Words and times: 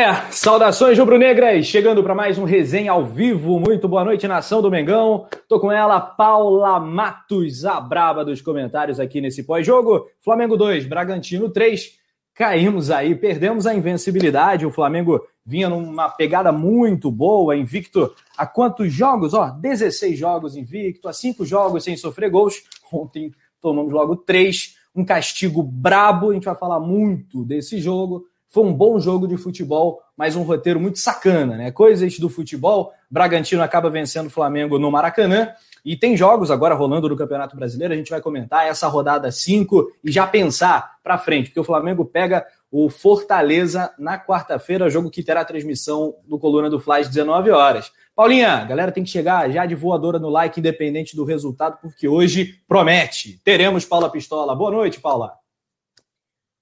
É, 0.00 0.30
saudações 0.30 0.98
rubro-negras, 0.98 1.66
chegando 1.66 2.02
para 2.02 2.14
mais 2.14 2.38
um 2.38 2.44
resenha 2.44 2.92
ao 2.92 3.04
vivo. 3.04 3.60
Muito 3.60 3.86
boa 3.86 4.02
noite, 4.02 4.26
nação 4.26 4.62
do 4.62 4.70
Mengão. 4.70 5.26
Tô 5.46 5.60
com 5.60 5.70
ela, 5.70 6.00
Paula 6.00 6.80
Matos, 6.80 7.66
a 7.66 7.78
braba 7.78 8.24
dos 8.24 8.40
comentários 8.40 8.98
aqui 8.98 9.20
nesse 9.20 9.42
pós-jogo. 9.42 10.08
Flamengo 10.24 10.56
2, 10.56 10.86
Bragantino 10.86 11.50
3. 11.50 11.98
Caímos 12.32 12.90
aí, 12.90 13.14
perdemos 13.14 13.66
a 13.66 13.74
invencibilidade. 13.74 14.64
O 14.64 14.70
Flamengo 14.70 15.20
vinha 15.44 15.68
numa 15.68 16.08
pegada 16.08 16.50
muito 16.50 17.10
boa, 17.10 17.54
invicto 17.54 18.10
a 18.38 18.46
quantos 18.46 18.90
jogos? 18.90 19.34
Ó, 19.34 19.50
16 19.50 20.18
jogos 20.18 20.56
invicto, 20.56 21.08
a 21.08 21.12
5 21.12 21.44
jogos 21.44 21.84
sem 21.84 21.94
sofrer 21.98 22.30
gols. 22.30 22.62
Ontem 22.90 23.34
tomamos 23.60 23.92
logo 23.92 24.16
3, 24.16 24.76
um 24.96 25.04
castigo 25.04 25.62
brabo. 25.62 26.30
A 26.30 26.32
gente 26.32 26.46
vai 26.46 26.56
falar 26.56 26.80
muito 26.80 27.44
desse 27.44 27.78
jogo 27.78 28.29
foi 28.50 28.64
um 28.64 28.74
bom 28.74 28.98
jogo 28.98 29.28
de 29.28 29.36
futebol, 29.36 30.02
mas 30.16 30.34
um 30.34 30.42
roteiro 30.42 30.80
muito 30.80 30.98
sacana, 30.98 31.56
né? 31.56 31.70
Coisas 31.70 32.18
do 32.18 32.28
futebol. 32.28 32.92
Bragantino 33.08 33.62
acaba 33.62 33.88
vencendo 33.88 34.26
o 34.26 34.30
Flamengo 34.30 34.76
no 34.76 34.90
Maracanã. 34.90 35.52
E 35.84 35.96
tem 35.96 36.16
jogos 36.16 36.50
agora 36.50 36.74
rolando 36.74 37.08
no 37.08 37.16
Campeonato 37.16 37.56
Brasileiro. 37.56 37.94
A 37.94 37.96
gente 37.96 38.10
vai 38.10 38.20
comentar 38.20 38.66
essa 38.66 38.88
rodada 38.88 39.30
5 39.30 39.92
e 40.04 40.10
já 40.10 40.26
pensar 40.26 40.96
para 41.02 41.16
frente, 41.16 41.46
porque 41.46 41.60
o 41.60 41.64
Flamengo 41.64 42.04
pega 42.04 42.44
o 42.70 42.90
Fortaleza 42.90 43.92
na 43.98 44.18
quarta-feira, 44.18 44.90
jogo 44.90 45.10
que 45.10 45.22
terá 45.22 45.44
transmissão 45.44 46.16
do 46.26 46.38
Coluna 46.38 46.68
do 46.68 46.78
Fly 46.78 47.00
às 47.00 47.08
19 47.08 47.50
horas. 47.50 47.92
Paulinha, 48.14 48.64
galera 48.64 48.92
tem 48.92 49.04
que 49.04 49.10
chegar 49.10 49.48
já 49.50 49.64
de 49.64 49.74
voadora 49.74 50.18
no 50.18 50.28
like, 50.28 50.60
independente 50.60 51.16
do 51.16 51.24
resultado, 51.24 51.78
porque 51.80 52.06
hoje 52.06 52.56
promete. 52.68 53.40
Teremos 53.44 53.84
Paula 53.84 54.10
Pistola. 54.10 54.54
Boa 54.54 54.70
noite, 54.70 55.00
Paula. 55.00 55.39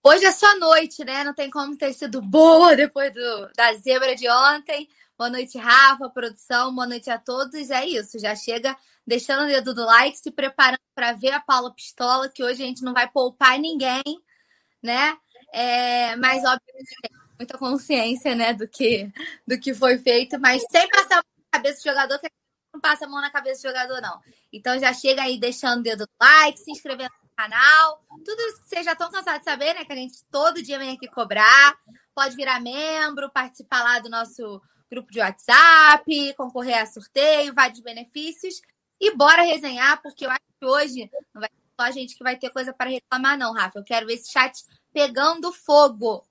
Hoje 0.02 0.24
é 0.24 0.32
só 0.32 0.58
noite, 0.58 1.04
né? 1.04 1.24
Não 1.24 1.34
tem 1.34 1.50
como 1.50 1.76
ter 1.76 1.92
sido 1.92 2.22
boa 2.22 2.74
depois 2.76 3.12
do, 3.12 3.50
da 3.56 3.74
zebra 3.74 4.14
de 4.14 4.28
ontem. 4.30 4.88
Boa 5.16 5.28
noite, 5.28 5.58
Rafa, 5.58 6.08
produção. 6.08 6.74
Boa 6.74 6.86
noite 6.86 7.10
a 7.10 7.18
todos. 7.18 7.70
É 7.70 7.84
isso, 7.84 8.18
já 8.18 8.34
chega 8.34 8.76
deixando 9.06 9.44
o 9.44 9.48
dedo 9.48 9.74
do 9.74 9.84
like, 9.84 10.18
se 10.18 10.30
preparando 10.30 10.80
para 10.94 11.12
ver 11.12 11.32
a 11.32 11.40
Paula 11.40 11.74
Pistola, 11.74 12.28
que 12.28 12.44
hoje 12.44 12.62
a 12.62 12.66
gente 12.66 12.82
não 12.82 12.92
vai 12.92 13.10
poupar 13.10 13.58
ninguém, 13.58 14.02
né? 14.82 15.16
É, 15.52 16.14
mas, 16.16 16.44
obviamente, 16.44 16.94
muita 17.38 17.56
consciência, 17.56 18.34
né, 18.34 18.52
do 18.52 18.68
que, 18.68 19.10
do 19.46 19.58
que 19.58 19.72
foi 19.72 19.96
feito, 19.98 20.38
mas 20.38 20.62
sem 20.70 20.88
passar 20.90 21.14
a 21.14 21.22
mão 21.22 21.44
na 21.52 21.58
cabeça 21.58 21.80
do 21.80 21.84
jogador, 21.84 22.18
que 22.18 22.28
não 22.74 22.80
passa 22.80 23.06
a 23.06 23.08
mão 23.08 23.20
na 23.20 23.30
cabeça 23.30 23.62
do 23.62 23.72
jogador, 23.72 24.02
não. 24.02 24.20
Então 24.52 24.78
já 24.78 24.92
chega 24.92 25.22
aí 25.22 25.38
deixando 25.38 25.80
o 25.80 25.82
dedo 25.82 26.04
do 26.04 26.12
like, 26.20 26.58
se 26.58 26.70
inscrevendo 26.70 27.10
canal. 27.38 28.04
Tudo 28.24 28.36
que 28.36 28.68
vocês 28.68 28.84
já 28.84 28.92
estão 28.92 29.12
cansados 29.12 29.38
de 29.38 29.44
saber, 29.44 29.74
né? 29.74 29.84
Que 29.84 29.92
a 29.92 29.96
gente 29.96 30.24
todo 30.28 30.60
dia 30.60 30.76
vem 30.76 30.90
aqui 30.90 31.06
cobrar. 31.06 31.78
Pode 32.12 32.34
virar 32.34 32.60
membro, 32.60 33.30
participar 33.30 33.84
lá 33.84 34.00
do 34.00 34.10
nosso 34.10 34.60
grupo 34.90 35.12
de 35.12 35.20
WhatsApp, 35.20 36.34
concorrer 36.34 36.82
a 36.82 36.86
sorteio, 36.86 37.54
vários 37.54 37.78
benefícios. 37.78 38.60
E 39.00 39.14
bora 39.14 39.42
resenhar, 39.42 40.02
porque 40.02 40.26
eu 40.26 40.30
acho 40.30 40.40
que 40.58 40.66
hoje 40.66 41.10
não 41.32 41.40
vai 41.40 41.48
ser 41.48 41.62
só 41.80 41.86
a 41.86 41.90
gente 41.92 42.16
que 42.16 42.24
vai 42.24 42.36
ter 42.36 42.50
coisa 42.50 42.72
para 42.72 42.90
reclamar, 42.90 43.38
não, 43.38 43.54
Rafa. 43.54 43.78
Eu 43.78 43.84
quero 43.84 44.06
ver 44.06 44.14
esse 44.14 44.32
chat 44.32 44.64
pegando 44.92 45.52
fogo. 45.52 46.26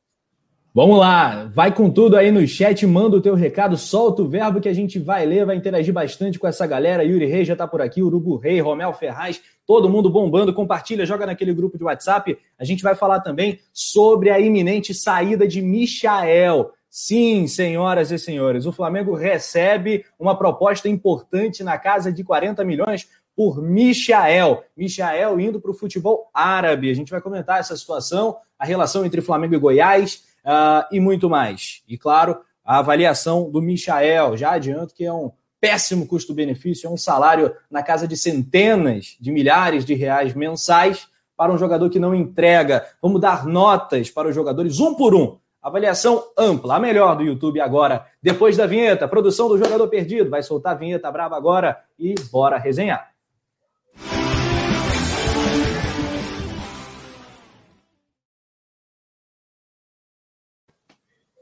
Vamos 0.78 1.00
lá, 1.00 1.50
vai 1.52 1.74
com 1.74 1.90
tudo 1.90 2.16
aí 2.16 2.30
no 2.30 2.48
chat, 2.48 2.86
manda 2.86 3.18
o 3.18 3.20
teu 3.20 3.34
recado, 3.34 3.76
solta 3.76 4.22
o 4.22 4.28
verbo 4.28 4.62
que 4.62 4.70
a 4.70 4.74
gente 4.74 5.00
vai 5.00 5.26
ler, 5.26 5.44
vai 5.44 5.56
interagir 5.56 5.92
bastante 5.92 6.38
com 6.38 6.46
essa 6.46 6.68
galera. 6.68 7.04
Yuri 7.04 7.26
Reis 7.26 7.48
já 7.48 7.56
tá 7.56 7.68
por 7.68 7.82
aqui, 7.82 8.04
Urubu 8.04 8.38
Rei, 8.38 8.62
Romel 8.62 8.94
Ferraz, 8.94 9.42
todo 9.66 9.90
mundo 9.90 10.08
bombando, 10.08 10.54
compartilha, 10.54 11.04
joga 11.04 11.26
naquele 11.26 11.52
grupo 11.52 11.80
de 11.80 11.84
WhatsApp. 11.84 12.38
A 12.60 12.64
gente 12.64 12.84
vai 12.84 12.94
falar 12.94 13.22
também 13.22 13.58
sobre 13.74 14.30
a 14.30 14.40
iminente 14.40 14.94
saída 14.94 15.48
de 15.48 15.64
Michael. 15.64 16.70
Sim, 16.92 17.48
senhoras 17.48 18.12
e 18.12 18.20
senhores, 18.20 18.68
o 18.68 18.72
Flamengo 18.72 19.16
recebe 19.16 20.06
uma 20.20 20.38
proposta 20.38 20.88
importante 20.88 21.64
na 21.64 21.80
casa 21.80 22.14
de 22.14 22.24
40 22.24 22.64
milhões 22.64 23.10
por 23.36 23.64
Michael. 23.64 24.64
Michael 24.78 25.40
indo 25.40 25.60
para 25.60 25.72
o 25.72 25.74
futebol 25.74 26.30
árabe. 26.32 26.92
A 26.92 26.94
gente 26.94 27.10
vai 27.10 27.20
comentar 27.20 27.60
essa 27.60 27.76
situação, 27.76 28.38
a 28.60 28.64
relação 28.66 29.04
entre 29.04 29.22
Flamengo 29.22 29.56
e 29.56 29.60
Goiás 29.60 30.27
uh, 30.48 30.88
e 30.92 31.00
muito 31.00 31.30
mais. 31.30 31.84
E 31.88 31.98
claro, 31.98 32.40
a 32.64 32.80
avaliação 32.80 33.52
do 33.52 33.62
Michael. 33.62 34.38
Já 34.38 34.52
adianto 34.52 34.96
que 34.96 35.06
é 35.06 35.12
um 35.12 35.32
péssimo 35.60 36.08
custo-benefício, 36.08 36.88
é 36.88 36.90
um 36.90 36.98
salário 36.98 37.54
na 37.70 37.84
casa 37.84 38.08
de 38.08 38.16
centenas 38.16 39.18
de 39.20 39.32
milhares 39.32 39.84
de 39.84 39.94
reais 39.94 40.34
mensais 40.34 41.08
para 41.36 41.52
um 41.52 41.58
jogador 41.58 41.90
que 41.90 42.00
não 42.00 42.16
entrega. 42.16 42.86
Vamos 43.02 43.20
dar 43.22 43.46
notas 43.46 44.10
para 44.10 44.30
os 44.30 44.36
jogadores 44.36 44.80
um 44.80 44.96
por 44.96 45.14
um. 45.14 45.38
Avaliação 45.62 46.24
ampla, 46.38 46.76
a 46.76 46.80
melhor 46.80 47.16
do 47.18 47.24
YouTube 47.24 47.60
agora. 47.60 48.06
Depois 48.22 48.56
da 48.56 48.66
vinheta, 48.66 49.08
produção 49.08 49.50
do 49.50 49.58
jogador 49.58 49.88
perdido. 49.88 50.30
Vai 50.30 50.42
soltar 50.42 50.74
a 50.74 50.78
vinheta 50.78 51.12
brava 51.12 51.36
agora 51.36 51.78
e 52.00 52.16
bora 52.32 52.58
resenhar. 52.58 53.17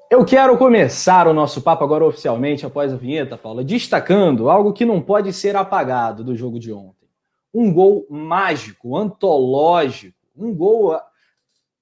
Eu 0.09 0.23
quero 0.23 0.55
começar 0.55 1.27
o 1.27 1.33
nosso 1.33 1.61
papo 1.63 1.83
agora 1.83 2.05
oficialmente, 2.05 2.63
após 2.63 2.93
a 2.93 2.95
vinheta, 2.95 3.38
Paula, 3.38 3.63
destacando 3.63 4.49
algo 4.49 4.71
que 4.71 4.85
não 4.85 5.01
pode 5.01 5.33
ser 5.33 5.55
apagado 5.55 6.23
do 6.23 6.35
jogo 6.35 6.59
de 6.59 6.71
ontem. 6.71 7.07
Um 7.51 7.73
gol 7.73 8.05
mágico, 8.07 8.95
antológico, 8.95 10.16
um 10.38 10.53
gol, 10.53 10.95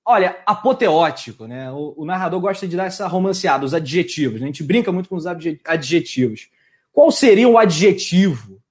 olha, 0.06 0.38
apoteótico, 0.45 1.47
né? 1.47 1.69
O, 1.72 1.94
o 1.97 2.06
narrador 2.06 2.39
gosta 2.39 2.66
de 2.66 2.78
dar 2.78 2.85
essa 2.85 3.07
romanceada, 3.07 3.66
os 3.66 3.73
adjetivos, 3.73 4.40
né? 4.40 4.45
a 4.45 4.47
gente 4.47 4.63
brinca 4.63 4.90
muito 4.90 5.09
com 5.09 5.17
os 5.17 5.25
adjetivos. 5.28 6.50
Qual 6.94 7.11
seria 7.11 7.50
o 7.50 7.57
adjetivo 7.57 8.61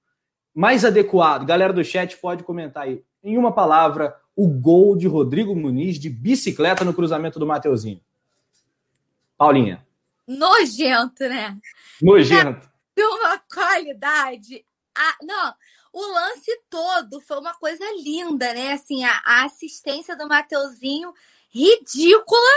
mais 0.53 0.83
adequado? 0.83 1.45
Galera 1.45 1.71
do 1.71 1.83
chat 1.83 2.17
pode 2.17 2.43
comentar 2.43 2.83
aí. 2.83 3.03
Em 3.23 3.37
uma 3.37 3.51
palavra, 3.51 4.15
o 4.35 4.47
gol 4.47 4.97
de 4.97 5.07
Rodrigo 5.07 5.55
Muniz 5.55 5.99
de 5.99 6.09
bicicleta 6.09 6.83
no 6.83 6.93
cruzamento 6.93 7.37
do 7.37 7.45
Mateuzinho. 7.45 8.01
Paulinha. 9.43 9.85
Nojento, 10.25 11.27
né? 11.27 11.57
Nojento. 12.01 12.65
De 12.95 13.03
uma 13.03 13.37
qualidade. 13.39 14.65
Ah, 14.95 15.17
não, 15.21 15.53
o 15.91 16.01
lance 16.13 16.49
todo 16.69 17.19
foi 17.19 17.39
uma 17.39 17.53
coisa 17.55 17.83
linda, 18.01 18.53
né? 18.53 18.71
Assim, 18.71 19.03
a, 19.03 19.21
a 19.25 19.43
assistência 19.43 20.15
do 20.15 20.29
Mateuzinho 20.29 21.13
ridícula 21.49 22.53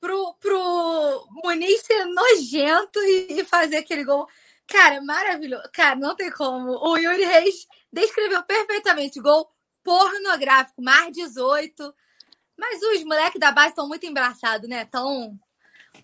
pro, 0.00 0.34
pro 0.40 1.28
Muniz 1.44 1.82
ser 1.82 2.06
nojento 2.06 2.98
e, 3.00 3.40
e 3.40 3.44
fazer 3.44 3.76
aquele 3.76 4.04
gol. 4.04 4.26
Cara, 4.66 5.02
maravilhoso. 5.02 5.68
Cara, 5.70 5.96
não 5.96 6.16
tem 6.16 6.30
como. 6.30 6.78
O 6.82 6.96
Yuri 6.96 7.26
Reis 7.26 7.66
descreveu 7.92 8.42
perfeitamente 8.42 9.20
gol 9.20 9.52
pornográfico, 9.82 10.80
mais 10.80 11.12
18. 11.12 11.94
Mas 12.56 12.80
os 12.82 13.04
moleques 13.04 13.38
da 13.38 13.52
base 13.52 13.68
estão 13.68 13.86
muito 13.86 14.06
embraçados, 14.06 14.66
né? 14.66 14.86
Tão 14.86 15.38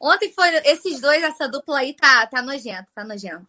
Ontem 0.01 0.33
foi 0.33 0.49
esses 0.65 1.01
dois, 1.01 1.23
essa 1.23 1.47
dupla 1.47 1.81
aí 1.81 1.93
tá, 1.93 2.27
tá 2.27 2.41
nojenta, 2.41 2.87
tá 2.95 3.05
nojenta. 3.05 3.47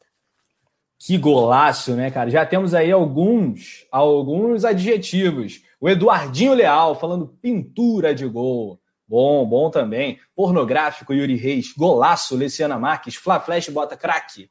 Que 1.00 1.18
golaço, 1.18 1.96
né, 1.96 2.12
cara? 2.12 2.30
Já 2.30 2.46
temos 2.46 2.74
aí 2.74 2.92
alguns, 2.92 3.88
alguns 3.92 4.66
adjetivos. 4.66 5.64
O 5.80 5.90
Eduardinho 5.90 6.54
Leal 6.54 6.94
falando 7.00 7.28
pintura 7.42 8.14
de 8.14 8.28
gol. 8.28 8.80
Bom, 9.08 9.46
bom 9.46 9.72
também. 9.72 10.20
Pornográfico, 10.36 11.14
Yuri 11.14 11.36
Reis. 11.36 11.74
Golaço, 11.76 12.36
Luciana 12.36 12.78
Marques. 12.78 13.16
Fla 13.16 13.40
Flash 13.40 13.70
bota 13.70 13.98
craque. 13.98 14.50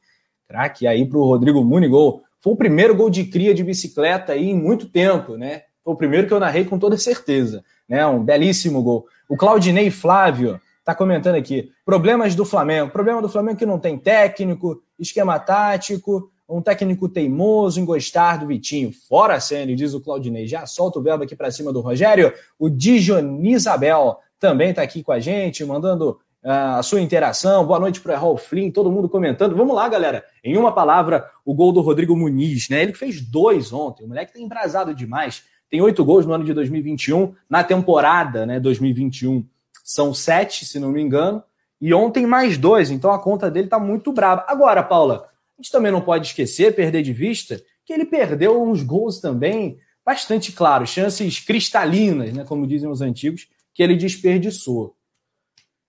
Craque 0.48 0.86
aí 0.88 1.08
pro 1.08 1.22
Rodrigo 1.22 1.62
Munigol. 1.62 2.24
Foi 2.40 2.54
o 2.54 2.56
primeiro 2.56 2.96
gol 2.96 3.10
de 3.10 3.24
cria 3.24 3.54
de 3.54 3.62
bicicleta 3.62 4.32
aí 4.32 4.50
em 4.50 4.56
muito 4.56 4.88
tempo, 4.88 5.36
né? 5.36 5.62
Foi 5.84 5.94
o 5.94 5.96
primeiro 5.96 6.26
que 6.26 6.32
eu 6.32 6.40
narrei 6.40 6.64
com 6.64 6.78
toda 6.78 6.98
certeza, 6.98 7.64
né? 7.88 8.04
Um 8.06 8.24
belíssimo 8.24 8.82
gol. 8.82 9.06
O 9.28 9.36
Claudinei 9.36 9.90
Flávio 9.90 10.60
Está 10.90 10.98
comentando 10.98 11.36
aqui. 11.36 11.70
Problemas 11.84 12.34
do 12.34 12.44
Flamengo. 12.44 12.90
Problema 12.90 13.22
do 13.22 13.28
Flamengo 13.28 13.54
é 13.54 13.58
que 13.60 13.64
não 13.64 13.78
tem 13.78 13.96
técnico, 13.96 14.82
esquema 14.98 15.38
tático, 15.38 16.32
um 16.48 16.60
técnico 16.60 17.08
teimoso 17.08 17.78
em 17.78 17.84
gostar 17.84 18.38
do 18.38 18.48
Vitinho. 18.48 18.90
Fora 19.08 19.36
a 19.36 19.64
diz 19.66 19.94
o 19.94 20.00
Claudinei. 20.00 20.48
Já 20.48 20.66
solta 20.66 20.98
o 20.98 21.02
verbo 21.02 21.22
aqui 21.22 21.36
para 21.36 21.48
cima 21.52 21.72
do 21.72 21.80
Rogério. 21.80 22.32
O 22.58 22.68
Dijonisabel 22.68 24.18
também 24.40 24.70
está 24.70 24.82
aqui 24.82 25.04
com 25.04 25.12
a 25.12 25.20
gente, 25.20 25.64
mandando 25.64 26.18
uh, 26.44 26.78
a 26.78 26.82
sua 26.82 27.00
interação. 27.00 27.64
Boa 27.64 27.78
noite 27.78 28.00
para 28.00 28.20
o 28.20 28.36
Flynn, 28.36 28.72
todo 28.72 28.90
mundo 28.90 29.08
comentando. 29.08 29.54
Vamos 29.54 29.76
lá, 29.76 29.88
galera. 29.88 30.24
Em 30.42 30.56
uma 30.56 30.72
palavra, 30.72 31.24
o 31.44 31.54
gol 31.54 31.70
do 31.70 31.82
Rodrigo 31.82 32.16
Muniz, 32.16 32.68
né? 32.68 32.82
Ele 32.82 32.94
fez 32.94 33.20
dois 33.20 33.72
ontem. 33.72 34.04
O 34.04 34.08
moleque 34.08 34.32
tá 34.32 34.40
embrasado 34.40 34.92
demais. 34.92 35.44
Tem 35.70 35.80
oito 35.80 36.04
gols 36.04 36.26
no 36.26 36.32
ano 36.32 36.42
de 36.42 36.52
2021. 36.52 37.32
Na 37.48 37.62
temporada, 37.62 38.44
né, 38.44 38.58
2021, 38.58 39.46
são 39.90 40.14
sete, 40.14 40.64
se 40.64 40.78
não 40.78 40.92
me 40.92 41.02
engano. 41.02 41.42
E 41.80 41.92
ontem 41.92 42.24
mais 42.24 42.56
dois. 42.56 42.90
Então 42.90 43.10
a 43.10 43.18
conta 43.18 43.50
dele 43.50 43.66
tá 43.66 43.78
muito 43.78 44.12
brava. 44.12 44.44
Agora, 44.46 44.84
Paula, 44.84 45.28
a 45.58 45.60
gente 45.60 45.72
também 45.72 45.90
não 45.90 46.00
pode 46.00 46.28
esquecer, 46.28 46.76
perder 46.76 47.02
de 47.02 47.12
vista, 47.12 47.60
que 47.84 47.92
ele 47.92 48.04
perdeu 48.04 48.62
uns 48.62 48.84
gols 48.84 49.20
também 49.20 49.78
bastante 50.04 50.52
claros, 50.52 50.90
chances 50.90 51.40
cristalinas, 51.40 52.32
né, 52.32 52.44
como 52.44 52.66
dizem 52.66 52.88
os 52.88 53.00
antigos, 53.00 53.48
que 53.74 53.82
ele 53.82 53.96
desperdiçou. 53.96 54.96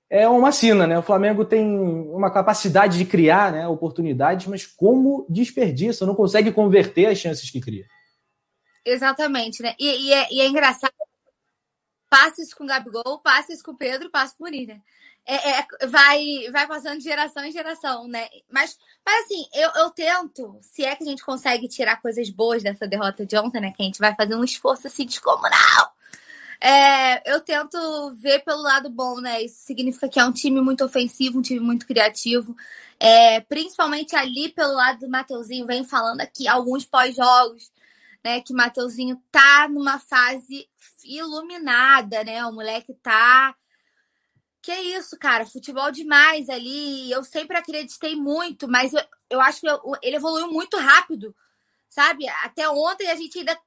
É 0.09 0.27
uma 0.27 0.51
sina, 0.51 0.85
né? 0.85 0.99
O 0.99 1.03
Flamengo 1.03 1.45
tem 1.45 1.65
uma 1.65 2.29
capacidade 2.31 2.97
de 2.97 3.05
criar 3.05 3.51
né, 3.51 3.67
oportunidades, 3.67 4.47
mas 4.47 4.65
como 4.65 5.25
desperdiça, 5.29 6.05
não 6.05 6.15
consegue 6.15 6.51
converter 6.51 7.05
as 7.05 7.17
chances 7.17 7.49
que 7.49 7.61
cria. 7.61 7.85
Exatamente, 8.85 9.61
né? 9.61 9.73
E, 9.79 10.07
e, 10.07 10.13
é, 10.13 10.27
e 10.33 10.41
é, 10.41 10.47
engraçado. 10.47 10.91
Passes 12.31 12.53
com 12.53 12.65
Gabigol, 12.65 13.19
passes 13.19 13.61
com 13.61 13.75
Pedro, 13.75 14.09
passes 14.09 14.37
com 14.37 14.45
Muniz, 14.45 14.65
né? 14.65 14.81
É, 15.25 15.59
é, 15.59 15.65
vai, 15.87 16.49
vai 16.49 16.65
passando 16.65 16.97
de 16.97 17.03
geração 17.03 17.43
em 17.43 17.51
geração, 17.51 18.07
né? 18.07 18.29
Mas, 18.49 18.79
mas 19.05 19.25
assim, 19.25 19.45
eu, 19.53 19.69
eu 19.81 19.89
tento, 19.89 20.57
se 20.61 20.85
é 20.85 20.95
que 20.95 21.03
a 21.03 21.07
gente 21.07 21.25
consegue 21.25 21.67
tirar 21.67 22.01
coisas 22.01 22.29
boas 22.29 22.63
dessa 22.63 22.87
derrota 22.87 23.25
de 23.25 23.37
ontem, 23.37 23.59
né? 23.59 23.73
Que 23.75 23.83
a 23.83 23.85
gente 23.85 23.99
vai 23.99 24.15
fazer 24.15 24.33
um 24.33 24.45
esforço 24.45 24.87
assim 24.87 25.05
descomunal. 25.05 25.93
É, 26.61 27.29
eu 27.29 27.41
tento 27.41 27.77
ver 28.15 28.45
pelo 28.45 28.61
lado 28.61 28.89
bom, 28.89 29.19
né? 29.19 29.43
Isso 29.43 29.59
significa 29.65 30.07
que 30.07 30.19
é 30.19 30.25
um 30.25 30.31
time 30.31 30.61
muito 30.61 30.85
ofensivo, 30.85 31.39
um 31.39 31.41
time 31.41 31.59
muito 31.59 31.85
criativo. 31.85 32.55
É, 32.97 33.41
principalmente 33.41 34.15
ali 34.15 34.49
pelo 34.49 34.73
lado 34.73 35.01
do 35.01 35.09
Mateuzinho, 35.09 35.65
vem 35.65 35.83
falando 35.83 36.21
aqui 36.21 36.47
alguns 36.47 36.85
pós-jogos, 36.85 37.70
né? 38.23 38.41
Que 38.41 38.53
Mateuzinho 38.53 39.21
tá 39.31 39.67
numa 39.69 39.99
fase 39.99 40.69
iluminada, 41.03 42.23
né? 42.23 42.45
O 42.45 42.53
moleque 42.53 42.93
tá 43.01 43.55
que 44.61 44.73
isso, 44.73 45.17
cara, 45.17 45.45
futebol 45.45 45.91
demais 45.91 46.47
ali. 46.47 47.11
Eu 47.11 47.23
sempre 47.23 47.57
acreditei 47.57 48.15
muito, 48.15 48.67
mas 48.67 48.93
eu, 48.93 49.01
eu 49.29 49.41
acho 49.41 49.61
que 49.61 49.67
eu, 49.67 49.81
ele 50.03 50.17
evoluiu 50.17 50.47
muito 50.51 50.77
rápido, 50.77 51.35
sabe? 51.89 52.27
Até 52.43 52.69
ontem 52.69 53.09
a 53.09 53.15
gente 53.15 53.39
ainda 53.39 53.59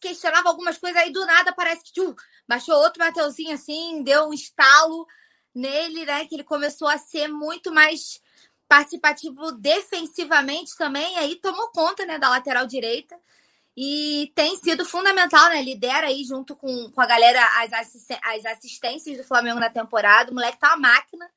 questionava 0.00 0.48
algumas 0.48 0.78
coisas, 0.78 1.00
aí 1.00 1.12
do 1.12 1.24
nada 1.26 1.52
parece 1.52 1.84
que 1.84 1.92
tchum, 1.92 2.14
baixou 2.48 2.74
outro 2.74 3.04
Mateuzinho 3.04 3.52
assim, 3.54 4.02
deu 4.02 4.28
um 4.28 4.32
estalo 4.32 5.06
nele, 5.54 6.04
né? 6.04 6.26
Que 6.26 6.34
ele 6.34 6.44
começou 6.44 6.88
a 6.88 6.98
ser 6.98 7.28
muito 7.28 7.72
mais 7.72 8.20
participativo 8.66 9.52
defensivamente 9.52 10.76
também, 10.76 11.18
aí 11.18 11.36
tomou 11.36 11.70
conta, 11.72 12.06
né, 12.06 12.18
da 12.18 12.28
lateral 12.28 12.66
direita. 12.66 13.18
E 13.76 14.32
tem 14.34 14.56
sido 14.56 14.84
fundamental, 14.84 15.48
né? 15.48 15.62
Lidera 15.62 16.08
aí 16.08 16.24
junto 16.24 16.56
com, 16.56 16.90
com 16.90 17.00
a 17.00 17.06
galera 17.06 17.40
as, 17.62 17.72
as 17.72 18.44
assistências 18.46 19.16
do 19.16 19.24
Flamengo 19.24 19.60
na 19.60 19.70
temporada. 19.70 20.30
O 20.30 20.34
moleque 20.34 20.58
tá 20.58 20.68
uma 20.74 20.88
máquina. 20.88 21.30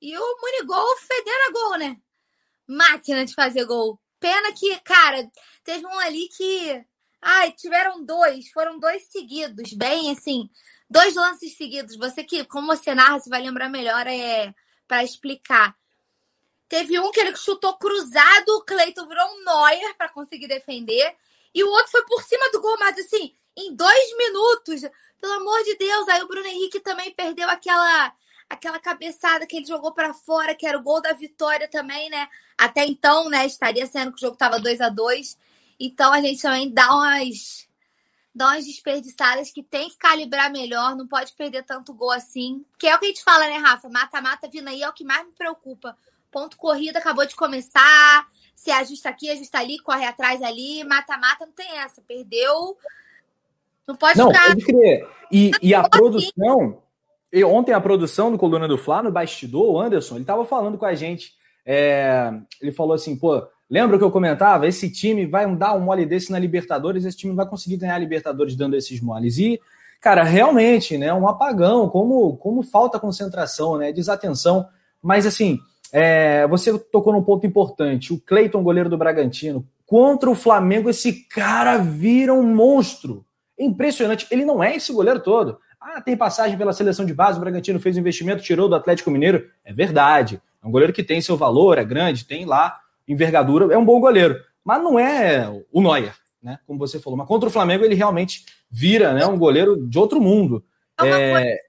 E 0.00 0.16
o 0.16 0.36
Munigol 0.40 0.96
fedendo 0.96 1.48
a 1.48 1.52
gol, 1.52 1.78
né? 1.78 1.96
Máquina 2.66 3.24
de 3.24 3.34
fazer 3.34 3.64
gol. 3.64 4.00
Pena 4.18 4.52
que, 4.52 4.78
cara, 4.80 5.30
teve 5.64 5.86
um 5.86 5.98
ali 5.98 6.28
que. 6.28 6.84
Ai, 7.22 7.52
tiveram 7.52 8.04
dois, 8.04 8.50
foram 8.50 8.78
dois 8.78 9.04
seguidos, 9.08 9.74
bem 9.74 10.10
assim, 10.10 10.48
dois 10.88 11.14
lances 11.14 11.54
seguidos. 11.56 11.96
Você 11.96 12.24
que, 12.24 12.44
como 12.44 12.68
você 12.68 12.94
narra, 12.94 13.18
você 13.18 13.28
vai 13.28 13.42
lembrar 13.42 13.68
melhor 13.68 14.06
é 14.06 14.54
para 14.88 15.04
explicar. 15.04 15.76
Teve 16.68 16.98
um 16.98 17.10
que 17.10 17.20
ele 17.20 17.36
chutou 17.36 17.76
cruzado, 17.76 18.48
o 18.56 18.64
Cleiton 18.64 19.06
virou 19.06 19.26
um 19.26 19.44
Neuer 19.44 19.94
para 19.96 20.08
conseguir 20.08 20.48
defender. 20.48 21.16
E 21.54 21.64
o 21.64 21.68
outro 21.68 21.90
foi 21.90 22.04
por 22.04 22.22
cima 22.22 22.50
do 22.50 22.60
gol, 22.60 22.76
mas 22.78 22.98
assim, 22.98 23.34
em 23.56 23.74
dois 23.74 24.16
minutos. 24.16 24.82
Pelo 25.20 25.34
amor 25.34 25.62
de 25.64 25.76
Deus. 25.76 26.08
Aí 26.08 26.22
o 26.22 26.28
Bruno 26.28 26.46
Henrique 26.46 26.80
também 26.80 27.12
perdeu 27.12 27.48
aquela 27.48 28.12
aquela 28.48 28.80
cabeçada 28.80 29.46
que 29.46 29.56
ele 29.56 29.64
jogou 29.64 29.92
para 29.92 30.12
fora, 30.12 30.56
que 30.56 30.66
era 30.66 30.76
o 30.76 30.82
gol 30.82 31.00
da 31.00 31.12
vitória 31.12 31.68
também, 31.68 32.10
né? 32.10 32.28
Até 32.58 32.84
então, 32.84 33.30
né, 33.30 33.46
estaria 33.46 33.86
sendo 33.86 34.10
que 34.10 34.18
o 34.18 34.20
jogo 34.20 34.36
tava 34.36 34.58
2 34.58 34.80
a 34.80 34.88
2 34.88 35.38
Então 35.78 36.12
a 36.12 36.20
gente 36.20 36.42
também 36.42 36.68
dá 36.68 36.92
umas 36.92 37.68
dá 38.34 38.48
umas 38.48 38.64
desperdiçadas 38.64 39.50
que 39.52 39.62
tem 39.62 39.88
que 39.88 39.96
calibrar 39.96 40.50
melhor, 40.50 40.96
não 40.96 41.06
pode 41.06 41.32
perder 41.34 41.64
tanto 41.64 41.94
gol 41.94 42.10
assim. 42.10 42.64
Que 42.78 42.88
é 42.88 42.96
o 42.96 42.98
que 42.98 43.06
a 43.06 43.08
gente 43.08 43.22
fala, 43.22 43.46
né, 43.46 43.58
Rafa? 43.58 43.88
Mata-mata 43.88 44.48
vindo 44.48 44.68
aí 44.68 44.82
é 44.82 44.88
o 44.88 44.92
que 44.92 45.04
mais 45.04 45.24
me 45.26 45.32
preocupa. 45.32 45.96
Ponto 46.30 46.56
corrida 46.56 46.98
acabou 46.98 47.26
de 47.26 47.34
começar, 47.34 48.26
se 48.54 48.70
ajusta 48.70 49.08
aqui, 49.08 49.30
ajusta 49.30 49.58
ali, 49.58 49.78
corre 49.78 50.04
atrás 50.04 50.42
ali, 50.42 50.84
mata-mata, 50.84 51.46
não 51.46 51.52
tem 51.52 51.78
essa. 51.78 52.02
Perdeu. 52.06 52.76
Não 53.86 53.96
pode 53.96 54.18
não. 54.18 54.30
Pode 54.30 54.64
crer. 54.64 55.08
E, 55.32 55.50
e 55.62 55.74
a 55.74 55.88
produção. 55.88 56.82
E 57.32 57.44
ontem 57.44 57.72
a 57.72 57.80
produção 57.80 58.30
do 58.32 58.38
Coluna 58.38 58.66
do 58.66 58.76
Fla, 58.76 59.02
no 59.02 59.12
bastidor, 59.12 59.72
o 59.72 59.80
Anderson, 59.80 60.16
ele 60.16 60.22
estava 60.22 60.44
falando 60.44 60.76
com 60.76 60.84
a 60.84 60.94
gente. 60.94 61.32
É, 61.64 62.32
ele 62.60 62.72
falou 62.72 62.94
assim, 62.94 63.16
pô, 63.16 63.46
lembra 63.68 63.96
que 63.96 64.04
eu 64.04 64.10
comentava? 64.10 64.66
Esse 64.66 64.90
time 64.90 65.26
vai 65.26 65.46
dar 65.54 65.74
um 65.74 65.80
mole 65.80 66.04
desse 66.04 66.32
na 66.32 66.38
Libertadores, 66.38 67.04
esse 67.04 67.16
time 67.16 67.30
não 67.30 67.36
vai 67.36 67.46
conseguir 67.46 67.76
ganhar 67.76 67.94
a 67.94 67.98
Libertadores 67.98 68.56
dando 68.56 68.74
esses 68.74 69.00
moles. 69.00 69.38
E, 69.38 69.60
cara, 70.00 70.24
realmente, 70.24 70.98
né, 70.98 71.14
um 71.14 71.28
apagão, 71.28 71.88
como, 71.88 72.36
como 72.38 72.62
falta 72.62 72.98
concentração, 72.98 73.78
né, 73.78 73.92
desatenção. 73.92 74.66
Mas, 75.00 75.24
assim, 75.24 75.60
é, 75.92 76.46
você 76.46 76.78
tocou 76.78 77.12
num 77.12 77.22
ponto 77.22 77.46
importante. 77.46 78.12
O 78.12 78.20
Cleiton, 78.20 78.62
goleiro 78.62 78.88
do 78.88 78.98
Bragantino, 78.98 79.66
contra 79.86 80.30
o 80.30 80.34
Flamengo, 80.34 80.88
esse 80.88 81.24
cara 81.28 81.78
vira 81.78 82.32
um 82.32 82.42
monstro. 82.42 83.24
Impressionante. 83.58 84.26
Ele 84.30 84.44
não 84.44 84.62
é 84.62 84.76
esse 84.76 84.92
goleiro 84.92 85.20
todo. 85.20 85.58
Ah, 85.80 86.00
tem 86.00 86.16
passagem 86.16 86.56
pela 86.58 86.72
seleção 86.72 87.04
de 87.04 87.14
base, 87.14 87.38
o 87.38 87.40
Bragantino 87.40 87.80
fez 87.80 87.96
investimento, 87.96 88.42
tirou 88.42 88.68
do 88.68 88.74
Atlético 88.74 89.10
Mineiro. 89.10 89.48
É 89.64 89.72
verdade. 89.72 90.40
É 90.62 90.66
um 90.66 90.70
goleiro 90.70 90.92
que 90.92 91.02
tem 91.02 91.20
seu 91.20 91.36
valor, 91.36 91.78
é 91.78 91.84
grande, 91.84 92.26
tem 92.26 92.44
lá 92.44 92.78
envergadura, 93.08 93.72
é 93.72 93.78
um 93.78 93.84
bom 93.84 93.98
goleiro. 93.98 94.36
Mas 94.64 94.82
não 94.82 94.98
é 94.98 95.48
o 95.72 95.80
Neuer, 95.80 96.14
né? 96.42 96.58
Como 96.66 96.78
você 96.78 97.00
falou. 97.00 97.16
Mas 97.16 97.26
contra 97.26 97.48
o 97.48 97.52
Flamengo 97.52 97.84
ele 97.84 97.94
realmente 97.94 98.44
vira 98.70 99.12
né, 99.14 99.26
um 99.26 99.38
goleiro 99.38 99.86
de 99.88 99.98
outro 99.98 100.20
mundo. 100.20 100.62
É, 101.02 101.62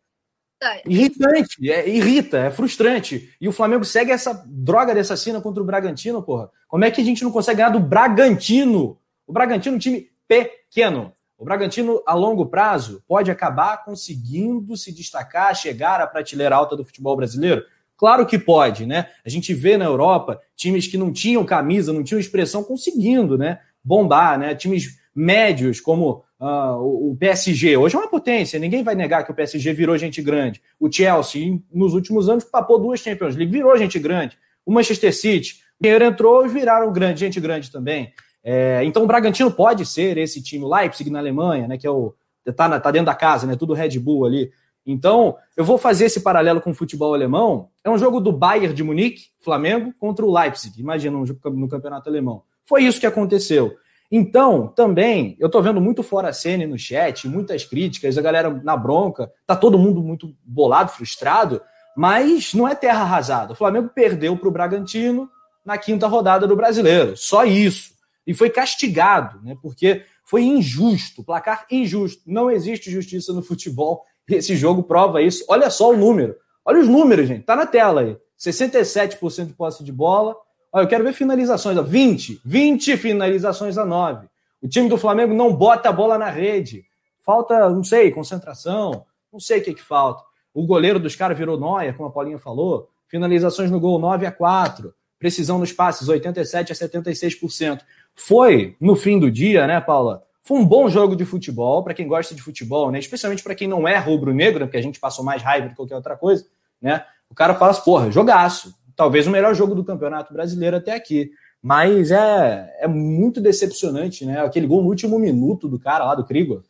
Irritante, 0.86 1.72
é, 1.72 1.89
irrita, 1.89 2.38
é 2.38 2.51
frustrante. 2.51 3.34
E 3.41 3.48
o 3.48 3.51
Flamengo 3.51 3.84
segue 3.84 4.12
essa 4.12 4.46
droga 4.48 4.94
dessa 4.94 5.18
cena 5.18 5.41
contra 5.41 5.62
o 5.62 5.65
Bragantino, 5.65 6.22
porra. 6.22 6.51
Como 6.68 6.86
é 6.86 6.91
que 6.91 7.01
a 7.01 7.03
gente 7.03 7.24
não 7.24 7.32
consegue 7.32 7.58
ganhar 7.58 7.70
do 7.70 7.80
Bragantino? 7.80 8.98
O 9.25 9.34
Bragantino 9.34 9.75
é 9.75 9.77
um 9.77 9.80
time 9.80 10.10
pequeno. 10.27 11.12
O 11.38 11.44
Bragantino, 11.44 12.03
a 12.06 12.13
longo 12.13 12.46
prazo, 12.46 13.03
pode 13.08 13.32
acabar 13.32 13.84
conseguindo 13.84 14.77
se 14.77 14.91
destacar, 14.91 15.56
chegar 15.56 16.00
à 16.00 16.06
prateleira 16.06 16.56
alta 16.56 16.75
do 16.75 16.86
futebol 16.86 17.15
brasileiro? 17.15 17.65
Claro 17.98 18.27
que 18.27 18.38
pode, 18.38 18.86
né? 18.86 19.08
A 19.25 19.30
gente 19.30 19.53
vê 19.53 19.77
na 19.77 19.86
Europa 19.86 20.39
times 20.56 20.86
que 20.86 20.98
não 20.98 21.12
tinham 21.12 21.44
camisa, 21.44 21.91
não 21.91 22.03
tinham 22.03 22.20
expressão, 22.20 22.63
conseguindo, 22.63 23.38
né? 23.38 23.60
Bombar, 23.84 24.38
né? 24.38 24.53
Times 24.53 25.00
médios 25.15 25.82
como 25.82 26.24
Uh, 26.41 27.12
o 27.12 27.15
PSG 27.19 27.77
hoje 27.77 27.95
é 27.95 28.00
uma 28.00 28.07
potência, 28.07 28.57
ninguém 28.57 28.81
vai 28.81 28.95
negar 28.95 29.24
que 29.24 29.31
o 29.31 29.36
PSG 29.36 29.74
virou 29.74 29.95
gente 29.95 30.24
grande. 30.24 30.60
O 30.79 30.91
Chelsea, 30.91 31.60
nos 31.71 31.93
últimos 31.93 32.27
anos, 32.27 32.43
papou 32.43 32.79
duas 32.79 33.00
Champions 33.00 33.36
League, 33.36 33.51
virou 33.51 33.77
gente 33.77 34.00
grande. 34.00 34.36
O 34.65 34.74
Manchester 34.74 35.15
City, 35.15 35.62
o 35.79 35.83
dinheiro 35.83 36.03
entrou 36.03 36.43
e 36.43 36.50
viraram 36.50 36.91
grande, 36.91 37.19
gente 37.19 37.39
grande 37.39 37.69
também. 37.71 38.12
É, 38.43 38.83
então 38.83 39.03
o 39.03 39.05
Bragantino 39.05 39.51
pode 39.51 39.86
ser 39.86 40.17
esse 40.17 40.41
time, 40.41 40.65
o 40.65 40.75
Leipzig 40.75 41.12
na 41.12 41.19
Alemanha, 41.19 41.67
né, 41.67 41.77
que 41.77 41.86
é 41.86 41.91
o 41.91 42.15
tá, 42.55 42.79
tá 42.79 42.89
dentro 42.89 43.05
da 43.05 43.13
casa, 43.13 43.45
né, 43.45 43.55
tudo 43.55 43.75
Red 43.75 44.00
Bull 44.00 44.25
ali. 44.25 44.51
Então, 44.83 45.38
eu 45.55 45.63
vou 45.63 45.77
fazer 45.77 46.05
esse 46.05 46.21
paralelo 46.21 46.60
com 46.60 46.71
o 46.71 46.74
futebol 46.74 47.13
alemão. 47.13 47.69
É 47.83 47.89
um 47.91 48.00
jogo 48.00 48.19
do 48.19 48.31
Bayern 48.31 48.74
de 48.74 48.83
Munique, 48.83 49.25
Flamengo, 49.39 49.93
contra 50.00 50.25
o 50.25 50.33
Leipzig. 50.33 50.79
Imagina 50.79 51.15
um 51.15 51.24
jogo 51.24 51.51
no 51.51 51.69
campeonato 51.69 52.10
alemão. 52.10 52.41
Foi 52.65 52.83
isso 52.83 53.00
que 53.00 53.05
aconteceu. 53.05 53.75
Então, 54.12 54.68
também, 54.68 55.38
eu 55.39 55.50
tô 55.50 55.62
vendo 55.62 55.80
muito 55.80 56.03
fora 56.03 56.34
cena 56.34 56.68
no 56.68 56.77
chat, 56.77 57.27
muitas 57.30 57.63
críticas, 57.63 58.18
a 58.18 58.22
galera 58.22 58.50
na 58.62 58.75
bronca, 58.75 59.32
tá 59.48 59.56
todo 59.56 59.80
mundo 59.80 60.03
muito 60.03 60.36
bolado, 60.44 60.91
frustrado, 60.91 61.62
mas 61.96 62.53
não 62.53 62.68
é 62.68 62.75
terra 62.75 63.01
arrasada. 63.01 63.53
O 63.53 63.56
Flamengo 63.56 63.89
perdeu 63.96 64.36
para 64.36 64.50
o 64.50 64.51
Bragantino 64.51 65.30
na 65.65 65.77
quinta 65.77 66.08
rodada 66.08 66.46
do 66.46 66.56
Brasileiro, 66.56 67.15
só 67.15 67.46
isso. 67.46 67.91
E 68.27 68.34
foi 68.34 68.50
castigado, 68.50 69.39
né? 69.44 69.56
Porque 69.62 70.03
foi 70.25 70.44
injusto, 70.44 71.24
placar 71.24 71.65
injusto. 71.72 72.22
Não 72.27 72.51
existe 72.51 72.91
justiça 72.91 73.34
no 73.34 73.41
futebol. 73.41 74.03
Esse 74.30 74.56
jogo 74.56 74.84
prova 74.84 75.22
isso. 75.22 75.44
Olha 75.48 75.70
só 75.70 75.89
o 75.89 75.98
número. 75.98 76.36
Olha 76.63 76.80
os 76.80 76.88
números, 76.88 77.27
gente. 77.27 77.44
Tá 77.44 77.56
na 77.56 77.65
tela 77.65 78.01
aí. 78.01 78.18
67% 78.39 79.48
de 79.48 79.53
posse 79.53 79.84
de 79.84 79.91
bola, 79.91 80.36
Olha, 80.72 80.84
eu 80.84 80.88
quero 80.88 81.04
ver 81.04 81.13
finalizações. 81.13 81.78
20. 81.78 82.42
20 82.46 82.98
finalizações 82.98 83.78
a 83.78 83.86
9. 83.86 84.28
O 84.62 84.68
time 84.68 84.88
do 84.88 84.98
Flamengo 84.98 85.34
não 85.34 85.54
bota 85.54 85.90
a 85.90 85.92
bola 85.92 86.18
na 86.18 86.30
rede. 86.30 86.86
Falta, 87.25 87.70
não 87.70 87.84
sei, 87.84 88.12
concentração. 88.12 89.06
Não 89.32 89.40
sei 89.40 89.60
o 89.60 89.63
que, 89.63 89.74
que 89.74 89.82
falta. 89.82 90.24
O 90.54 90.66
goleiro 90.66 91.00
dos 91.00 91.16
caras 91.16 91.38
virou 91.38 91.60
Noia, 91.60 91.94
como 91.94 92.10
a 92.10 92.12
Paulinha 92.12 92.38
falou. 92.38 92.90
Finalizações 93.08 93.72
no 93.72 93.80
gol 93.80 94.00
9 94.00 94.25
a 94.25 94.32
4. 94.32 94.94
Precisão 95.20 95.60
nos 95.60 95.72
passes 95.72 96.08
87 96.08 96.72
a 96.72 96.75
76%. 96.75 97.82
Foi, 98.16 98.75
no 98.80 98.96
fim 98.96 99.20
do 99.20 99.32
dia, 99.32 99.68
né, 99.68 99.80
Paula? 99.80 100.24
Foi 100.44 100.58
um 100.58 100.66
bom 100.66 100.90
jogo 100.90 101.16
de 101.16 101.24
futebol, 101.24 101.84
para 101.84 101.94
quem 101.94 102.08
gosta 102.08 102.34
de 102.34 102.42
futebol, 102.42 102.92
né? 102.92 102.98
Especialmente 103.00 103.44
para 103.44 103.54
quem 103.54 103.68
não 103.68 103.88
é 103.88 103.98
rubro-negro, 103.98 104.66
porque 104.66 104.78
a 104.78 104.82
gente 104.82 105.00
passou 105.00 105.24
mais 105.24 105.42
raiva 105.42 105.68
do 105.68 105.70
que 105.70 105.75
qualquer 105.75 105.96
outra 105.96 106.18
coisa, 106.18 106.46
né? 106.82 107.06
O 107.30 107.36
cara 107.36 107.54
fala, 107.56 107.74
porra, 107.75 108.12
jogaço. 108.12 108.75
Talvez 109.01 109.25
o 109.25 109.31
melhor 109.31 109.55
jogo 109.55 109.74
do 109.74 109.84
Campeonato 109.84 110.31
Brasileiro 110.31 110.77
até 110.77 110.93
aqui. 110.93 111.31
Mas 111.60 112.12
é, 112.12 112.72
é 112.81 112.88
muito 112.88 113.41
decepcionante, 113.41 114.24
né? 114.24 114.46
Aquele 114.46 114.67
gol 114.67 114.84
no 114.84 114.89
último 114.89 115.17
minuto 115.17 115.67
do 115.67 115.79
cara 115.79 116.05
lá 116.05 116.13
do 116.13 116.24
Krigor. 116.24 116.62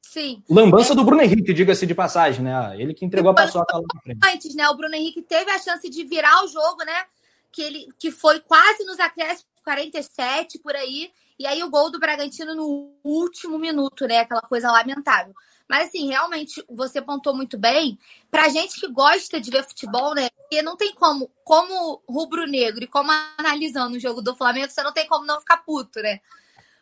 Sim. 0.00 0.42
Lambança 0.48 0.94
é... 0.94 0.96
do 0.96 1.04
Bruno 1.04 1.20
Henrique, 1.20 1.52
diga-se 1.52 1.86
de 1.86 1.94
passagem, 1.94 2.42
né? 2.42 2.74
Ele 2.80 2.94
que 2.94 3.04
entregou 3.04 3.32
a 3.32 3.34
paçoca 3.34 3.76
lá 3.76 3.82
na 3.94 4.00
frente. 4.00 4.18
Antes, 4.32 4.54
né? 4.54 4.66
O 4.70 4.76
Bruno 4.78 4.94
Henrique 4.94 5.20
teve 5.20 5.50
a 5.50 5.58
chance 5.58 5.90
de 5.90 6.04
virar 6.04 6.42
o 6.42 6.48
jogo, 6.48 6.82
né? 6.86 7.04
Que, 7.52 7.60
ele, 7.60 7.88
que 7.98 8.10
foi 8.10 8.40
quase 8.40 8.82
nos 8.86 8.98
acréscimos 8.98 9.44
47 9.62 10.58
por 10.60 10.74
aí. 10.74 11.10
E 11.38 11.46
aí 11.46 11.62
o 11.62 11.68
gol 11.68 11.90
do 11.90 12.00
Bragantino 12.00 12.54
no 12.54 12.94
último 13.04 13.58
minuto, 13.58 14.06
né? 14.06 14.20
Aquela 14.20 14.40
coisa 14.40 14.72
lamentável. 14.72 15.34
Mas, 15.70 15.86
assim, 15.86 16.08
realmente, 16.08 16.64
você 16.68 17.00
pontou 17.00 17.32
muito 17.32 17.56
bem. 17.56 17.96
Pra 18.28 18.48
gente 18.48 18.80
que 18.80 18.88
gosta 18.88 19.40
de 19.40 19.52
ver 19.52 19.62
futebol, 19.62 20.16
né? 20.16 20.28
Porque 20.30 20.62
não 20.62 20.76
tem 20.76 20.92
como, 20.92 21.30
como 21.44 22.02
rubro-negro 22.08 22.82
e 22.82 22.88
como 22.88 23.12
analisando 23.38 23.96
o 23.96 24.00
jogo 24.00 24.20
do 24.20 24.34
Flamengo, 24.34 24.68
você 24.68 24.82
não 24.82 24.92
tem 24.92 25.06
como 25.06 25.24
não 25.24 25.38
ficar 25.38 25.58
puto, 25.58 26.02
né? 26.02 26.18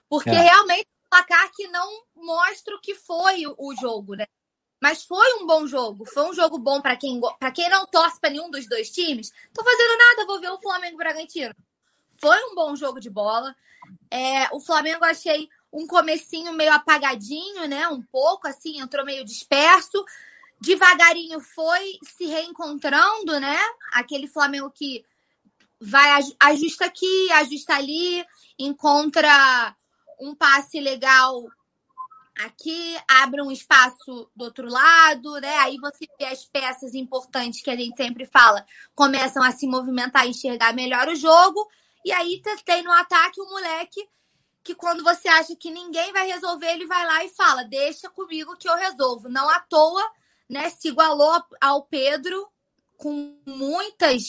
Porque 0.09 0.31
é. 0.31 0.41
realmente 0.41 0.89
o 1.05 1.11
placar 1.11 1.51
que 1.55 1.69
não 1.69 2.03
mostra 2.17 2.75
o 2.75 2.81
que 2.81 2.95
foi 2.95 3.45
o 3.47 3.75
jogo, 3.79 4.15
né? 4.15 4.25
Mas 4.81 5.05
foi 5.05 5.35
um 5.35 5.47
bom 5.47 5.67
jogo. 5.67 6.07
Foi 6.07 6.25
um 6.25 6.33
jogo 6.33 6.57
bom 6.57 6.81
para 6.81 6.97
quem, 6.97 7.21
pra 7.39 7.53
quem 7.53 7.69
não 7.69 7.85
torce 7.85 8.19
para 8.19 8.31
nenhum 8.31 8.51
dos 8.51 8.67
dois 8.67 8.91
times. 8.91 9.31
Tô 9.53 9.63
fazendo 9.63 9.99
nada, 9.99 10.27
vou 10.27 10.41
ver 10.41 10.51
o 10.51 10.63
Flamengo 10.63 10.97
Bragantino. 10.97 11.55
Foi 12.17 12.43
um 12.45 12.55
bom 12.55 12.75
jogo 12.75 13.01
de 13.01 13.11
bola. 13.11 13.55
É, 14.11 14.49
o 14.51 14.61
Flamengo 14.61 15.05
achei 15.05 15.47
um 15.73 15.87
comecinho 15.87 16.53
meio 16.53 16.73
apagadinho, 16.73 17.67
né? 17.69 17.89
Um 17.89 18.03
pouco 18.03 18.49
assim, 18.49 18.81
entrou 18.81 19.05
meio 19.05 19.25
disperso. 19.25 20.05
Devagarinho 20.61 21.41
foi 21.41 21.99
se 22.03 22.27
reencontrando, 22.27 23.39
né? 23.39 23.59
Aquele 23.93 24.27
Flamengo 24.27 24.71
que 24.71 25.05
vai 25.81 26.21
ajusta 26.41 26.87
aqui, 26.87 27.31
ajusta 27.33 27.75
ali, 27.75 28.25
encontra 28.59 29.77
um 30.21 30.35
passe 30.35 30.81
legal 30.81 31.45
aqui, 32.39 32.97
abre 33.09 33.43
um 33.43 33.51
espaço 33.51 34.31
do 34.35 34.45
outro 34.45 34.69
lado, 34.69 35.41
né? 35.41 35.57
Aí 35.59 35.77
você 35.79 36.07
vê 36.19 36.27
as 36.27 36.45
peças 36.45 36.95
importantes 36.95 37.63
que 37.63 37.71
a 37.71 37.77
gente 37.77 37.97
sempre 37.97 38.27
fala, 38.27 38.65
começam 38.95 39.43
a 39.43 39.53
se 39.53 39.67
movimentar 39.67 40.27
enxergar 40.27 40.73
melhor 40.73 41.09
o 41.09 41.17
jogo. 41.17 41.69
E 42.05 42.13
aí 42.13 42.41
tem 42.65 42.83
no 42.83 42.93
ataque 42.93 43.41
o 43.41 43.49
moleque 43.49 44.09
que 44.69 44.75
quando 44.75 45.03
você 45.03 45.27
acha 45.29 45.57
que 45.57 45.71
ninguém 45.71 46.13
vai 46.13 46.27
resolver, 46.27 46.67
ele 46.67 46.87
vai 46.87 47.03
lá 47.07 47.25
e 47.25 47.31
fala: 47.31 47.65
"Deixa 47.65 48.11
comigo 48.11 48.55
que 48.55 48.69
eu 48.69 48.77
resolvo". 48.77 49.27
Não 49.27 49.49
à 49.49 49.61
toa, 49.61 50.03
né, 50.47 50.69
se 50.69 50.89
igualou 50.89 51.43
ao 51.59 51.85
Pedro 51.87 52.47
com 52.99 53.41
muitas 53.47 54.25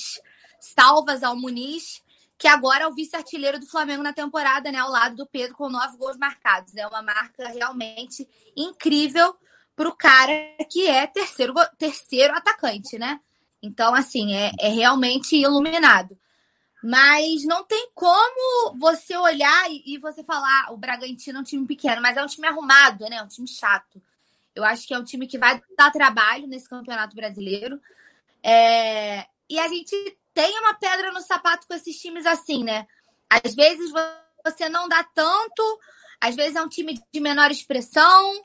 salvas 0.62 1.24
ao 1.24 1.36
Muniz, 1.36 2.02
que 2.38 2.48
agora 2.48 2.86
é 2.86 2.88
o 2.88 2.94
vice-artilheiro 2.94 3.60
do 3.60 3.68
Flamengo 3.68 4.02
na 4.02 4.14
temporada, 4.14 4.72
né, 4.72 4.78
ao 4.78 4.90
lado 4.90 5.18
do 5.18 5.28
Pedro 5.28 5.58
com 5.58 5.68
nove 5.68 5.98
gols 5.98 6.18
marcados. 6.18 6.74
É 6.78 6.88
uma 6.88 7.02
marca 7.02 7.50
realmente 7.50 8.26
incrível 8.56 9.36
para 9.76 9.90
o 9.90 9.96
cara 9.96 10.34
que 10.72 10.88
é 10.88 11.06
terceiro 11.06 11.54
terceiro 11.78 12.34
atacante, 12.34 12.98
né? 12.98 13.20
Então, 13.62 13.94
assim, 13.94 14.34
é, 14.34 14.52
é 14.58 14.70
realmente 14.70 15.36
iluminado. 15.36 16.18
Mas 16.82 17.44
não 17.44 17.64
tem 17.66 17.90
como 17.94 18.78
você 18.78 19.16
olhar 19.18 19.70
e, 19.70 19.84
e 19.86 19.98
você 19.98 20.24
falar 20.24 20.66
ah, 20.66 20.72
o 20.72 20.78
Bragantino 20.78 21.40
é 21.40 21.42
um 21.42 21.44
time 21.44 21.68
pequeno, 21.68 22.02
mas 22.02 22.16
é 22.16 22.24
um 22.24 22.28
time 22.28 22.48
arrumado, 22.48 23.10
né? 23.10 23.18
É 23.18 23.24
um 23.24 23.28
time 23.28 23.48
chato. 23.48 24.02
Eu 24.56 24.64
acho 24.64 24.88
que 24.88 24.94
é 24.94 24.98
um 24.98 25.04
time 25.04 25.28
que 25.28 25.38
vai 25.38 25.62
dar 25.78 25.92
trabalho 25.92 26.48
nesse 26.48 26.70
campeonato 26.70 27.16
brasileiro. 27.16 27.82
É... 28.42 29.26
E 29.50 29.60
a 29.60 29.68
gente 29.68 30.18
tem 30.34 30.58
uma 30.60 30.74
pedra 30.74 31.12
no 31.12 31.22
sapato 31.22 31.68
com 31.68 31.74
esses 31.74 32.00
times 32.00 32.26
assim, 32.26 32.64
né? 32.64 32.88
Às 33.30 33.54
vezes 33.54 33.92
você 34.44 34.70
não 34.70 34.88
dá 34.88 35.04
tanto, 35.04 35.80
às 36.20 36.36
vezes 36.36 36.56
é 36.56 36.62
um 36.62 36.70
time 36.70 37.02
de 37.12 37.20
menor 37.20 37.52
expressão. 37.52 38.44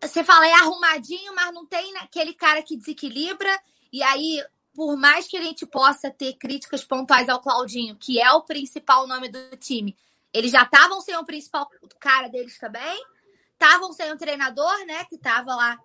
Você 0.00 0.22
fala 0.22 0.46
é 0.46 0.52
arrumadinho, 0.52 1.34
mas 1.34 1.54
não 1.54 1.64
tem 1.64 1.96
aquele 1.98 2.34
cara 2.34 2.62
que 2.62 2.76
desequilibra. 2.76 3.50
E 3.92 4.02
aí 4.02 4.44
por 4.74 4.96
mais 4.96 5.26
que 5.26 5.36
a 5.36 5.42
gente 5.42 5.66
possa 5.66 6.10
ter 6.10 6.34
críticas 6.34 6.84
pontuais 6.84 7.28
ao 7.28 7.40
Claudinho, 7.40 7.96
que 7.96 8.20
é 8.20 8.30
o 8.32 8.42
principal 8.42 9.06
nome 9.06 9.28
do 9.28 9.56
time, 9.56 9.96
eles 10.32 10.50
já 10.50 10.62
estavam 10.62 11.00
sem 11.00 11.16
o 11.16 11.24
principal 11.24 11.68
cara 12.00 12.28
deles 12.28 12.58
também. 12.58 13.04
Estavam 13.52 13.92
sem 13.92 14.10
o 14.10 14.16
treinador, 14.16 14.84
né? 14.86 15.04
Que 15.04 15.14
estava 15.14 15.54
lá, 15.54 15.78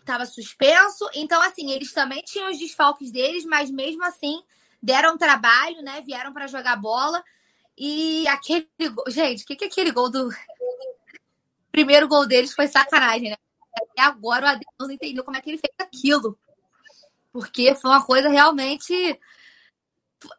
estava 0.00 0.26
suspenso. 0.26 1.08
Então, 1.14 1.40
assim, 1.42 1.70
eles 1.70 1.92
também 1.92 2.22
tinham 2.22 2.50
os 2.50 2.58
desfalques 2.58 3.12
deles, 3.12 3.44
mas 3.44 3.70
mesmo 3.70 4.02
assim 4.04 4.42
deram 4.82 5.18
trabalho, 5.18 5.82
né? 5.82 6.00
Vieram 6.00 6.32
para 6.32 6.48
jogar 6.48 6.76
bola. 6.76 7.22
E 7.76 8.26
aquele 8.26 8.68
gol. 8.92 9.04
Gente, 9.08 9.44
o 9.44 9.46
que, 9.46 9.54
que 9.54 9.64
é 9.64 9.68
aquele 9.68 9.92
gol 9.92 10.10
do. 10.10 10.28
Primeiro 11.70 12.08
gol 12.08 12.26
deles 12.26 12.52
foi 12.52 12.66
sacanagem, 12.66 13.30
né? 13.30 13.36
Até 13.72 14.02
agora 14.02 14.46
o 14.46 14.48
Adeus 14.48 14.74
não 14.80 14.90
entendeu 14.90 15.22
como 15.22 15.36
é 15.36 15.40
que 15.40 15.50
ele 15.50 15.58
fez 15.58 15.74
aquilo. 15.78 16.36
Porque 17.38 17.72
foi 17.76 17.90
uma 17.90 18.04
coisa 18.04 18.28
realmente. 18.28 18.92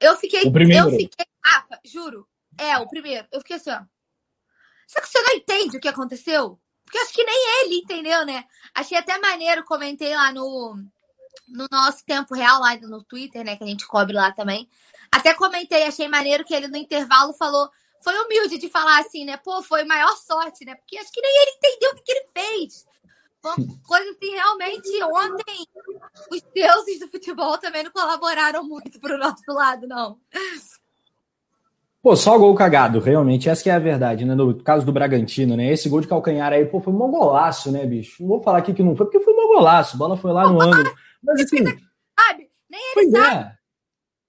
Eu 0.02 0.18
fiquei. 0.18 0.44
O 0.44 0.52
primeiro. 0.52 0.88
Eu 0.88 0.92
fiquei. 0.92 1.26
Rafa, 1.42 1.80
juro. 1.86 2.28
É, 2.58 2.78
o 2.78 2.88
primeiro. 2.90 3.26
Eu 3.32 3.40
fiquei 3.40 3.56
assim, 3.56 3.72
ó. 3.72 3.82
Só 4.86 5.00
que 5.00 5.08
você 5.08 5.22
não 5.22 5.36
entende 5.36 5.78
o 5.78 5.80
que 5.80 5.88
aconteceu? 5.88 6.60
Porque 6.84 6.98
acho 6.98 7.14
que 7.14 7.24
nem 7.24 7.64
ele 7.64 7.76
entendeu, 7.76 8.26
né? 8.26 8.44
Achei 8.76 8.98
até 8.98 9.18
maneiro, 9.18 9.64
comentei 9.64 10.14
lá 10.14 10.34
no, 10.34 10.76
no 11.48 11.68
nosso 11.72 12.04
tempo 12.04 12.36
real, 12.36 12.60
lá 12.60 12.76
no 12.78 13.02
Twitter, 13.04 13.46
né? 13.46 13.56
Que 13.56 13.64
a 13.64 13.68
gente 13.68 13.88
cobre 13.88 14.14
lá 14.14 14.34
também. 14.34 14.68
Até 15.10 15.34
comentei, 15.34 15.84
achei 15.84 16.08
maneiro 16.10 16.44
que 16.44 16.54
ele 16.54 16.68
no 16.68 16.76
intervalo 16.76 17.32
falou. 17.34 17.70
Foi 18.02 18.14
humilde 18.20 18.58
de 18.58 18.68
falar 18.68 19.00
assim, 19.00 19.24
né? 19.24 19.38
Pô, 19.38 19.64
foi 19.64 19.86
maior 19.86 20.18
sorte, 20.18 20.66
né? 20.66 20.76
Porque 20.76 20.98
acho 20.98 21.12
que 21.12 21.22
nem 21.22 21.42
ele 21.44 21.52
entendeu 21.52 21.92
o 21.92 21.96
que, 21.96 22.02
que 22.02 22.12
ele 22.12 22.28
fez. 22.34 22.86
Uma 23.44 23.56
coisa 23.88 24.12
assim, 24.12 24.32
realmente, 24.32 25.04
ontem 25.04 25.66
os 26.30 26.42
deuses 26.54 27.00
do 27.00 27.08
futebol 27.08 27.58
também 27.58 27.84
não 27.84 27.92
colaboraram 27.92 28.64
muito 28.64 29.00
para 29.00 29.16
o 29.16 29.18
nosso 29.18 29.44
lado, 29.48 29.88
não. 29.88 30.18
Pô, 32.02 32.16
só 32.16 32.38
gol 32.38 32.54
cagado, 32.56 33.00
realmente, 33.00 33.50
essa 33.50 33.70
é 33.70 33.74
a 33.74 33.80
verdade, 33.80 34.26
né? 34.26 34.36
No 34.36 34.62
caso 34.62 34.86
do 34.86 34.92
Bragantino, 34.92 35.56
né? 35.56 35.72
Esse 35.72 35.90
gol 35.90 36.02
de 36.02 36.08
calcanhar 36.08 36.52
aí, 36.52 36.66
pô, 36.66 36.82
foi 36.82 36.94
um 36.94 36.98
golaço, 36.98 37.72
né, 37.72 37.86
bicho? 37.86 38.22
Não 38.22 38.30
vou 38.30 38.42
falar 38.42 38.60
aqui 38.60 38.74
que 38.74 38.84
não 38.84 38.96
foi, 38.96 39.06
porque 39.06 39.20
foi 39.20 39.34
um 39.34 39.48
golaço, 39.48 39.96
a 39.96 40.00
bola 40.00 40.18
foi 40.18 40.32
lá 40.32 40.50
no 40.50 40.62
ângulo. 40.62 40.90
Mas 41.24 41.42
assim. 41.42 41.64
Sabe? 41.64 42.50
Nem 42.70 42.82
ele 42.96 43.18
é. 43.18 43.22
sabe. 43.22 43.36
É. 43.36 43.60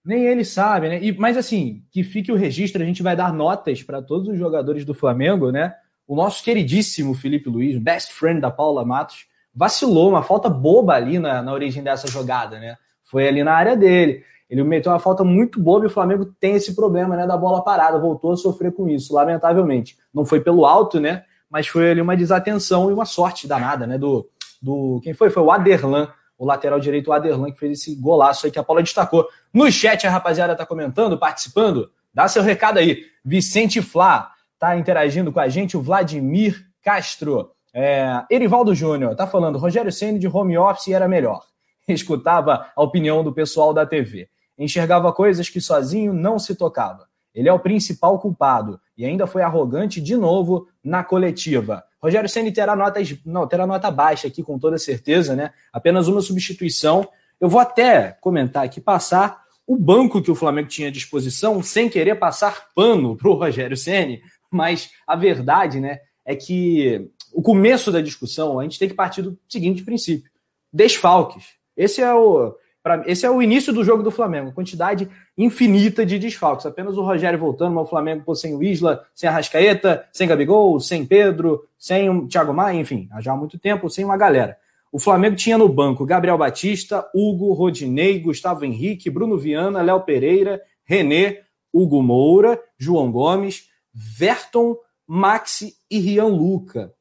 Nem 0.05 0.25
ele 0.25 0.45
sabe, 0.45 0.89
né? 0.89 1.05
E, 1.05 1.13
mas 1.13 1.37
assim, 1.37 1.85
que 1.93 2.03
fique 2.03 2.33
o 2.33 2.37
registro, 2.37 2.83
a 2.83 2.87
gente 2.87 3.03
vai 3.03 3.15
dar 3.15 3.35
notas 3.35 3.83
para 3.83 4.01
todos 4.01 4.29
os 4.29 4.39
jogadores 4.39 4.85
do 4.85 4.95
Flamengo, 4.95 5.53
né? 5.53 5.75
O 6.11 6.17
nosso 6.17 6.43
queridíssimo 6.43 7.15
Felipe 7.15 7.49
Luiz, 7.49 7.79
best 7.79 8.13
friend 8.13 8.41
da 8.41 8.51
Paula 8.51 8.85
Matos, 8.85 9.27
vacilou, 9.55 10.09
uma 10.09 10.25
falta 10.25 10.51
boba 10.51 10.95
ali 10.95 11.21
na, 11.21 11.41
na 11.41 11.53
origem 11.53 11.85
dessa 11.85 12.09
jogada, 12.09 12.59
né? 12.59 12.77
Foi 13.05 13.29
ali 13.29 13.45
na 13.45 13.53
área 13.53 13.77
dele. 13.77 14.25
Ele 14.51 14.65
meteu 14.65 14.91
uma 14.91 14.99
falta 14.99 15.23
muito 15.23 15.61
boba 15.61 15.85
e 15.85 15.87
o 15.87 15.91
Flamengo 15.91 16.25
tem 16.41 16.57
esse 16.57 16.75
problema, 16.75 17.17
né, 17.17 17.29
da 17.29 17.37
bola 17.37 17.63
parada, 17.63 17.97
voltou 17.97 18.33
a 18.33 18.37
sofrer 18.37 18.73
com 18.73 18.89
isso, 18.89 19.15
lamentavelmente. 19.15 19.97
Não 20.13 20.25
foi 20.25 20.41
pelo 20.41 20.67
alto, 20.67 20.99
né, 20.99 21.23
mas 21.49 21.69
foi 21.69 21.93
ali 21.93 22.01
uma 22.01 22.17
desatenção 22.17 22.91
e 22.91 22.93
uma 22.93 23.05
sorte 23.05 23.47
danada, 23.47 23.87
né, 23.87 23.97
do, 23.97 24.29
do 24.61 24.99
quem 25.05 25.15
foi? 25.15 25.31
Foi 25.31 25.45
o 25.45 25.53
Aderlan, 25.53 26.09
o 26.37 26.45
lateral 26.45 26.81
direito, 26.81 27.07
o 27.07 27.13
Aderlan, 27.13 27.53
que 27.53 27.59
fez 27.61 27.79
esse 27.79 27.95
golaço 27.95 28.47
aí 28.47 28.51
que 28.51 28.59
a 28.59 28.65
Paula 28.65 28.83
destacou. 28.83 29.29
No 29.55 29.71
chat 29.71 30.05
a 30.09 30.11
rapaziada 30.11 30.57
tá 30.57 30.67
comentando, 30.67 31.17
participando, 31.17 31.89
dá 32.13 32.27
seu 32.27 32.43
recado 32.43 32.81
aí. 32.81 33.05
Vicente 33.25 33.81
Flá, 33.81 34.33
Está 34.61 34.77
interagindo 34.77 35.33
com 35.33 35.41
a 35.41 35.49
gente 35.49 35.75
o 35.75 35.81
Vladimir 35.81 36.67
Castro. 36.83 37.51
É, 37.73 38.23
Erivaldo 38.31 38.75
Júnior 38.75 39.13
está 39.13 39.27
falando, 39.27 39.59
Rogério 39.59 39.91
Senna 39.91 40.19
de 40.19 40.29
home 40.29 40.59
office 40.59 40.89
era 40.89 41.09
melhor. 41.09 41.43
Escutava 41.89 42.71
a 42.77 42.83
opinião 42.83 43.25
do 43.25 43.33
pessoal 43.33 43.73
da 43.73 43.87
TV. 43.87 44.29
Enxergava 44.59 45.15
coisas 45.15 45.49
que 45.49 45.63
sozinho 45.63 46.13
não 46.13 46.39
se 46.39 46.55
tocava. 46.55 47.09
Ele 47.35 47.49
é 47.49 47.53
o 47.55 47.59
principal 47.59 48.19
culpado 48.19 48.79
e 48.99 49.07
ainda 49.07 49.27
foi 49.27 49.41
arrogante 49.41 49.99
de 49.99 50.15
novo 50.15 50.69
na 50.85 51.03
coletiva. 51.03 51.83
Rogério 51.99 52.29
Senna 52.29 52.53
terá, 52.53 52.77
notas, 52.77 53.17
não, 53.25 53.47
terá 53.47 53.67
nota 53.67 53.91
baixa 53.91 54.29
aqui, 54.29 54.43
com 54.43 54.59
toda 54.59 54.77
certeza, 54.77 55.35
né? 55.35 55.55
Apenas 55.73 56.07
uma 56.07 56.21
substituição. 56.21 57.09
Eu 57.41 57.49
vou 57.49 57.63
até 57.63 58.19
comentar 58.21 58.67
aqui, 58.67 58.79
passar 58.79 59.41
o 59.67 59.75
banco 59.75 60.21
que 60.21 60.31
o 60.31 60.35
Flamengo 60.35 60.69
tinha 60.69 60.89
à 60.89 60.91
disposição, 60.91 61.63
sem 61.63 61.89
querer 61.89 62.17
passar 62.17 62.67
pano 62.75 63.17
para 63.17 63.31
o 63.31 63.35
Rogério 63.35 63.77
Ceni, 63.77 64.21
mas 64.51 64.91
a 65.07 65.15
verdade 65.17 65.81
né, 65.81 66.01
é 66.25 66.35
que 66.35 67.11
o 67.33 67.43
começo 67.43 67.93
da 67.93 68.01
discussão, 68.01 68.59
a 68.59 68.63
gente 68.65 68.79
tem 68.79 68.89
que 68.89 68.95
partir 68.95 69.23
do 69.23 69.39
seguinte 69.49 69.83
princípio. 69.83 70.31
desfalques. 70.73 71.45
Esse 71.77 72.03
é 72.03 72.13
o, 72.13 72.55
pra, 72.83 73.03
esse 73.07 73.25
é 73.25 73.31
o 73.31 73.41
início 73.41 73.73
do 73.73 73.85
jogo 73.85 74.03
do 74.03 74.11
Flamengo. 74.11 74.53
Quantidade 74.53 75.09
infinita 75.39 76.05
de 76.05 76.19
desfalques. 76.19 76.67
Apenas 76.67 76.97
o 76.97 77.03
Rogério 77.03 77.39
voltando, 77.39 77.75
mas 77.75 77.87
o 77.87 77.91
Flamengo 77.91 78.25
pô, 78.25 78.35
sem 78.35 78.55
o 78.55 78.63
Isla, 78.63 79.05
sem 79.15 79.29
a 79.29 79.33
Rascaeta, 79.33 80.07
sem 80.13 80.27
Gabigol, 80.29 80.79
sem 80.81 81.07
Pedro, 81.07 81.65
sem 81.79 82.11
o 82.11 82.27
Thiago 82.27 82.53
Maia, 82.53 82.79
enfim, 82.79 83.09
já 83.21 83.33
há 83.33 83.37
muito 83.37 83.59
tempo, 83.59 83.89
sem 83.89 84.05
uma 84.05 84.17
galera. 84.17 84.57
O 84.93 84.99
Flamengo 84.99 85.37
tinha 85.37 85.57
no 85.57 85.69
banco 85.69 86.05
Gabriel 86.05 86.37
Batista, 86.37 87.09
Hugo, 87.15 87.53
Rodinei, 87.53 88.19
Gustavo 88.19 88.65
Henrique, 88.65 89.09
Bruno 89.09 89.39
Viana, 89.39 89.83
Léo 89.83 90.01
Pereira, 90.01 90.61
René, 90.85 91.43
Hugo 91.73 92.03
Moura, 92.03 92.61
João 92.77 93.11
Gomes, 93.13 93.70
Verton, 93.93 94.77
Maxi 95.07 95.75
e 95.91 95.99
Rian 95.99 96.27
Luca. 96.27 96.93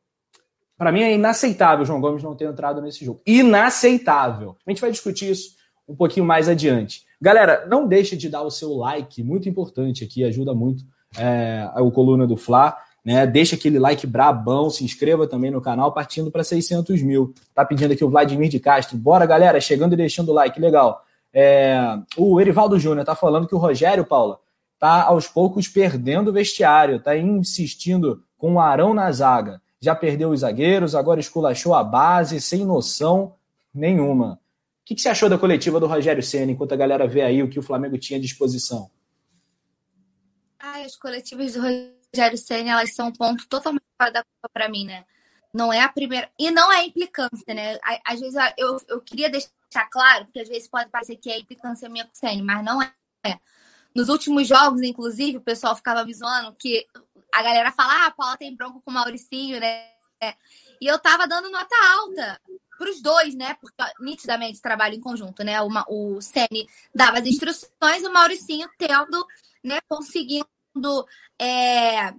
Para 0.77 0.91
mim 0.91 1.01
é 1.01 1.13
inaceitável 1.13 1.83
o 1.83 1.85
João 1.85 1.99
Gomes 1.99 2.23
não 2.23 2.35
ter 2.35 2.45
entrado 2.45 2.81
nesse 2.81 3.03
jogo. 3.03 3.21
Inaceitável. 3.25 4.55
A 4.65 4.71
gente 4.71 4.81
vai 4.81 4.91
discutir 4.91 5.29
isso 5.29 5.55
um 5.87 5.95
pouquinho 5.95 6.25
mais 6.25 6.47
adiante. 6.47 7.03
Galera, 7.21 7.65
não 7.67 7.87
deixe 7.87 8.15
de 8.15 8.29
dar 8.29 8.43
o 8.43 8.51
seu 8.51 8.73
like, 8.75 9.21
muito 9.21 9.49
importante 9.49 10.03
aqui, 10.03 10.23
ajuda 10.23 10.53
muito 10.53 10.85
é, 11.17 11.69
o 11.77 11.91
Coluna 11.91 12.25
do 12.25 12.37
Fla. 12.37 12.77
Né? 13.03 13.25
Deixa 13.27 13.55
aquele 13.55 13.79
like 13.79 14.05
brabão, 14.07 14.69
se 14.69 14.83
inscreva 14.83 15.27
também 15.27 15.51
no 15.51 15.61
canal, 15.61 15.91
partindo 15.91 16.31
para 16.31 16.43
600 16.43 17.01
mil. 17.01 17.33
Tá 17.53 17.65
pedindo 17.65 17.91
aqui 17.91 18.03
o 18.03 18.09
Vladimir 18.09 18.49
de 18.49 18.59
Castro. 18.59 18.97
Bora, 18.97 19.25
galera, 19.25 19.59
chegando 19.59 19.93
e 19.93 19.97
deixando 19.97 20.29
o 20.29 20.33
like, 20.33 20.59
legal. 20.59 21.03
É, 21.33 21.97
o 22.17 22.39
Erivaldo 22.39 22.79
Júnior 22.79 23.05
tá 23.05 23.15
falando 23.15 23.47
que 23.47 23.55
o 23.55 23.57
Rogério, 23.57 24.05
Paula, 24.05 24.39
tá 24.79 25.03
aos 25.03 25.27
poucos 25.27 25.67
perdendo 25.67 26.29
o 26.29 26.33
vestiário, 26.33 27.01
tá 27.01 27.17
insistindo 27.17 28.23
com 28.37 28.53
o 28.53 28.59
Arão 28.59 28.93
na 28.93 29.11
zaga 29.11 29.61
já 29.81 29.95
perdeu 29.95 30.29
os 30.29 30.41
zagueiros, 30.41 30.93
agora 30.93 31.19
esculachou 31.19 31.73
a 31.73 31.83
base, 31.83 32.41
sem 32.41 32.65
noção 32.65 33.35
nenhuma. 33.73 34.33
O 34.33 34.85
que, 34.85 34.95
que 34.95 35.01
você 35.01 35.09
achou 35.09 35.29
da 35.29 35.37
coletiva 35.37 35.79
do 35.79 35.87
Rogério 35.87 36.21
Senna, 36.21 36.51
enquanto 36.51 36.73
a 36.73 36.77
galera 36.77 37.07
vê 37.07 37.21
aí 37.21 37.41
o 37.41 37.49
que 37.49 37.59
o 37.59 37.63
Flamengo 37.63 37.97
tinha 37.97 38.17
à 38.17 38.21
disposição? 38.21 38.89
Ai, 40.59 40.83
as 40.83 40.95
coletivas 40.97 41.53
do 41.53 41.61
Rogério 41.61 42.37
Senna, 42.37 42.71
elas 42.71 42.93
são 42.93 43.07
um 43.07 43.13
ponto 43.13 43.47
totalmente 43.47 43.85
fora 43.97 44.11
da 44.11 44.23
culpa 44.23 44.49
para 44.51 44.67
mim, 44.67 44.85
né? 44.85 45.05
Não 45.53 45.71
é 45.71 45.81
a 45.81 45.89
primeira. 45.89 46.29
E 46.37 46.51
não 46.51 46.71
é 46.71 46.85
implicância, 46.85 47.53
né? 47.53 47.79
Às 48.05 48.19
vezes 48.19 48.35
eu, 48.57 48.77
eu 48.87 49.01
queria 49.01 49.29
deixar 49.29 49.89
claro, 49.89 50.25
porque 50.25 50.39
às 50.39 50.49
vezes 50.49 50.67
pode 50.67 50.89
parecer 50.89 51.15
que 51.15 51.31
é 51.31 51.39
implicância 51.39 51.87
minha 51.87 52.03
com 52.03 52.11
o 52.11 52.15
Senna, 52.15 52.43
mas 52.43 52.65
não 52.65 52.81
é. 52.81 52.91
Nos 53.95 54.09
últimos 54.09 54.47
jogos, 54.47 54.81
inclusive, 54.81 55.37
o 55.37 55.41
pessoal 55.41 55.75
ficava 55.75 56.05
me 56.05 56.13
zoando 56.13 56.55
que 56.55 56.85
a 57.33 57.43
galera 57.43 57.71
fala, 57.71 57.93
ah, 57.93 58.07
a 58.07 58.11
Paula 58.11 58.37
tem 58.37 58.55
bronco 58.55 58.81
com 58.81 58.91
o 58.91 58.93
Mauricinho, 58.93 59.59
né? 59.59 59.87
E 60.81 60.87
eu 60.87 60.99
tava 60.99 61.27
dando 61.27 61.49
nota 61.49 61.75
alta 61.93 62.41
pros 62.77 63.01
dois, 63.01 63.35
né? 63.35 63.55
Porque 63.55 63.75
nitidamente 63.99 64.61
trabalho 64.61 64.95
em 64.95 65.01
conjunto, 65.01 65.43
né? 65.43 65.61
Uma, 65.61 65.85
o 65.89 66.21
Sene 66.21 66.67
dava 66.95 67.19
as 67.19 67.25
instruções, 67.25 68.03
o 68.03 68.13
Mauricinho 68.13 68.69
tendo, 68.77 69.25
né, 69.63 69.79
conseguindo. 69.87 70.47
É... 71.37 72.13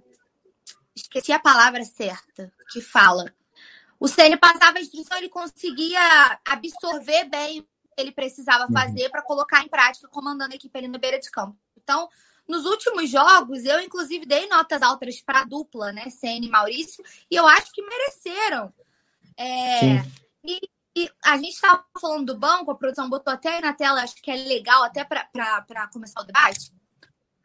Esqueci 0.95 1.31
a 1.31 1.39
palavra 1.39 1.83
certa 1.83 2.51
que 2.71 2.81
fala. 2.81 3.33
O 3.99 4.07
Sene 4.07 4.37
passava 4.37 4.77
a 4.77 4.81
instrução, 4.81 5.17
ele 5.17 5.29
conseguia 5.29 6.39
absorver 6.45 7.25
bem 7.25 7.67
ele 7.97 8.11
precisava 8.11 8.65
uhum. 8.65 8.73
fazer 8.73 9.09
para 9.09 9.21
colocar 9.21 9.63
em 9.63 9.67
prática, 9.67 10.07
comandando 10.07 10.53
a 10.53 10.55
equipe 10.55 10.77
ali 10.77 10.87
na 10.87 10.97
beira 10.97 11.19
de 11.19 11.29
campo. 11.29 11.57
Então, 11.75 12.09
nos 12.47 12.65
últimos 12.65 13.09
jogos, 13.09 13.63
eu 13.65 13.79
inclusive 13.79 14.25
dei 14.25 14.47
notas 14.47 14.81
altas 14.81 15.21
para 15.21 15.41
a 15.41 15.45
dupla, 15.45 15.91
né? 15.91 16.09
Senna 16.09 16.45
e 16.45 16.49
Maurício, 16.49 17.03
e 17.29 17.35
eu 17.35 17.47
acho 17.47 17.71
que 17.71 17.81
mereceram. 17.81 18.73
É, 19.37 20.03
e, 20.43 20.59
e, 20.95 21.09
a 21.23 21.37
gente 21.37 21.53
estava 21.53 21.83
falando 21.99 22.33
do 22.33 22.39
banco, 22.39 22.71
a 22.71 22.75
produção 22.75 23.09
botou 23.09 23.33
até 23.33 23.55
aí 23.55 23.61
na 23.61 23.73
tela, 23.73 24.03
acho 24.03 24.15
que 24.15 24.29
é 24.29 24.35
legal 24.35 24.83
até 24.83 25.03
para 25.03 25.87
começar 25.91 26.21
o 26.21 26.25
debate. 26.25 26.73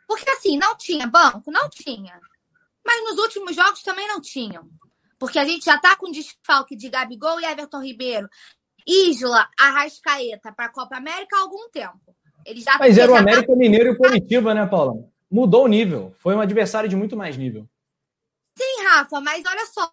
Porque 0.07 0.29
assim, 0.31 0.57
não 0.57 0.77
tinha 0.77 1.07
banco? 1.07 1.51
Não 1.51 1.69
tinha. 1.69 2.21
Mas 2.85 3.05
nos 3.05 3.19
últimos 3.19 3.57
jogos 3.57 3.83
também 3.83 4.07
não 4.07 4.21
tinham. 4.21 4.69
Porque 5.19 5.39
a 5.39 5.45
gente 5.45 5.65
já 5.65 5.79
tá 5.79 5.97
com 5.97 6.11
desfalque 6.11 6.77
de 6.77 6.89
Gabigol 6.89 7.41
e 7.41 7.45
Everton 7.45 7.83
Ribeiro. 7.83 8.29
Isla, 8.87 9.49
Arrascaeta 9.59 10.53
para 10.53 10.67
a 10.67 10.73
Copa 10.73 10.97
América 10.97 11.37
há 11.37 11.41
algum 11.41 11.69
tempo. 11.71 12.17
Ele 12.45 12.61
já 12.61 12.79
Mas 12.79 12.97
era 12.97 13.11
o 13.11 13.17
América 13.17 13.49
tá... 13.49 13.57
Mineiro 13.57 13.91
e 13.91 13.97
Curitiba, 13.97 14.55
né, 14.55 14.65
Paula? 14.67 14.95
Mudou 15.29 15.65
o 15.65 15.69
nível. 15.69 16.15
Foi 16.19 16.35
um 16.35 16.41
adversário 16.41 16.89
de 16.89 16.95
muito 16.95 17.17
mais 17.17 17.37
nível. 17.37 17.69
Sim, 18.57 18.85
Rafa, 18.85 19.21
mas 19.21 19.45
olha 19.45 19.67
só. 19.67 19.93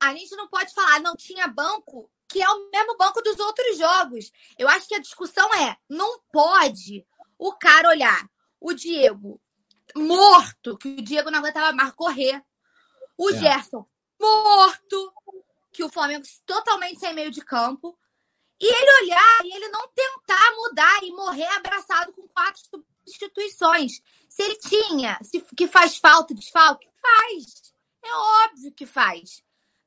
A 0.00 0.14
gente 0.14 0.36
não 0.36 0.48
pode 0.48 0.72
falar, 0.72 1.00
não 1.00 1.16
tinha 1.16 1.48
banco, 1.48 2.08
que 2.28 2.40
é 2.40 2.48
o 2.48 2.70
mesmo 2.70 2.96
banco 2.96 3.20
dos 3.22 3.38
outros 3.40 3.76
jogos. 3.76 4.30
Eu 4.56 4.68
acho 4.68 4.86
que 4.86 4.94
a 4.94 5.00
discussão 5.00 5.52
é: 5.54 5.76
não 5.90 6.20
pode 6.32 7.04
o 7.38 7.52
cara 7.52 7.88
olhar 7.88 8.28
o 8.60 8.72
Diego 8.72 9.40
morto, 9.94 10.76
que 10.78 10.88
o 10.88 11.02
Diego 11.02 11.30
não 11.30 11.40
aguentava 11.40 11.72
mais 11.72 11.92
correr. 11.92 12.40
O 13.18 13.30
é. 13.30 13.34
Gerson 13.34 13.86
morto, 14.20 15.12
que 15.76 15.84
o 15.84 15.90
Flamengo 15.90 16.24
totalmente 16.46 16.98
sem 16.98 17.14
meio 17.14 17.30
de 17.30 17.42
campo. 17.42 17.96
E 18.58 18.64
ele 18.64 19.04
olhar 19.04 19.44
e 19.44 19.54
ele 19.54 19.68
não 19.68 19.86
tentar 19.88 20.54
mudar 20.56 21.04
e 21.04 21.10
morrer 21.12 21.46
abraçado 21.48 22.12
com 22.14 22.26
quatro 22.28 22.62
substituições. 23.04 24.00
Se 24.30 24.42
ele 24.42 24.56
tinha, 24.56 25.18
se, 25.22 25.40
que 25.54 25.68
faz 25.68 25.98
falta, 25.98 26.34
desfalque, 26.34 26.88
faz. 27.00 27.74
É 28.02 28.14
óbvio 28.46 28.72
que 28.72 28.86
faz. 28.86 29.42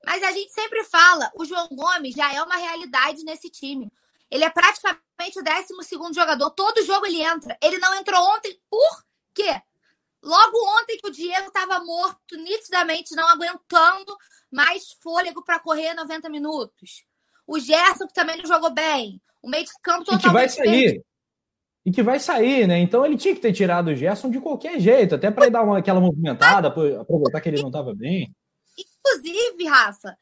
Mas 0.06 0.22
a 0.22 0.32
gente 0.32 0.54
sempre 0.54 0.84
fala, 0.84 1.32
o 1.36 1.44
João 1.44 1.68
Gomes 1.72 2.14
já 2.14 2.32
é 2.32 2.42
uma 2.44 2.56
realidade 2.56 3.24
nesse 3.24 3.50
time. 3.50 3.92
Ele 4.30 4.44
é 4.44 4.50
praticamente 4.50 5.40
o 5.40 5.44
12 5.44 6.14
jogador. 6.14 6.52
Todo 6.52 6.86
jogo 6.86 7.08
ele 7.08 7.24
entra. 7.24 7.58
Ele 7.62 7.80
não 7.80 7.96
entrou 7.96 8.22
ontem, 8.36 8.62
por 8.70 9.04
quê? 9.34 9.60
Logo 10.22 10.58
ontem 10.80 10.98
que 10.98 11.08
o 11.08 11.12
Diego 11.12 11.48
estava 11.48 11.84
morto, 11.84 12.36
nitidamente 12.36 13.16
não 13.16 13.28
aguentando 13.28 14.18
mais 14.52 14.92
fôlego 15.02 15.44
para 15.44 15.60
correr 15.60 15.94
90 15.94 16.30
minutos. 16.30 17.06
O 17.48 17.60
Gerson, 17.60 18.08
que 18.08 18.14
também 18.14 18.38
não 18.38 18.46
jogou 18.46 18.72
bem. 18.72 19.22
O 19.42 19.50
meio 19.50 19.66
de 19.66 19.72
campo 19.82 20.06
totalmente. 20.06 20.24
E 20.24 20.28
que 20.28 20.34
vai 20.34 20.50
sair. 20.50 21.06
E 21.86 21.92
que 21.92 22.04
vai 22.04 22.20
sair, 22.20 22.68
né? 22.68 22.80
Então 22.80 23.06
ele 23.06 23.18
tinha 23.18 23.34
que 23.34 23.42
ter 23.42 23.54
tirado 23.54 23.88
o 23.88 23.96
Gerson 23.96 24.30
de 24.30 24.40
qualquer 24.40 24.80
jeito, 24.80 25.16
até 25.16 25.32
para 25.32 25.50
dar 25.50 25.64
uma, 25.64 25.80
aquela 25.80 26.02
movimentada, 26.02 26.68
aproveitar 26.68 27.42
que 27.42 27.50
ele 27.50 27.62
não 27.62 27.70
estava 27.70 27.96
bem. 27.96 28.36
Inclusive, 28.78 29.66
Rafa, 29.66 30.18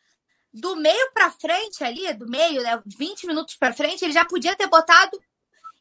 do 0.53 0.75
meio 0.75 1.11
para 1.13 1.31
frente 1.31 1.83
ali, 1.83 2.13
do 2.13 2.27
meio, 2.27 2.61
né, 2.61 2.81
20 2.85 3.27
minutos 3.27 3.55
para 3.55 3.73
frente, 3.73 4.03
ele 4.03 4.13
já 4.13 4.23
podia 4.25 4.55
ter 4.55 4.67
botado, 4.67 5.19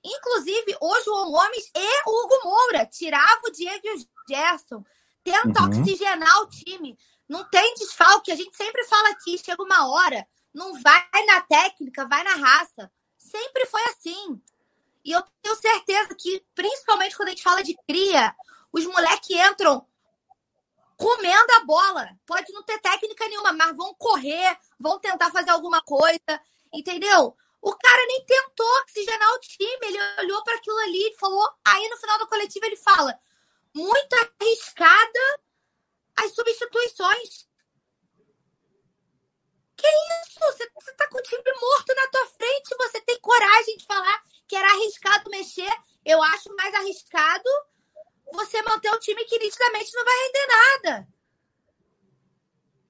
inclusive, 0.06 0.76
o 0.80 1.00
João 1.02 1.30
Gomes 1.30 1.70
e 1.74 2.08
o 2.08 2.24
Hugo 2.24 2.40
Moura. 2.44 2.86
Tirava 2.86 3.40
o 3.46 3.50
Diego 3.50 3.80
e 3.84 3.96
o 3.96 4.06
Gerson. 4.28 4.84
Tenta 5.24 5.62
uhum. 5.62 5.80
oxigenar 5.80 6.42
o 6.42 6.48
time. 6.48 6.96
Não 7.28 7.48
tem 7.50 7.74
desfalque. 7.74 8.30
A 8.30 8.36
gente 8.36 8.56
sempre 8.56 8.84
fala 8.84 9.10
aqui, 9.10 9.36
chega 9.38 9.62
uma 9.62 9.88
hora 9.88 10.26
não 10.56 10.72
vai 10.80 11.06
na 11.26 11.42
técnica, 11.42 12.08
vai 12.08 12.24
na 12.24 12.34
raça. 12.34 12.90
Sempre 13.18 13.66
foi 13.66 13.82
assim. 13.90 14.40
E 15.04 15.12
eu 15.12 15.22
tenho 15.42 15.54
certeza 15.54 16.14
que, 16.14 16.42
principalmente 16.54 17.14
quando 17.14 17.28
a 17.28 17.30
gente 17.32 17.42
fala 17.42 17.62
de 17.62 17.76
cria, 17.86 18.34
os 18.72 18.86
moleques 18.86 19.36
entram 19.36 19.86
comendo 20.96 21.52
a 21.56 21.64
bola. 21.64 22.08
Pode 22.24 22.50
não 22.54 22.62
ter 22.62 22.80
técnica 22.80 23.28
nenhuma, 23.28 23.52
mas 23.52 23.76
vão 23.76 23.94
correr, 23.94 24.58
vão 24.80 24.98
tentar 24.98 25.30
fazer 25.30 25.50
alguma 25.50 25.82
coisa, 25.82 26.40
entendeu? 26.72 27.36
O 27.66 27.76
cara 27.76 28.06
nem 28.06 28.24
tentou 28.24 28.64
oxigenar 28.82 29.28
o 29.34 29.40
time, 29.40 29.86
ele 29.88 29.98
olhou 30.20 30.40
para 30.44 30.54
aquilo 30.54 30.78
ali 30.78 31.08
e 31.08 31.16
falou. 31.18 31.50
Aí 31.64 31.88
no 31.88 31.96
final 31.96 32.16
da 32.16 32.26
coletiva 32.28 32.64
ele 32.64 32.76
fala: 32.76 33.18
muito 33.74 34.14
arriscada 34.40 35.40
as 36.14 36.32
substituições. 36.32 37.48
Que 39.76 39.88
isso? 39.88 40.38
Você, 40.38 40.70
você 40.76 40.92
tá 40.92 41.08
com 41.08 41.18
o 41.18 41.22
time 41.22 41.42
morto 41.60 41.92
na 41.96 42.06
tua 42.06 42.26
frente, 42.26 42.76
você 42.78 43.00
tem 43.00 43.18
coragem 43.18 43.76
de 43.78 43.84
falar 43.84 44.22
que 44.46 44.54
era 44.54 44.68
arriscado 44.68 45.28
mexer. 45.28 45.72
Eu 46.04 46.22
acho 46.22 46.54
mais 46.54 46.72
arriscado 46.72 47.50
você 48.32 48.62
manter 48.62 48.92
o 48.92 49.00
time 49.00 49.24
que 49.24 49.40
nitidamente 49.40 49.92
não 49.92 50.04
vai 50.04 50.14
render 50.14 50.46
nada. 50.46 51.08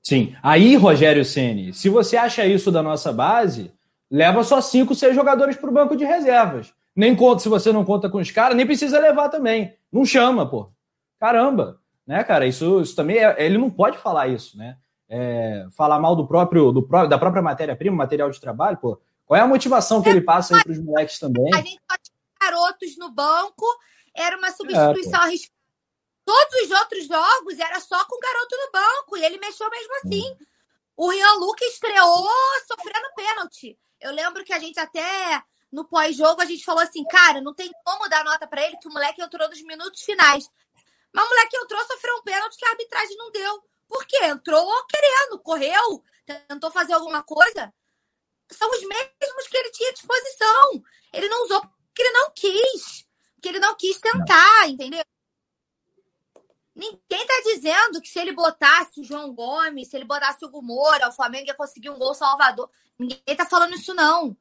Sim. 0.02 0.36
Aí, 0.42 0.76
Rogério 0.76 1.24
Ceni, 1.24 1.72
se 1.72 1.88
você 1.88 2.18
acha 2.18 2.44
isso 2.44 2.70
da 2.70 2.82
nossa 2.82 3.10
base, 3.10 3.74
leva 4.10 4.42
só 4.44 4.60
cinco, 4.60 4.94
seis 4.94 5.14
jogadores 5.14 5.56
para 5.56 5.70
o 5.70 5.72
banco 5.72 5.96
de 5.96 6.04
reservas. 6.04 6.72
Nem 6.94 7.14
conta, 7.14 7.42
se 7.42 7.48
você 7.48 7.72
não 7.72 7.84
conta 7.84 8.08
com 8.08 8.18
os 8.18 8.30
caras, 8.30 8.56
nem 8.56 8.66
precisa 8.66 8.98
levar 8.98 9.28
também. 9.28 9.76
Não 9.92 10.04
chama, 10.04 10.48
pô. 10.48 10.70
Caramba, 11.20 11.80
né, 12.06 12.24
cara? 12.24 12.46
Isso, 12.46 12.80
isso 12.80 12.96
também 12.96 13.18
é, 13.18 13.34
ele 13.44 13.58
não 13.58 13.70
pode 13.70 13.98
falar 13.98 14.28
isso, 14.28 14.56
né? 14.56 14.76
é, 15.08 15.66
falar 15.76 15.98
mal 15.98 16.16
do 16.16 16.26
próprio, 16.26 16.72
do 16.72 16.82
próprio 16.82 17.08
da 17.08 17.18
própria 17.18 17.42
matéria-prima, 17.42 17.96
material 17.96 18.30
de 18.30 18.40
trabalho, 18.40 18.76
pô, 18.78 19.00
qual 19.24 19.38
é 19.38 19.42
a 19.42 19.46
motivação 19.46 20.02
que 20.02 20.08
ele 20.08 20.20
passa 20.20 20.56
aí 20.56 20.62
para 20.62 20.72
os 20.72 20.78
moleques 20.78 21.18
também? 21.18 21.52
A 21.54 21.58
gente 21.58 21.80
só 21.90 21.96
tinha 21.98 22.16
garotos 22.40 22.96
no 22.96 23.10
banco, 23.10 23.64
era 24.14 24.36
uma 24.36 24.50
substituição 24.50 25.20
é, 25.20 25.24
arriscada. 25.24 25.56
Todos 26.24 26.62
os 26.62 26.70
outros 26.72 27.06
jogos 27.06 27.58
era 27.58 27.78
só 27.80 28.04
com 28.04 28.18
garoto 28.18 28.56
no 28.56 28.72
banco, 28.72 29.16
e 29.16 29.24
ele 29.24 29.38
mexeu 29.38 29.68
mesmo 29.70 29.94
assim. 29.96 30.36
O 30.96 31.10
Rian 31.10 31.34
Luca 31.34 31.64
estreou 31.66 32.28
sofrendo 32.66 33.14
pênalti. 33.14 33.78
Eu 34.00 34.12
lembro 34.12 34.44
que 34.44 34.52
a 34.52 34.58
gente 34.58 34.78
até 34.78 35.42
no 35.72 35.84
pós-jogo 35.84 36.40
a 36.40 36.44
gente 36.44 36.64
falou 36.64 36.82
assim, 36.82 37.04
cara, 37.04 37.40
não 37.40 37.54
tem 37.54 37.70
como 37.84 38.08
dar 38.08 38.24
nota 38.24 38.46
para 38.46 38.62
ele 38.64 38.76
que 38.78 38.88
o 38.88 38.92
moleque 38.92 39.22
entrou 39.22 39.48
nos 39.48 39.62
minutos 39.62 40.02
finais. 40.02 40.48
Mas 41.12 41.24
o 41.24 41.28
moleque 41.28 41.56
entrou, 41.56 41.84
sofreu 41.86 42.16
um 42.16 42.22
pênalti 42.22 42.56
que 42.56 42.64
a 42.64 42.70
arbitragem 42.70 43.16
não 43.16 43.30
deu. 43.30 43.62
Por 43.88 44.04
quê? 44.06 44.18
Entrou 44.24 44.86
querendo, 44.86 45.38
correu, 45.40 46.02
tentou 46.48 46.70
fazer 46.70 46.92
alguma 46.92 47.22
coisa. 47.22 47.72
São 48.50 48.70
os 48.70 48.80
mesmos 48.80 49.48
que 49.48 49.56
ele 49.56 49.70
tinha 49.70 49.90
à 49.90 49.92
disposição. 49.92 50.82
Ele 51.12 51.28
não 51.28 51.44
usou 51.44 51.60
porque 51.60 52.02
ele 52.02 52.12
não 52.12 52.30
quis. 52.32 53.06
Porque 53.34 53.48
ele 53.48 53.60
não 53.60 53.74
quis 53.74 53.98
tentar, 54.00 54.68
entendeu? 54.68 55.04
Ninguém 56.76 57.26
tá 57.26 57.40
dizendo 57.42 58.02
que 58.02 58.08
se 58.08 58.18
ele 58.18 58.32
botasse 58.32 59.00
o 59.00 59.04
João 59.04 59.32
Gomes, 59.32 59.88
se 59.88 59.96
ele 59.96 60.04
botasse 60.04 60.44
o 60.44 60.50
Gumora, 60.50 61.08
o 61.08 61.12
Flamengo 61.12 61.46
ia 61.46 61.54
conseguir 61.54 61.88
um 61.88 61.98
gol 61.98 62.14
salvador. 62.14 62.70
Ninguém 62.98 63.34
tá 63.34 63.46
falando 63.46 63.74
isso, 63.74 63.94
não. 63.94 64.36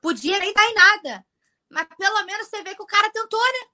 Podia 0.00 0.38
nem 0.38 0.54
dar 0.54 0.64
em 0.64 0.74
nada. 0.74 1.26
Mas 1.68 1.86
pelo 1.98 2.24
menos 2.24 2.48
você 2.48 2.62
vê 2.62 2.74
que 2.74 2.82
o 2.82 2.86
cara 2.86 3.10
tentou, 3.10 3.38
né? 3.38 3.68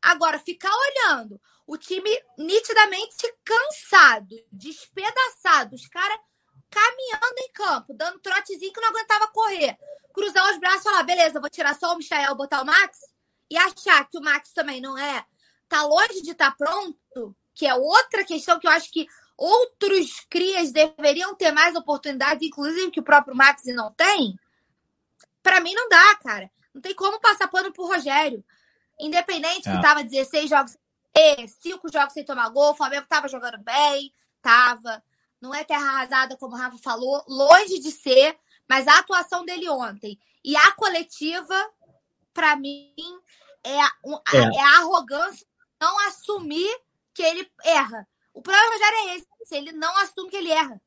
Agora, 0.00 0.38
ficar 0.38 0.70
olhando 0.72 1.40
o 1.66 1.76
time 1.76 2.10
nitidamente 2.38 3.34
cansado, 3.44 4.36
despedaçado, 4.52 5.74
os 5.74 5.88
caras 5.88 6.18
caminhando 6.70 7.38
em 7.38 7.52
campo, 7.52 7.92
dando 7.92 8.20
trotezinho 8.20 8.72
que 8.72 8.80
não 8.80 8.90
aguentava 8.90 9.26
correr. 9.28 9.76
Cruzar 10.14 10.48
os 10.52 10.60
braços 10.60 10.82
e 10.82 10.84
falar, 10.84 11.02
beleza, 11.02 11.40
vou 11.40 11.50
tirar 11.50 11.74
só 11.74 11.92
o 11.92 11.96
Michael, 11.96 12.36
botar 12.36 12.62
o 12.62 12.66
Max, 12.66 13.00
e 13.50 13.56
achar 13.58 14.08
que 14.08 14.16
o 14.16 14.22
Max 14.22 14.52
também 14.52 14.80
não 14.80 14.96
é, 14.96 15.26
tá 15.72 15.82
longe 15.84 16.22
de 16.22 16.32
estar 16.32 16.50
tá 16.50 16.56
pronto, 16.56 17.36
que 17.54 17.66
é 17.66 17.74
outra 17.74 18.24
questão 18.24 18.58
que 18.60 18.66
eu 18.66 18.70
acho 18.70 18.90
que 18.92 19.06
outros 19.36 20.20
crias 20.28 20.70
deveriam 20.70 21.34
ter 21.34 21.50
mais 21.50 21.74
oportunidades, 21.74 22.46
inclusive 22.46 22.90
que 22.90 23.00
o 23.00 23.04
próprio 23.04 23.34
Max 23.34 23.62
não 23.66 23.90
tem. 23.92 24.38
Para 25.42 25.60
mim 25.60 25.74
não 25.74 25.88
dá, 25.88 26.14
cara. 26.16 26.50
Não 26.74 26.80
tem 26.80 26.94
como 26.94 27.20
passar 27.20 27.48
pano 27.48 27.72
pro 27.72 27.86
Rogério. 27.86 28.44
Independente 29.00 29.68
é. 29.68 29.74
que 29.74 29.82
tava 29.82 30.04
16 30.04 30.48
jogos 30.48 30.76
e 31.14 31.48
5 31.48 31.92
jogos 31.92 32.12
sem 32.12 32.24
tomar 32.24 32.48
gol, 32.50 32.70
o 32.72 32.76
Flamengo 32.76 33.06
tava 33.08 33.28
jogando 33.28 33.58
bem, 33.58 34.12
tava. 34.40 35.02
Não 35.40 35.54
é 35.54 35.64
terra 35.64 35.88
arrasada, 35.88 36.36
como 36.36 36.54
o 36.54 36.58
Rafa 36.58 36.78
falou, 36.78 37.24
longe 37.26 37.78
de 37.80 37.90
ser, 37.90 38.38
mas 38.68 38.86
a 38.86 38.98
atuação 38.98 39.44
dele 39.44 39.68
ontem 39.68 40.18
e 40.44 40.56
a 40.56 40.72
coletiva, 40.72 41.54
para 42.32 42.56
mim, 42.56 42.94
é 43.64 43.80
a, 43.80 43.90
é. 44.34 44.56
é 44.56 44.60
a 44.60 44.78
arrogância 44.78 45.46
não 45.82 46.06
assumir 46.06 46.70
que 47.12 47.22
ele 47.24 47.44
erra. 47.64 48.06
O 48.32 48.40
problema 48.40 48.72
Rogério 48.72 48.98
é 48.98 49.16
esse, 49.16 49.56
ele 49.56 49.72
não 49.72 49.98
assume 49.98 50.30
que 50.30 50.36
ele 50.36 50.50
erra. 50.50 50.80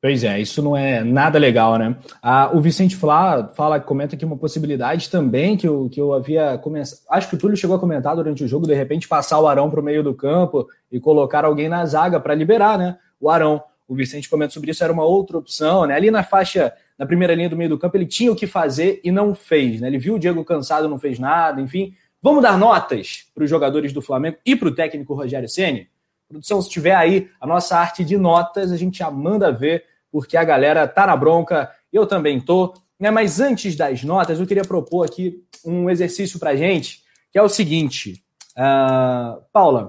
Pois 0.00 0.24
é, 0.24 0.40
isso 0.40 0.62
não 0.62 0.74
é 0.74 1.04
nada 1.04 1.38
legal, 1.38 1.76
né? 1.76 1.94
Ah, 2.22 2.50
o 2.54 2.60
Vicente 2.60 2.96
Flá 2.96 3.48
fala, 3.54 3.78
comenta 3.78 4.14
aqui 4.14 4.24
uma 4.24 4.38
possibilidade 4.38 5.10
também 5.10 5.58
que 5.58 5.68
eu, 5.68 5.90
que 5.90 6.00
eu 6.00 6.14
havia 6.14 6.56
começado. 6.56 7.00
Acho 7.10 7.28
que 7.28 7.34
o 7.34 7.38
Túlio 7.38 7.56
chegou 7.56 7.76
a 7.76 7.78
comentar 7.78 8.16
durante 8.16 8.42
o 8.42 8.48
jogo, 8.48 8.66
de 8.66 8.74
repente 8.74 9.06
passar 9.06 9.38
o 9.40 9.46
Arão 9.46 9.68
para 9.68 9.80
o 9.80 9.82
meio 9.82 10.02
do 10.02 10.14
campo 10.14 10.66
e 10.90 10.98
colocar 10.98 11.44
alguém 11.44 11.68
na 11.68 11.84
zaga 11.84 12.18
para 12.18 12.34
liberar, 12.34 12.78
né? 12.78 12.98
O 13.20 13.28
Arão. 13.28 13.62
O 13.86 13.94
Vicente 13.94 14.30
comenta 14.30 14.54
sobre 14.54 14.70
isso, 14.70 14.84
era 14.84 14.92
uma 14.92 15.04
outra 15.04 15.36
opção, 15.36 15.84
né? 15.84 15.94
Ali 15.96 16.10
na 16.10 16.22
faixa, 16.22 16.72
na 16.96 17.04
primeira 17.04 17.34
linha 17.34 17.50
do 17.50 17.56
meio 17.56 17.68
do 17.68 17.78
campo, 17.78 17.96
ele 17.96 18.06
tinha 18.06 18.30
o 18.30 18.36
que 18.36 18.46
fazer 18.46 19.00
e 19.02 19.10
não 19.10 19.34
fez, 19.34 19.80
né? 19.80 19.88
Ele 19.88 19.98
viu 19.98 20.14
o 20.14 20.18
Diego 20.18 20.44
cansado, 20.44 20.88
não 20.88 20.98
fez 20.98 21.18
nada, 21.18 21.60
enfim. 21.60 21.92
Vamos 22.22 22.42
dar 22.42 22.58
notas 22.58 23.24
para 23.34 23.44
os 23.44 23.50
jogadores 23.50 23.92
do 23.92 24.02
Flamengo 24.02 24.36
e 24.44 24.54
para 24.54 24.68
o 24.68 24.74
técnico 24.74 25.14
Rogério 25.14 25.48
Ceni. 25.48 25.88
Produção, 26.28 26.60
se 26.60 26.68
tiver 26.68 26.94
aí 26.94 27.30
a 27.40 27.46
nossa 27.46 27.76
arte 27.76 28.04
de 28.04 28.16
notas, 28.16 28.70
a 28.70 28.76
gente 28.76 28.98
já 28.98 29.10
manda 29.10 29.50
ver 29.50 29.84
porque 30.12 30.36
a 30.36 30.44
galera 30.44 30.86
tá 30.86 31.06
na 31.06 31.16
bronca, 31.16 31.70
eu 31.92 32.06
também 32.06 32.40
tô. 32.40 32.74
Né? 32.98 33.10
Mas 33.10 33.40
antes 33.40 33.74
das 33.74 34.04
notas, 34.04 34.38
eu 34.38 34.46
queria 34.46 34.64
propor 34.64 35.06
aqui 35.06 35.42
um 35.64 35.88
exercício 35.88 36.38
pra 36.38 36.54
gente, 36.54 37.02
que 37.32 37.38
é 37.38 37.42
o 37.42 37.48
seguinte. 37.48 38.22
Uh, 38.52 39.42
Paula, 39.52 39.88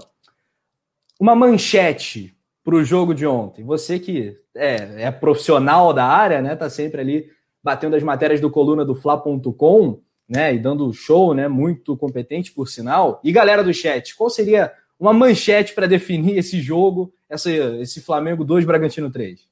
uma 1.19 1.35
manchete 1.35 2.35
para 2.63 2.75
o 2.75 2.83
jogo 2.83 3.13
de 3.13 3.25
ontem. 3.25 3.63
Você 3.63 3.99
que 3.99 4.37
é, 4.55 5.03
é, 5.03 5.11
profissional 5.11 5.93
da 5.93 6.05
área, 6.05 6.41
né? 6.41 6.55
Tá 6.55 6.69
sempre 6.69 7.01
ali 7.01 7.29
batendo 7.63 7.95
as 7.95 8.03
matérias 8.03 8.39
do 8.39 8.49
coluna 8.49 8.85
do 8.85 8.95
Fla.com, 8.95 9.99
né? 10.31 10.55
E 10.55 10.59
dando 10.59 10.93
show, 10.93 11.33
né? 11.33 11.49
Muito 11.49 11.97
competente, 11.97 12.53
por 12.53 12.69
sinal. 12.69 13.19
E 13.21 13.33
galera 13.33 13.61
do 13.61 13.73
chat, 13.73 14.15
qual 14.15 14.29
seria 14.29 14.73
uma 14.97 15.11
manchete 15.11 15.73
para 15.73 15.87
definir 15.87 16.37
esse 16.37 16.61
jogo, 16.61 17.13
essa, 17.27 17.51
esse 17.51 17.99
Flamengo 17.99 18.45
2 18.45 18.63
Bragantino 18.63 19.11
3? 19.11 19.45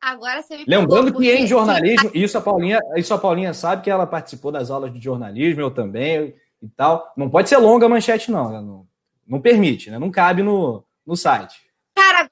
Agora 0.00 0.42
você 0.42 0.56
me 0.56 0.64
Lembrando 0.66 1.14
que 1.16 1.30
em 1.30 1.46
jornalismo, 1.46 2.10
isso 2.12 2.36
a 2.36 2.40
Paulinha, 2.40 2.80
isso 2.96 3.14
a 3.14 3.18
Paulinha 3.18 3.54
sabe 3.54 3.84
que 3.84 3.90
ela 3.90 4.04
participou 4.04 4.50
das 4.50 4.68
aulas 4.68 4.92
de 4.92 5.00
jornalismo, 5.00 5.60
eu 5.60 5.70
também 5.70 6.34
e 6.60 6.68
tal. 6.68 7.12
Não 7.16 7.30
pode 7.30 7.48
ser 7.48 7.58
longa 7.58 7.86
a 7.86 7.88
manchete, 7.88 8.32
não. 8.32 8.50
Né? 8.50 8.60
Não, 8.60 8.88
não 9.24 9.40
permite, 9.40 9.92
né? 9.92 9.98
Não 10.00 10.10
cabe 10.10 10.42
no, 10.42 10.84
no 11.06 11.16
site. 11.16 11.70
Cara, 11.94 12.28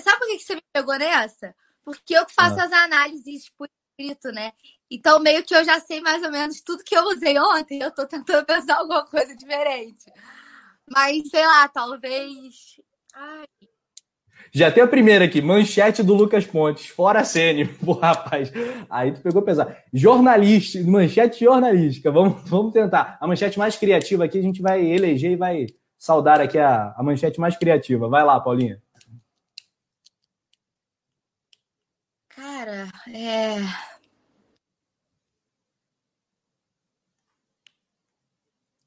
sabe 0.00 0.18
por 0.20 0.26
que 0.26 0.38
você 0.38 0.54
me 0.54 0.62
pegou 0.72 0.96
nessa? 0.96 1.54
Porque 1.84 2.16
eu 2.16 2.24
que 2.24 2.32
faço 2.32 2.58
ah. 2.58 2.64
as 2.64 2.72
análises 2.72 3.50
por 3.58 3.68
escrito, 3.98 4.32
né? 4.32 4.52
Então, 4.90 5.20
meio 5.20 5.44
que 5.44 5.54
eu 5.54 5.64
já 5.64 5.78
sei 5.80 6.00
mais 6.00 6.22
ou 6.22 6.30
menos 6.30 6.60
tudo 6.60 6.84
que 6.84 6.96
eu 6.96 7.04
usei 7.04 7.38
ontem. 7.38 7.80
Eu 7.80 7.90
tô 7.90 8.06
tentando 8.06 8.44
pensar 8.46 8.78
alguma 8.78 9.04
coisa 9.06 9.36
diferente. 9.36 10.12
Mas, 10.88 11.28
sei 11.28 11.46
lá, 11.46 11.68
talvez. 11.68 12.80
Ai, 13.14 13.44
já 14.52 14.68
tem 14.70 14.82
a 14.82 14.88
primeira 14.88 15.26
aqui, 15.26 15.40
manchete 15.40 16.02
do 16.02 16.12
Lucas 16.12 16.44
Pontes, 16.44 16.86
fora 16.86 17.22
Sênio. 17.22 17.72
Pô, 17.84 17.92
rapaz, 17.92 18.52
aí 18.90 19.12
tu 19.12 19.20
pegou 19.20 19.42
pesado. 19.42 19.74
Jornalista, 19.92 20.82
manchete 20.82 21.44
jornalística, 21.44 22.10
vamos, 22.10 22.42
vamos 22.50 22.72
tentar. 22.72 23.16
A 23.20 23.26
manchete 23.28 23.58
mais 23.58 23.76
criativa 23.76 24.24
aqui, 24.24 24.38
a 24.38 24.42
gente 24.42 24.60
vai 24.60 24.84
eleger 24.84 25.32
e 25.32 25.36
vai 25.36 25.66
saudar 25.96 26.40
aqui 26.40 26.58
a, 26.58 26.92
a 26.96 27.02
manchete 27.02 27.38
mais 27.38 27.56
criativa. 27.56 28.08
Vai 28.08 28.24
lá, 28.24 28.40
Paulinha. 28.40 28.82
Cara, 32.28 32.88
é. 33.08 33.89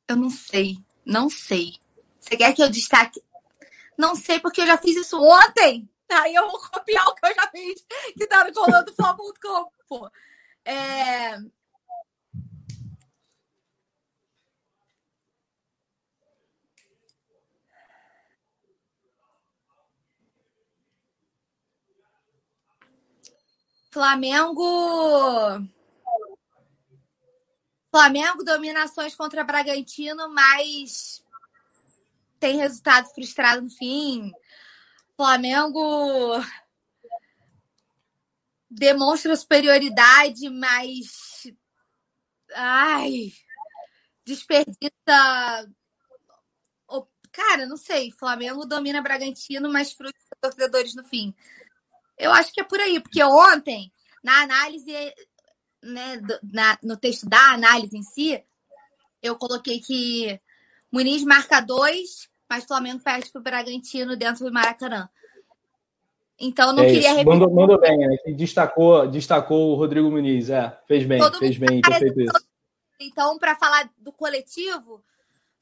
Eu 0.08 0.16
não 0.16 0.30
sei, 0.30 0.78
não 1.06 1.30
sei. 1.30 1.76
Você 2.20 2.38
quer 2.38 2.54
que 2.54 2.62
eu 2.62 2.70
destaque 2.70 3.22
não 3.98 4.16
sei 4.16 4.40
porque 4.40 4.62
eu 4.62 4.68
já 4.68 4.78
fiz 4.78 4.96
isso 4.96 5.20
ontem. 5.22 5.90
Aí 6.10 6.36
eu 6.36 6.50
vou 6.50 6.60
copiar 6.60 7.08
o 7.08 7.16
que 7.16 7.26
eu 7.26 7.36
já 7.36 7.50
fiz, 7.50 7.86
que 8.18 8.28
tá 8.28 8.44
no 8.44 8.54
coluna 8.54 8.84
do 8.84 8.94
Fla.com. 8.94 10.10
É... 10.66 11.38
Flamengo. 23.92 24.64
Flamengo, 27.94 28.44
dominações 28.44 29.14
contra 29.14 29.44
Bragantino, 29.44 30.28
mas 30.34 31.24
tem 32.40 32.58
resultado 32.58 33.08
frustrado 33.14 33.62
no 33.62 33.70
fim. 33.70 34.32
Flamengo 35.16 36.44
demonstra 38.68 39.36
superioridade, 39.36 40.50
mas 40.50 41.44
ai, 42.56 43.32
desperdiça. 44.26 45.70
Cara, 47.32 47.68
não 47.68 47.78
sei. 47.78 48.12
Flamengo 48.12 48.66
domina 48.66 49.02
Bragantino, 49.04 49.72
mas 49.72 49.92
frustra 49.92 50.20
torcedores 50.42 50.96
no 50.96 51.04
fim. 51.04 51.34
Eu 52.18 52.32
acho 52.32 52.52
que 52.52 52.62
é 52.62 52.64
por 52.64 52.80
aí, 52.80 53.00
porque 53.00 53.24
ontem, 53.24 53.92
na 54.24 54.42
análise, 54.42 54.92
né, 55.84 56.22
na, 56.52 56.78
no 56.82 56.98
texto 56.98 57.28
da 57.28 57.54
análise 57.54 57.98
em 57.98 58.04
si, 58.04 58.44
eu 59.22 59.36
coloquei 59.36 59.80
que 59.80 60.40
Muniz 60.92 61.24
marca 61.24 61.60
dois, 61.60 62.30
mas 62.50 62.64
o 62.64 62.68
Flamengo 62.68 63.04
perde 63.04 63.32
para 63.32 63.40
o 63.40 63.44
Bragantino 63.44 64.16
dentro 64.16 64.46
do 64.46 64.54
Maracanã. 64.54 65.10
Então 66.40 66.74
não 66.74 66.84
é 66.84 66.88
queria 66.88 67.14
repetir. 67.14 67.26
Mandou, 67.26 67.54
mandou 67.54 67.80
bem, 67.80 67.98
né? 67.98 68.16
Destacou, 68.36 69.08
destacou 69.08 69.72
o 69.72 69.76
Rodrigo 69.76 70.10
Muniz, 70.10 70.50
é. 70.50 70.78
Fez 70.88 71.06
bem, 71.06 71.20
Todo 71.20 71.40
fez 71.40 71.58
bem 71.58 71.82
ter 71.82 72.00
feito 72.00 72.22
isso. 72.22 72.46
Então, 73.00 73.38
para 73.38 73.56
falar 73.56 73.90
do 73.98 74.12
coletivo, 74.12 75.04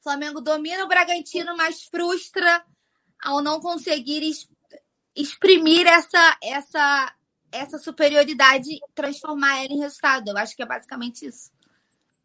Flamengo 0.00 0.40
domina 0.40 0.84
o 0.84 0.88
Bragantino, 0.88 1.56
mas 1.56 1.82
frustra 1.84 2.64
ao 3.22 3.40
não 3.40 3.60
conseguir 3.60 4.22
exprimir 5.14 5.86
essa, 5.86 6.36
essa, 6.42 7.14
essa 7.52 7.78
superioridade 7.78 8.68
transformar 8.94 9.64
ela 9.64 9.72
em 9.72 9.78
resultado. 9.78 10.28
Eu 10.28 10.38
acho 10.38 10.56
que 10.56 10.62
é 10.62 10.66
basicamente 10.66 11.26
isso. 11.26 11.50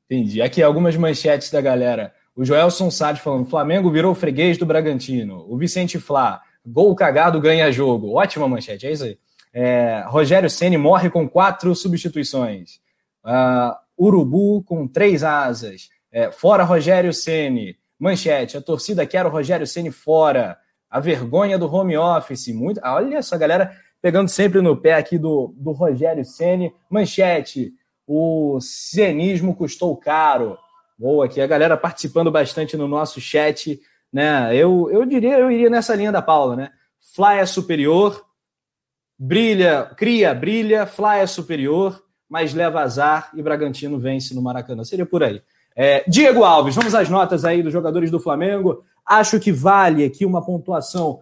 Entendi. 0.10 0.42
Aqui 0.42 0.64
algumas 0.64 0.96
manchetes 0.96 1.52
da 1.52 1.60
galera. 1.60 2.14
O 2.36 2.46
Joelson 2.46 2.90
Sade 2.90 3.20
falando: 3.20 3.50
Flamengo 3.50 3.92
virou 3.92 4.16
freguês 4.16 4.58
do 4.58 4.66
Bragantino. 4.66 5.46
O 5.50 5.58
Vicente 5.58 6.00
Flá. 6.00 6.42
Gol 6.66 6.96
cagado 6.96 7.42
ganha 7.42 7.72
jogo. 7.72 8.14
Ótima 8.14 8.48
manchete, 8.48 8.88
é 8.88 8.92
isso 8.92 9.04
aí. 9.04 9.18
É, 9.54 10.04
Rogério 10.08 10.50
Ceni 10.50 10.78
morre 10.78 11.10
com 11.10 11.28
quatro 11.28 11.74
substituições. 11.74 12.80
Uh, 13.24 13.76
Urubu 13.98 14.62
com 14.64 14.88
três 14.88 15.24
asas. 15.24 15.90
É, 16.12 16.32
fora 16.32 16.64
Rogério 16.64 17.14
Ceni. 17.14 17.78
Manchete: 18.00 18.56
a 18.56 18.62
torcida 18.62 19.06
quer 19.06 19.26
o 19.26 19.30
Rogério 19.30 19.66
Ceni 19.66 19.92
fora. 19.92 20.58
A 20.90 21.00
vergonha 21.00 21.58
do 21.58 21.74
home 21.74 21.98
office. 21.98 22.48
Muito, 22.50 22.80
olha 22.84 23.18
essa 23.18 23.38
galera 23.38 23.76
pegando 24.08 24.30
sempre 24.30 24.62
no 24.62 24.78
pé 24.78 24.94
aqui 24.94 25.18
do, 25.18 25.54
do 25.58 25.74
Rogério 25.74 26.24
Ceni. 26.24 26.74
Manchete: 26.90 27.74
o 28.08 28.58
cenismo 28.62 29.54
custou 29.54 29.98
caro. 29.98 30.58
Boa 30.98 31.26
aqui, 31.26 31.42
a 31.42 31.46
galera 31.46 31.76
participando 31.76 32.32
bastante 32.32 32.78
no 32.78 32.88
nosso 32.88 33.20
chat 33.20 33.78
né? 34.12 34.56
Eu, 34.56 34.90
eu 34.90 35.06
diria, 35.06 35.38
eu 35.38 35.52
iria 35.52 35.70
nessa 35.70 35.94
linha 35.94 36.10
da 36.10 36.22
Paula, 36.22 36.56
né? 36.56 36.70
Fly 37.14 37.40
é 37.40 37.46
superior, 37.46 38.26
brilha, 39.20 39.92
cria, 39.98 40.34
brilha, 40.34 40.86
Fly 40.86 41.20
é 41.20 41.28
superior, 41.28 42.02
mas 42.30 42.54
leva 42.54 42.80
azar 42.80 43.30
e 43.36 43.44
Bragantino 43.44 44.00
vence 44.00 44.34
no 44.34 44.42
Maracanã. 44.42 44.86
Seria 44.86 45.06
por 45.06 45.22
aí. 45.22 45.42
É, 45.76 46.06
Diego 46.08 46.46
Alves, 46.46 46.76
vamos 46.76 46.96
às 46.96 47.10
notas 47.10 47.44
aí 47.44 47.62
dos 47.62 47.74
jogadores 47.74 48.10
do 48.10 48.22
Flamengo. 48.22 48.86
Acho 49.06 49.38
que 49.38 49.52
vale 49.52 50.06
aqui 50.06 50.26
uma 50.26 50.44
pontuação 50.44 51.20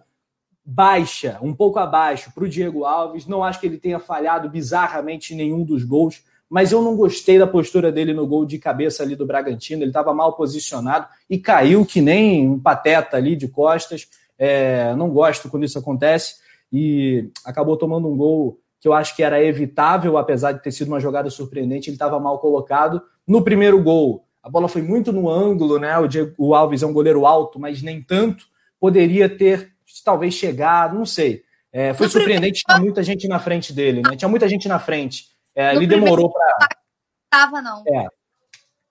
baixa, 0.66 1.38
um 1.40 1.54
pouco 1.54 1.78
abaixo 1.78 2.32
para 2.34 2.44
o 2.44 2.48
Diego 2.48 2.84
Alves. 2.84 3.26
Não 3.26 3.44
acho 3.44 3.60
que 3.60 3.66
ele 3.66 3.78
tenha 3.78 4.00
falhado 4.00 4.50
bizarramente 4.50 5.34
nenhum 5.34 5.62
dos 5.62 5.84
gols 5.84 6.22
mas 6.48 6.70
eu 6.70 6.80
não 6.80 6.96
gostei 6.96 7.38
da 7.38 7.46
postura 7.46 7.90
dele 7.90 8.14
no 8.14 8.26
gol 8.26 8.46
de 8.46 8.58
cabeça 8.58 9.02
ali 9.02 9.16
do 9.16 9.26
Bragantino. 9.26 9.82
Ele 9.82 9.90
estava 9.90 10.14
mal 10.14 10.34
posicionado 10.34 11.06
e 11.28 11.38
caiu 11.38 11.84
que 11.84 12.00
nem 12.00 12.48
um 12.48 12.58
pateta 12.58 13.16
ali 13.16 13.34
de 13.34 13.48
costas. 13.48 14.08
É, 14.38 14.94
não 14.94 15.10
gosto 15.10 15.48
quando 15.48 15.64
isso 15.64 15.78
acontece 15.78 16.36
e 16.72 17.30
acabou 17.44 17.76
tomando 17.76 18.08
um 18.08 18.16
gol 18.16 18.60
que 18.80 18.86
eu 18.86 18.92
acho 18.92 19.16
que 19.16 19.22
era 19.22 19.42
evitável, 19.42 20.16
apesar 20.18 20.52
de 20.52 20.62
ter 20.62 20.70
sido 20.70 20.88
uma 20.88 21.00
jogada 21.00 21.30
surpreendente. 21.30 21.88
Ele 21.88 21.96
estava 21.96 22.20
mal 22.20 22.38
colocado. 22.38 23.02
No 23.26 23.42
primeiro 23.42 23.82
gol, 23.82 24.24
a 24.40 24.48
bola 24.48 24.68
foi 24.68 24.82
muito 24.82 25.12
no 25.12 25.28
ângulo, 25.28 25.80
né? 25.80 25.98
O, 25.98 26.06
Diego, 26.06 26.32
o 26.38 26.54
Alves 26.54 26.82
é 26.82 26.86
um 26.86 26.92
goleiro 26.92 27.26
alto, 27.26 27.58
mas 27.58 27.82
nem 27.82 28.00
tanto. 28.00 28.44
Poderia 28.78 29.28
ter 29.28 29.72
talvez 30.04 30.34
chegado, 30.34 30.96
não 30.96 31.06
sei. 31.06 31.42
É, 31.72 31.92
foi 31.92 32.08
surpreendente, 32.08 32.62
tinha 32.66 32.78
muita 32.78 33.02
gente 33.02 33.28
na 33.28 33.38
frente 33.38 33.72
dele, 33.72 34.00
né? 34.02 34.16
Tinha 34.16 34.28
muita 34.28 34.48
gente 34.48 34.66
na 34.66 34.78
frente. 34.78 35.26
É, 35.54 35.74
ele 35.74 35.86
demorou 35.86 36.30
para. 36.30 36.68
Tava, 37.30 37.60
não. 37.60 37.82
É, 37.86 38.06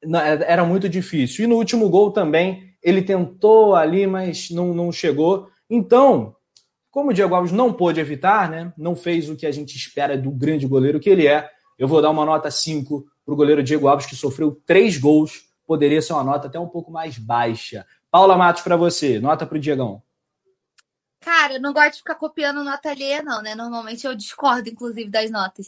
é, 0.03 0.51
era 0.51 0.63
muito 0.63 0.87
difícil. 0.87 1.45
E 1.45 1.47
no 1.47 1.55
último 1.55 1.89
gol 1.89 2.11
também, 2.11 2.75
ele 2.83 3.01
tentou 3.01 3.75
ali, 3.75 4.05
mas 4.05 4.49
não, 4.51 4.73
não 4.73 4.91
chegou. 4.91 5.49
Então, 5.69 6.35
como 6.91 7.09
o 7.09 7.13
Diego 7.13 7.33
Alves 7.33 7.51
não 7.51 7.73
pôde 7.73 7.99
evitar, 7.99 8.49
né? 8.49 8.71
Não 8.77 8.95
fez 8.95 9.29
o 9.29 9.35
que 9.35 9.45
a 9.45 9.51
gente 9.51 9.75
espera 9.75 10.17
do 10.17 10.29
grande 10.29 10.67
goleiro 10.67 10.99
que 10.99 11.09
ele 11.09 11.27
é. 11.27 11.49
Eu 11.77 11.87
vou 11.87 12.01
dar 12.01 12.09
uma 12.09 12.23
nota 12.23 12.49
5 12.51 13.05
para 13.25 13.33
o 13.33 13.35
goleiro 13.35 13.63
Diego 13.63 13.87
Alves, 13.87 14.05
que 14.05 14.15
sofreu 14.15 14.61
três 14.65 14.97
gols. 14.97 15.45
Poderia 15.65 16.01
ser 16.01 16.13
uma 16.13 16.23
nota 16.23 16.47
até 16.47 16.59
um 16.59 16.67
pouco 16.67 16.91
mais 16.91 17.17
baixa. 17.17 17.85
Paula 18.11 18.37
Matos, 18.37 18.61
para 18.61 18.77
você, 18.77 19.19
nota 19.19 19.45
para 19.45 19.57
o 19.57 19.59
Diegão. 19.59 20.01
Cara, 21.25 21.55
eu 21.55 21.59
não 21.59 21.73
gosto 21.73 21.93
de 21.93 21.97
ficar 21.97 22.13
copiando 22.13 22.63
nota 22.63 22.91
alheia, 22.91 23.23
não, 23.23 23.41
né? 23.41 23.55
Normalmente 23.55 24.05
eu 24.05 24.13
discordo, 24.13 24.69
inclusive, 24.69 25.09
das 25.09 25.31
notas. 25.31 25.65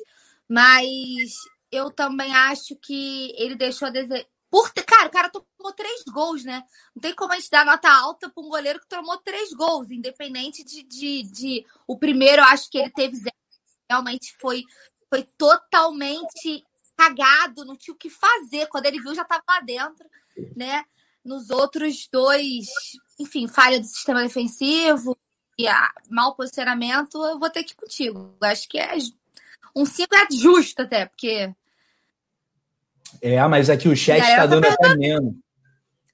Mas 0.47 1.33
eu 1.71 1.89
também 1.89 2.31
acho 2.35 2.75
que 2.75 3.33
ele 3.35 3.55
deixou 3.55 3.87
a 3.87 3.91
desejar. 3.91 4.23
Por 4.51 4.71
Cara, 4.71 5.07
o 5.07 5.11
cara 5.11 5.29
tomou 5.31 5.73
três 5.73 6.03
gols, 6.03 6.43
né? 6.43 6.63
Não 6.95 7.01
tem 7.01 7.15
como 7.15 7.33
a 7.33 7.37
gente 7.37 7.49
dar 7.49 7.65
nota 7.65 7.89
alta 7.89 8.29
para 8.29 8.43
um 8.43 8.49
goleiro 8.49 8.79
que 8.79 8.87
tomou 8.87 9.17
três 9.17 9.51
gols, 9.51 9.89
independente 9.89 10.63
de, 10.63 10.83
de, 10.83 11.23
de... 11.23 11.65
O 11.87 11.97
primeiro, 11.97 12.43
eu 12.43 12.45
acho 12.45 12.69
que 12.69 12.77
ele 12.77 12.91
teve 12.91 13.15
zero. 13.15 13.35
Realmente 13.89 14.35
foi, 14.39 14.63
foi 15.09 15.23
totalmente 15.39 16.63
cagado, 16.95 17.65
não 17.65 17.75
tinha 17.75 17.95
o 17.95 17.97
que 17.97 18.11
fazer. 18.11 18.67
Quando 18.67 18.85
ele 18.85 19.01
viu, 19.01 19.15
já 19.15 19.23
estava 19.23 19.41
lá 19.49 19.59
dentro, 19.61 20.07
né? 20.55 20.85
Nos 21.25 21.49
outros 21.49 22.07
dois, 22.11 22.67
enfim, 23.19 23.47
falha 23.47 23.79
do 23.79 23.87
sistema 23.87 24.21
defensivo 24.21 25.17
e 25.57 25.67
a, 25.67 25.91
mau 26.09 26.35
posicionamento, 26.35 27.17
eu 27.25 27.39
vou 27.39 27.49
ter 27.49 27.63
que 27.63 27.73
ir 27.73 27.75
contigo. 27.75 28.35
Acho 28.41 28.69
que 28.69 28.77
é 28.77 28.95
um 29.75 29.85
5 29.85 30.15
é 30.15 30.35
justo 30.35 30.81
até, 30.81 31.05
porque. 31.05 31.53
É, 33.21 33.45
mas 33.47 33.69
aqui 33.69 33.87
o 33.87 33.95
chat 33.95 34.19
está 34.19 34.45
dando 34.45 34.67
tá 34.67 34.73
até 34.73 34.95
menos. 34.95 35.33
O 35.33 35.39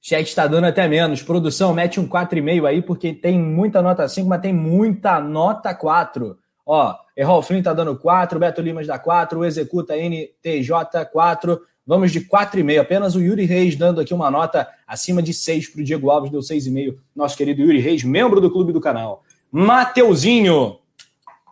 chat 0.01 0.27
está 0.27 0.47
dando 0.47 0.65
até 0.65 0.87
menos. 0.87 1.21
Produção, 1.21 1.73
mete 1.73 1.99
um 1.99 2.07
4,5 2.07 2.67
aí, 2.67 2.81
porque 2.81 3.13
tem 3.13 3.39
muita 3.39 3.81
nota 3.81 4.07
5, 4.07 4.27
mas 4.27 4.41
tem 4.41 4.53
muita 4.53 5.19
nota 5.19 5.73
4. 5.73 6.37
Ó, 6.65 6.95
Errol 7.15 7.41
Flynn 7.41 7.61
tá 7.61 7.73
dando 7.73 7.97
4, 7.97 8.39
Beto 8.39 8.61
Limas 8.61 8.87
dá 8.87 8.97
4, 8.97 9.39
o 9.39 9.45
Executa 9.45 9.95
NTJ 9.95 11.05
4. 11.11 11.61
Vamos 11.85 12.11
de 12.11 12.21
4,5. 12.21 12.79
Apenas 12.79 13.15
o 13.15 13.21
Yuri 13.21 13.45
Reis 13.45 13.75
dando 13.75 13.99
aqui 13.99 14.13
uma 14.13 14.31
nota 14.31 14.69
acima 14.87 15.21
de 15.21 15.33
6 15.33 15.69
para 15.69 15.81
o 15.81 15.83
Diego 15.83 16.09
Alves, 16.09 16.31
deu 16.31 16.39
6,5. 16.39 16.97
Nosso 17.15 17.37
querido 17.37 17.61
Yuri 17.61 17.79
Reis, 17.79 18.03
membro 18.03 18.39
do 18.39 18.51
clube 18.51 18.71
do 18.71 18.79
canal. 18.79 19.22
Mateuzinho, 19.55 20.79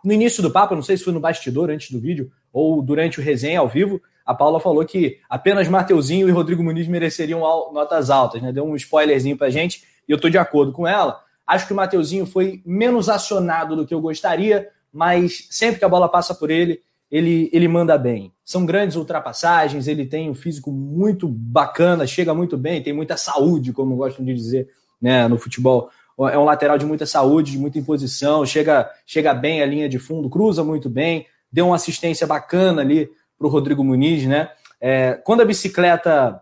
no 0.04 0.12
início 0.12 0.42
do 0.42 0.50
papo, 0.50 0.74
não 0.74 0.82
sei 0.82 0.96
se 0.96 1.04
foi 1.04 1.12
no 1.12 1.20
bastidor 1.20 1.70
antes 1.70 1.92
do 1.92 2.00
vídeo 2.00 2.32
ou 2.52 2.82
durante 2.82 3.20
o 3.20 3.22
resenha 3.22 3.60
ao 3.60 3.68
vivo, 3.68 4.02
a 4.26 4.34
Paula 4.34 4.58
falou 4.58 4.84
que 4.84 5.20
apenas 5.30 5.68
Mateuzinho 5.68 6.28
e 6.28 6.32
Rodrigo 6.32 6.64
Muniz 6.64 6.88
mereceriam 6.88 7.42
notas 7.72 8.10
altas, 8.10 8.42
né? 8.42 8.50
Deu 8.50 8.64
um 8.64 8.74
spoilerzinho 8.74 9.36
pra 9.36 9.50
gente 9.50 9.84
e 10.08 10.10
eu 10.10 10.20
tô 10.20 10.28
de 10.28 10.36
acordo 10.36 10.72
com 10.72 10.84
ela. 10.84 11.20
Acho 11.46 11.64
que 11.64 11.72
o 11.72 11.76
Mateuzinho 11.76 12.26
foi 12.26 12.60
menos 12.66 13.08
acionado 13.08 13.76
do 13.76 13.86
que 13.86 13.94
eu 13.94 14.00
gostaria, 14.00 14.68
mas 14.92 15.46
sempre 15.48 15.78
que 15.78 15.84
a 15.84 15.88
bola 15.88 16.08
passa 16.08 16.34
por 16.34 16.50
ele, 16.50 16.82
ele, 17.08 17.48
ele 17.52 17.68
manda 17.68 17.96
bem. 17.96 18.32
São 18.44 18.66
grandes 18.66 18.96
ultrapassagens, 18.96 19.86
ele 19.86 20.06
tem 20.06 20.28
um 20.28 20.34
físico 20.34 20.72
muito 20.72 21.28
bacana, 21.28 22.04
chega 22.04 22.34
muito 22.34 22.58
bem, 22.58 22.82
tem 22.82 22.92
muita 22.92 23.16
saúde, 23.16 23.72
como 23.72 23.94
gostam 23.94 24.24
de 24.24 24.34
dizer 24.34 24.68
né, 25.00 25.28
no 25.28 25.38
futebol 25.38 25.88
é 26.20 26.38
um 26.38 26.44
lateral 26.44 26.78
de 26.78 26.86
muita 26.86 27.06
saúde, 27.06 27.52
de 27.52 27.58
muita 27.58 27.78
imposição, 27.78 28.44
chega, 28.44 28.90
chega 29.06 29.32
bem 29.34 29.62
a 29.62 29.66
linha 29.66 29.88
de 29.88 29.98
fundo, 29.98 30.28
cruza 30.28 30.62
muito 30.62 30.88
bem, 30.88 31.26
deu 31.50 31.66
uma 31.66 31.76
assistência 31.76 32.26
bacana 32.26 32.82
ali 32.82 33.10
para 33.38 33.46
o 33.46 33.50
Rodrigo 33.50 33.82
Muniz, 33.82 34.24
né? 34.26 34.50
É, 34.80 35.14
quando 35.24 35.40
a 35.40 35.44
bicicleta 35.44 36.40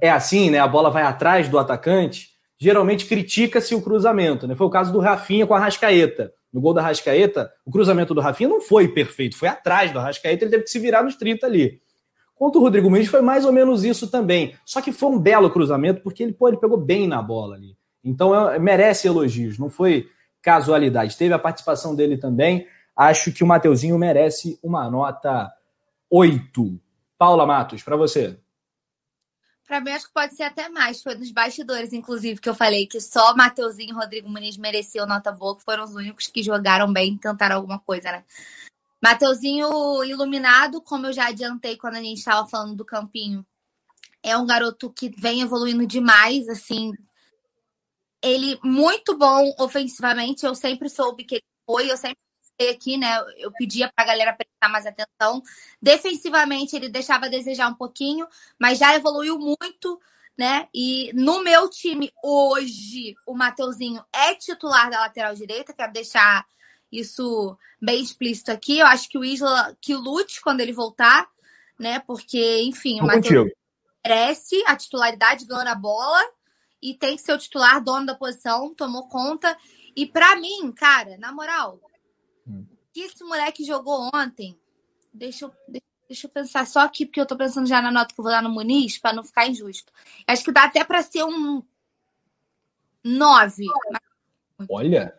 é 0.00 0.10
assim, 0.10 0.50
né? 0.50 0.58
A 0.58 0.68
bola 0.68 0.90
vai 0.90 1.02
atrás 1.02 1.48
do 1.48 1.58
atacante, 1.58 2.30
geralmente 2.58 3.06
critica-se 3.06 3.74
o 3.74 3.82
cruzamento, 3.82 4.46
né? 4.46 4.54
Foi 4.54 4.66
o 4.66 4.70
caso 4.70 4.92
do 4.92 4.98
Rafinha 4.98 5.46
com 5.46 5.54
a 5.54 5.58
Rascaeta. 5.58 6.32
No 6.52 6.60
gol 6.60 6.74
da 6.74 6.82
Rascaeta, 6.82 7.50
o 7.64 7.70
cruzamento 7.70 8.12
do 8.12 8.20
Rafinha 8.20 8.48
não 8.48 8.60
foi 8.60 8.88
perfeito, 8.88 9.36
foi 9.36 9.48
atrás 9.48 9.92
do 9.92 10.00
Rascaeta, 10.00 10.44
ele 10.44 10.50
teve 10.50 10.64
que 10.64 10.70
se 10.70 10.78
virar 10.78 11.02
nos 11.02 11.14
30 11.14 11.46
ali. 11.46 11.80
Quanto 12.34 12.58
o 12.58 12.62
Rodrigo 12.62 12.88
Muniz 12.88 13.06
foi 13.06 13.20
mais 13.20 13.44
ou 13.44 13.52
menos 13.52 13.84
isso 13.84 14.10
também. 14.10 14.54
Só 14.64 14.80
que 14.80 14.92
foi 14.92 15.10
um 15.10 15.18
belo 15.18 15.50
cruzamento, 15.50 16.00
porque 16.00 16.22
ele, 16.22 16.32
pô, 16.32 16.48
ele 16.48 16.56
pegou 16.56 16.78
bem 16.78 17.06
na 17.06 17.20
bola 17.20 17.54
ali. 17.54 17.76
Então 18.02 18.50
é, 18.50 18.58
merece 18.58 19.06
elogios, 19.06 19.58
não 19.58 19.68
foi 19.68 20.10
casualidade. 20.42 21.16
Teve 21.16 21.34
a 21.34 21.38
participação 21.38 21.94
dele 21.94 22.16
também. 22.16 22.66
Acho 22.96 23.32
que 23.32 23.44
o 23.44 23.46
Mateuzinho 23.46 23.98
merece 23.98 24.58
uma 24.62 24.90
nota 24.90 25.50
8. 26.10 26.80
Paula 27.16 27.46
Matos, 27.46 27.82
para 27.82 27.96
você. 27.96 28.38
Para 29.66 29.80
mim, 29.80 29.90
acho 29.90 30.08
que 30.08 30.14
pode 30.14 30.34
ser 30.34 30.42
até 30.42 30.68
mais. 30.68 31.02
Foi 31.02 31.14
nos 31.14 31.30
bastidores, 31.30 31.92
inclusive, 31.92 32.40
que 32.40 32.48
eu 32.48 32.54
falei 32.54 32.86
que 32.86 33.00
só 33.00 33.36
Mateuzinho 33.36 33.90
e 33.90 33.94
Rodrigo 33.94 34.28
Muniz 34.28 34.56
mereciam 34.56 35.06
nota 35.06 35.30
boa, 35.30 35.56
que 35.56 35.62
foram 35.62 35.84
os 35.84 35.94
únicos 35.94 36.26
que 36.26 36.42
jogaram 36.42 36.92
bem 36.92 37.16
tentaram 37.16 37.56
alguma 37.56 37.78
coisa, 37.78 38.10
né? 38.10 38.24
Mateuzinho 39.02 40.02
iluminado, 40.04 40.82
como 40.82 41.06
eu 41.06 41.12
já 41.12 41.28
adiantei 41.28 41.76
quando 41.76 41.94
a 41.94 42.02
gente 42.02 42.18
estava 42.18 42.48
falando 42.48 42.74
do 42.74 42.84
Campinho, 42.84 43.46
é 44.22 44.36
um 44.36 44.44
garoto 44.44 44.90
que 44.90 45.08
vem 45.08 45.40
evoluindo 45.40 45.86
demais, 45.86 46.48
assim, 46.48 46.92
ele 48.22 48.58
muito 48.62 49.16
bom 49.16 49.54
ofensivamente. 49.58 50.44
Eu 50.44 50.54
sempre 50.54 50.88
soube 50.88 51.24
que 51.24 51.36
ele 51.36 51.44
foi, 51.66 51.90
eu 51.90 51.96
sempre 51.96 52.18
aqui, 52.68 52.96
né? 52.98 53.18
Eu 53.38 53.50
pedia 53.52 53.90
para 53.94 54.04
a 54.04 54.06
galera 54.06 54.34
prestar 54.36 54.68
mais 54.68 54.86
atenção. 54.86 55.42
Defensivamente, 55.80 56.76
ele 56.76 56.88
deixava 56.88 57.26
a 57.26 57.30
desejar 57.30 57.68
um 57.68 57.74
pouquinho, 57.74 58.26
mas 58.58 58.78
já 58.78 58.94
evoluiu 58.94 59.38
muito, 59.38 60.00
né? 60.36 60.68
E 60.74 61.10
no 61.14 61.42
meu 61.42 61.70
time 61.70 62.12
hoje, 62.22 63.14
o 63.26 63.34
Mateuzinho 63.34 64.04
é 64.12 64.34
titular 64.34 64.90
da 64.90 65.00
lateral 65.00 65.34
direita, 65.34 65.72
quero 65.72 65.92
deixar 65.92 66.46
isso 66.92 67.56
bem 67.80 68.02
explícito 68.02 68.50
aqui. 68.50 68.78
Eu 68.78 68.86
acho 68.86 69.08
que 69.08 69.16
o 69.16 69.24
Isla 69.24 69.76
que 69.80 69.94
lute 69.94 70.40
quando 70.40 70.60
ele 70.60 70.72
voltar, 70.72 71.28
né? 71.78 72.00
Porque, 72.00 72.62
enfim, 72.62 73.00
o 73.00 73.06
Matheus 73.06 73.50
merece 74.04 74.62
a 74.66 74.76
titularidade, 74.76 75.46
ganhando 75.46 75.68
a 75.68 75.74
bola 75.74 76.20
e 76.82 76.94
tem 76.94 77.16
que 77.16 77.22
ser 77.22 77.32
o 77.32 77.38
titular, 77.38 77.82
dono 77.82 78.06
da 78.06 78.14
posição, 78.14 78.74
tomou 78.74 79.08
conta. 79.08 79.56
E 79.94 80.06
para 80.06 80.36
mim, 80.36 80.72
cara, 80.72 81.16
na 81.18 81.32
moral, 81.32 81.78
hum. 82.46 82.64
que 82.92 83.00
esse 83.00 83.22
moleque 83.24 83.64
jogou 83.64 84.10
ontem, 84.14 84.58
deixa 85.12 85.44
eu, 85.44 85.52
deixa 86.08 86.26
eu 86.26 86.30
pensar 86.30 86.66
só 86.66 86.80
aqui, 86.80 87.04
porque 87.04 87.20
eu 87.20 87.26
tô 87.26 87.36
pensando 87.36 87.66
já 87.66 87.82
na 87.82 87.90
nota 87.90 88.14
que 88.14 88.20
eu 88.20 88.22
vou 88.22 88.32
dar 88.32 88.42
no 88.42 88.50
Muniz, 88.50 88.98
para 88.98 89.12
não 89.12 89.24
ficar 89.24 89.46
injusto. 89.46 89.92
Acho 90.26 90.44
que 90.44 90.52
dá 90.52 90.64
até 90.64 90.82
para 90.84 91.02
ser 91.02 91.24
um 91.24 91.62
9. 93.04 93.64
Olha, 94.68 95.14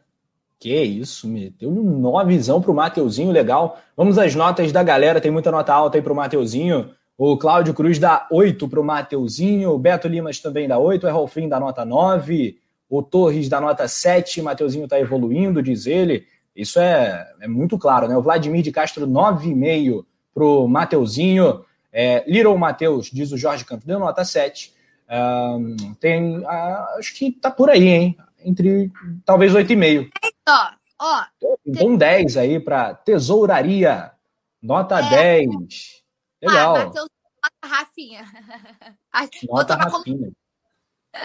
Que 0.59 0.83
isso, 0.83 1.27
meteu 1.27 1.69
um 1.69 1.99
novizão 1.99 2.61
pro 2.61 2.73
Mateuzinho, 2.73 3.31
legal. 3.31 3.81
Vamos 3.97 4.17
às 4.19 4.35
notas 4.35 4.71
da 4.71 4.83
galera, 4.83 5.19
tem 5.19 5.31
muita 5.31 5.49
nota 5.49 5.73
alta 5.73 5.97
aí 5.97 6.03
pro 6.03 6.13
Mateuzinho. 6.13 6.95
O 7.23 7.37
Cláudio 7.37 7.71
Cruz 7.71 7.99
dá 7.99 8.25
8 8.31 8.67
pro 8.67 8.83
Mateuzinho, 8.83 9.69
o 9.69 9.77
Beto 9.77 10.07
Limas 10.07 10.39
também 10.39 10.67
dá 10.67 10.79
8, 10.79 11.03
o 11.03 11.07
Errolfim 11.07 11.47
dá 11.47 11.59
nota 11.59 11.85
9, 11.85 12.57
o 12.89 13.03
Torres 13.03 13.47
dá 13.47 13.61
nota 13.61 13.87
7, 13.87 14.41
Mateuzinho 14.41 14.87
tá 14.87 14.99
evoluindo, 14.99 15.61
diz 15.61 15.85
ele. 15.85 16.25
Isso 16.55 16.79
é, 16.79 17.31
é 17.39 17.47
muito 17.47 17.77
claro, 17.77 18.07
né? 18.07 18.17
O 18.17 18.23
Vladimir 18.23 18.63
de 18.63 18.71
Castro, 18.71 19.05
9,5 19.05 20.03
pro 20.33 20.67
Mateuzinho. 20.67 21.63
É, 21.93 22.23
Little 22.25 22.57
Matheus, 22.57 23.11
diz 23.13 23.31
o 23.31 23.37
Jorge 23.37 23.65
Campos, 23.65 23.85
deu 23.85 23.99
nota 23.99 24.25
7. 24.25 24.73
Um, 25.07 25.93
tem, 25.99 26.39
uh, 26.39 26.47
acho 26.97 27.13
que 27.13 27.31
tá 27.33 27.51
por 27.51 27.69
aí, 27.69 27.87
hein? 27.87 28.17
Entre 28.43 28.91
talvez 29.23 29.53
8,5. 29.53 30.09
Ó, 30.49 30.69
ó. 30.99 31.23
Então 31.67 31.85
tem... 31.85 31.97
10 31.97 32.37
aí 32.37 32.59
para 32.59 32.95
tesouraria. 32.95 34.09
Nota 34.59 34.99
é. 34.99 35.45
10. 35.45 36.00
Legal. 36.41 36.75
Ah, 36.75 36.85
Matheus, 36.85 37.07
nota 37.43 37.75
Rafinha. 37.75 38.25
Nota 39.49 39.75
Rafinha. 39.75 40.31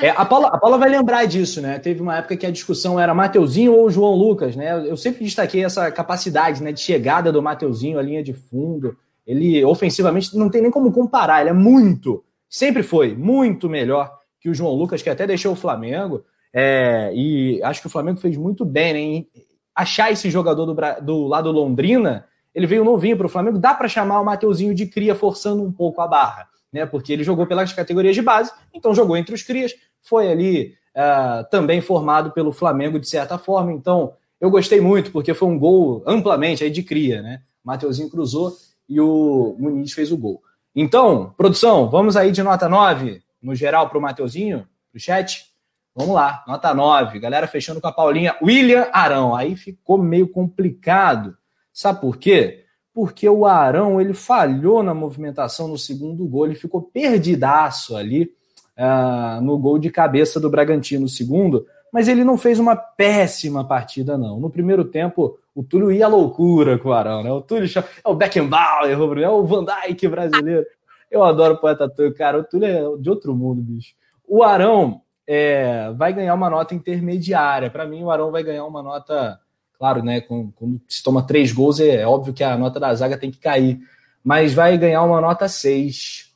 É, 0.01 0.11
a, 0.11 0.25
Paula, 0.25 0.49
a 0.49 0.59
Paula 0.59 0.79
vai 0.79 0.89
lembrar 0.89 1.27
disso, 1.27 1.61
né? 1.61 1.79
Teve 1.79 2.03
uma 2.03 2.17
época 2.17 2.37
que 2.37 2.47
a 2.47 2.51
discussão 2.51 2.99
era 2.99 3.15
Mateuzinho 3.15 3.73
ou 3.73 3.89
João 3.89 4.15
Lucas, 4.15 4.57
né? 4.57 4.89
Eu 4.89 4.97
sempre 4.97 5.25
destaquei 5.25 5.65
essa 5.65 5.91
capacidade 5.93 6.63
né, 6.63 6.73
de 6.73 6.81
chegada 6.81 7.31
do 7.31 7.41
Mateuzinho, 7.41 7.99
a 7.99 8.03
linha 8.03 8.23
de 8.23 8.33
fundo. 8.33 8.97
Ele, 9.27 9.65
ofensivamente, 9.65 10.37
não 10.37 10.51
tem 10.51 10.61
nem 10.61 10.71
como 10.71 10.93
comparar, 10.93 11.41
ele 11.41 11.51
é 11.51 11.53
muito, 11.53 12.25
sempre 12.49 12.83
foi, 12.83 13.15
muito 13.15 13.69
melhor 13.69 14.13
que 14.41 14.49
o 14.49 14.55
João 14.55 14.75
Lucas, 14.75 15.03
que 15.03 15.11
até 15.11 15.27
deixou 15.27 15.53
o 15.53 15.57
Flamengo. 15.57 16.25
É, 16.53 17.13
e 17.15 17.61
acho 17.63 17.81
que 17.81 17.87
o 17.87 17.91
Flamengo 17.91 18.21
fez 18.21 18.37
muito 18.37 18.65
bem 18.65 18.93
né, 18.93 18.99
em 18.99 19.29
achar 19.75 20.11
esse 20.11 20.31
jogador 20.31 20.67
do, 20.67 20.75
do 21.03 21.27
lado 21.27 21.51
Londrina. 21.51 22.27
Ele 22.57 22.67
veio 22.67 22.83
novinho 22.83 23.17
para 23.17 23.27
o 23.27 23.29
Flamengo, 23.29 23.59
dá 23.59 23.75
para 23.75 23.87
chamar 23.87 24.21
o 24.21 24.25
Mateuzinho 24.25 24.75
de 24.75 24.87
cria, 24.87 25.15
forçando 25.15 25.63
um 25.63 25.71
pouco 25.71 26.01
a 26.01 26.09
barra 26.09 26.49
né? 26.77 26.85
Porque 26.85 27.13
ele 27.13 27.25
jogou 27.25 27.47
pelas 27.47 27.73
categorias 27.73 28.15
de 28.15 28.23
base, 28.23 28.53
então 28.73 28.95
jogou 28.95 29.17
entre 29.17 29.35
os 29.35 29.43
crias, 29.43 29.75
foi 30.03 30.31
ali 30.31 30.75
uh, 30.95 31.49
também 31.51 31.81
formado 31.81 32.31
pelo 32.33 32.53
Flamengo 32.53 33.01
de 33.01 33.09
certa 33.09 33.39
forma. 33.39 33.73
Então 33.73 34.13
eu 34.41 34.51
gostei 34.51 34.81
muito, 34.81 35.11
porque 35.11 35.33
foi 35.33 35.49
um 35.49 35.59
gol 35.59 36.05
amplamente 36.07 36.63
aí 36.63 36.71
de 36.71 36.83
cria, 36.83 37.23
né? 37.23 37.43
Mateuzinho 37.65 38.11
cruzou 38.11 38.53
e 38.89 39.01
o 39.01 39.57
Muniz 39.59 39.93
fez 39.93 40.13
o 40.13 40.17
gol. 40.17 40.43
Então, 40.75 41.33
produção, 41.37 41.89
vamos 41.89 42.17
aí 42.17 42.31
de 42.31 42.43
nota 42.43 42.69
9 42.69 43.23
no 43.43 43.55
geral 43.55 43.89
para 43.89 43.99
o 43.99 44.01
Mateuzinho, 44.01 44.69
pro 44.91 45.01
chat. 45.01 45.47
Vamos 45.95 46.15
lá, 46.15 46.45
nota 46.47 46.75
9. 46.75 47.19
Galera 47.19 47.47
fechando 47.47 47.81
com 47.81 47.89
a 47.89 47.93
Paulinha. 47.93 48.37
William 48.43 48.87
Arão. 48.93 49.35
Aí 49.35 49.57
ficou 49.57 49.97
meio 49.97 50.29
complicado. 50.29 51.35
Sabe 51.77 52.01
por 52.01 52.17
quê? 52.17 52.67
porque 52.97 53.29
o 53.29 53.45
Arão 53.45 54.01
ele 54.01 54.15
falhou 54.15 54.83
na 54.83 54.95
movimentação 54.95 55.69
no 55.69 55.77
segundo 55.77 56.27
gol, 56.27 56.47
ele 56.47 56.55
ficou 56.55 56.81
perdidaço 56.81 57.95
ali 57.95 58.33
uh, 58.75 59.39
no 59.43 59.59
gol 59.59 59.79
de 59.79 59.91
cabeça 59.91 60.41
do 60.41 60.49
Bragantino, 60.49 61.07
segundo, 61.07 61.67
mas 61.93 62.09
ele 62.09 62.25
não 62.25 62.39
fez 62.39 62.59
uma 62.59 62.75
péssima 62.75 63.63
partida, 63.69 64.17
não. 64.17 64.41
No 64.41 64.49
primeiro 64.49 64.83
tempo, 64.83 65.39
o 65.55 65.63
Túlio 65.63 65.93
ia 65.93 66.07
à 66.07 66.09
loucura 66.09 66.79
com 66.79 66.89
o 66.89 66.93
Arão, 66.95 67.23
né? 67.23 67.31
O 67.31 67.43
Túlio 67.43 67.69
é 67.79 68.09
o 68.09 68.15
Beckenbauer, 68.15 68.91
é 68.91 69.29
o 69.29 69.45
Van 69.45 69.63
Dijk 69.63 70.09
brasileiro. 70.09 70.65
Eu 71.11 71.23
adoro 71.23 71.53
o 71.53 71.59
poeta 71.59 71.87
Túlio, 71.87 72.15
cara. 72.15 72.39
O 72.39 72.45
Túlio 72.45 72.67
é 72.67 72.99
de 72.99 73.11
outro 73.11 73.35
mundo, 73.35 73.61
bicho. 73.61 73.95
O 74.27 74.43
Arão 74.43 75.03
é, 75.27 75.93
vai 75.93 76.15
ganhar 76.15 76.33
uma 76.33 76.49
nota 76.49 76.75
intermediária. 76.75 77.69
Para 77.69 77.85
mim, 77.85 78.03
o 78.03 78.11
Arão 78.11 78.31
vai 78.31 78.43
ganhar 78.43 78.65
uma 78.65 78.83
nota 78.83 79.39
Claro, 79.79 80.03
né? 80.03 80.21
Quando 80.21 80.81
se 80.89 81.03
toma 81.03 81.27
três 81.27 81.53
gols, 81.53 81.81
é 81.81 82.07
óbvio 82.07 82.33
que 82.33 82.43
a 82.43 82.57
nota 82.57 82.81
da 82.81 82.95
zaga 82.95 83.19
tem 83.19 83.31
que 83.31 83.39
cair. 83.39 83.79
Mas 84.25 84.55
vai 84.55 84.77
ganhar 84.77 85.03
uma 85.03 85.21
nota 85.21 85.49
6. 85.49 86.35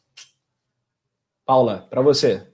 Paula, 1.44 1.86
para 1.90 2.02
você. 2.02 2.46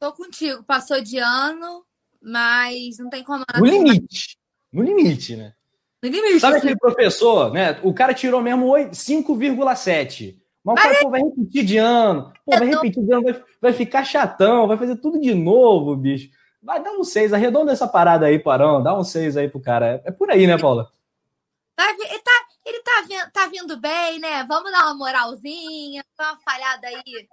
Tô 0.00 0.12
contigo. 0.12 0.64
Passou 0.64 1.00
de 1.00 1.18
ano, 1.18 1.84
mas 2.20 2.98
não 2.98 3.08
tem 3.08 3.22
como. 3.22 3.44
No 3.56 3.64
limite. 3.64 4.36
No 4.72 4.82
limite, 4.82 5.36
né? 5.36 5.52
No 6.02 6.08
limite. 6.08 6.40
Sabe 6.40 6.56
aquele 6.56 6.76
professor, 6.76 7.52
né? 7.52 7.78
O 7.82 7.94
cara 7.94 8.12
tirou 8.12 8.42
mesmo 8.42 8.66
5,7. 8.66 10.36
Mas, 10.64 10.74
mas 10.74 10.74
o 10.74 10.82
cara 10.82 10.94
é... 10.94 11.02
pô, 11.02 11.10
vai 11.10 11.22
repetir 11.22 11.64
de 11.64 11.76
ano. 11.76 12.32
Pô, 12.44 12.58
vai 12.58 12.68
repetir 12.68 13.04
de 13.04 13.12
ano, 13.12 13.22
vai, 13.22 13.42
vai 13.60 13.72
ficar 13.72 14.04
chatão, 14.04 14.66
vai 14.66 14.76
fazer 14.76 14.96
tudo 14.96 15.20
de 15.20 15.34
novo, 15.34 15.94
bicho. 15.94 16.30
Vai 16.64 16.82
dar 16.82 16.92
um 16.92 17.04
6, 17.04 17.34
arredonda 17.34 17.72
essa 17.72 17.86
parada 17.86 18.24
aí, 18.24 18.38
Parão. 18.38 18.82
Dá 18.82 18.98
um 18.98 19.04
6 19.04 19.36
aí 19.36 19.48
pro 19.50 19.60
cara. 19.60 20.02
É, 20.04 20.08
é 20.08 20.10
por 20.10 20.30
aí, 20.30 20.46
né, 20.46 20.56
Paula? 20.56 20.90
Tá, 21.76 21.90
ele 21.90 22.18
tá, 22.20 22.46
ele 22.64 22.80
tá, 22.80 23.02
vindo, 23.06 23.30
tá 23.32 23.46
vindo 23.46 23.76
bem, 23.80 24.18
né? 24.18 24.44
Vamos 24.48 24.72
dar 24.72 24.86
uma 24.86 24.94
moralzinha, 24.94 26.02
dar 26.16 26.32
uma 26.32 26.40
falhada 26.40 26.86
aí 26.86 27.28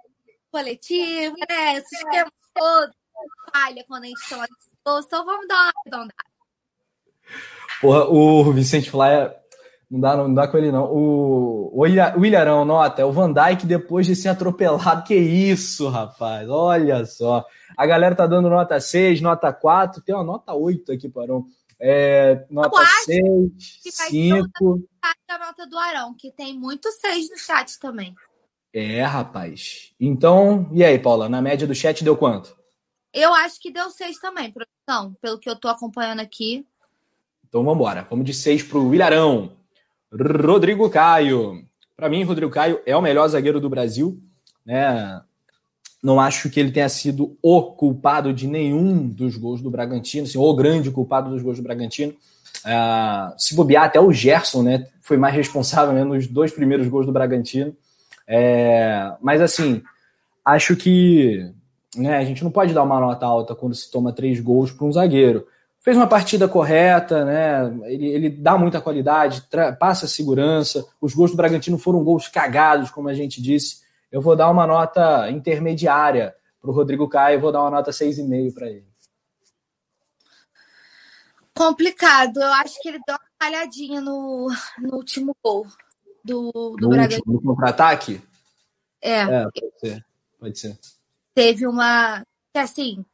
coletiva, 0.50 1.34
né? 1.48 1.78
Esse 1.78 1.96
esquema 1.96 2.30
todo 2.54 2.92
falha 3.50 3.84
quando 3.88 4.04
a 4.04 4.06
gente 4.08 4.28
toma 4.28 4.46
então 4.84 5.24
vamos 5.24 5.46
dar 5.46 5.54
uma 5.54 5.72
arredondada. 5.76 6.32
Porra, 7.80 8.04
o 8.04 8.52
Vicente 8.52 8.90
Flyer 8.90 9.41
não 9.92 10.00
dá, 10.00 10.16
não 10.16 10.32
dá 10.32 10.48
com 10.48 10.56
ele, 10.56 10.72
não. 10.72 10.84
O, 10.90 11.70
o 11.78 11.86
Ilharão, 11.86 12.64
nota, 12.64 13.02
é 13.02 13.04
o 13.04 13.12
Van 13.12 13.30
Dyke 13.30 13.66
depois 13.66 14.06
de 14.06 14.16
ser 14.16 14.30
atropelado. 14.30 15.04
Que 15.04 15.14
isso, 15.14 15.90
rapaz? 15.90 16.48
Olha 16.48 17.04
só. 17.04 17.44
A 17.76 17.84
galera 17.84 18.14
tá 18.14 18.26
dando 18.26 18.48
nota 18.48 18.80
6, 18.80 19.20
nota 19.20 19.52
4, 19.52 20.00
tem 20.00 20.14
uma 20.14 20.24
nota 20.24 20.54
8 20.54 20.92
aqui, 20.92 21.10
Parão. 21.10 21.44
É, 21.78 22.46
nota 22.48 22.82
6, 23.04 23.20
5. 23.82 24.82
A 25.28 25.38
nota 25.38 25.66
do 25.66 25.76
Arão, 25.76 26.14
que 26.18 26.32
tem 26.32 26.58
muito 26.58 26.90
6 26.90 27.28
no 27.30 27.36
chat 27.36 27.78
também. 27.78 28.14
É, 28.72 29.02
rapaz. 29.02 29.92
Então, 30.00 30.70
e 30.72 30.82
aí, 30.82 30.98
Paula? 30.98 31.28
Na 31.28 31.42
média 31.42 31.66
do 31.66 31.74
chat 31.74 32.02
deu 32.02 32.16
quanto? 32.16 32.56
Eu 33.12 33.34
acho 33.34 33.60
que 33.60 33.70
deu 33.70 33.90
6 33.90 34.18
também, 34.18 34.50
produção, 34.50 35.14
pelo 35.20 35.38
que 35.38 35.50
eu 35.50 35.56
tô 35.56 35.68
acompanhando 35.68 36.20
aqui. 36.20 36.66
Então 37.46 37.62
vamos 37.62 37.74
embora. 37.74 38.06
Vamos 38.08 38.24
de 38.24 38.32
6 38.32 38.62
pro 38.62 38.94
Ilharão. 38.94 39.60
Rodrigo 40.12 40.88
Caio. 40.90 41.64
Para 41.96 42.08
mim, 42.08 42.22
Rodrigo 42.22 42.52
Caio 42.52 42.80
é 42.84 42.96
o 42.96 43.02
melhor 43.02 43.26
zagueiro 43.28 43.60
do 43.60 43.70
Brasil. 43.70 44.18
Né? 44.64 45.20
Não 46.02 46.20
acho 46.20 46.50
que 46.50 46.60
ele 46.60 46.72
tenha 46.72 46.88
sido 46.88 47.36
o 47.40 47.62
culpado 47.62 48.32
de 48.32 48.46
nenhum 48.46 49.06
dos 49.06 49.36
gols 49.36 49.62
do 49.62 49.70
Bragantino, 49.70 50.26
assim, 50.26 50.38
o 50.38 50.54
grande 50.54 50.90
culpado 50.90 51.30
dos 51.30 51.42
gols 51.42 51.58
do 51.58 51.62
Bragantino. 51.62 52.12
Uh, 52.64 53.34
se 53.38 53.54
bobear, 53.54 53.84
até 53.84 54.00
o 54.00 54.12
Gerson 54.12 54.62
né, 54.62 54.86
foi 55.00 55.16
mais 55.16 55.34
responsável 55.34 55.94
né, 55.94 56.04
nos 56.04 56.26
dois 56.26 56.52
primeiros 56.52 56.86
gols 56.88 57.06
do 57.06 57.12
Bragantino. 57.12 57.74
É, 58.26 59.12
mas 59.20 59.40
assim, 59.40 59.82
acho 60.44 60.76
que 60.76 61.50
né, 61.96 62.16
a 62.16 62.24
gente 62.24 62.42
não 62.42 62.50
pode 62.50 62.72
dar 62.72 62.82
uma 62.82 63.00
nota 63.00 63.26
alta 63.26 63.54
quando 63.54 63.74
se 63.74 63.90
toma 63.90 64.12
três 64.12 64.40
gols 64.40 64.70
para 64.70 64.86
um 64.86 64.92
zagueiro. 64.92 65.46
Fez 65.82 65.96
uma 65.96 66.06
partida 66.06 66.48
correta, 66.48 67.24
né? 67.24 67.64
Ele, 67.86 68.06
ele 68.06 68.30
dá 68.30 68.56
muita 68.56 68.80
qualidade, 68.80 69.46
passa 69.78 70.06
segurança. 70.06 70.86
Os 71.00 71.12
gols 71.12 71.32
do 71.32 71.36
Bragantino 71.36 71.76
foram 71.76 72.04
gols 72.04 72.28
cagados, 72.28 72.90
como 72.90 73.08
a 73.08 73.14
gente 73.14 73.42
disse 73.42 73.82
eu 74.12 74.20
vou 74.20 74.36
dar 74.36 74.50
uma 74.50 74.66
nota 74.66 75.30
intermediária 75.30 76.36
para 76.60 76.70
o 76.70 76.74
Rodrigo 76.74 77.08
Caio, 77.08 77.40
vou 77.40 77.50
dar 77.50 77.62
uma 77.62 77.70
nota 77.70 77.90
6,5 77.90 78.52
para 78.52 78.68
ele. 78.68 78.86
Complicado. 81.56 82.36
Eu 82.36 82.52
acho 82.52 82.80
que 82.80 82.90
ele 82.90 83.00
deu 83.06 83.16
uma 83.16 83.28
falhadinha 83.42 84.00
no, 84.02 84.48
no 84.78 84.96
último 84.96 85.34
gol 85.42 85.66
do, 86.22 86.52
do 86.52 86.76
no 86.78 86.88
Bragantino. 86.90 87.22
no 87.26 87.42
contra-ataque? 87.42 88.22
É. 89.00 89.20
é. 89.20 89.44
Pode 89.44 89.80
ser. 89.80 90.06
Pode 90.38 90.58
ser. 90.58 90.78
Teve 91.34 91.66
uma. 91.66 92.22
Que 92.52 92.58
assim, 92.58 93.04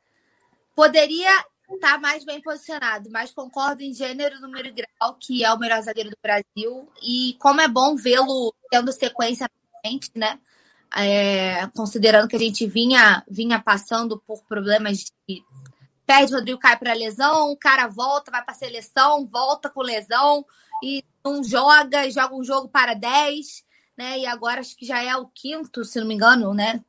poderia 0.74 1.30
estar 1.74 1.92
tá 1.92 1.98
mais 1.98 2.24
bem 2.24 2.40
posicionado, 2.40 3.10
mas 3.10 3.30
concordo 3.32 3.82
em 3.82 3.92
gênero, 3.92 4.40
número 4.40 4.68
e 4.68 4.72
grau, 4.72 5.14
que 5.20 5.44
é 5.44 5.52
o 5.52 5.58
melhor 5.58 5.82
zagueiro 5.82 6.10
do 6.10 6.18
Brasil. 6.22 6.88
E 7.02 7.36
como 7.38 7.60
é 7.60 7.68
bom 7.68 7.96
vê-lo 7.96 8.54
tendo 8.70 8.92
sequência 8.92 9.50
frente, 9.82 10.10
né? 10.14 10.38
é, 10.96 11.66
considerando 11.68 12.28
que 12.28 12.36
a 12.36 12.38
gente 12.38 12.66
vinha, 12.66 13.22
vinha 13.28 13.60
passando 13.60 14.22
por 14.26 14.42
problemas 14.44 14.98
de 15.28 15.44
perde 16.06 16.32
Rodrigo 16.32 16.58
cai 16.58 16.78
para 16.78 16.94
lesão, 16.94 17.50
o 17.50 17.56
cara 17.56 17.86
volta, 17.86 18.30
vai 18.30 18.42
para 18.42 18.54
seleção, 18.54 19.26
volta 19.26 19.68
com 19.68 19.82
lesão 19.82 20.44
e 20.82 21.04
não 21.22 21.44
joga, 21.44 22.10
joga 22.10 22.34
um 22.34 22.42
jogo 22.42 22.66
para 22.66 22.94
10, 22.94 23.62
né? 23.94 24.18
E 24.18 24.26
agora 24.26 24.60
acho 24.60 24.74
que 24.74 24.86
já 24.86 25.02
é 25.02 25.14
o 25.14 25.26
quinto, 25.26 25.84
se 25.84 26.00
não 26.00 26.06
me 26.06 26.14
engano, 26.14 26.54
né? 26.54 26.82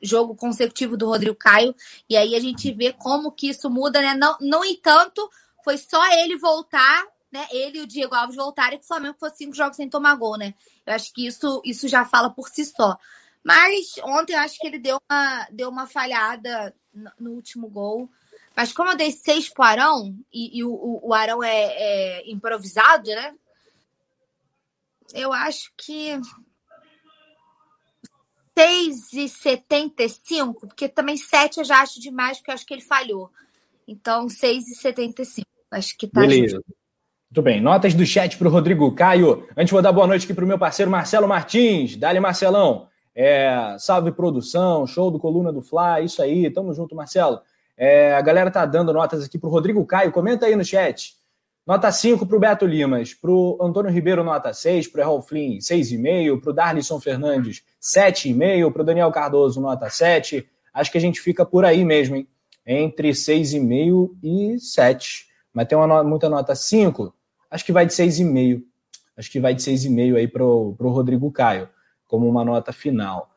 Jogo 0.00 0.34
consecutivo 0.34 0.96
do 0.96 1.06
Rodrigo 1.06 1.36
Caio. 1.36 1.74
E 2.08 2.16
aí 2.16 2.34
a 2.34 2.40
gente 2.40 2.72
vê 2.72 2.92
como 2.92 3.32
que 3.32 3.48
isso 3.48 3.68
muda, 3.68 4.00
né? 4.00 4.14
Não, 4.14 4.36
no 4.40 4.64
entanto, 4.64 5.30
foi 5.64 5.76
só 5.76 6.04
ele 6.12 6.36
voltar, 6.36 7.06
né? 7.30 7.46
Ele 7.50 7.78
e 7.78 7.82
o 7.82 7.86
Diego 7.86 8.14
Alves 8.14 8.36
voltarem 8.36 8.78
que 8.78 8.84
o 8.84 8.88
Flamengo 8.88 9.16
foi 9.18 9.30
cinco 9.30 9.54
jogos 9.54 9.76
sem 9.76 9.88
tomar 9.88 10.14
gol, 10.16 10.36
né? 10.36 10.54
Eu 10.86 10.94
acho 10.94 11.12
que 11.12 11.26
isso, 11.26 11.60
isso 11.64 11.88
já 11.88 12.04
fala 12.04 12.30
por 12.30 12.48
si 12.48 12.64
só. 12.64 12.98
Mas 13.42 13.94
ontem 14.02 14.34
eu 14.34 14.40
acho 14.40 14.58
que 14.58 14.66
ele 14.66 14.78
deu 14.78 15.00
uma, 15.08 15.48
deu 15.50 15.68
uma 15.68 15.86
falhada 15.86 16.74
no 17.18 17.30
último 17.32 17.68
gol. 17.68 18.10
Mas 18.54 18.72
como 18.72 18.90
eu 18.90 18.96
dei 18.96 19.10
seis 19.12 19.48
pro 19.48 19.62
Arão, 19.62 20.14
e, 20.32 20.58
e 20.58 20.64
o, 20.64 21.00
o 21.02 21.14
Arão 21.14 21.42
é, 21.42 21.50
é 21.50 22.30
improvisado, 22.30 23.08
né? 23.10 23.34
Eu 25.14 25.32
acho 25.32 25.72
que 25.76 26.20
6,75, 28.58 30.54
porque 30.60 30.88
também 30.88 31.16
7 31.16 31.58
eu 31.58 31.64
já 31.64 31.80
acho 31.80 32.00
demais, 32.00 32.38
porque 32.38 32.50
eu 32.50 32.54
acho 32.54 32.66
que 32.66 32.74
ele 32.74 32.82
falhou. 32.82 33.30
Então, 33.86 34.26
6,75. 34.26 35.44
Acho 35.70 35.96
que 35.96 36.06
tá 36.06 36.20
Beleza. 36.20 36.60
Muito 37.30 37.42
bem. 37.42 37.60
Notas 37.60 37.94
do 37.94 38.04
chat 38.04 38.36
para 38.36 38.48
o 38.48 38.50
Rodrigo 38.50 38.92
Caio. 38.92 39.46
Antes, 39.56 39.70
vou 39.70 39.80
dar 39.80 39.92
boa 39.92 40.06
noite 40.06 40.24
aqui 40.24 40.34
para 40.34 40.44
o 40.44 40.48
meu 40.48 40.58
parceiro 40.58 40.90
Marcelo 40.90 41.28
Martins. 41.28 41.96
Dali, 41.96 42.18
Marcelão. 42.18 42.88
É, 43.14 43.76
salve 43.78 44.10
produção, 44.12 44.86
show 44.86 45.10
do 45.10 45.18
Coluna 45.18 45.52
do 45.52 45.62
Fly, 45.62 46.04
isso 46.04 46.22
aí. 46.22 46.50
Tamo 46.50 46.74
junto, 46.74 46.94
Marcelo. 46.94 47.40
É, 47.76 48.14
a 48.14 48.20
galera 48.20 48.50
tá 48.50 48.66
dando 48.66 48.92
notas 48.92 49.24
aqui 49.24 49.38
para 49.38 49.48
o 49.48 49.52
Rodrigo 49.52 49.84
Caio. 49.86 50.12
Comenta 50.12 50.46
aí 50.46 50.56
no 50.56 50.64
chat. 50.64 51.14
Nota 51.66 51.92
5 51.92 52.26
para 52.26 52.36
o 52.36 52.40
Beto 52.40 52.66
Limas, 52.66 53.14
para 53.14 53.30
o 53.30 53.58
Antônio 53.60 53.92
Ribeiro, 53.92 54.24
nota 54.24 54.52
6, 54.52 54.88
para 54.88 55.00
o 55.00 55.02
Errol 55.02 55.22
Flynn, 55.22 55.58
6,5, 55.58 56.40
para 56.40 56.50
o 56.50 56.52
Darlison 56.52 56.98
Fernandes, 56.98 57.62
7,5, 57.80 58.72
para 58.72 58.82
o 58.82 58.84
Daniel 58.84 59.12
Cardoso, 59.12 59.60
nota 59.60 59.88
7. 59.88 60.48
Acho 60.72 60.90
que 60.90 60.98
a 60.98 61.00
gente 61.00 61.20
fica 61.20 61.44
por 61.44 61.64
aí 61.64 61.84
mesmo, 61.84 62.16
hein? 62.16 62.28
Entre 62.66 63.10
6,5 63.10 64.10
e 64.22 64.58
7. 64.58 65.26
Mas 65.52 65.68
tem 65.68 65.76
uma 65.76 65.86
nota, 65.86 66.08
muita 66.08 66.28
nota 66.28 66.54
5, 66.54 67.14
acho 67.50 67.64
que 67.64 67.72
vai 67.72 67.84
de 67.86 67.92
6,5. 67.92 68.62
Acho 69.16 69.30
que 69.30 69.38
vai 69.38 69.54
de 69.54 69.62
6,5 69.62 70.16
aí 70.16 70.26
para 70.26 70.42
o 70.42 70.74
Rodrigo 70.80 71.30
Caio, 71.30 71.68
como 72.06 72.26
uma 72.26 72.44
nota 72.44 72.72
final. 72.72 73.30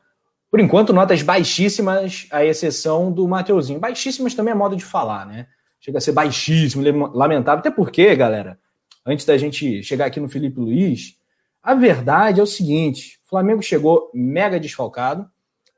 Por 0.50 0.60
enquanto, 0.60 0.92
notas 0.92 1.20
baixíssimas, 1.20 2.26
à 2.30 2.44
exceção 2.44 3.12
do 3.12 3.26
Mateuzinho. 3.28 3.80
Baixíssimas 3.80 4.34
também 4.34 4.52
é 4.52 4.54
modo 4.54 4.76
de 4.76 4.84
falar, 4.84 5.26
né? 5.26 5.48
Chega 5.84 5.98
a 5.98 6.00
ser 6.00 6.12
baixíssimo, 6.12 6.82
lamentável. 7.14 7.60
Até 7.60 7.70
porque, 7.70 8.16
galera, 8.16 8.58
antes 9.04 9.26
da 9.26 9.36
gente 9.36 9.82
chegar 9.82 10.06
aqui 10.06 10.18
no 10.18 10.30
Felipe 10.30 10.58
Luiz, 10.58 11.18
a 11.62 11.74
verdade 11.74 12.40
é 12.40 12.42
o 12.42 12.46
seguinte: 12.46 13.20
o 13.26 13.28
Flamengo 13.28 13.62
chegou 13.62 14.10
mega 14.14 14.58
desfalcado, 14.58 15.28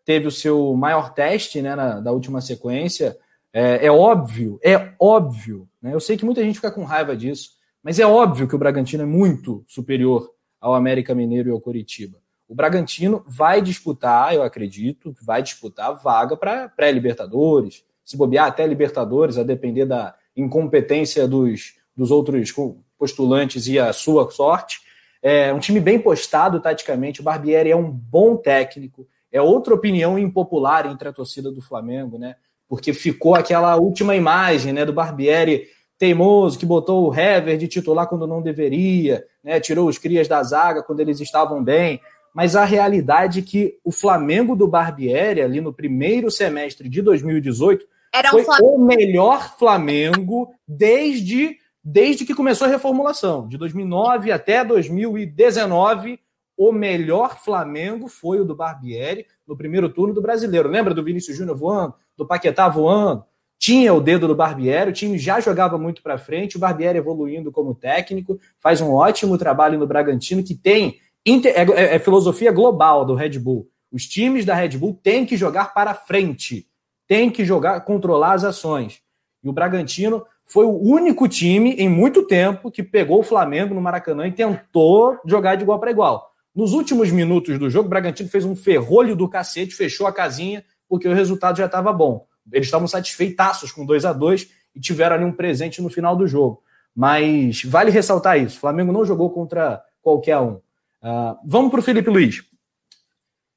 teve 0.04 0.28
o 0.28 0.30
seu 0.30 0.74
maior 0.76 1.12
teste 1.12 1.60
né, 1.60 1.74
na, 1.74 1.98
da 1.98 2.12
última 2.12 2.40
sequência. 2.40 3.18
É, 3.52 3.86
é 3.86 3.90
óbvio, 3.90 4.60
é 4.62 4.92
óbvio. 5.00 5.68
Né? 5.82 5.92
Eu 5.92 5.98
sei 5.98 6.16
que 6.16 6.24
muita 6.24 6.42
gente 6.42 6.56
fica 6.56 6.70
com 6.70 6.84
raiva 6.84 7.16
disso, 7.16 7.50
mas 7.82 7.98
é 7.98 8.06
óbvio 8.06 8.46
que 8.46 8.54
o 8.54 8.58
Bragantino 8.58 9.02
é 9.02 9.06
muito 9.06 9.64
superior 9.66 10.30
ao 10.60 10.74
América 10.74 11.16
Mineiro 11.16 11.48
e 11.48 11.52
ao 11.52 11.60
Coritiba. 11.60 12.18
O 12.48 12.54
Bragantino 12.54 13.24
vai 13.26 13.60
disputar, 13.60 14.32
eu 14.32 14.44
acredito, 14.44 15.12
vai 15.20 15.42
disputar 15.42 16.00
vaga 16.00 16.36
para 16.36 16.68
pré-Libertadores, 16.68 17.84
se 18.06 18.16
bobear 18.16 18.46
até 18.46 18.64
Libertadores, 18.64 19.36
a 19.36 19.42
depender 19.42 19.84
da 19.84 20.14
incompetência 20.36 21.26
dos, 21.26 21.74
dos 21.94 22.12
outros 22.12 22.54
postulantes 22.96 23.66
e 23.66 23.80
a 23.80 23.92
sua 23.92 24.30
sorte. 24.30 24.80
É 25.20 25.52
um 25.52 25.58
time 25.58 25.80
bem 25.80 25.98
postado 25.98 26.60
taticamente. 26.60 27.20
O 27.20 27.24
Barbieri 27.24 27.72
é 27.72 27.76
um 27.76 27.90
bom 27.90 28.36
técnico. 28.36 29.08
É 29.32 29.42
outra 29.42 29.74
opinião 29.74 30.16
impopular 30.16 30.86
entre 30.86 31.08
a 31.08 31.12
torcida 31.12 31.50
do 31.50 31.60
Flamengo, 31.60 32.16
né? 32.16 32.36
Porque 32.68 32.92
ficou 32.92 33.34
aquela 33.34 33.74
última 33.76 34.14
imagem, 34.14 34.72
né, 34.72 34.84
do 34.84 34.92
Barbieri 34.92 35.66
teimoso 35.98 36.58
que 36.58 36.66
botou 36.66 37.08
o 37.08 37.14
Hever 37.14 37.56
de 37.56 37.66
titular 37.66 38.06
quando 38.06 38.26
não 38.26 38.40
deveria, 38.40 39.24
né? 39.42 39.58
Tirou 39.58 39.88
os 39.88 39.98
crias 39.98 40.28
da 40.28 40.40
zaga 40.44 40.82
quando 40.82 41.00
eles 41.00 41.20
estavam 41.20 41.64
bem. 41.64 42.00
Mas 42.32 42.54
a 42.54 42.64
realidade 42.64 43.40
é 43.40 43.42
que 43.42 43.78
o 43.82 43.90
Flamengo 43.90 44.54
do 44.54 44.68
Barbieri 44.68 45.40
ali 45.40 45.60
no 45.60 45.72
primeiro 45.72 46.30
semestre 46.30 46.88
de 46.88 47.02
2018 47.02 47.84
era 48.12 48.34
um 48.34 48.42
foi 48.42 48.60
o 48.62 48.78
melhor 48.78 49.56
Flamengo 49.58 50.54
desde, 50.66 51.58
desde 51.82 52.24
que 52.24 52.34
começou 52.34 52.66
a 52.66 52.70
reformulação. 52.70 53.48
De 53.48 53.56
2009 53.56 54.32
até 54.32 54.64
2019, 54.64 56.18
o 56.56 56.72
melhor 56.72 57.38
Flamengo 57.38 58.08
foi 58.08 58.40
o 58.40 58.44
do 58.44 58.54
Barbieri 58.54 59.26
no 59.46 59.56
primeiro 59.56 59.88
turno 59.88 60.14
do 60.14 60.22
Brasileiro. 60.22 60.68
Lembra 60.68 60.94
do 60.94 61.02
Vinícius 61.02 61.36
Júnior 61.36 61.56
voando, 61.56 61.94
do 62.16 62.26
Paquetá 62.26 62.68
voando? 62.68 63.24
Tinha 63.58 63.92
o 63.92 64.00
dedo 64.00 64.28
do 64.28 64.34
Barbieri, 64.34 64.90
o 64.90 64.92
time 64.92 65.18
já 65.18 65.40
jogava 65.40 65.78
muito 65.78 66.02
para 66.02 66.18
frente, 66.18 66.56
o 66.56 66.60
Barbieri 66.60 66.98
evoluindo 66.98 67.50
como 67.50 67.74
técnico, 67.74 68.38
faz 68.58 68.80
um 68.80 68.92
ótimo 68.92 69.38
trabalho 69.38 69.78
no 69.78 69.86
Bragantino, 69.86 70.42
que 70.42 70.54
tem 70.54 70.98
é, 71.26 71.50
é, 71.50 71.96
é 71.96 71.98
filosofia 71.98 72.52
global 72.52 73.04
do 73.04 73.14
Red 73.14 73.38
Bull. 73.38 73.68
Os 73.90 74.06
times 74.06 74.44
da 74.44 74.54
Red 74.54 74.76
Bull 74.76 74.98
têm 75.02 75.24
que 75.24 75.36
jogar 75.36 75.72
para 75.72 75.94
frente 75.94 76.66
tem 77.06 77.30
que 77.30 77.44
jogar, 77.44 77.80
controlar 77.80 78.32
as 78.32 78.44
ações. 78.44 79.00
E 79.42 79.48
o 79.48 79.52
Bragantino 79.52 80.24
foi 80.44 80.64
o 80.64 80.76
único 80.76 81.28
time 81.28 81.72
em 81.72 81.88
muito 81.88 82.26
tempo 82.26 82.70
que 82.70 82.82
pegou 82.82 83.20
o 83.20 83.22
Flamengo 83.22 83.74
no 83.74 83.80
Maracanã 83.80 84.26
e 84.26 84.32
tentou 84.32 85.18
jogar 85.26 85.56
de 85.56 85.62
igual 85.62 85.78
para 85.78 85.90
igual. 85.90 86.32
Nos 86.54 86.72
últimos 86.72 87.10
minutos 87.10 87.58
do 87.58 87.68
jogo, 87.68 87.86
o 87.86 87.90
Bragantino 87.90 88.28
fez 88.28 88.44
um 88.44 88.56
ferrolho 88.56 89.14
do 89.14 89.28
cacete, 89.28 89.74
fechou 89.74 90.06
a 90.06 90.12
casinha, 90.12 90.64
porque 90.88 91.08
o 91.08 91.12
resultado 91.12 91.58
já 91.58 91.66
estava 91.66 91.92
bom. 91.92 92.26
Eles 92.50 92.66
estavam 92.66 92.88
satisfeitaços 92.88 93.72
com 93.72 93.84
2 93.84 94.04
a 94.04 94.12
2 94.12 94.48
e 94.74 94.80
tiveram 94.80 95.16
ali 95.16 95.24
um 95.24 95.32
presente 95.32 95.82
no 95.82 95.90
final 95.90 96.16
do 96.16 96.26
jogo. 96.26 96.62
Mas 96.94 97.62
vale 97.64 97.90
ressaltar 97.90 98.38
isso: 98.38 98.56
o 98.56 98.60
Flamengo 98.60 98.92
não 98.92 99.04
jogou 99.04 99.30
contra 99.30 99.82
qualquer 100.00 100.38
um. 100.38 100.54
Uh, 101.02 101.36
vamos 101.44 101.70
para 101.70 101.80
o 101.80 101.82
Felipe 101.82 102.08
Luiz. 102.08 102.42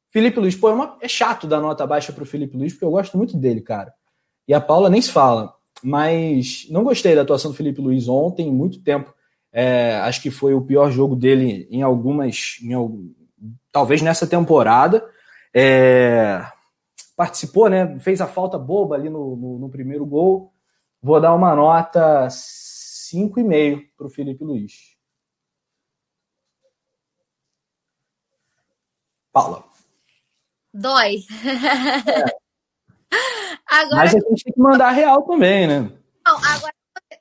Felipe 0.09 0.39
Luiz, 0.39 0.55
pô, 0.55 0.69
é, 0.69 0.73
uma, 0.73 0.97
é 1.01 1.07
chato 1.07 1.47
dar 1.47 1.61
nota 1.61 1.85
baixa 1.85 2.11
pro 2.11 2.25
Felipe 2.25 2.57
Luiz, 2.57 2.73
porque 2.73 2.85
eu 2.85 2.91
gosto 2.91 3.17
muito 3.17 3.37
dele, 3.37 3.61
cara. 3.61 3.93
E 4.47 4.53
a 4.53 4.59
Paula 4.59 4.89
nem 4.89 5.01
se 5.01 5.11
fala. 5.11 5.53
Mas 5.83 6.67
não 6.69 6.83
gostei 6.83 7.15
da 7.15 7.21
atuação 7.21 7.51
do 7.51 7.57
Felipe 7.57 7.79
Luiz 7.79 8.07
ontem, 8.07 8.51
muito 8.51 8.81
tempo. 8.81 9.13
É, 9.51 9.95
acho 9.97 10.21
que 10.21 10.31
foi 10.31 10.53
o 10.53 10.61
pior 10.61 10.91
jogo 10.91 11.15
dele 11.15 11.67
em 11.71 11.81
algumas. 11.81 12.57
Em, 12.61 13.15
talvez 13.71 14.01
nessa 14.01 14.27
temporada. 14.27 15.07
É, 15.53 16.43
participou, 17.15 17.69
né? 17.69 17.99
Fez 17.99 18.21
a 18.21 18.27
falta 18.27 18.57
boba 18.57 18.95
ali 18.95 19.09
no, 19.09 19.35
no, 19.35 19.59
no 19.59 19.69
primeiro 19.69 20.05
gol. 20.05 20.53
Vou 21.01 21.21
dar 21.21 21.33
uma 21.33 21.55
nota 21.55 22.27
5,5 22.27 23.89
para 23.97 24.07
o 24.07 24.09
Felipe 24.09 24.43
Luiz. 24.43 24.97
Paula. 29.31 29.68
Dói. 30.79 31.25
É. 33.11 33.19
Agora... 33.65 33.97
Mas 33.97 34.15
a 34.15 34.19
gente 34.19 34.43
tem 34.43 34.53
que 34.53 34.59
mandar 34.59 34.91
real 34.91 35.23
também, 35.23 35.67
né? 35.67 35.79
Não, 36.25 36.37
agora, 36.37 36.73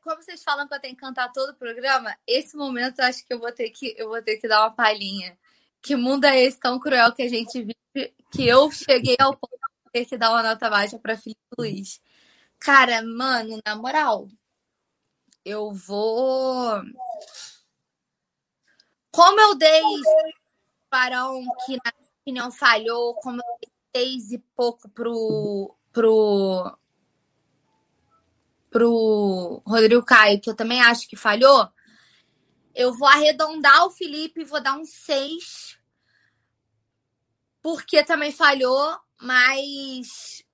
como 0.03 0.23
vocês 0.23 0.43
falam 0.45 0.69
que 0.69 0.75
eu 0.75 0.81
tenho 0.81 0.95
que 0.95 1.01
cantar 1.01 1.33
todo 1.33 1.51
o 1.51 1.57
programa, 1.57 2.17
esse 2.27 2.57
momento 2.57 3.01
eu 3.01 3.07
acho 3.07 3.27
que 3.27 3.35
eu 3.35 3.39
vou 3.39 3.51
ter 3.53 3.71
que, 3.71 3.95
eu 3.99 4.09
vou 4.09 4.23
ter 4.23 4.37
que 4.37 4.47
dar 4.47 4.61
uma 4.61 4.71
palhinha. 4.71 5.37
Que 5.83 5.97
mundo 5.97 6.25
é 6.25 6.41
esse 6.41 6.59
tão 6.61 6.79
cruel 6.79 7.13
que 7.13 7.23
a 7.23 7.29
gente 7.29 7.61
vive, 7.63 8.15
que 8.31 8.47
eu 8.47 8.71
cheguei 8.71 9.17
ao 9.19 9.37
ponto 9.37 9.59
de 9.87 9.91
ter 9.93 10.05
que 10.05 10.17
dar 10.17 10.31
uma 10.31 10.43
nota 10.43 10.71
baixa 10.71 10.99
para 10.99 11.17
Felipe 11.17 11.41
Luiz. 11.59 12.01
Cara, 12.59 13.03
mano, 13.03 13.61
na 13.65 13.77
moral, 13.77 14.29
eu 15.45 15.73
vou. 15.73 16.81
Como 19.11 19.41
eu 19.41 19.55
dei 19.57 19.83
Barão 20.91 21.45
que 21.67 21.79
opinião 22.29 22.51
falhou, 22.53 23.15
como 23.15 23.43
seis 23.97 24.33
e 24.33 24.39
pouco 24.55 24.89
pro, 24.91 25.75
pro, 25.91 26.79
pro 28.71 29.63
Rodrigo 29.67 30.05
Caio, 30.05 30.41
que 30.41 30.51
eu 30.51 30.55
também 30.55 30.81
acho 30.83 31.09
que 31.09 31.17
falhou, 31.17 31.69
eu 32.75 32.93
vou 32.93 33.09
arredondar 33.09 33.87
o 33.87 33.91
Felipe 33.91 34.43
e 34.43 34.45
vou 34.45 34.63
dar 34.63 34.77
um 34.77 34.85
seis, 34.85 35.79
porque 37.63 38.05
também 38.05 38.31
falhou, 38.31 38.99
mas 39.21 40.45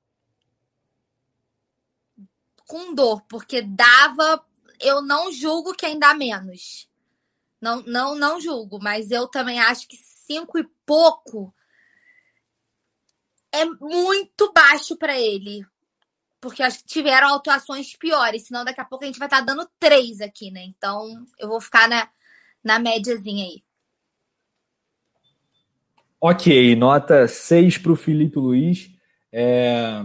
com 2.66 2.94
dor, 2.94 3.20
porque 3.28 3.60
dava. 3.60 4.44
Eu 4.80 5.02
não 5.02 5.30
julgo 5.30 5.74
quem 5.74 5.98
dá 5.98 6.14
menos. 6.14 6.88
Não, 7.60 7.82
não, 7.82 8.14
não 8.14 8.40
julgo, 8.40 8.78
mas 8.80 9.10
eu 9.10 9.28
também 9.28 9.60
acho 9.60 9.86
que 9.88 9.96
cinco 9.96 10.58
e 10.58 10.64
pouco 10.84 11.54
é 13.60 13.64
muito 13.64 14.52
baixo 14.52 14.96
para 14.96 15.18
ele. 15.18 15.64
Porque 16.40 16.62
acho 16.62 16.78
que 16.78 16.86
tiveram 16.86 17.34
atuações 17.34 17.96
piores, 17.96 18.46
senão 18.46 18.64
daqui 18.64 18.80
a 18.80 18.84
pouco 18.84 19.04
a 19.04 19.06
gente 19.06 19.18
vai 19.18 19.26
estar 19.26 19.38
tá 19.38 19.44
dando 19.44 19.68
três 19.78 20.20
aqui, 20.20 20.50
né? 20.50 20.64
Então 20.64 21.24
eu 21.38 21.48
vou 21.48 21.60
ficar 21.60 21.88
na, 21.88 22.08
na 22.62 22.78
médiazinha 22.78 23.44
aí. 23.44 23.62
Ok, 26.20 26.74
nota 26.76 27.28
6 27.28 27.78
para 27.78 27.92
o 27.92 27.96
Felipe 27.96 28.38
Luiz. 28.38 28.90
É... 29.32 30.00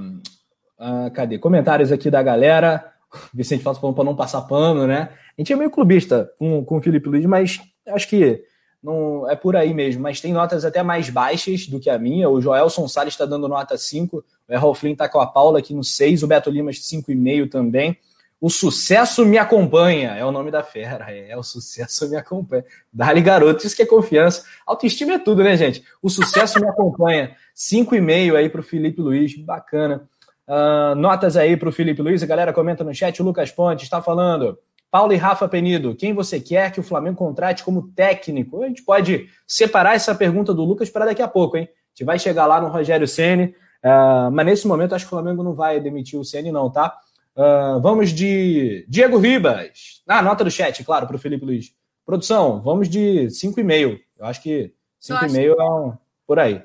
Ah, 0.78 1.10
cadê? 1.14 1.38
Comentários 1.38 1.91
aqui 1.91 2.10
da 2.10 2.24
galera. 2.24 2.93
Vicente 3.34 3.64
Falso 3.64 3.82
falando 3.82 3.95
para 3.95 4.04
não 4.06 4.16
passar 4.16 4.41
pano, 4.43 4.86
né? 4.86 5.10
A 5.38 5.41
gente 5.41 5.52
é 5.52 5.56
meio 5.56 5.72
clubista 5.72 6.32
com, 6.38 6.64
com 6.64 6.78
o 6.78 6.82
Felipe 6.82 7.10
Luiz, 7.10 7.26
mas 7.26 7.60
acho 7.88 8.08
que 8.08 8.43
não, 8.82 9.30
é 9.30 9.36
por 9.36 9.55
aí 9.55 9.73
mesmo, 9.73 10.01
mas 10.01 10.21
tem 10.21 10.32
notas 10.32 10.63
até 10.63 10.82
mais 10.82 11.09
baixas 11.09 11.67
do 11.67 11.80
que 11.80 11.89
a 11.89 11.99
minha. 11.99 12.30
O 12.30 12.39
Joelson 12.39 12.88
Salles 12.88 13.13
está 13.13 13.25
dando 13.25 13.47
nota 13.47 13.77
5, 13.77 14.17
o 14.17 14.53
Errol 14.53 14.73
Flynn 14.73 14.93
está 14.93 15.09
com 15.09 15.19
a 15.19 15.27
Paula 15.27 15.59
aqui 15.59 15.73
no 15.73 15.84
6, 15.84 16.23
o 16.23 16.27
Beto 16.27 16.49
Limas 16.49 16.77
5,5 16.80 17.49
também. 17.49 17.97
O 18.41 18.49
sucesso 18.49 19.25
me 19.25 19.38
acompanha, 19.38 20.11
é 20.11 20.23
o 20.23 20.32
nome 20.32 20.49
da 20.49 20.63
fera, 20.63 21.11
é, 21.11 21.32
é 21.32 21.38
o 21.38 21.43
sucesso 21.43 22.09
me 22.09 22.15
acompanha. 22.15 22.63
Dali, 22.91 23.21
garoto, 23.21 23.67
isso 23.67 23.75
que 23.75 23.82
é 23.82 23.86
confiança. 23.86 24.45
Autoestima 24.65 25.13
é 25.13 25.19
tudo, 25.19 25.43
né, 25.43 25.57
gente? 25.57 25.84
O 26.01 26.09
sucesso 26.09 26.57
me 26.61 26.67
acompanha. 26.67 27.36
5,5 27.53 28.36
aí 28.36 28.47
para 28.47 28.61
o 28.61 28.63
Felipe 28.63 29.01
Luiz, 29.01 29.36
bacana. 29.36 30.07
Uh, 30.47 30.95
notas 30.95 31.36
aí 31.36 31.57
para 31.57 31.67
o 31.67 31.71
Felipe 31.71 32.01
Luiz, 32.01 32.23
a 32.23 32.25
galera 32.25 32.53
comenta 32.53 32.82
no 32.82 32.95
chat. 32.95 33.21
O 33.21 33.25
Lucas 33.25 33.51
Ponte 33.51 33.84
está 33.84 34.01
falando. 34.01 34.57
Paulo 34.92 35.14
e 35.14 35.18
Rafa 35.18 35.48
Penido, 35.48 35.96
quem 35.96 36.14
você 36.14 36.40
quer 36.40 36.72
que 36.72 36.80
o 36.80 36.84
Flamengo 36.84 37.18
contrate 37.18 37.64
como 37.64 37.92
técnico? 37.92 38.64
A 38.64 38.68
gente 38.68 38.84
pode 38.84 39.30
separar 39.48 39.96
essa 39.96 40.16
pergunta 40.16 40.54
do 40.54 40.64
Lucas 40.64 40.90
para 40.90 41.06
daqui 41.06 41.22
a 41.22 41.28
pouco, 41.28 41.58
hein? 41.58 41.70
A 41.70 41.90
gente 41.94 42.06
vai 42.06 42.18
chegar 42.18 42.48
lá 42.48 42.60
no 42.60 42.70
Rogério 42.70 43.08
Ceni, 43.08 43.56
uh, 43.84 44.32
mas 44.32 44.46
nesse 44.46 44.68
momento 44.68 44.96
acho 44.96 45.06
que 45.06 45.14
o 45.14 45.18
Flamengo 45.18 45.44
não 45.44 45.54
vai 45.54 45.80
demitir 45.80 46.20
o 46.20 46.26
Ceni, 46.26 46.52
não, 46.52 46.72
tá? 46.72 46.98
Uh, 47.36 47.80
vamos 47.82 48.12
de 48.12 48.86
Diego 48.90 49.18
Ribas. 49.18 50.02
Ah, 50.08 50.22
nota 50.22 50.44
do 50.44 50.52
chat, 50.52 50.84
claro, 50.84 51.06
para 51.06 51.16
o 51.16 51.20
Felipe 51.20 51.46
Luiz. 51.46 51.72
Produção, 52.06 52.60
vamos 52.60 52.90
de 52.90 53.28
5,5. 53.28 54.00
Eu 54.18 54.26
acho 54.26 54.42
que 54.42 54.74
5,5 55.02 55.26
acho... 55.26 55.62
é 55.62 55.64
um, 55.64 55.94
por 56.26 56.40
aí. 56.40 56.64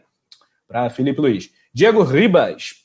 Para 0.66 0.88
Felipe 0.88 1.20
Luiz. 1.20 1.50
Diego 1.72 2.02
Ribas. 2.02 2.84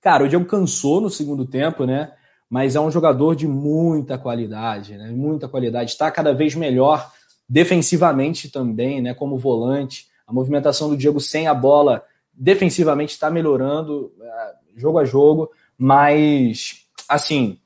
Cara, 0.00 0.24
o 0.24 0.28
Diego 0.28 0.44
cansou 0.44 1.00
no 1.00 1.08
segundo 1.08 1.46
tempo, 1.46 1.86
né? 1.86 2.12
Mas 2.54 2.76
é 2.76 2.80
um 2.80 2.88
jogador 2.88 3.34
de 3.34 3.48
muita 3.48 4.16
qualidade, 4.16 4.96
né? 4.96 5.10
Muita 5.10 5.48
qualidade. 5.48 5.90
Está 5.90 6.08
cada 6.08 6.32
vez 6.32 6.54
melhor 6.54 7.10
defensivamente 7.48 8.48
também, 8.48 9.02
né? 9.02 9.12
Como 9.12 9.36
volante. 9.36 10.06
A 10.24 10.32
movimentação 10.32 10.88
do 10.88 10.96
Diego 10.96 11.20
sem 11.20 11.48
a 11.48 11.52
bola 11.52 12.04
defensivamente 12.32 13.10
está 13.10 13.28
melhorando 13.28 14.12
é, 14.22 14.54
jogo 14.76 15.00
a 15.00 15.04
jogo, 15.04 15.50
mas 15.76 16.86
assim, 17.08 17.58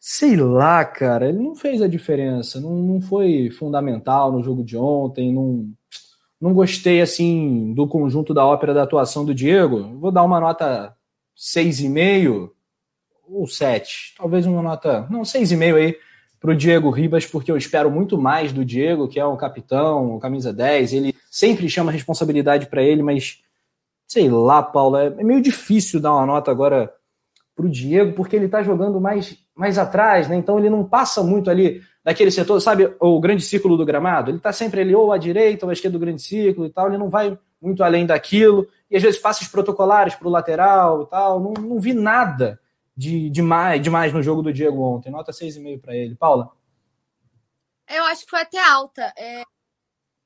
sei 0.00 0.34
lá, 0.34 0.84
cara, 0.84 1.28
ele 1.28 1.38
não 1.38 1.54
fez 1.54 1.80
a 1.80 1.86
diferença, 1.86 2.60
não, 2.60 2.74
não 2.74 3.00
foi 3.00 3.50
fundamental 3.50 4.32
no 4.32 4.42
jogo 4.42 4.64
de 4.64 4.76
ontem, 4.76 5.32
não, 5.32 5.70
não 6.40 6.52
gostei, 6.52 7.00
assim, 7.00 7.72
do 7.72 7.86
conjunto 7.86 8.34
da 8.34 8.44
ópera 8.44 8.74
da 8.74 8.82
atuação 8.82 9.24
do 9.24 9.32
Diego. 9.32 9.96
Vou 10.00 10.10
dar 10.10 10.24
uma 10.24 10.40
nota 10.40 10.92
6,5 11.38 12.50
ou 13.28 13.46
7, 13.46 14.14
talvez 14.16 14.46
uma 14.46 14.62
nota, 14.62 15.06
não, 15.10 15.22
6,5 15.22 15.76
aí 15.76 15.96
para 16.40 16.50
o 16.50 16.56
Diego 16.56 16.90
Ribas, 16.90 17.24
porque 17.24 17.52
eu 17.52 17.56
espero 17.56 17.90
muito 17.90 18.18
mais 18.18 18.52
do 18.52 18.64
Diego, 18.64 19.06
que 19.06 19.20
é 19.20 19.24
um 19.24 19.36
capitão, 19.36 20.18
camisa 20.18 20.52
10, 20.52 20.92
ele 20.92 21.14
sempre 21.30 21.68
chama 21.68 21.92
responsabilidade 21.92 22.66
para 22.66 22.82
ele, 22.82 23.02
mas 23.02 23.40
sei 24.08 24.28
lá, 24.28 24.62
Paulo, 24.62 24.96
é 24.96 25.10
meio 25.22 25.40
difícil 25.40 26.00
dar 26.00 26.12
uma 26.12 26.26
nota 26.26 26.50
agora 26.50 26.92
para 27.54 27.64
o 27.64 27.70
Diego, 27.70 28.12
porque 28.12 28.36
ele 28.36 28.46
está 28.46 28.62
jogando 28.62 29.00
mais, 29.00 29.38
mais 29.54 29.78
atrás, 29.78 30.28
né? 30.28 30.36
Então 30.36 30.58
ele 30.58 30.68
não 30.68 30.84
passa 30.84 31.22
muito 31.22 31.48
ali 31.48 31.80
daquele 32.04 32.30
setor, 32.30 32.60
sabe, 32.60 32.92
o 33.00 33.20
grande 33.20 33.42
círculo 33.42 33.76
do 33.76 33.86
gramado? 33.86 34.30
Ele 34.30 34.38
está 34.38 34.52
sempre 34.52 34.80
ali 34.80 34.94
ou 34.94 35.12
à 35.12 35.18
direita 35.18 35.64
ou 35.64 35.70
à 35.70 35.72
esquerda 35.72 35.96
do 35.96 36.04
grande 36.04 36.20
círculo 36.20 36.66
e 36.66 36.70
tal, 36.70 36.88
ele 36.88 36.98
não 36.98 37.08
vai 37.08 37.38
muito 37.60 37.84
além 37.84 38.04
daquilo, 38.04 38.66
e 38.90 38.96
às 38.96 39.02
vezes 39.02 39.20
passes 39.20 39.46
protocolares 39.46 40.14
para 40.14 40.26
o 40.26 40.30
lateral 40.30 41.02
e 41.02 41.06
tal. 41.06 41.40
Não, 41.40 41.52
não 41.52 41.78
vi 41.78 41.92
nada 41.92 42.58
de, 42.96 43.30
de, 43.30 43.42
mais, 43.42 43.82
de 43.82 43.90
mais 43.90 44.12
no 44.12 44.22
jogo 44.22 44.42
do 44.42 44.52
Diego 44.52 44.82
ontem. 44.82 45.10
Nota 45.10 45.32
6,5 45.32 45.80
para 45.80 45.96
ele. 45.96 46.14
Paula? 46.14 46.52
Eu 47.88 48.04
acho 48.04 48.24
que 48.24 48.30
foi 48.30 48.40
até 48.40 48.62
alta. 48.62 49.12
É, 49.16 49.42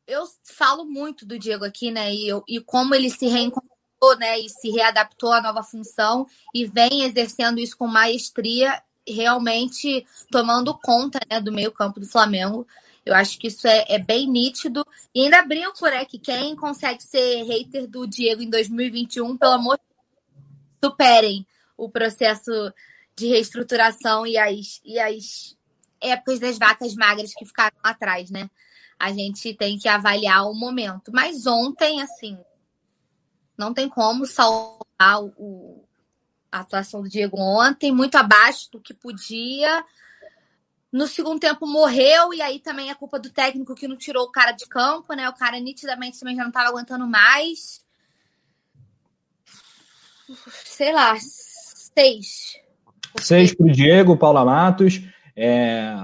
eu 0.06 0.24
falo 0.44 0.84
muito 0.84 1.26
do 1.26 1.38
Diego 1.38 1.64
aqui, 1.64 1.90
né? 1.90 2.12
E, 2.14 2.28
eu, 2.28 2.44
e 2.46 2.60
como 2.60 2.94
ele 2.94 3.10
se 3.10 3.26
reencontrou 3.26 4.16
né, 4.18 4.38
e 4.38 4.48
se 4.48 4.70
readaptou 4.70 5.32
à 5.32 5.40
nova 5.40 5.62
função 5.62 6.26
e 6.54 6.66
vem 6.66 7.02
exercendo 7.02 7.58
isso 7.58 7.76
com 7.76 7.86
maestria, 7.86 8.82
realmente 9.06 10.06
tomando 10.30 10.76
conta 10.78 11.18
né, 11.30 11.40
do 11.40 11.50
meio 11.50 11.72
campo 11.72 11.98
do 11.98 12.06
Flamengo. 12.06 12.66
Eu 13.04 13.14
acho 13.14 13.38
que 13.38 13.46
isso 13.46 13.66
é, 13.66 13.84
é 13.88 13.98
bem 13.98 14.28
nítido. 14.28 14.84
E 15.14 15.22
ainda 15.22 15.42
brinco, 15.42 15.86
né, 15.86 16.04
que 16.04 16.18
quem 16.18 16.54
consegue 16.56 17.02
ser 17.02 17.44
hater 17.44 17.86
do 17.88 18.06
Diego 18.06 18.42
em 18.42 18.50
2021, 18.50 19.36
pelo 19.36 19.52
amor 19.52 19.76
de 19.76 19.82
Deus, 19.88 20.92
superem 20.92 21.46
o 21.76 21.88
processo 21.88 22.50
de 23.16 23.28
reestruturação 23.28 24.26
e 24.26 24.36
as, 24.36 24.80
e 24.84 24.98
as 24.98 25.56
épocas 26.00 26.38
das 26.38 26.58
vacas 26.58 26.94
magras 26.94 27.32
que 27.34 27.44
ficaram 27.44 27.76
atrás, 27.82 28.30
né? 28.30 28.50
A 28.98 29.12
gente 29.12 29.54
tem 29.54 29.78
que 29.78 29.88
avaliar 29.88 30.48
o 30.48 30.54
momento. 30.54 31.10
Mas 31.12 31.46
ontem, 31.46 32.02
assim, 32.02 32.38
não 33.56 33.72
tem 33.72 33.88
como 33.88 34.26
salvar 34.26 35.22
o, 35.36 35.84
a 36.50 36.60
atuação 36.60 37.02
do 37.02 37.08
Diego 37.08 37.38
ontem, 37.38 37.92
muito 37.92 38.16
abaixo 38.16 38.70
do 38.70 38.80
que 38.80 38.94
podia. 38.94 39.84
No 40.92 41.06
segundo 41.06 41.40
tempo 41.40 41.66
morreu, 41.66 42.32
e 42.32 42.40
aí 42.40 42.58
também 42.58 42.90
é 42.90 42.94
culpa 42.94 43.18
do 43.18 43.30
técnico 43.30 43.74
que 43.74 43.88
não 43.88 43.96
tirou 43.96 44.24
o 44.24 44.32
cara 44.32 44.52
de 44.52 44.66
campo, 44.66 45.12
né? 45.14 45.28
O 45.28 45.34
cara 45.34 45.58
nitidamente 45.60 46.18
também 46.18 46.36
já 46.36 46.42
não 46.42 46.48
estava 46.48 46.68
aguentando 46.68 47.06
mais. 47.06 47.84
Sei 50.64 50.92
lá, 50.92 51.14
seis. 51.96 52.56
Seis 53.18 53.54
para 53.54 53.66
o 53.66 53.72
Diego, 53.72 54.16
Paula 54.18 54.44
Matos. 54.44 55.00
É, 55.34 55.94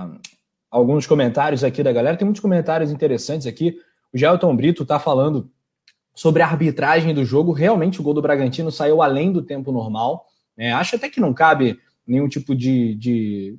alguns 0.71 1.07
comentários 1.07 1.63
aqui 1.63 1.83
da 1.83 1.93
galera. 1.93 2.17
Tem 2.17 2.25
muitos 2.25 2.41
comentários 2.41 2.91
interessantes 2.91 3.47
aqui. 3.47 3.79
O 4.13 4.17
Gelton 4.17 4.57
Brito 4.57 4.85
está 4.85 4.99
falando 4.99 5.51
sobre 6.15 6.43
a 6.43 6.47
arbitragem 6.47 7.13
do 7.13 7.25
jogo. 7.25 7.53
Realmente 7.53 8.01
o 8.01 8.03
gol 8.03 8.15
do 8.15 8.23
Bragantino 8.23 8.73
saiu 8.73 9.03
além 9.03 9.31
do 9.31 9.43
tempo 9.43 9.71
normal. 9.71 10.27
Né? 10.57 10.73
Acho 10.73 10.97
até 10.97 11.11
que 11.11 11.21
não 11.21 11.35
cabe 11.35 11.79
nenhum 12.07 12.29
tipo 12.29 12.55
de, 12.55 12.95
de, 12.95 13.59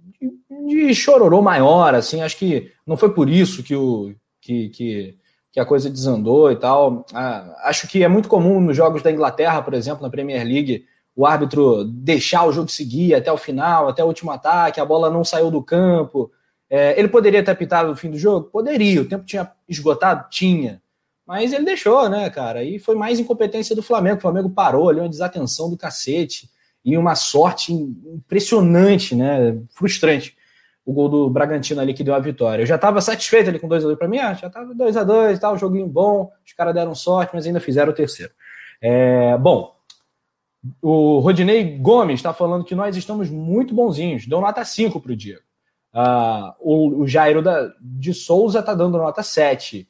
de, 0.67 0.95
chororô 0.95 1.41
maior, 1.41 1.93
assim. 1.93 2.21
Acho 2.21 2.37
que 2.37 2.71
não 2.85 2.97
foi 2.97 3.13
por 3.13 3.29
isso 3.29 3.61
que, 3.61 3.75
o, 3.75 4.13
que, 4.41 4.69
que, 4.69 5.17
que 5.51 5.59
a 5.59 5.65
coisa 5.65 5.89
desandou 5.89 6.51
e 6.51 6.55
tal. 6.55 7.05
Ah, 7.13 7.61
acho 7.65 7.87
que 7.87 8.03
é 8.03 8.07
muito 8.07 8.27
comum 8.27 8.59
nos 8.59 8.75
jogos 8.75 9.03
da 9.03 9.11
Inglaterra, 9.11 9.61
por 9.61 9.75
exemplo, 9.75 10.01
na 10.01 10.09
Premier 10.09 10.43
League, 10.43 10.85
o 11.15 11.25
árbitro 11.25 11.83
deixar 11.83 12.45
o 12.45 12.51
jogo 12.51 12.69
seguir 12.69 13.13
até 13.13 13.31
o 13.31 13.37
final, 13.37 13.87
até 13.87 14.03
o 14.03 14.07
último 14.07 14.31
ataque, 14.31 14.79
a 14.79 14.85
bola 14.85 15.09
não 15.09 15.23
saiu 15.23 15.51
do 15.51 15.61
campo. 15.61 16.31
É, 16.69 16.97
ele 16.97 17.07
poderia 17.07 17.43
ter 17.43 17.51
apitado 17.51 17.89
no 17.89 17.95
fim 17.95 18.09
do 18.09 18.17
jogo? 18.17 18.49
Poderia. 18.49 19.01
O 19.01 19.05
tempo 19.05 19.25
tinha 19.25 19.51
esgotado? 19.69 20.27
Tinha. 20.29 20.81
Mas 21.25 21.53
ele 21.53 21.65
deixou, 21.65 22.09
né, 22.09 22.29
cara? 22.29 22.63
E 22.63 22.79
foi 22.79 22.95
mais 22.95 23.19
incompetência 23.19 23.75
do 23.75 23.83
Flamengo. 23.83 24.17
O 24.17 24.21
Flamengo 24.21 24.49
parou 24.49 24.89
ali, 24.89 24.99
uma 24.99 25.07
desatenção 25.07 25.69
do 25.69 25.77
cacete. 25.77 26.49
E 26.83 26.97
uma 26.97 27.15
sorte 27.15 27.71
impressionante, 27.71 29.15
né? 29.15 29.57
Frustrante. 29.69 30.35
O 30.85 30.91
gol 30.91 31.07
do 31.07 31.29
Bragantino 31.29 31.79
ali 31.79 31.93
que 31.93 32.03
deu 32.03 32.15
a 32.15 32.19
vitória. 32.19 32.63
Eu 32.63 32.65
já 32.65 32.75
estava 32.75 32.99
satisfeito 32.99 33.49
ali 33.49 33.59
com 33.59 33.69
2x2 33.69 33.95
para 33.95 34.07
mim, 34.07 34.17
ah, 34.17 34.33
já 34.33 34.47
estava 34.47 34.75
2x2 34.75 35.35
e 35.35 35.39
tal, 35.39 35.57
joguinho 35.57 35.87
bom, 35.87 36.29
os 36.45 36.51
caras 36.51 36.73
deram 36.73 36.93
sorte, 36.93 37.31
mas 37.33 37.45
ainda 37.45 37.61
fizeram 37.61 37.93
o 37.93 37.95
terceiro. 37.95 38.33
É, 38.81 39.37
bom, 39.37 39.72
o 40.81 41.19
Rodinei 41.19 41.77
Gomes 41.77 42.19
está 42.19 42.33
falando 42.33 42.63
que 42.63 42.75
nós 42.75 42.95
estamos 42.95 43.29
muito 43.29 43.73
bonzinhos, 43.73 44.25
deu 44.25 44.39
nota 44.39 44.63
5 44.63 44.99
para 44.99 45.11
o 45.11 45.15
Diego. 45.15 45.41
Uh, 45.93 46.53
o, 46.59 47.01
o 47.01 47.07
Jairo 47.07 47.41
da, 47.41 47.71
de 47.79 48.13
Souza 48.13 48.59
está 48.59 48.73
dando 48.73 48.97
nota 48.97 49.21
7. 49.21 49.87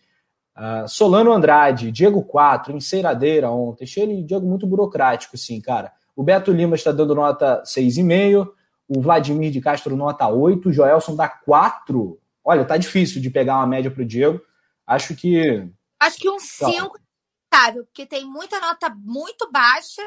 Uh, 0.56 0.88
Solano 0.88 1.32
Andrade, 1.32 1.92
Diego 1.92 2.24
4, 2.24 2.76
Enceiradeira 2.76 3.50
ontem. 3.50 3.86
Achei 3.86 4.04
ele 4.04 4.24
Diego 4.24 4.46
muito 4.46 4.68
burocrático, 4.68 5.38
sim, 5.38 5.62
cara. 5.62 5.94
O 6.16 6.24
Beto 6.24 6.52
Lima 6.52 6.76
está 6.76 6.92
dando 6.92 7.16
nota 7.16 7.64
6,5. 7.66 8.50
O 8.88 9.02
Vladimir 9.02 9.52
de 9.52 9.62
Castro, 9.62 9.96
nota 9.96 10.28
8. 10.28 10.70
O 10.70 10.74
Joelson 10.74 11.16
dá 11.16 11.30
4. 11.30 12.20
Olha, 12.44 12.66
tá 12.66 12.78
difícil 12.78 13.22
de 13.22 13.30
pegar 13.30 13.58
uma 13.58 13.68
média 13.68 13.90
para 13.90 14.04
o 14.04 14.06
Diego. 14.06 14.42
Acho 14.86 15.16
que. 15.16 15.68
Acho 16.00 16.18
que 16.18 16.30
um 16.30 16.40
5 16.40 16.98
é 17.54 17.72
porque 17.72 18.06
tem 18.06 18.26
muita 18.26 18.60
nota 18.60 18.90
muito 18.90 19.50
baixa 19.52 20.02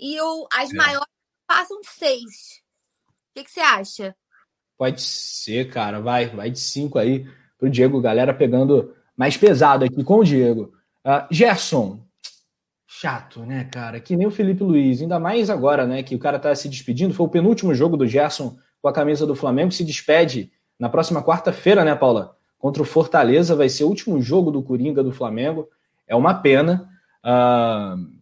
e 0.00 0.20
o, 0.20 0.48
as 0.52 0.72
é. 0.72 0.74
maiores 0.74 1.08
passam 1.46 1.80
de 1.80 1.88
6. 1.88 2.20
O 2.20 2.24
que, 3.34 3.44
que 3.44 3.50
você 3.50 3.60
acha? 3.60 4.16
Pode 4.78 5.00
ser, 5.02 5.70
cara. 5.70 6.00
Vai, 6.00 6.28
vai 6.28 6.50
de 6.50 6.58
5 6.58 6.98
aí 6.98 7.26
pro 7.58 7.68
Diego. 7.68 8.00
Galera 8.00 8.32
pegando 8.32 8.94
mais 9.16 9.36
pesado 9.36 9.84
aqui 9.84 10.02
com 10.02 10.18
o 10.18 10.24
Diego. 10.24 10.72
Uh, 11.06 11.26
Gerson, 11.30 12.00
chato, 12.86 13.40
né, 13.40 13.64
cara? 13.64 14.00
Que 14.00 14.16
nem 14.16 14.26
o 14.26 14.30
Felipe 14.30 14.62
Luiz, 14.62 15.00
ainda 15.00 15.18
mais 15.18 15.48
agora, 15.48 15.86
né, 15.86 16.02
que 16.02 16.14
o 16.14 16.18
cara 16.18 16.38
tá 16.38 16.54
se 16.54 16.68
despedindo. 16.68 17.14
Foi 17.14 17.26
o 17.26 17.30
penúltimo 17.30 17.74
jogo 17.74 17.96
do 17.96 18.06
Gerson 18.06 18.56
com 18.80 18.88
a 18.88 18.92
camisa 18.92 19.26
do 19.26 19.34
Flamengo, 19.34 19.72
se 19.72 19.84
despede 19.84 20.50
na 20.78 20.88
próxima 20.88 21.22
quarta-feira, 21.22 21.84
né, 21.84 21.94
Paula? 21.94 22.36
Contra 22.58 22.82
o 22.82 22.86
Fortaleza, 22.86 23.54
vai 23.54 23.68
ser 23.68 23.84
o 23.84 23.88
último 23.88 24.20
jogo 24.20 24.50
do 24.50 24.62
Coringa 24.62 25.02
do 25.02 25.12
Flamengo. 25.12 25.68
É 26.06 26.14
uma 26.14 26.34
pena. 26.34 26.88
Uh, 27.24 28.19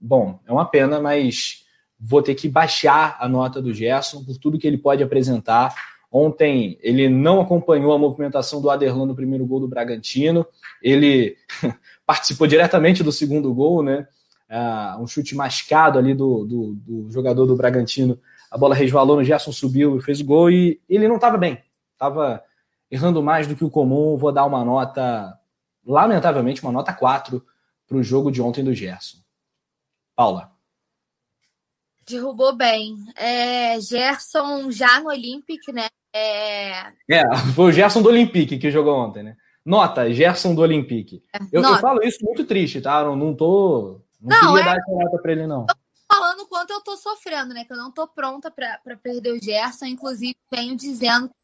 bom, 0.00 0.40
é 0.46 0.52
uma 0.52 0.64
pena, 0.64 1.00
mas 1.00 1.64
vou 1.98 2.22
ter 2.22 2.34
que 2.34 2.48
baixar 2.48 3.16
a 3.20 3.28
nota 3.28 3.60
do 3.60 3.74
Gerson 3.74 4.24
por 4.24 4.36
tudo 4.38 4.58
que 4.58 4.66
ele 4.66 4.78
pode 4.78 5.02
apresentar. 5.02 5.74
Ontem 6.10 6.78
ele 6.80 7.08
não 7.08 7.40
acompanhou 7.40 7.92
a 7.92 7.98
movimentação 7.98 8.62
do 8.62 8.70
Aderlan 8.70 9.06
no 9.06 9.14
primeiro 9.14 9.44
gol 9.44 9.60
do 9.60 9.68
Bragantino. 9.68 10.46
Ele 10.82 11.36
participou 12.06 12.46
diretamente 12.46 13.02
do 13.02 13.12
segundo 13.12 13.52
gol, 13.52 13.82
né? 13.82 14.06
Uh, 14.48 15.02
um 15.02 15.06
chute 15.06 15.34
mascado 15.34 15.98
ali 15.98 16.14
do, 16.14 16.46
do, 16.46 16.74
do, 16.74 17.10
jogador 17.10 17.44
do 17.44 17.56
Bragantino. 17.56 18.18
A 18.50 18.56
bola 18.56 18.74
resvalou 18.74 19.16
no 19.16 19.24
Gerson, 19.24 19.52
subiu 19.52 19.98
e 19.98 20.00
fez 20.00 20.20
o 20.20 20.24
gol. 20.24 20.50
E 20.50 20.80
ele 20.88 21.06
não 21.06 21.16
estava 21.16 21.36
bem, 21.36 21.58
estava 21.92 22.42
errando 22.90 23.22
mais 23.22 23.46
do 23.46 23.54
que 23.54 23.64
o 23.64 23.70
comum. 23.70 24.16
Vou 24.16 24.32
dar 24.32 24.46
uma 24.46 24.64
nota, 24.64 25.38
lamentavelmente, 25.86 26.62
uma 26.62 26.72
nota 26.72 26.94
4 26.94 27.44
para 27.86 27.98
o 27.98 28.02
jogo 28.02 28.30
de 28.30 28.40
ontem 28.40 28.64
do 28.64 28.72
Gerson. 28.72 29.18
Paula. 30.18 30.50
Derrubou 32.04 32.52
bem. 32.52 32.96
É, 33.14 33.80
Gerson 33.80 34.68
já 34.68 34.98
no 34.98 35.10
Olympic, 35.10 35.68
né? 35.72 35.86
É... 36.12 36.88
é, 37.08 37.22
foi 37.54 37.66
o 37.66 37.72
Gerson 37.72 38.02
do 38.02 38.08
Olympique 38.08 38.58
que 38.58 38.68
jogou 38.68 38.96
ontem, 38.96 39.22
né? 39.22 39.36
Nota, 39.64 40.12
Gerson 40.12 40.56
do 40.56 40.62
Olympique. 40.62 41.22
É, 41.32 41.38
eu, 41.52 41.62
eu, 41.62 41.78
falo 41.78 42.02
isso 42.02 42.18
muito 42.24 42.44
triste, 42.44 42.80
tá? 42.80 43.02
Eu 43.02 43.14
não 43.14 43.32
tô. 43.32 44.00
Não, 44.20 44.42
não 44.42 44.54
queria 44.54 44.62
é... 44.62 44.74
dar 44.74 44.80
essa 44.80 44.90
nota 44.90 45.22
pra 45.22 45.30
ele, 45.30 45.46
não. 45.46 45.66
falando 46.12 46.48
quanto 46.48 46.72
eu 46.72 46.80
tô 46.80 46.96
sofrendo, 46.96 47.54
né? 47.54 47.64
Que 47.64 47.72
eu 47.72 47.76
não 47.76 47.92
tô 47.92 48.08
pronta 48.08 48.50
pra, 48.50 48.80
pra 48.82 48.96
perder 48.96 49.30
o 49.30 49.40
Gerson. 49.40 49.86
Inclusive, 49.86 50.34
venho 50.50 50.74
dizendo 50.74 51.28
que 51.28 51.34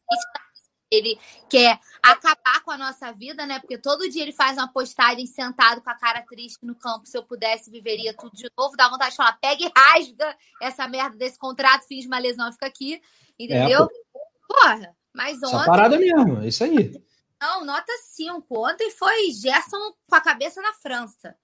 ele 0.95 1.19
quer 1.49 1.79
acabar 2.01 2.61
com 2.63 2.71
a 2.71 2.77
nossa 2.77 3.11
vida, 3.11 3.45
né? 3.45 3.59
Porque 3.59 3.77
todo 3.77 4.09
dia 4.09 4.23
ele 4.23 4.31
faz 4.31 4.57
uma 4.57 4.67
postagem 4.67 5.25
sentado 5.25 5.81
com 5.81 5.89
a 5.89 5.95
cara 5.95 6.21
triste 6.21 6.65
no 6.65 6.75
campo. 6.75 7.05
Se 7.05 7.17
eu 7.17 7.23
pudesse, 7.23 7.69
viveria 7.69 8.13
tudo 8.13 8.35
de 8.35 8.49
novo. 8.57 8.75
Dá 8.77 8.89
vontade 8.89 9.11
de 9.11 9.17
falar, 9.17 9.37
pega 9.41 9.63
e 9.63 9.71
rasga 9.75 10.35
essa 10.61 10.87
merda 10.87 11.17
desse 11.17 11.37
contrato, 11.37 11.87
fiz 11.87 12.05
uma 12.05 12.19
lesão, 12.19 12.51
fica 12.51 12.65
aqui. 12.65 13.01
Entendeu? 13.37 13.83
É, 13.83 14.05
Porra, 14.47 14.95
mas 15.13 15.37
ontem. 15.37 15.55
Essa 15.55 15.65
parada 15.65 15.97
mesmo, 15.97 16.41
é 16.41 16.47
isso 16.47 16.63
aí. 16.63 17.01
Não, 17.41 17.65
nota 17.65 17.91
5. 18.11 18.45
Ontem 18.49 18.89
foi 18.91 19.31
Gerson 19.31 19.93
com 20.07 20.15
a 20.15 20.21
cabeça 20.21 20.61
na 20.61 20.73
França. 20.73 21.35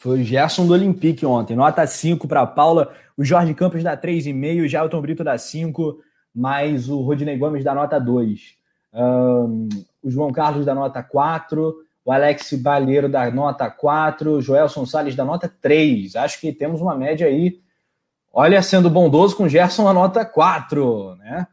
Foi 0.00 0.20
o 0.20 0.24
Gerson 0.24 0.66
do 0.66 0.72
Olympique 0.72 1.26
ontem. 1.26 1.56
Nota 1.56 1.86
5 1.86 2.28
para 2.28 2.46
Paula. 2.46 2.94
O 3.16 3.24
Jorge 3.24 3.52
Campos 3.54 3.82
dá 3.82 3.96
3,5. 3.96 4.64
O 4.64 4.68
Gelton 4.68 5.00
Brito 5.00 5.24
dá 5.24 5.36
5. 5.36 6.00
Mais 6.38 6.88
o 6.88 7.00
Rodinei 7.00 7.36
Gomes 7.36 7.64
dá 7.64 7.74
nota 7.74 7.98
2. 7.98 8.54
Um, 8.94 9.68
o 10.00 10.08
João 10.08 10.30
Carlos 10.30 10.64
dá 10.64 10.72
nota 10.72 11.02
4. 11.02 11.74
O 12.04 12.12
Alex 12.12 12.52
Balheiro 12.52 13.08
dá 13.08 13.28
nota 13.28 13.68
4. 13.68 14.34
O 14.34 14.40
Joelson 14.40 14.86
Salles 14.86 15.16
dá 15.16 15.24
nota 15.24 15.52
3. 15.60 16.14
Acho 16.14 16.40
que 16.40 16.52
temos 16.52 16.80
uma 16.80 16.94
média 16.94 17.26
aí. 17.26 17.58
Olha, 18.32 18.62
sendo 18.62 18.88
bondoso 18.88 19.34
com 19.34 19.44
o 19.44 19.48
Gerson, 19.48 19.88
a 19.88 19.92
nota 19.92 20.24
4, 20.24 21.16
né? 21.16 21.48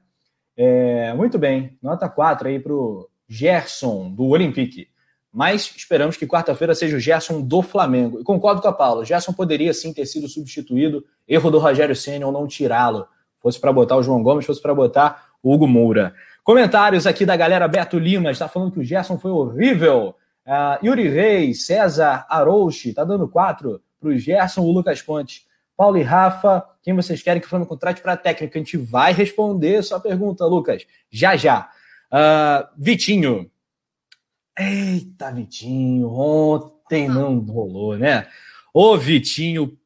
É, 0.56 1.14
muito 1.16 1.40
bem, 1.40 1.76
nota 1.82 2.08
4 2.08 2.48
aí 2.48 2.60
para 2.60 2.74
o 2.74 3.10
Gerson, 3.28 4.12
do 4.12 4.26
Olympique. 4.28 4.88
Mas 5.34 5.74
esperamos 5.76 6.16
que 6.16 6.28
quarta-feira 6.28 6.76
seja 6.76 6.96
o 6.96 7.00
Gerson 7.00 7.42
do 7.42 7.64
Flamengo. 7.64 8.20
E 8.20 8.24
concordo 8.24 8.62
com 8.62 8.68
a 8.68 8.74
Paula, 8.74 9.02
o 9.02 9.06
Gerson 9.06 9.34
poderia 9.34 9.74
sim 9.74 9.92
ter 9.92 10.06
sido 10.06 10.28
substituído. 10.28 11.04
Erro 11.28 11.50
do 11.50 11.58
Rogério 11.58 11.96
Senna 11.96 12.28
ou 12.28 12.32
não 12.32 12.46
tirá-lo. 12.46 13.08
Fosse 13.46 13.60
para 13.60 13.72
botar 13.72 13.96
o 13.96 14.02
João 14.02 14.24
Gomes, 14.24 14.44
fosse 14.44 14.60
para 14.60 14.74
botar 14.74 15.28
o 15.44 15.54
Hugo 15.54 15.68
Moura. 15.68 16.16
Comentários 16.44 17.06
aqui 17.06 17.28
da 17.28 17.38
galera 17.38 17.68
Beto 17.68 18.00
Lima, 18.00 18.32
está 18.32 18.48
falando 18.48 18.72
que 18.72 18.80
o 18.80 18.84
Gerson 18.84 19.20
foi 19.20 19.30
horrível. 19.30 20.16
Uh, 20.48 20.84
Yuri 20.84 21.08
Reis, 21.08 21.68
César 21.68 22.26
Arouche, 22.28 22.90
está 22.90 23.04
dando 23.04 23.28
4 23.28 23.80
para 24.02 24.10
o 24.10 24.18
Gerson, 24.18 24.62
o 24.62 24.72
Lucas 24.72 25.00
Pontes. 25.00 25.46
Paulo 25.78 25.96
e 25.96 26.02
Rafa, 26.02 26.66
quem 26.82 26.96
vocês 26.96 27.22
querem 27.22 27.40
que 27.40 27.46
o 27.46 27.50
Flamengo 27.52 27.70
contrate 27.70 28.02
para 28.02 28.14
a 28.14 28.18
técnica? 28.18 28.58
A 28.58 28.64
gente 28.64 28.78
vai 28.78 29.14
responder 29.14 29.84
sua 29.84 30.00
pergunta, 30.00 30.44
Lucas, 30.44 30.88
já 31.12 31.36
já. 31.36 31.70
Uh, 32.12 32.68
Vitinho. 32.76 33.52
Eita, 34.58 35.32
Vitinho, 35.32 36.10
ontem 36.10 37.08
não 37.08 37.38
rolou, 37.38 37.96
né? 37.96 38.26
Ô, 38.74 38.98
Vitinho, 38.98 39.78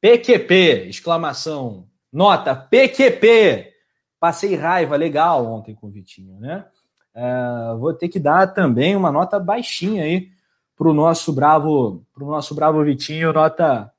PQP, 0.00 0.88
exclamação. 0.88 1.88
Nota, 2.12 2.54
PQP. 2.54 3.72
Passei 4.18 4.54
raiva 4.54 4.96
legal 4.96 5.46
ontem 5.46 5.74
com 5.74 5.86
o 5.86 5.90
Vitinho, 5.90 6.38
né? 6.38 6.66
Uh, 7.14 7.78
vou 7.78 7.92
ter 7.94 8.08
que 8.08 8.20
dar 8.20 8.46
também 8.48 8.94
uma 8.94 9.10
nota 9.10 9.40
baixinha 9.40 10.04
aí 10.04 10.30
pro 10.76 10.92
nosso 10.92 11.32
bravo, 11.32 12.06
pro 12.12 12.26
nosso 12.26 12.54
bravo 12.54 12.84
Vitinho, 12.84 13.32
nota 13.32 13.92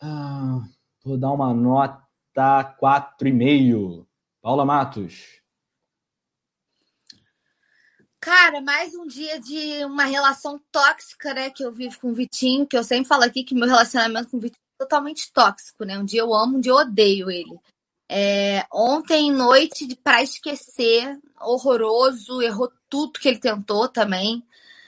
ah, 0.00 0.62
vou 1.02 1.16
dar 1.16 1.32
uma 1.32 1.54
nota 1.54 2.04
4,5. 2.34 4.06
Paula 4.42 4.64
Matos. 4.64 5.40
Cara, 8.20 8.60
mais 8.60 8.94
um 8.94 9.06
dia 9.06 9.40
de 9.40 9.84
uma 9.84 10.04
relação 10.04 10.60
tóxica, 10.70 11.32
né, 11.34 11.50
que 11.50 11.62
eu 11.62 11.72
vivo 11.72 11.98
com 12.00 12.10
o 12.10 12.14
Vitinho, 12.14 12.66
que 12.66 12.76
eu 12.76 12.84
sempre 12.84 13.06
falo 13.06 13.22
aqui 13.22 13.44
que 13.44 13.54
meu 13.54 13.66
relacionamento 13.66 14.30
com 14.30 14.36
o 14.36 14.40
Vitinho 14.40 14.63
totalmente 14.84 15.32
tóxico, 15.32 15.84
né? 15.84 15.98
Um 15.98 16.04
dia 16.04 16.20
eu 16.20 16.32
amo, 16.34 16.58
um 16.58 16.60
dia 16.60 16.72
eu 16.72 16.76
odeio 16.76 17.30
ele. 17.30 17.58
É, 18.08 18.64
ontem, 18.70 19.32
noite 19.32 19.96
para 20.02 20.22
esquecer, 20.22 21.18
horroroso, 21.40 22.42
errou 22.42 22.70
tudo 22.88 23.18
que 23.18 23.28
ele 23.28 23.38
tentou 23.38 23.88
também. 23.88 24.44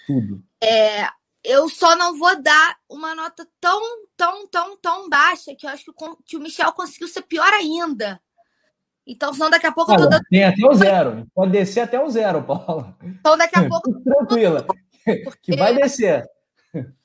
Tudo. 0.07 0.42
É, 0.62 1.09
eu 1.42 1.68
só 1.68 1.97
não 1.97 2.18
vou 2.18 2.40
dar 2.40 2.76
uma 2.88 3.14
nota 3.14 3.47
tão, 3.61 3.80
tão, 4.16 4.47
tão, 4.47 4.76
tão 4.76 5.09
baixa 5.09 5.55
que 5.55 5.66
eu 5.66 5.70
acho 5.70 5.84
que 5.84 6.05
o, 6.05 6.16
que 6.24 6.36
o 6.36 6.40
Michel 6.40 6.72
conseguiu 6.72 7.09
ser 7.09 7.22
pior 7.22 7.53
ainda. 7.53 8.20
Então, 9.07 9.32
senão 9.32 9.49
daqui 9.49 9.66
a 9.66 9.72
pouco 9.72 9.92
eu 9.92 9.99
tô 9.99 10.07
dando... 10.09 10.22
Tem 10.28 10.44
até 10.44 10.66
o 10.66 10.74
zero. 10.74 11.26
Pode 11.32 11.53
descer 11.53 11.80
até 11.80 12.03
o 12.03 12.11
zero, 12.11 12.42
Paula. 12.42 12.97
Então, 13.03 13.36
daqui 13.36 13.57
a 13.57 13.68
pouco. 13.68 13.92
Tranquila. 14.03 14.66
Que 15.40 15.57
vai 15.57 15.76
descer. 15.76 16.28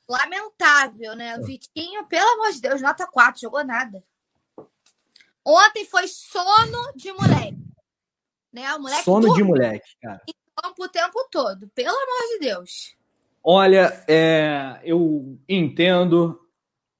Lamentável, 0.09 1.15
né? 1.15 1.37
O 1.37 1.43
Vitinho, 1.43 2.05
pelo 2.07 2.29
amor 2.33 2.51
de 2.51 2.61
Deus, 2.61 2.81
nota 2.81 3.07
4, 3.07 3.41
jogou 3.41 3.63
nada. 3.63 4.03
Ontem 5.45 5.85
foi 5.85 6.07
sono 6.07 6.93
de 6.95 7.11
moleque. 7.13 7.57
Né? 8.51 8.73
O 8.75 8.81
moleque 8.81 9.03
sono 9.03 9.33
de 9.33 9.43
moleque, 9.43 9.89
cara. 10.01 10.21
Campo 10.55 10.83
o 10.83 10.89
tempo 10.89 11.27
todo. 11.31 11.67
Pelo 11.69 11.89
amor 11.89 12.27
de 12.29 12.39
Deus. 12.39 12.95
Olha, 13.43 14.03
é, 14.07 14.79
eu 14.83 15.39
entendo, 15.49 16.39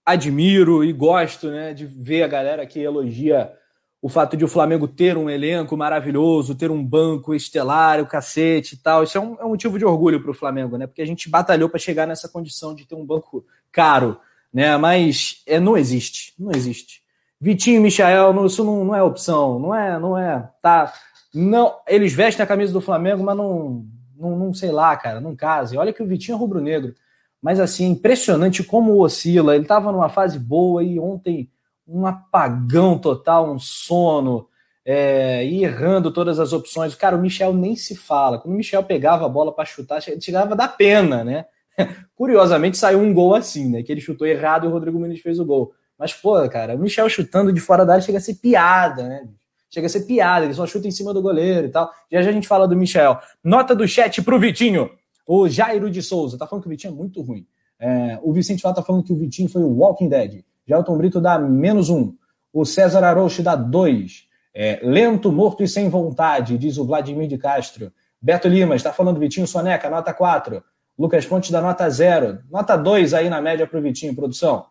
admiro 0.04 0.84
e 0.84 0.92
gosto 0.92 1.52
né, 1.52 1.74
de 1.74 1.86
ver 1.86 2.24
a 2.24 2.28
galera 2.28 2.66
que 2.66 2.80
elogia 2.80 3.56
o 4.02 4.10
fato 4.10 4.36
de 4.36 4.44
o 4.44 4.48
Flamengo 4.48 4.88
ter 4.88 5.16
um 5.16 5.30
elenco 5.30 5.78
maravilhoso, 5.78 6.56
ter 6.56 6.72
um 6.72 6.84
banco 6.84 7.36
estelar, 7.36 8.02
o 8.02 8.08
cacete 8.08 8.74
e 8.74 8.78
tal. 8.78 9.04
Isso 9.04 9.18
é 9.18 9.22
um, 9.22 9.38
é 9.40 9.46
um 9.46 9.50
motivo 9.50 9.78
de 9.78 9.86
orgulho 9.86 10.22
para 10.22 10.32
o 10.32 10.34
Flamengo, 10.34 10.76
né? 10.76 10.88
Porque 10.88 11.04
a 11.04 11.06
gente 11.06 11.30
batalhou 11.30 11.70
para 11.70 11.80
chegar 11.80 12.08
nessa 12.08 12.28
condição 12.28 12.74
de 12.74 12.86
ter 12.86 12.96
um 12.96 13.06
banco 13.06 13.46
caro, 13.72 14.20
né? 14.52 14.76
Mas 14.76 15.44
é, 15.46 15.60
não 15.60 15.78
existe, 15.78 16.34
não 16.40 16.52
existe. 16.52 17.02
Vitinho 17.40 17.78
e 17.78 17.80
Michael, 17.84 18.34
não, 18.34 18.48
isso 18.48 18.64
não, 18.64 18.86
não 18.86 18.96
é 18.96 19.04
opção, 19.04 19.60
não 19.60 19.74
é, 19.74 20.00
não 20.00 20.18
é, 20.18 20.50
tá? 20.62 20.92
Não, 21.34 21.76
eles 21.88 22.12
vestem 22.14 22.44
a 22.44 22.48
camisa 22.48 22.74
do 22.74 22.82
Flamengo, 22.82 23.24
mas 23.24 23.38
não, 23.38 23.86
não, 24.18 24.36
não 24.38 24.54
sei 24.54 24.72
lá, 24.72 24.96
cara, 24.98 25.22
não 25.22 25.36
case. 25.36 25.78
Olha 25.78 25.94
que 25.94 26.02
o 26.02 26.08
Vitinho 26.08 26.36
é 26.36 26.40
rubro-negro. 26.40 26.96
Mas 27.42 27.60
assim, 27.60 27.88
impressionante 27.90 28.64
como 28.64 29.00
oscila. 29.02 29.56
Ele 29.56 29.64
estava 29.64 29.92
numa 29.92 30.10
fase 30.10 30.38
boa 30.38 30.84
e 30.84 31.00
ontem 31.00 31.50
um 31.92 32.06
apagão 32.06 32.98
total, 32.98 33.52
um 33.52 33.60
sono, 33.60 34.48
é, 34.86 35.46
e 35.46 35.64
errando 35.64 36.12
todas 36.12 36.40
as 36.40 36.54
opções. 36.54 36.96
Cara, 36.96 37.16
o 37.16 37.22
Michel 37.22 37.54
nem 37.54 37.76
se 37.76 37.96
fala. 37.96 38.40
Quando 38.40 38.54
o 38.54 38.58
Michel 38.58 38.84
pegava 38.84 39.26
a 39.26 39.30
bola 39.30 39.54
para 39.54 39.66
chutar, 39.66 40.02
chegava 40.02 40.56
da 40.56 40.68
pena, 40.68 41.24
né? 41.24 41.46
Curiosamente 42.16 42.78
saiu 42.78 43.00
um 43.00 43.14
gol 43.14 43.36
assim, 43.36 43.70
né? 43.70 43.84
Que 43.84 43.92
ele 43.92 44.02
chutou 44.02 44.28
errado 44.28 44.66
e 44.66 44.68
o 44.68 44.72
Rodrigo 44.72 45.00
Muniz 45.00 45.22
fez 45.22 45.40
o 45.40 45.46
gol. 45.46 45.74
Mas, 45.98 46.14
pô, 46.14 46.48
cara, 46.50 46.76
o 46.76 46.80
Michel 46.80 47.08
chutando 47.10 47.54
de 47.54 47.60
fora 47.60 47.86
da 47.86 47.94
área 47.94 48.04
chega 48.04 48.18
a 48.18 48.22
ser 48.22 48.36
piada, 48.36 49.08
né? 49.08 49.28
Chega 49.70 49.88
a 49.88 49.90
ser 49.90 50.02
piada, 50.02 50.46
ele 50.46 50.54
só 50.54 50.66
chuta 50.66 50.88
em 50.88 50.92
cima 50.92 51.14
do 51.14 51.22
goleiro 51.22 51.68
e 51.68 51.70
tal. 51.70 51.90
Já 52.12 52.22
já 52.22 52.30
a 52.30 52.34
gente 52.34 52.48
fala 52.48 52.68
do 52.68 52.76
Michel. 52.76 53.20
Nota 53.44 53.76
do 53.76 53.88
chat 53.88 54.22
pro 54.22 54.40
Vitinho. 54.40 54.90
O 55.26 55.48
Jairo 55.48 55.90
de 55.90 56.02
Souza 56.02 56.38
tá 56.38 56.48
falando 56.48 56.64
que 56.64 56.68
o 56.68 56.72
Vitinho 56.72 56.94
é 56.94 56.96
muito 56.96 57.22
ruim. 57.22 57.46
É, 57.82 58.20
o 58.22 58.32
Vicente 58.32 58.62
Fala 58.62 58.76
tá 58.76 58.84
falando 58.84 59.04
que 59.04 59.12
o 59.12 59.16
Vitinho 59.16 59.50
foi 59.50 59.64
o 59.64 59.80
Walking 59.80 60.08
Dead. 60.08 60.44
Gelton 60.68 60.98
Brito 60.98 61.20
dá 61.20 61.38
menos 61.38 61.90
um. 61.90 62.16
O 62.54 62.66
César 62.66 63.04
Arouche 63.04 63.42
dá 63.42 63.56
dois. 63.56 64.28
É, 64.54 64.80
lento, 64.84 65.32
morto 65.32 65.64
e 65.64 65.68
sem 65.68 65.90
vontade, 65.90 66.58
diz 66.58 66.78
o 66.78 66.86
Vladimir 66.86 67.28
de 67.28 67.38
Castro. 67.38 67.92
Beto 68.22 68.48
Lima 68.48 68.76
está 68.76 68.92
falando 68.94 69.20
Vitinho 69.20 69.48
Soneca, 69.48 69.90
nota 69.90 70.14
4. 70.14 70.64
Lucas 70.98 71.26
Pontes 71.26 71.50
dá 71.50 71.62
nota 71.62 71.90
0. 71.90 72.40
Nota 72.52 72.76
2 72.76 73.14
aí 73.14 73.30
na 73.30 73.42
média 73.42 73.66
para 73.66 73.80
o 73.80 73.82
Vitinho, 73.82 74.16
produção. 74.16 74.66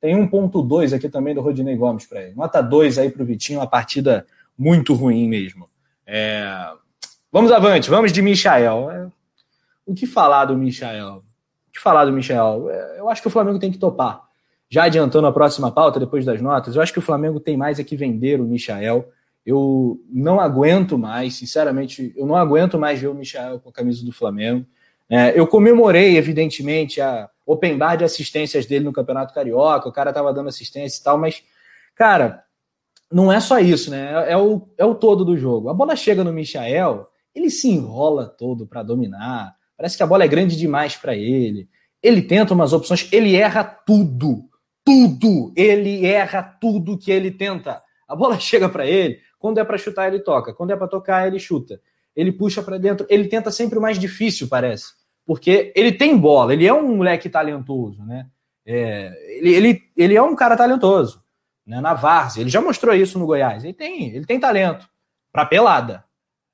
Tem 0.00 0.16
1.2 0.16 0.94
aqui 0.94 1.08
também 1.08 1.34
do 1.34 1.40
Rodinei 1.40 1.76
Gomes 1.76 2.06
para 2.06 2.22
ele. 2.22 2.34
Nota 2.34 2.60
2 2.60 2.98
aí 2.98 3.10
para 3.10 3.22
o 3.22 3.26
Vitinho, 3.26 3.60
uma 3.60 3.66
partida 3.66 4.26
muito 4.58 4.94
ruim 4.94 5.28
mesmo. 5.28 5.68
É... 6.06 6.72
Vamos 7.30 7.52
avante, 7.52 7.88
vamos 7.90 8.12
de 8.12 8.22
Michael. 8.22 8.90
É... 8.90 9.08
O 9.84 9.94
que 9.94 10.06
falar 10.06 10.46
do 10.46 10.56
Michael? 10.56 11.22
O 11.68 11.72
que 11.72 11.80
falar 11.80 12.06
do 12.06 12.12
Michael? 12.12 12.70
É... 12.70 12.98
Eu 12.98 13.08
acho 13.08 13.22
que 13.22 13.28
o 13.28 13.30
Flamengo 13.30 13.58
tem 13.58 13.70
que 13.70 13.78
topar. 13.78 14.25
Já 14.68 14.84
adiantando 14.84 15.26
a 15.26 15.32
próxima 15.32 15.70
pauta, 15.70 16.00
depois 16.00 16.24
das 16.24 16.40
notas, 16.40 16.74
eu 16.74 16.82
acho 16.82 16.92
que 16.92 16.98
o 16.98 17.02
Flamengo 17.02 17.38
tem 17.38 17.56
mais 17.56 17.78
é 17.78 17.84
que 17.84 17.96
vender 17.96 18.40
o 18.40 18.44
Michael. 18.44 19.08
Eu 19.44 20.00
não 20.10 20.40
aguento 20.40 20.98
mais, 20.98 21.34
sinceramente, 21.34 22.12
eu 22.16 22.26
não 22.26 22.36
aguento 22.36 22.78
mais 22.78 23.00
ver 23.00 23.06
o 23.06 23.14
Michel 23.14 23.60
com 23.60 23.68
a 23.68 23.72
camisa 23.72 24.04
do 24.04 24.12
Flamengo. 24.12 24.66
É, 25.08 25.38
eu 25.38 25.46
comemorei, 25.46 26.16
evidentemente, 26.16 27.00
a 27.00 27.30
open 27.46 27.78
bar 27.78 27.94
de 27.94 28.02
assistências 28.02 28.66
dele 28.66 28.84
no 28.84 28.92
Campeonato 28.92 29.32
Carioca, 29.32 29.88
o 29.88 29.92
cara 29.92 30.12
tava 30.12 30.34
dando 30.34 30.48
assistência 30.48 31.00
e 31.00 31.04
tal, 31.04 31.16
mas, 31.16 31.44
cara, 31.94 32.42
não 33.10 33.32
é 33.32 33.38
só 33.38 33.60
isso, 33.60 33.88
né? 33.88 34.26
É, 34.26 34.32
é 34.32 34.36
o, 34.36 34.68
é 34.76 34.84
o 34.84 34.96
todo 34.96 35.24
do 35.24 35.36
jogo. 35.36 35.68
A 35.68 35.74
bola 35.74 35.94
chega 35.94 36.24
no 36.24 36.32
Michael, 36.32 37.08
ele 37.32 37.50
se 37.50 37.68
enrola 37.68 38.26
todo 38.26 38.66
para 38.66 38.82
dominar, 38.82 39.54
parece 39.76 39.96
que 39.96 40.02
a 40.02 40.06
bola 40.06 40.24
é 40.24 40.28
grande 40.28 40.56
demais 40.56 40.96
para 40.96 41.14
ele. 41.14 41.68
Ele 42.02 42.20
tenta 42.20 42.52
umas 42.52 42.72
opções, 42.72 43.08
ele 43.12 43.36
erra 43.36 43.62
tudo, 43.62 44.48
tudo, 44.86 45.52
ele 45.56 46.06
erra 46.06 46.42
tudo 46.42 46.96
que 46.96 47.10
ele 47.10 47.30
tenta. 47.30 47.82
A 48.08 48.16
bola 48.16 48.38
chega 48.40 48.68
para 48.68 48.86
ele, 48.86 49.18
quando 49.38 49.58
é 49.58 49.64
para 49.64 49.76
chutar 49.76 50.06
ele 50.06 50.20
toca, 50.20 50.54
quando 50.54 50.70
é 50.70 50.76
para 50.76 50.88
tocar 50.88 51.26
ele 51.26 51.38
chuta 51.38 51.78
ele 52.16 52.32
puxa 52.32 52.62
para 52.62 52.78
dentro, 52.78 53.06
ele 53.10 53.28
tenta 53.28 53.50
sempre 53.50 53.78
o 53.78 53.82
mais 53.82 53.98
difícil, 53.98 54.48
parece. 54.48 54.94
Porque 55.26 55.72
ele 55.76 55.92
tem 55.92 56.16
bola, 56.16 56.54
ele 56.54 56.66
é 56.66 56.72
um 56.72 56.96
moleque 56.96 57.28
talentoso, 57.28 58.02
né? 58.04 58.26
É, 58.64 59.12
ele, 59.38 59.54
ele, 59.54 59.82
ele 59.96 60.16
é 60.16 60.22
um 60.22 60.34
cara 60.34 60.56
talentoso, 60.56 61.22
né? 61.64 61.80
Na 61.80 61.92
Várzea, 61.92 62.40
ele 62.40 62.48
já 62.48 62.60
mostrou 62.60 62.94
isso 62.94 63.18
no 63.18 63.26
Goiás. 63.26 63.62
Ele 63.62 63.74
tem, 63.74 64.14
ele 64.14 64.24
tem 64.24 64.40
talento 64.40 64.88
para 65.30 65.44
pelada. 65.44 66.04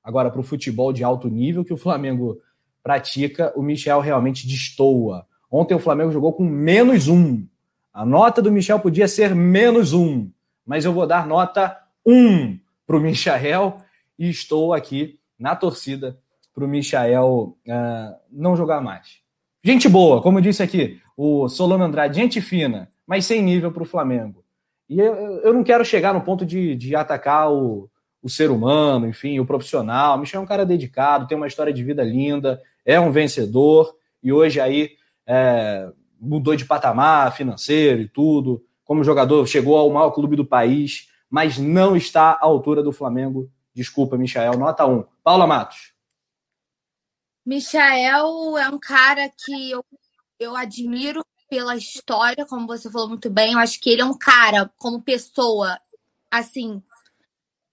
Agora, 0.03 0.29
para 0.29 0.41
o 0.41 0.43
futebol 0.43 0.91
de 0.91 1.03
alto 1.03 1.29
nível 1.29 1.63
que 1.63 1.73
o 1.73 1.77
Flamengo 1.77 2.37
pratica, 2.83 3.53
o 3.55 3.63
Michel 3.63 4.01
realmente 4.01 4.45
destoa. 4.45 5.25
Ontem 5.49 5.75
o 5.75 5.79
Flamengo 5.79 6.11
jogou 6.11 6.33
com 6.33 6.43
menos 6.43 7.07
um. 7.07 7.47
A 7.93 8.03
nota 8.03 8.41
do 8.41 8.51
Michel 8.51 8.79
podia 8.79 9.07
ser 9.07 9.35
menos 9.35 9.93
um, 9.93 10.27
mas 10.65 10.83
eu 10.83 10.91
vou 10.91 11.05
dar 11.05 11.27
nota 11.27 11.77
um 12.03 12.57
para 12.87 12.97
o 12.97 12.99
Michel 12.99 13.77
e 14.17 14.29
estou 14.29 14.73
aqui 14.73 15.19
na 15.37 15.55
torcida 15.55 16.17
para 16.55 16.65
o 16.65 16.67
Michael 16.67 17.55
uh, 17.67 18.15
não 18.31 18.55
jogar 18.55 18.81
mais. 18.81 19.19
Gente 19.63 19.87
boa, 19.87 20.23
como 20.23 20.41
disse 20.41 20.63
aqui 20.63 20.99
o 21.15 21.47
Solano 21.47 21.83
Andrade, 21.83 22.19
gente 22.19 22.41
fina, 22.41 22.91
mas 23.05 23.25
sem 23.25 23.43
nível 23.43 23.71
para 23.71 23.83
o 23.83 23.85
Flamengo. 23.85 24.43
E 24.89 24.99
eu, 24.99 25.13
eu, 25.15 25.53
não 25.53 25.63
quero 25.63 25.85
chegar 25.85 26.15
no 26.15 26.21
ponto 26.21 26.45
de, 26.45 26.75
de 26.75 26.95
atacar 26.95 27.51
o, 27.51 27.87
o 28.23 28.29
ser 28.29 28.49
humano, 28.49 29.07
enfim, 29.07 29.39
o 29.39 29.45
profissional. 29.45 30.17
Michel 30.17 30.41
é 30.41 30.43
um 30.43 30.47
cara 30.47 30.65
dedicado, 30.65 31.27
tem 31.27 31.37
uma 31.37 31.47
história 31.47 31.71
de 31.71 31.83
vida 31.83 32.03
linda, 32.03 32.59
é 32.83 32.99
um 32.99 33.11
vencedor 33.11 33.95
e 34.21 34.33
hoje 34.33 34.59
aí 34.59 34.91
é, 35.27 35.89
mudou 36.23 36.55
de 36.55 36.65
patamar 36.65 37.35
financeiro 37.35 38.01
e 38.01 38.07
tudo. 38.07 38.63
Como 38.83 39.03
jogador, 39.03 39.45
chegou 39.47 39.77
ao 39.77 39.89
maior 39.89 40.11
clube 40.11 40.35
do 40.35 40.45
país, 40.45 41.09
mas 41.29 41.57
não 41.57 41.95
está 41.95 42.31
à 42.31 42.45
altura 42.45 42.81
do 42.81 42.91
Flamengo 42.91 43.49
Desculpa, 43.73 44.17
Michael, 44.17 44.57
nota 44.57 44.85
1. 44.85 45.03
Paula 45.23 45.47
Matos. 45.47 45.93
Michael 47.45 48.57
é 48.57 48.69
um 48.69 48.79
cara 48.79 49.29
que 49.29 49.71
eu, 49.71 49.83
eu 50.39 50.55
admiro 50.55 51.25
pela 51.49 51.75
história, 51.75 52.45
como 52.45 52.67
você 52.67 52.89
falou 52.89 53.09
muito 53.09 53.29
bem. 53.29 53.53
Eu 53.53 53.59
acho 53.59 53.79
que 53.79 53.89
ele 53.89 54.01
é 54.01 54.05
um 54.05 54.17
cara, 54.17 54.71
como 54.77 55.01
pessoa, 55.01 55.79
assim, 56.29 56.81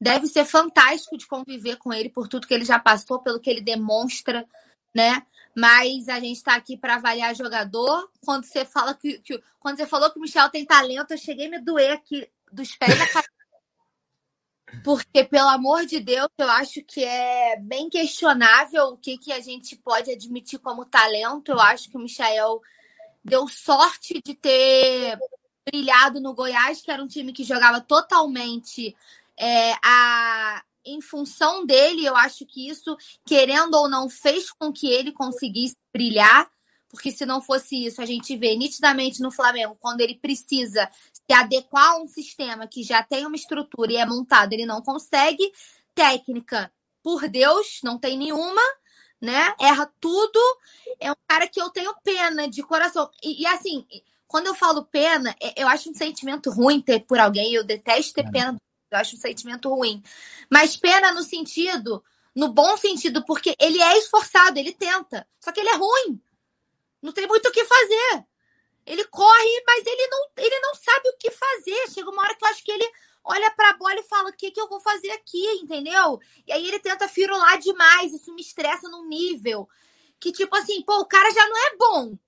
deve 0.00 0.26
ser 0.26 0.44
fantástico 0.44 1.18
de 1.18 1.26
conviver 1.26 1.76
com 1.76 1.92
ele 1.92 2.08
por 2.08 2.26
tudo 2.26 2.46
que 2.46 2.54
ele 2.54 2.64
já 2.64 2.78
passou, 2.78 3.20
pelo 3.20 3.38
que 3.38 3.50
ele 3.50 3.60
demonstra, 3.60 4.46
né? 4.94 5.22
Mas 5.60 6.08
a 6.08 6.18
gente 6.18 6.38
está 6.38 6.54
aqui 6.54 6.74
para 6.74 6.94
avaliar 6.94 7.36
jogador. 7.36 8.10
Quando 8.24 8.46
você 8.46 8.64
fala 8.64 8.94
que, 8.94 9.18
que, 9.18 9.38
quando 9.58 9.76
você 9.76 9.86
falou 9.86 10.10
que 10.10 10.18
o 10.18 10.22
Michel 10.22 10.48
tem 10.48 10.64
talento, 10.64 11.10
eu 11.10 11.18
cheguei 11.18 11.48
a 11.48 11.50
me 11.50 11.60
doer 11.60 11.92
aqui 11.92 12.26
dos 12.50 12.74
pés 12.76 12.98
à 12.98 13.06
cabeça. 13.06 13.28
Porque, 14.82 15.22
pelo 15.24 15.48
amor 15.48 15.84
de 15.84 16.00
Deus, 16.00 16.30
eu 16.38 16.48
acho 16.48 16.82
que 16.82 17.04
é 17.04 17.58
bem 17.58 17.90
questionável 17.90 18.84
o 18.84 18.96
que, 18.96 19.18
que 19.18 19.32
a 19.32 19.40
gente 19.40 19.76
pode 19.76 20.10
admitir 20.10 20.60
como 20.60 20.86
talento. 20.86 21.52
Eu 21.52 21.60
acho 21.60 21.90
que 21.90 21.96
o 21.96 22.00
Michael 22.00 22.62
deu 23.22 23.46
sorte 23.46 24.22
de 24.24 24.34
ter 24.34 25.18
brilhado 25.70 26.20
no 26.20 26.32
Goiás, 26.32 26.80
que 26.80 26.90
era 26.90 27.02
um 27.02 27.08
time 27.08 27.34
que 27.34 27.44
jogava 27.44 27.82
totalmente 27.82 28.96
é, 29.36 29.72
a, 29.84 30.64
em 30.84 31.00
função 31.00 31.64
dele. 31.64 32.04
Eu 32.04 32.16
acho 32.16 32.46
que 32.46 32.68
isso, 32.68 32.96
querendo 33.26 33.74
ou 33.74 33.88
não, 33.88 34.08
fez 34.08 34.50
com 34.50 34.72
que 34.72 34.88
ele 34.88 35.12
conseguisse 35.12 35.76
brilhar. 35.92 36.50
Porque 36.88 37.12
se 37.12 37.24
não 37.24 37.40
fosse 37.40 37.86
isso, 37.86 38.02
a 38.02 38.06
gente 38.06 38.36
vê 38.36 38.56
nitidamente 38.56 39.20
no 39.20 39.30
Flamengo, 39.30 39.76
quando 39.78 40.00
ele 40.00 40.16
precisa 40.16 40.90
se 41.12 41.32
adequar 41.32 41.90
a 41.90 42.02
um 42.02 42.08
sistema 42.08 42.66
que 42.66 42.82
já 42.82 43.00
tem 43.02 43.24
uma 43.24 43.36
estrutura 43.36 43.92
e 43.92 43.96
é 43.96 44.04
montado, 44.04 44.52
ele 44.52 44.66
não 44.66 44.82
consegue. 44.82 45.52
Técnica, 45.94 46.72
por 47.02 47.28
Deus, 47.28 47.80
não 47.84 47.96
tem 47.96 48.18
nenhuma, 48.18 48.62
né? 49.20 49.54
Erra 49.60 49.88
tudo. 50.00 50.40
É 50.98 51.12
um 51.12 51.16
cara 51.28 51.46
que 51.46 51.60
eu 51.60 51.70
tenho 51.70 51.94
pena 52.02 52.48
de 52.48 52.62
coração. 52.62 53.08
E, 53.22 53.42
e 53.42 53.46
assim, 53.46 53.86
quando 54.26 54.46
eu 54.46 54.54
falo 54.54 54.84
pena, 54.84 55.34
é, 55.40 55.62
eu 55.62 55.68
acho 55.68 55.90
um 55.90 55.94
sentimento 55.94 56.50
ruim 56.50 56.80
ter 56.80 57.00
por 57.00 57.18
alguém. 57.18 57.52
Eu 57.52 57.64
detesto 57.64 58.14
ter 58.14 58.26
é. 58.26 58.30
pena, 58.30 58.56
eu 58.90 58.98
acho 58.98 59.16
um 59.16 59.20
sentimento 59.20 59.68
ruim. 59.68 60.02
Mas 60.50 60.76
pena 60.76 61.12
no 61.12 61.22
sentido, 61.22 62.02
no 62.34 62.48
bom 62.48 62.76
sentido, 62.76 63.24
porque 63.24 63.54
ele 63.58 63.80
é 63.80 63.98
esforçado, 63.98 64.58
ele 64.58 64.72
tenta. 64.72 65.26
Só 65.40 65.52
que 65.52 65.60
ele 65.60 65.68
é 65.68 65.76
ruim. 65.76 66.20
Não 67.02 67.12
tem 67.12 67.26
muito 67.26 67.48
o 67.48 67.52
que 67.52 67.64
fazer. 67.64 68.24
Ele 68.86 69.04
corre, 69.04 69.62
mas 69.66 69.86
ele 69.86 70.06
não, 70.08 70.28
ele 70.36 70.58
não 70.60 70.74
sabe 70.74 71.08
o 71.08 71.16
que 71.18 71.30
fazer. 71.30 71.90
Chega 71.92 72.10
uma 72.10 72.22
hora 72.22 72.34
que 72.34 72.44
eu 72.44 72.48
acho 72.48 72.64
que 72.64 72.72
ele 72.72 72.90
olha 73.22 73.50
para 73.52 73.70
a 73.70 73.76
bola 73.76 74.00
e 74.00 74.04
fala: 74.04 74.30
o 74.30 74.32
que, 74.32 74.50
que 74.50 74.60
eu 74.60 74.68
vou 74.68 74.80
fazer 74.80 75.10
aqui, 75.12 75.44
entendeu? 75.62 76.20
E 76.46 76.52
aí 76.52 76.66
ele 76.66 76.78
tenta 76.80 77.08
firular 77.08 77.58
demais. 77.58 78.12
Isso 78.12 78.34
me 78.34 78.42
estressa 78.42 78.88
num 78.88 79.06
nível 79.06 79.68
que, 80.18 80.32
tipo 80.32 80.54
assim, 80.56 80.82
pô, 80.82 80.98
o 80.98 81.06
cara 81.06 81.30
já 81.30 81.46
não 81.48 81.56
é 81.56 81.76
bom. 81.76 82.18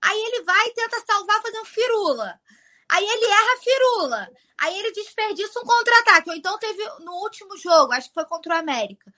Aí 0.00 0.18
ele 0.18 0.44
vai 0.44 0.68
e 0.68 0.74
tenta 0.74 1.04
salvar 1.06 1.42
fazendo 1.42 1.64
firula. 1.64 2.40
Aí 2.90 3.04
ele 3.04 3.26
erra 3.26 3.54
a 3.54 3.60
firula. 3.62 4.28
Aí 4.58 4.78
ele 4.78 4.92
desperdiça 4.92 5.60
um 5.60 5.64
contra-ataque. 5.64 6.30
Ou 6.30 6.36
então 6.36 6.58
teve 6.58 6.84
no 7.00 7.12
último 7.22 7.56
jogo, 7.56 7.92
acho 7.92 8.08
que 8.08 8.14
foi 8.14 8.26
contra 8.26 8.54
o 8.54 8.58
América. 8.58 9.12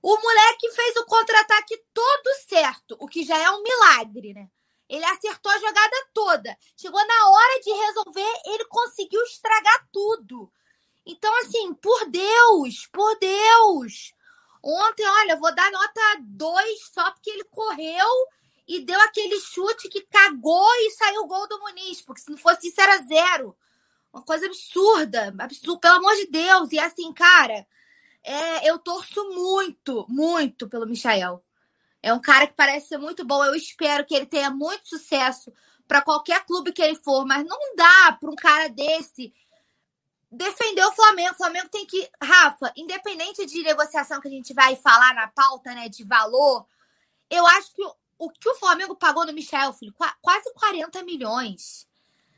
O 0.00 0.16
moleque 0.16 0.70
fez 0.70 0.96
o 0.96 1.04
contra-ataque 1.06 1.76
todo 1.92 2.34
certo, 2.48 2.96
o 3.00 3.08
que 3.08 3.24
já 3.24 3.36
é 3.36 3.50
um 3.50 3.62
milagre, 3.62 4.32
né? 4.32 4.48
Ele 4.88 5.04
acertou 5.04 5.50
a 5.50 5.58
jogada 5.58 6.08
toda. 6.14 6.56
Chegou 6.76 7.04
na 7.04 7.28
hora 7.28 7.60
de 7.60 7.70
resolver, 7.72 8.40
ele 8.46 8.64
conseguiu 8.66 9.20
estragar 9.24 9.88
tudo. 9.92 10.50
Então, 11.04 11.34
assim, 11.40 11.74
por 11.74 12.08
Deus, 12.08 12.86
por 12.92 13.18
Deus. 13.18 14.14
Ontem, 14.62 15.06
olha, 15.06 15.36
vou 15.36 15.54
dar 15.54 15.70
nota 15.70 16.00
2 16.20 16.90
só 16.92 17.10
porque 17.10 17.30
ele 17.30 17.44
correu 17.44 18.06
e 18.68 18.84
deu 18.84 19.00
aquele 19.00 19.40
chute 19.40 19.88
que 19.88 20.02
cagou 20.02 20.68
e 20.76 20.90
saiu 20.90 21.22
o 21.22 21.26
gol 21.26 21.48
do 21.48 21.58
Muniz, 21.58 22.02
porque 22.02 22.20
se 22.20 22.30
não 22.30 22.36
fosse 22.36 22.68
isso 22.68 22.78
era 22.78 22.98
zero. 22.98 23.56
Uma 24.12 24.22
coisa 24.22 24.44
absurda, 24.44 25.34
absurdo, 25.38 25.80
pelo 25.80 25.96
amor 25.96 26.14
de 26.16 26.26
Deus. 26.26 26.70
E 26.72 26.78
assim, 26.78 27.10
cara, 27.14 27.66
é, 28.22 28.68
eu 28.68 28.78
torço 28.78 29.24
muito, 29.30 30.04
muito 30.08 30.68
pelo 30.68 30.86
Michael. 30.86 31.42
É 32.02 32.12
um 32.12 32.20
cara 32.20 32.46
que 32.46 32.52
parece 32.52 32.88
ser 32.88 32.98
muito 32.98 33.24
bom. 33.24 33.42
Eu 33.42 33.54
espero 33.54 34.04
que 34.04 34.14
ele 34.14 34.26
tenha 34.26 34.50
muito 34.50 34.86
sucesso 34.86 35.50
para 35.86 36.02
qualquer 36.02 36.44
clube 36.44 36.72
que 36.72 36.82
ele 36.82 36.96
for, 36.96 37.24
mas 37.24 37.44
não 37.46 37.74
dá 37.74 38.12
para 38.20 38.30
um 38.30 38.36
cara 38.36 38.68
desse 38.68 39.32
defender 40.30 40.84
o 40.84 40.92
Flamengo. 40.92 41.32
O 41.32 41.38
Flamengo 41.38 41.70
tem 41.70 41.86
que, 41.86 42.06
Rafa, 42.22 42.70
independente 42.76 43.46
de 43.46 43.62
negociação 43.62 44.20
que 44.20 44.28
a 44.28 44.30
gente 44.30 44.52
vai 44.52 44.76
falar 44.76 45.14
na 45.14 45.28
pauta, 45.28 45.74
né, 45.74 45.88
de 45.88 46.04
valor, 46.04 46.66
eu 47.30 47.46
acho 47.46 47.74
que 47.74 47.82
o, 48.18 48.30
que 48.30 48.48
o 48.48 48.54
Flamengo 48.56 48.96
pagou 48.96 49.24
no 49.24 49.32
Michel, 49.32 49.72
filho, 49.72 49.94
quase 50.20 50.52
40 50.54 51.02
milhões. 51.04 51.86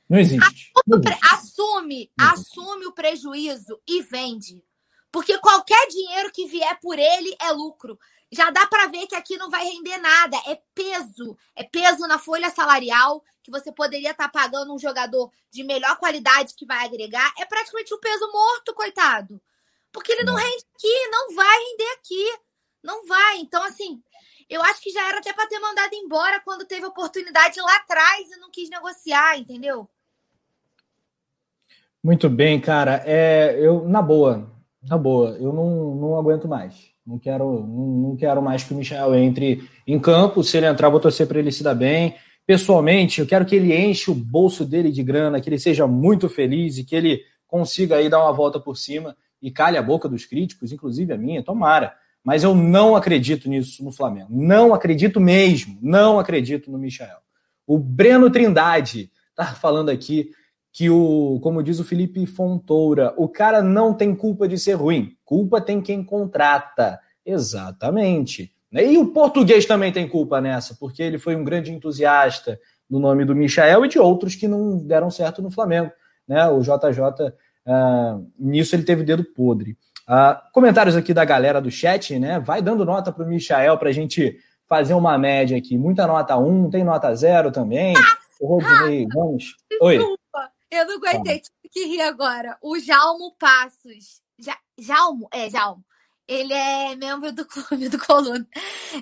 Não 0.09 0.19
existe. 0.19 0.45
Assume, 0.45 0.83
não 0.87 0.99
existe. 0.99 1.35
assume, 1.35 2.13
não 2.19 2.27
existe. 2.27 2.51
assume 2.51 2.87
o 2.87 2.93
prejuízo 2.93 3.81
e 3.87 4.03
vende. 4.03 4.63
Porque 5.13 5.39
qualquer 5.39 5.89
dinheiro 5.89 6.31
que 6.33 6.47
vier 6.47 6.79
por 6.81 6.99
ele 6.99 7.35
é 7.41 7.51
lucro 7.51 7.99
já 8.33 8.51
dá 8.51 8.67
para 8.67 8.87
ver 8.87 9.07
que 9.09 9.17
aqui 9.17 9.37
não 9.37 9.51
vai 9.51 9.65
render 9.65 9.99
nada. 9.99 10.37
É 10.47 10.61
peso. 10.75 11.37
É 11.57 11.65
peso 11.65 12.07
na 12.07 12.19
folha 12.19 12.49
salarial 12.51 13.25
que 13.43 13.51
você 13.51 13.73
poderia 13.73 14.13
estar 14.13 14.29
tá 14.29 14.41
pagando 14.41 14.73
um 14.73 14.79
jogador 14.79 15.33
de 15.51 15.65
melhor 15.65 15.97
qualidade 15.97 16.55
que 16.55 16.65
vai 16.65 16.85
agregar. 16.85 17.33
É 17.39 17.45
praticamente 17.45 17.93
um 17.93 17.99
peso 17.99 18.31
morto, 18.31 18.75
coitado. 18.75 19.41
Porque 19.91 20.13
ele 20.13 20.23
não 20.23 20.37
rende 20.37 20.65
aqui, 20.77 21.09
não 21.09 21.35
vai 21.35 21.59
render 21.59 21.93
aqui. 21.99 22.39
Não 22.83 23.07
vai. 23.07 23.39
Então, 23.39 23.63
assim, 23.65 24.01
eu 24.51 24.61
acho 24.63 24.83
que 24.83 24.91
já 24.91 25.09
era 25.09 25.19
até 25.19 25.33
para 25.33 25.47
ter 25.47 25.61
mandado 25.61 25.95
embora 25.95 26.41
quando 26.45 26.67
teve 26.67 26.85
oportunidade 26.85 27.61
lá 27.61 27.77
atrás 27.77 28.29
e 28.31 28.41
não 28.41 28.51
quis 28.51 28.69
negociar, 28.69 29.39
entendeu? 29.39 29.89
Muito 32.03 32.29
bem, 32.29 32.61
cara. 32.61 33.01
É, 33.07 33.57
eu, 33.61 33.87
na 33.89 34.03
boa, 34.03 34.51
na 34.83 34.99
boa, 34.99 35.37
eu 35.39 35.53
não, 35.53 35.95
não 35.95 36.19
aguento 36.19 36.49
mais. 36.49 36.91
Não 37.07 37.19
quero, 37.19 37.45
não, 37.61 37.87
não 38.09 38.17
quero 38.17 38.43
mais 38.43 38.65
que 38.65 38.75
o 38.75 38.77
Michel 38.77 39.15
entre 39.15 39.69
em 39.87 40.01
campo. 40.01 40.43
Se 40.43 40.57
ele 40.57 40.67
entrar, 40.67 40.89
vou 40.89 40.99
torcer 40.99 41.29
para 41.29 41.39
ele 41.39 41.53
se 41.53 41.63
dar 41.63 41.75
bem. 41.75 42.17
Pessoalmente, 42.45 43.21
eu 43.21 43.27
quero 43.27 43.47
que 43.47 43.55
ele 43.55 43.77
enche 43.77 44.11
o 44.11 44.15
bolso 44.15 44.65
dele 44.65 44.91
de 44.91 45.03
grana, 45.03 45.41
que 45.41 45.49
ele 45.49 45.59
seja 45.59 45.87
muito 45.87 46.29
feliz 46.29 46.79
e 46.79 46.85
que 46.85 46.97
ele 46.97 47.23
consiga 47.47 47.97
aí 47.97 48.09
dar 48.09 48.23
uma 48.23 48.33
volta 48.33 48.59
por 48.59 48.77
cima. 48.77 49.17
e 49.43 49.51
calhe 49.51 49.79
a 49.79 49.83
boca 49.83 50.07
dos 50.07 50.27
críticos, 50.27 50.71
inclusive 50.71 51.15
a 51.15 51.17
minha, 51.17 51.43
tomara. 51.43 51.95
Mas 52.25 52.45
eu 52.45 52.55
não 52.55 52.95
acredito 52.95 53.49
nisso 53.49 53.83
no 53.85 53.93
Flamengo. 53.93 54.29
Não 54.31 54.75
acredito 54.75 55.21
mesmo. 55.21 55.79
Não 55.81 56.19
acredito 56.19 56.71
no 56.71 56.79
Michel. 56.79 57.19
O 57.67 57.79
Breno 57.79 58.31
Trindade 58.31 59.11
tá 59.35 59.47
falando 59.47 59.91
aqui 59.91 60.31
que 60.73 60.89
o, 60.89 61.41
como 61.43 61.63
diz 61.63 61.81
o 61.81 61.85
Felipe 61.85 62.25
Fontoura, 62.27 63.13
o 63.17 63.29
cara 63.29 63.63
não 63.63 63.93
tem 63.93 64.15
culpa 64.15 64.47
de 64.47 64.59
ser 64.59 64.75
ruim. 64.75 65.17
Culpa 65.25 65.61
tem 65.61 65.81
quem 65.81 66.05
contrata. 66.05 67.01
Exatamente. 67.25 68.53
E 68.73 68.97
o 68.99 69.09
português 69.09 69.67
também 69.67 69.93
tem 69.93 70.09
culpa 70.09 70.41
nessa, 70.41 70.77
porque 70.77 71.03
ele 71.03 71.19
foi 71.19 71.35
um 71.35 71.43
grande 71.43 71.73
entusiasta 71.73 72.59
do 72.89 73.01
nome 73.01 73.25
do 73.25 73.35
Michael 73.35 73.85
e 73.85 73.89
de 73.89 73.99
outros 73.99 74.37
que 74.37 74.47
não 74.47 74.79
deram 74.79 75.11
certo 75.11 75.43
no 75.43 75.51
Flamengo. 75.51 75.91
Né? 76.27 76.47
O 76.49 76.61
JJ, 76.61 77.01
uh, 77.01 77.33
ah, 77.67 78.21
nisso 78.39 78.77
ele 78.77 78.85
teve 78.85 79.03
dedo 79.03 79.25
podre. 79.25 79.77
Uh, 80.09 80.41
comentários 80.53 80.97
aqui 80.97 81.15
da 81.15 81.25
galera 81.25 81.61
do 81.61 81.71
chat, 81.71 82.19
né? 82.19 82.41
Vai 82.41 82.61
dando 82.61 82.85
nota 82.85 83.13
para 83.13 83.25
o 83.25 83.29
Michael 83.29 83.79
para 83.79 83.89
a 83.89 83.93
gente 83.93 84.39
fazer 84.69 84.95
uma 84.95 85.19
média 85.19 85.57
aqui. 85.57 85.77
Muita 85.77 86.07
nota 86.07 86.37
1, 86.37 86.71
tem 86.71 86.85
nota 86.85 87.15
0 87.15 87.51
também. 87.51 87.95
O 88.41 88.59
Rodney, 88.59 89.07
vamos. 89.13 89.57
Oi. 89.81 89.99
Desculpa, 89.99 90.53
eu 90.71 90.87
não 90.87 90.97
aguentei, 90.97 91.41
tive 91.41 91.69
que 91.71 91.85
rir 91.85 92.01
agora. 92.03 92.57
O 92.63 92.79
Jalmo 92.79 93.35
Passos. 93.39 94.23
Ja, 94.39 94.57
Jalmo? 94.79 95.29
É, 95.33 95.51
Jalmo. 95.51 95.85
Ele 96.27 96.53
é 96.53 96.95
membro 96.95 97.33
do 97.33 97.45
clube 97.45 97.89
do 97.89 97.99
Coluna. 97.99 98.47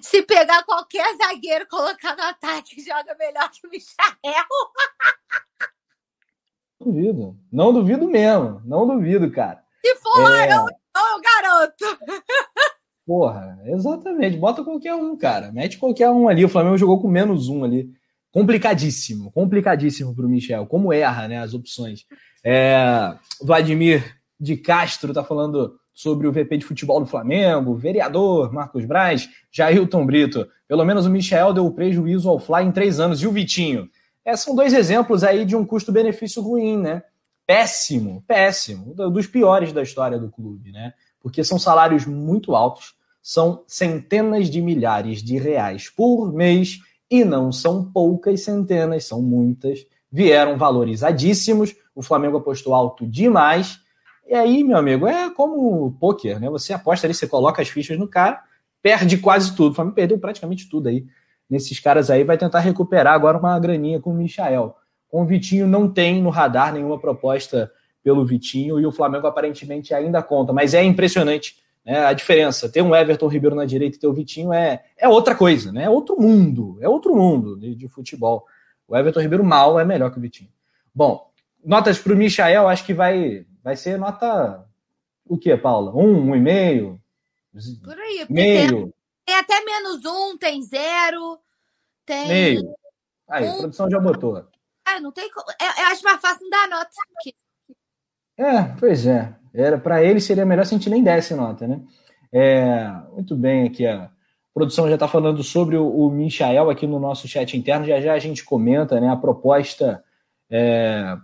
Se 0.01 0.23
pegar 0.23 0.65
qualquer 0.65 1.15
zagueiro 1.19 1.69
colocar 1.69 2.17
no 2.17 2.23
ataque, 2.23 2.83
joga 2.83 3.15
melhor 3.19 3.51
que 3.51 3.67
o 3.67 3.71
Michael. 3.71 4.47
Duvido. 6.81 7.37
Não 7.53 7.73
duvido 7.73 8.09
mesmo. 8.09 8.63
Não 8.65 8.87
duvido, 8.87 9.31
cara. 9.31 9.63
Se 9.85 9.95
for, 9.97 10.33
é... 10.33 10.55
eu 10.55 10.67
eu 10.99 11.21
garoto. 11.23 11.99
Porra, 13.07 13.59
exatamente. 13.67 14.37
Bota 14.37 14.63
qualquer 14.63 14.95
um, 14.95 15.17
cara. 15.17 15.51
Mete 15.51 15.79
qualquer 15.79 16.11
um 16.11 16.29
ali. 16.29 16.45
O 16.45 16.49
Flamengo 16.49 16.77
jogou 16.77 17.01
com 17.01 17.09
menos 17.09 17.49
um 17.49 17.65
ali. 17.65 17.91
Complicadíssimo, 18.31 19.33
complicadíssimo 19.33 20.15
para 20.15 20.27
o 20.27 20.29
Michel. 20.29 20.67
Como 20.67 20.93
erra, 20.93 21.27
né? 21.27 21.39
As 21.39 21.55
opções. 21.55 22.05
É... 22.45 23.15
Vladimir 23.43 24.19
de 24.39 24.57
Castro 24.57 25.15
tá 25.15 25.25
falando 25.25 25.79
sobre 25.95 26.29
o 26.29 26.33
VP 26.33 26.59
de 26.59 26.65
futebol 26.65 27.01
do 27.01 27.07
Flamengo, 27.07 27.75
vereador 27.75 28.53
Marcos 28.53 28.85
Braz, 28.85 29.29
Jailton 29.51 30.07
Brito. 30.07 30.47
Pelo 30.69 30.85
menos 30.85 31.07
o 31.07 31.11
Michel 31.11 31.53
deu 31.53 31.69
prejuízo 31.73 32.29
ao 32.29 32.39
Fly 32.39 32.65
em 32.65 32.71
três 32.71 33.01
anos. 33.01 33.21
E 33.23 33.27
o 33.27 33.33
Vitinho? 33.33 33.89
É, 34.25 34.37
são 34.37 34.55
dois 34.55 34.75
exemplos 34.75 35.25
aí 35.25 35.45
de 35.45 35.57
um 35.57 35.65
custo-benefício 35.65 36.43
ruim, 36.43 36.77
né? 36.77 37.03
Péssimo, 37.49 38.23
péssimo, 38.27 38.93
dos 38.93 39.27
piores 39.27 39.73
da 39.73 39.83
história 39.83 40.19
do 40.19 40.31
clube, 40.31 40.71
né? 40.71 40.93
Porque 41.19 41.43
são 41.43 41.59
salários 41.59 42.05
muito 42.05 42.55
altos, 42.55 42.95
são 43.23 43.65
centenas 43.67 44.51
de 44.51 44.61
milhares 44.61 45.23
de 45.23 45.39
reais 45.39 45.89
por 45.89 46.31
mês 46.31 46.79
e 47.11 47.25
não 47.25 47.51
são 47.51 47.91
poucas 47.91 48.43
centenas, 48.43 49.07
são 49.07 49.23
muitas. 49.23 49.87
Vieram 50.13 50.59
valorizadíssimos, 50.59 51.75
o 51.95 52.03
Flamengo 52.03 52.37
apostou 52.37 52.75
alto 52.75 53.07
demais. 53.07 53.81
E 54.27 54.35
aí, 54.35 54.63
meu 54.63 54.77
amigo, 54.77 55.07
é 55.07 55.31
como 55.31 55.91
poker, 55.99 56.39
né? 56.39 56.51
Você 56.51 56.75
aposta 56.75 57.07
ali, 57.07 57.15
você 57.15 57.27
coloca 57.27 57.63
as 57.63 57.69
fichas 57.69 57.99
no 57.99 58.07
cara, 58.07 58.43
perde 58.83 59.17
quase 59.17 59.57
tudo. 59.57 59.73
O 59.73 59.75
Flamengo 59.75 59.97
perdeu 59.97 60.19
praticamente 60.19 60.69
tudo 60.69 60.91
aí. 60.91 61.07
Nesses 61.49 61.81
caras 61.81 62.11
aí, 62.11 62.25
vai 62.25 62.37
tentar 62.37 62.61
recuperar 62.61 63.15
agora 63.15 63.39
uma 63.39 63.59
graninha 63.59 63.99
com 63.99 64.11
o 64.11 64.15
Michael. 64.15 64.77
Com 65.09 65.23
o 65.23 65.27
Vitinho 65.27 65.67
não 65.67 65.91
tem 65.91 66.23
no 66.23 66.31
radar 66.31 66.73
nenhuma 66.73 66.99
proposta 66.99 67.73
pelo 68.03 68.25
Vitinho 68.25 68.79
e 68.79 68.87
o 68.87 68.93
Flamengo 68.93 69.27
aparentemente 69.27 69.93
ainda 69.93 70.23
conta, 70.23 70.53
mas 70.53 70.75
é 70.75 70.83
impressionante 70.83 71.57
né, 71.85 72.05
a 72.05 72.13
diferença. 72.13 72.69
Ter 72.69 72.83
um 72.83 72.95
Everton 72.95 73.29
Ribeiro 73.29 73.57
na 73.57 73.65
direita 73.65 73.97
e 73.97 74.01
ter 74.01 74.07
o 74.07 74.13
Vitinho 74.13 74.53
é, 74.53 74.85
é 74.97 75.09
outra 75.09 75.35
coisa, 75.35 75.73
né? 75.73 75.85
É 75.85 75.91
outro 75.91 76.21
mundo, 76.21 76.79
é 76.81 76.89
outro 76.89 77.15
mundo 77.15 77.59
de, 77.59 77.75
de 77.75 77.89
futebol. 77.89 78.47
O 78.87 78.97
Everton 78.97 79.21
Ribeiro 79.21 79.45
mal 79.45 79.79
é 79.79 79.85
melhor 79.85 80.11
que 80.11 80.19
o 80.19 80.21
Vitinho. 80.21 80.51
Bom, 80.95 81.31
notas 81.65 81.99
para 81.99 82.13
o 82.13 82.17
Michael, 82.17 82.69
acho 82.69 82.85
que 82.85 82.95
vai, 82.95 83.47
vai 83.63 83.77
ser 83.77 83.99
nota 83.99 84.65
o 85.27 85.37
que, 85.37 85.55
Paula? 85.57 85.95
Um, 85.95 86.31
um 86.31 86.37
e 86.37 86.41
meio? 86.41 87.01
Por 87.85 87.99
aí, 87.99 88.27
meio. 88.31 88.71
Tem, 88.71 88.95
tem, 89.27 89.37
até 89.37 89.65
menos 89.65 90.05
um, 90.05 90.39
tem 90.39 90.63
zero, 90.63 91.39
tem. 92.07 92.29
Meio. 92.29 92.75
Aí, 93.29 93.47
um, 93.47 93.53
a 93.53 93.59
produção 93.59 93.91
já 93.91 93.99
botou. 94.01 94.43
É, 94.97 95.01
não 95.01 95.13
tem 95.13 95.31
como. 95.31 95.47
É, 95.61 95.83
eu 95.83 95.87
acho 95.89 96.03
mais 96.03 96.21
fácil 96.21 96.43
não 96.43 96.51
dar 96.51 96.69
nota. 96.69 96.91
É, 98.39 98.77
pois 98.79 99.07
é. 99.07 99.35
Era 99.55 99.79
para 99.79 100.03
ele 100.03 100.21
seria 100.21 100.47
melhor 100.47 100.65
se 100.65 100.75
a 100.75 100.79
gente 100.79 100.91
nem 100.91 101.03
desse 101.03 101.35
nota, 101.35 101.67
né? 101.67 101.81
É, 102.33 102.89
muito 103.13 103.35
bem, 103.35 103.67
aqui 103.67 103.87
a 103.87 104.11
produção 104.55 104.87
já 104.89 104.95
está 104.95 105.09
falando 105.09 105.43
sobre 105.43 105.77
o, 105.77 105.89
o 105.89 106.11
Michael 106.11 106.71
aqui 106.71 106.87
no 106.87 107.01
nosso 107.01 107.27
chat 107.27 107.57
interno. 107.57 107.87
Já 107.87 108.01
já 108.01 108.15
a 108.15 108.19
gente 108.19 108.45
comenta, 108.45 109.01
né? 109.01 109.09
A 109.09 109.17
proposta 109.17 110.03
é, 110.51 111.17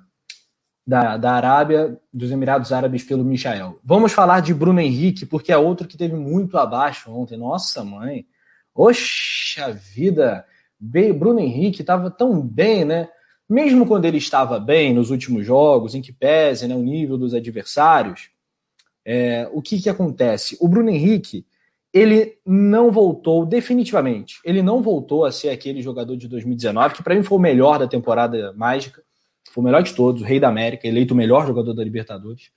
da, 0.87 1.17
da 1.17 1.33
Arábia, 1.33 1.99
dos 2.13 2.31
Emirados 2.31 2.73
Árabes 2.73 3.05
pelo 3.05 3.25
Michael. 3.25 3.79
Vamos 3.85 4.13
falar 4.13 4.41
de 4.41 4.53
Bruno 4.53 4.81
Henrique, 4.81 5.27
porque 5.27 5.53
é 5.53 5.57
outro 5.57 5.87
que 5.87 5.97
teve 5.97 6.15
muito 6.15 6.59
abaixo 6.59 7.11
ontem. 7.11 7.37
Nossa, 7.37 7.85
mãe. 7.85 8.27
Oxa 8.75 9.73
vida! 9.73 10.45
Bruno 10.79 11.39
Henrique 11.39 11.81
estava 11.81 12.11
tão 12.11 12.41
bem, 12.43 12.85
né? 12.85 13.09
Mesmo 13.49 13.87
quando 13.87 14.05
ele 14.05 14.19
estava 14.19 14.59
bem 14.59 14.95
nos 14.95 15.11
últimos 15.11 15.47
jogos, 15.47 15.95
em 15.95 16.03
que 16.03 16.13
pese 16.13 16.67
né, 16.67 16.75
o 16.75 16.83
nível 16.83 17.19
dos 17.19 17.35
adversários, 17.35 18.31
é, 19.05 19.49
o 19.53 19.61
que, 19.61 19.81
que 19.81 19.91
acontece? 19.91 20.57
O 20.61 20.67
Bruno 20.67 20.91
Henrique, 20.91 21.47
ele 21.93 22.39
não 22.45 22.91
voltou 22.91 23.45
definitivamente. 23.45 24.41
Ele 24.45 24.63
não 24.63 24.83
voltou 24.83 25.25
a 25.25 25.33
ser 25.33 25.51
aquele 25.51 25.83
jogador 25.83 26.17
de 26.17 26.27
2019, 26.27 26.95
que 26.95 27.03
para 27.03 27.15
mim 27.15 27.23
foi 27.23 27.39
o 27.39 27.41
melhor 27.41 27.79
da 27.79 27.87
temporada 27.87 28.53
mágica, 28.55 29.03
foi 29.51 29.63
o 29.63 29.65
melhor 29.65 29.83
de 29.83 29.95
todos, 29.95 30.23
o 30.23 30.25
rei 30.25 30.41
da 30.41 30.49
América, 30.49 30.89
eleito 30.89 31.15
o 31.15 31.17
melhor 31.17 31.47
jogador 31.47 31.75
da 31.75 31.85
Libertadores, 31.85 32.51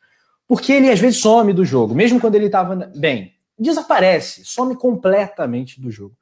porque 0.47 0.71
ele 0.71 0.89
às 0.89 0.99
vezes 0.99 1.19
some 1.19 1.53
do 1.53 1.65
jogo, 1.65 1.93
mesmo 1.93 2.19
quando 2.19 2.35
ele 2.35 2.45
estava 2.45 2.75
bem. 2.95 3.33
Desaparece, 3.59 4.45
some 4.45 4.75
completamente 4.75 5.81
do 5.81 5.91
jogo. 5.91 6.15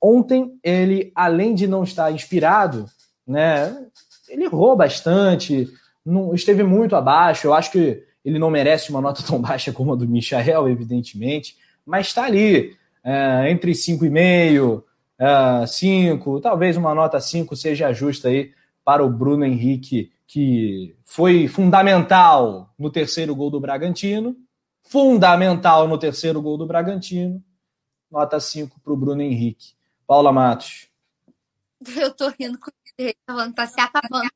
Ontem, 0.00 0.58
ele, 0.62 1.12
além 1.14 1.54
de 1.54 1.66
não 1.66 1.84
estar 1.84 2.10
inspirado, 2.12 2.86
né, 3.26 3.74
ele 4.28 4.44
errou 4.44 4.76
bastante, 4.76 5.68
não, 6.04 6.34
esteve 6.34 6.62
muito 6.62 6.96
abaixo. 6.96 7.46
Eu 7.46 7.54
acho 7.54 7.70
que 7.70 8.02
ele 8.24 8.38
não 8.38 8.50
merece 8.50 8.90
uma 8.90 9.00
nota 9.00 9.22
tão 9.26 9.40
baixa 9.40 9.72
como 9.72 9.92
a 9.92 9.96
do 9.96 10.08
Michael, 10.08 10.68
evidentemente, 10.68 11.56
mas 11.84 12.08
está 12.08 12.24
ali, 12.24 12.76
é, 13.02 13.50
entre 13.50 13.72
5,5, 13.72 14.82
é, 15.18 15.66
5, 15.66 16.40
talvez 16.40 16.76
uma 16.76 16.94
nota 16.94 17.20
5 17.20 17.56
seja 17.56 17.92
justa 17.92 18.28
aí 18.28 18.52
para 18.84 19.04
o 19.04 19.10
Bruno 19.10 19.44
Henrique, 19.44 20.12
que 20.26 20.94
foi 21.04 21.48
fundamental 21.48 22.72
no 22.78 22.90
terceiro 22.90 23.34
gol 23.34 23.50
do 23.50 23.60
Bragantino, 23.60 24.36
fundamental 24.82 25.88
no 25.88 25.98
terceiro 25.98 26.40
gol 26.40 26.56
do 26.56 26.66
Bragantino, 26.66 27.42
nota 28.10 28.38
5 28.38 28.80
para 28.80 28.92
o 28.92 28.96
Bruno 28.96 29.22
Henrique. 29.22 29.74
Paula 30.06 30.32
Matos. 30.32 30.88
Eu 31.96 32.14
tô 32.14 32.28
rindo 32.28 32.58
com 32.58 32.70
falando 33.26 33.50
que 33.50 33.56
tá 33.56 33.66
se 33.66 33.80
acabando. 33.80 34.28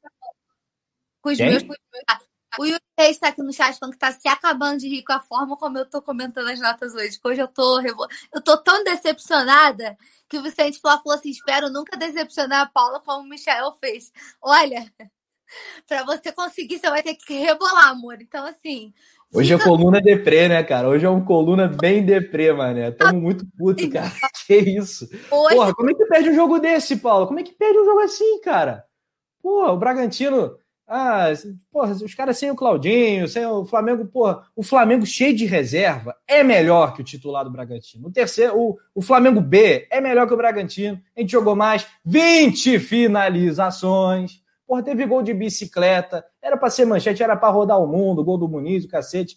Com 1.20 1.30
os 1.30 1.38
meus. 1.38 1.62
O 2.58 2.66
Yuri 2.66 2.82
está 2.98 3.28
aqui 3.28 3.42
no 3.42 3.52
chat 3.52 3.78
falando 3.78 3.94
que 3.94 3.98
tá 3.98 4.12
se 4.12 4.28
acabando 4.28 4.80
de 4.80 4.88
rir 4.88 5.02
com 5.02 5.12
a 5.14 5.20
forma 5.20 5.56
como 5.56 5.78
eu 5.78 5.88
tô 5.88 6.02
comentando 6.02 6.48
as 6.48 6.60
notas 6.60 6.94
hoje. 6.94 7.18
Hoje 7.24 7.40
eu 7.40 7.48
tô, 7.48 7.80
eu 7.80 8.42
tô 8.42 8.58
tão 8.58 8.84
decepcionada 8.84 9.96
que 10.28 10.36
o 10.36 10.42
Vicente 10.42 10.78
falou 10.78 11.12
assim: 11.12 11.30
espero 11.30 11.70
nunca 11.70 11.96
decepcionar 11.96 12.60
a 12.60 12.66
Paula 12.66 13.00
como 13.00 13.24
o 13.24 13.28
Michel 13.28 13.72
fez. 13.80 14.12
Olha, 14.40 14.92
para 15.88 16.04
você 16.04 16.30
conseguir, 16.30 16.78
você 16.78 16.90
vai 16.90 17.02
ter 17.02 17.14
que 17.14 17.34
rebolar, 17.34 17.88
amor. 17.88 18.20
Então, 18.20 18.44
assim. 18.44 18.92
Hoje 19.34 19.54
é 19.54 19.58
coluna 19.58 19.98
deprê, 19.98 20.46
né, 20.46 20.62
cara? 20.62 20.88
Hoje 20.88 21.06
é 21.06 21.10
um 21.10 21.24
coluna 21.24 21.66
bem 21.66 22.04
deprê, 22.04 22.52
mané. 22.52 22.90
Tamo 22.90 23.18
muito 23.18 23.46
puto, 23.56 23.88
cara. 23.90 24.12
Que 24.46 24.56
isso? 24.56 25.08
Hoje... 25.30 25.54
Porra, 25.54 25.74
como 25.74 25.90
é 25.90 25.94
que 25.94 26.04
perde 26.04 26.30
um 26.30 26.34
jogo 26.34 26.58
desse, 26.58 26.96
Paulo? 26.96 27.26
Como 27.26 27.40
é 27.40 27.42
que 27.42 27.52
perde 27.52 27.78
um 27.78 27.84
jogo 27.84 28.00
assim, 28.00 28.40
cara? 28.40 28.84
Porra, 29.42 29.72
o 29.72 29.78
Bragantino. 29.78 30.56
Ah, 30.86 31.28
porra, 31.70 31.92
os 31.92 32.14
caras 32.14 32.36
sem 32.36 32.50
o 32.50 32.56
Claudinho, 32.56 33.26
sem 33.26 33.46
o 33.46 33.64
Flamengo, 33.64 34.04
porra, 34.04 34.42
o 34.54 34.62
Flamengo 34.62 35.06
cheio 35.06 35.34
de 35.34 35.46
reserva 35.46 36.14
é 36.28 36.42
melhor 36.42 36.92
que 36.92 37.00
o 37.00 37.04
titular 37.04 37.44
do 37.44 37.50
Bragantino. 37.50 38.08
O 38.08 38.12
terceiro, 38.12 38.58
o, 38.58 38.76
o 38.94 39.00
Flamengo 39.00 39.40
B 39.40 39.86
é 39.90 40.00
melhor 40.02 40.26
que 40.26 40.34
o 40.34 40.36
Bragantino. 40.36 41.00
A 41.16 41.20
gente 41.20 41.32
jogou 41.32 41.56
mais 41.56 41.86
20 42.04 42.78
finalizações. 42.78 44.41
Porra, 44.72 44.82
teve 44.82 45.04
gol 45.04 45.22
de 45.22 45.34
bicicleta, 45.34 46.24
era 46.40 46.56
para 46.56 46.70
ser 46.70 46.86
manchete, 46.86 47.22
era 47.22 47.36
para 47.36 47.50
rodar 47.50 47.78
o 47.78 47.86
mundo, 47.86 48.24
gol 48.24 48.38
do 48.38 48.48
Muniz, 48.48 48.86
o 48.86 48.88
cacete. 48.88 49.36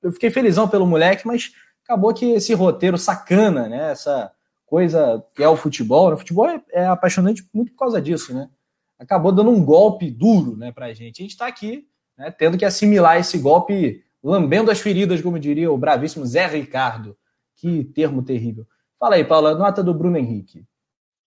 Eu 0.00 0.12
fiquei 0.12 0.30
felizão 0.30 0.68
pelo 0.68 0.86
moleque, 0.86 1.26
mas 1.26 1.50
acabou 1.82 2.14
que 2.14 2.26
esse 2.26 2.54
roteiro 2.54 2.96
sacana, 2.96 3.68
né? 3.68 3.90
Essa 3.90 4.30
coisa 4.64 5.26
que 5.34 5.42
é 5.42 5.48
o 5.48 5.56
futebol, 5.56 6.10
né? 6.10 6.14
o 6.14 6.18
futebol 6.18 6.48
é, 6.48 6.62
é 6.70 6.86
apaixonante 6.86 7.44
muito 7.52 7.72
por 7.72 7.78
causa 7.78 8.00
disso, 8.00 8.32
né? 8.32 8.48
Acabou 8.96 9.32
dando 9.32 9.50
um 9.50 9.64
golpe 9.64 10.08
duro, 10.08 10.56
né, 10.56 10.70
pra 10.70 10.92
gente. 10.92 11.20
A 11.20 11.24
gente 11.24 11.32
está 11.32 11.48
aqui, 11.48 11.88
né, 12.16 12.30
tendo 12.30 12.56
que 12.56 12.64
assimilar 12.64 13.18
esse 13.18 13.38
golpe 13.38 14.04
lambendo 14.22 14.70
as 14.70 14.78
feridas, 14.78 15.20
como 15.20 15.36
diria 15.36 15.68
o 15.68 15.76
bravíssimo 15.76 16.24
Zé 16.24 16.46
Ricardo. 16.46 17.18
Que 17.56 17.82
termo 17.82 18.22
terrível. 18.22 18.64
Fala 19.00 19.16
aí, 19.16 19.24
Paula, 19.24 19.52
nota 19.56 19.82
do 19.82 19.92
Bruno 19.92 20.16
Henrique. 20.16 20.64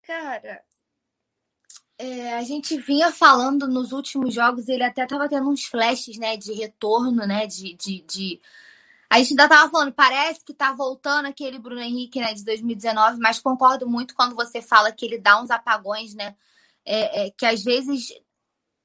Cara, 0.08 0.62
é, 2.00 2.34
a 2.36 2.44
gente 2.44 2.78
vinha 2.78 3.12
falando 3.12 3.68
nos 3.68 3.92
últimos 3.92 4.34
jogos, 4.34 4.70
ele 4.70 4.84
até 4.84 5.06
tava 5.06 5.28
tendo 5.28 5.50
uns 5.50 5.66
flashes, 5.66 6.18
né, 6.18 6.38
de 6.38 6.54
retorno, 6.54 7.28
né, 7.28 7.46
de, 7.46 7.74
de, 7.76 8.02
de... 8.02 8.42
A 9.10 9.20
gente 9.20 9.32
ainda 9.32 9.50
tava 9.50 9.70
falando, 9.70 9.92
parece 9.92 10.44
que 10.46 10.54
tá 10.54 10.72
voltando 10.72 11.26
aquele 11.28 11.60
Bruno 11.60 11.82
Henrique, 11.82 12.20
né, 12.20 12.34
de 12.34 12.46
2019, 12.46 13.20
mas 13.20 13.40
concordo 13.40 13.88
muito 13.88 14.16
quando 14.16 14.36
você 14.36 14.62
fala 14.62 14.92
que 14.92 15.06
ele 15.06 15.18
dá 15.20 15.42
uns 15.42 15.52
apagões, 15.52 16.14
né, 16.16 16.36
é, 16.86 17.28
é, 17.28 17.32
que 17.32 17.46
às 17.46 17.64
vezes 17.64 18.14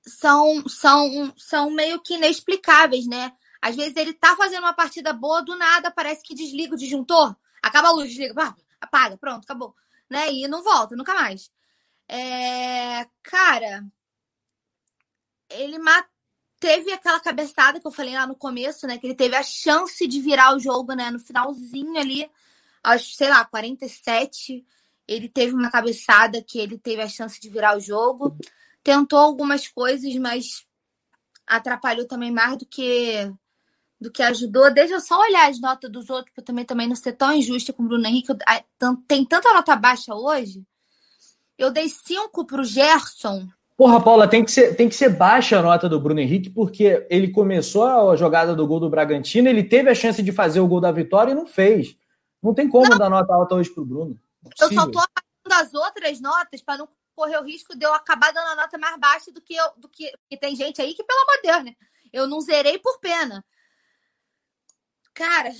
são, 0.06 0.68
são, 0.68 1.32
são 1.36 1.70
meio 1.70 2.00
que 2.02 2.14
inexplicáveis, 2.14 3.06
né? 3.06 3.32
Às 3.62 3.76
vezes 3.76 3.96
ele 3.96 4.12
tá 4.12 4.36
fazendo 4.36 4.64
uma 4.64 4.74
partida 4.74 5.12
boa, 5.12 5.42
do 5.42 5.56
nada 5.56 5.90
parece 5.90 6.22
que 6.22 6.34
desliga 6.34 6.74
o 6.74 6.78
disjuntor, 6.78 7.34
acaba 7.62 7.88
a 7.88 7.92
luz, 7.92 8.08
desliga, 8.10 8.54
apaga, 8.80 9.16
pronto, 9.16 9.44
acabou 9.44 9.74
né? 10.08 10.32
E 10.32 10.48
não 10.48 10.62
volta, 10.62 10.96
nunca 10.96 11.14
mais. 11.14 11.50
É, 12.08 13.06
cara, 13.22 13.84
ele 15.50 15.78
teve 16.60 16.92
aquela 16.92 17.20
cabeçada 17.20 17.80
que 17.80 17.86
eu 17.86 17.92
falei 17.92 18.14
lá 18.14 18.26
no 18.26 18.34
começo, 18.34 18.86
né? 18.86 18.98
Que 18.98 19.06
ele 19.06 19.14
teve 19.14 19.36
a 19.36 19.42
chance 19.42 20.06
de 20.06 20.20
virar 20.20 20.54
o 20.54 20.58
jogo, 20.58 20.94
né? 20.94 21.10
No 21.10 21.18
finalzinho 21.18 21.96
ali, 21.98 22.30
aos, 22.82 23.16
sei 23.16 23.28
lá, 23.28 23.44
47, 23.44 24.64
ele 25.06 25.28
teve 25.28 25.54
uma 25.54 25.70
cabeçada 25.70 26.42
que 26.42 26.58
ele 26.58 26.78
teve 26.78 27.02
a 27.02 27.08
chance 27.08 27.40
de 27.40 27.48
virar 27.48 27.76
o 27.76 27.80
jogo. 27.80 28.36
Tentou 28.82 29.18
algumas 29.18 29.68
coisas, 29.68 30.14
mas 30.16 30.66
atrapalhou 31.46 32.06
também 32.06 32.30
mais 32.30 32.58
do 32.58 32.66
que 32.66 33.32
do 34.00 34.10
que 34.10 34.22
ajudou. 34.22 34.72
Deixa 34.72 34.94
eu 34.94 35.00
só 35.00 35.18
olhar 35.18 35.48
as 35.48 35.60
notas 35.60 35.90
dos 35.90 36.10
outros, 36.10 36.34
para 36.34 36.44
também, 36.44 36.64
também 36.64 36.88
não 36.88 36.96
ser 36.96 37.12
tão 37.12 37.32
injusta 37.32 37.72
com 37.72 37.82
o 37.82 37.86
Bruno 37.86 38.06
Henrique. 38.06 38.32
Tem 39.06 39.24
tanta 39.24 39.52
nota 39.52 39.74
baixa 39.76 40.14
hoje. 40.14 40.62
Eu 41.58 41.70
dei 41.70 41.88
cinco 41.88 42.44
para 42.44 42.60
o 42.60 42.64
Gerson. 42.64 43.48
Porra, 43.76 44.00
Paula, 44.00 44.28
tem 44.28 44.44
que, 44.44 44.52
ser, 44.52 44.76
tem 44.76 44.88
que 44.88 44.94
ser 44.94 45.08
baixa 45.08 45.58
a 45.58 45.62
nota 45.62 45.88
do 45.88 46.00
Bruno 46.00 46.20
Henrique, 46.20 46.48
porque 46.48 47.04
ele 47.10 47.32
começou 47.32 47.84
a 47.84 48.14
jogada 48.14 48.54
do 48.54 48.66
gol 48.66 48.78
do 48.78 48.88
Bragantino, 48.88 49.48
ele 49.48 49.64
teve 49.64 49.90
a 49.90 49.94
chance 49.94 50.22
de 50.22 50.30
fazer 50.30 50.60
o 50.60 50.68
gol 50.68 50.80
da 50.80 50.92
vitória 50.92 51.32
e 51.32 51.34
não 51.34 51.46
fez. 51.46 51.96
Não 52.40 52.54
tem 52.54 52.68
como 52.68 52.88
não. 52.88 52.98
dar 52.98 53.10
nota 53.10 53.34
alta 53.34 53.56
hoje 53.56 53.70
pro 53.70 53.84
Bruno. 53.84 54.20
É 54.44 54.64
eu 54.64 54.72
só 54.72 54.88
tô 54.88 54.98
apagando 54.98 55.60
as 55.60 55.74
outras 55.74 56.20
notas 56.20 56.60
para 56.60 56.78
não 56.78 56.88
correr 57.16 57.38
o 57.38 57.44
risco 57.44 57.76
de 57.76 57.84
eu 57.84 57.92
acabar 57.92 58.32
dando 58.32 58.48
a 58.52 58.56
nota 58.56 58.78
mais 58.78 58.96
baixa 58.98 59.32
do 59.32 59.40
que 59.40 59.54
eu. 59.54 59.66
Do 59.76 59.88
que, 59.88 60.12
que 60.28 60.36
tem 60.36 60.54
gente 60.54 60.80
aí 60.80 60.94
que, 60.94 61.02
pelo 61.02 61.20
amor 61.22 61.36
de 61.36 61.42
Deus, 61.42 61.64
né? 61.64 61.74
Eu 62.12 62.28
não 62.28 62.40
zerei 62.40 62.78
por 62.78 63.00
pena. 63.00 63.44
Cara, 65.12 65.50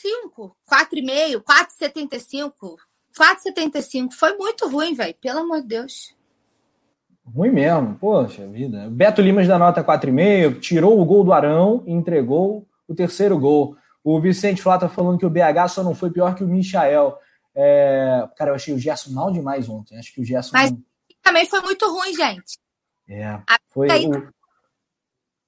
5, 0.00 0.56
4,5, 0.70 1.42
4,75. 1.42 2.76
4,75. 3.18 4.12
Foi 4.12 4.36
muito 4.36 4.68
ruim, 4.68 4.94
velho. 4.94 5.14
Pelo 5.20 5.40
amor 5.40 5.62
de 5.62 5.68
Deus. 5.68 6.14
Ruim 7.24 7.50
mesmo, 7.50 7.94
poxa 7.96 8.46
vida. 8.46 8.88
Beto 8.90 9.20
Limas 9.20 9.46
da 9.46 9.58
nota 9.58 9.84
4,5, 9.84 10.58
tirou 10.60 11.00
o 11.00 11.04
gol 11.04 11.22
do 11.22 11.32
Arão 11.32 11.82
e 11.86 11.92
entregou 11.92 12.66
o 12.88 12.94
terceiro 12.94 13.38
gol. 13.38 13.76
O 14.02 14.20
Vicente 14.20 14.62
Flá 14.62 14.78
tá 14.78 14.88
falando 14.88 15.18
que 15.18 15.26
o 15.26 15.30
BH 15.30 15.68
só 15.68 15.84
não 15.84 15.94
foi 15.94 16.10
pior 16.10 16.34
que 16.34 16.42
o 16.42 16.48
Michael. 16.48 17.16
É... 17.54 18.28
Cara, 18.36 18.50
eu 18.50 18.54
achei 18.54 18.74
o 18.74 18.78
Gerson 18.78 19.12
mal 19.12 19.30
demais 19.30 19.68
ontem. 19.68 19.98
Acho 19.98 20.12
que 20.12 20.20
o 20.20 20.24
Gerson. 20.24 20.50
Mas 20.52 20.72
também 21.22 21.46
foi 21.46 21.60
muito 21.60 21.86
ruim, 21.86 22.14
gente. 22.14 22.58
É. 23.08 23.40
Foi. 23.68 23.88
O... 24.06 24.28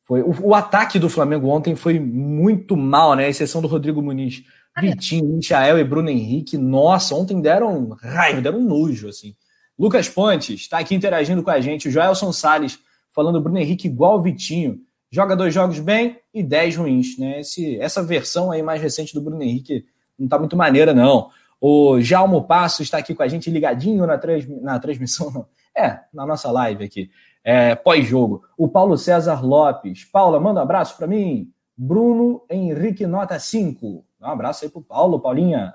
Foi, 0.04 0.20
o, 0.20 0.48
o, 0.48 0.54
ataque 0.54 0.98
do 0.98 1.08
Flamengo 1.08 1.48
ontem 1.48 1.76
foi 1.76 1.98
muito 1.98 2.76
mal, 2.76 3.14
né? 3.14 3.26
A 3.26 3.28
exceção 3.28 3.62
do 3.62 3.68
Rodrigo 3.68 4.02
Muniz. 4.02 4.42
Vitinho, 4.80 5.36
Michael 5.36 5.78
e 5.78 5.84
Bruno 5.84 6.08
Henrique, 6.08 6.56
nossa, 6.56 7.14
ontem 7.14 7.40
deram 7.40 7.90
raiva, 7.90 8.40
deram 8.40 8.60
nojo, 8.60 9.08
assim. 9.08 9.34
Lucas 9.78 10.08
Pontes 10.08 10.62
está 10.62 10.78
aqui 10.78 10.94
interagindo 10.94 11.42
com 11.42 11.50
a 11.50 11.60
gente. 11.60 11.88
O 11.88 11.90
Joelson 11.90 12.32
Salles 12.32 12.78
falando 13.14 13.40
Bruno 13.40 13.58
Henrique 13.58 13.88
igual 13.88 14.18
o 14.18 14.22
Vitinho. 14.22 14.78
Joga 15.10 15.36
dois 15.36 15.52
jogos 15.52 15.78
bem 15.78 16.18
e 16.32 16.42
dez 16.42 16.76
ruins, 16.76 17.18
né? 17.18 17.40
Esse, 17.40 17.78
essa 17.78 18.02
versão 18.02 18.50
aí 18.50 18.62
mais 18.62 18.80
recente 18.80 19.12
do 19.12 19.20
Bruno 19.20 19.42
Henrique 19.42 19.84
não 20.18 20.28
tá 20.28 20.38
muito 20.38 20.56
maneira, 20.56 20.94
não. 20.94 21.28
O 21.60 22.00
Jalmo 22.00 22.44
Passo 22.44 22.82
está 22.82 22.98
aqui 22.98 23.14
com 23.14 23.22
a 23.22 23.28
gente 23.28 23.50
ligadinho 23.50 24.06
na, 24.06 24.16
trans, 24.16 24.46
na 24.62 24.78
transmissão, 24.78 25.30
não. 25.30 25.46
É, 25.74 26.00
na 26.12 26.26
nossa 26.26 26.50
live 26.50 26.84
aqui 26.84 27.10
é, 27.44 27.74
pós-jogo. 27.74 28.44
O 28.56 28.68
Paulo 28.68 28.96
César 28.96 29.44
Lopes. 29.44 30.04
Paula, 30.04 30.38
manda 30.38 30.60
um 30.60 30.62
abraço 30.62 30.96
para 30.96 31.06
mim. 31.06 31.50
Bruno 31.76 32.44
Henrique, 32.48 33.06
nota 33.06 33.38
5. 33.38 34.04
Um 34.22 34.30
abraço 34.30 34.64
aí 34.64 34.70
pro 34.70 34.82
Paulo, 34.82 35.20
Paulinha. 35.20 35.74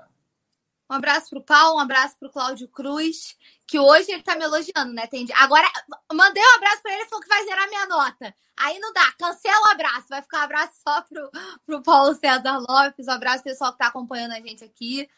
Um 0.90 0.94
abraço 0.94 1.28
pro 1.28 1.42
Paulo, 1.42 1.76
um 1.76 1.80
abraço 1.80 2.16
pro 2.18 2.30
Cláudio 2.30 2.66
Cruz, 2.66 3.36
que 3.66 3.78
hoje 3.78 4.10
ele 4.10 4.22
tá 4.22 4.34
me 4.34 4.44
elogiando, 4.44 4.94
né? 4.94 5.06
Tem... 5.06 5.26
Agora, 5.34 5.70
mandei 6.10 6.42
um 6.42 6.56
abraço 6.56 6.80
para 6.80 6.92
ele, 6.92 7.02
ele 7.02 7.10
falou 7.10 7.22
que 7.22 7.28
vai 7.28 7.44
zerar 7.44 7.68
minha 7.68 7.86
nota. 7.86 8.34
Aí 8.56 8.78
não 8.78 8.90
dá, 8.94 9.12
cancela 9.18 9.68
o 9.68 9.70
abraço. 9.70 10.06
Vai 10.08 10.22
ficar 10.22 10.40
um 10.40 10.44
abraço 10.44 10.72
só 10.82 11.02
pro, 11.02 11.30
pro 11.66 11.82
Paulo 11.82 12.14
César 12.14 12.58
Lopes, 12.66 13.06
um 13.06 13.12
abraço 13.12 13.44
pessoal 13.44 13.72
que 13.72 13.78
tá 13.78 13.88
acompanhando 13.88 14.32
a 14.32 14.40
gente 14.40 14.64
aqui. 14.64 15.08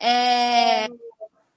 É... 0.00 0.88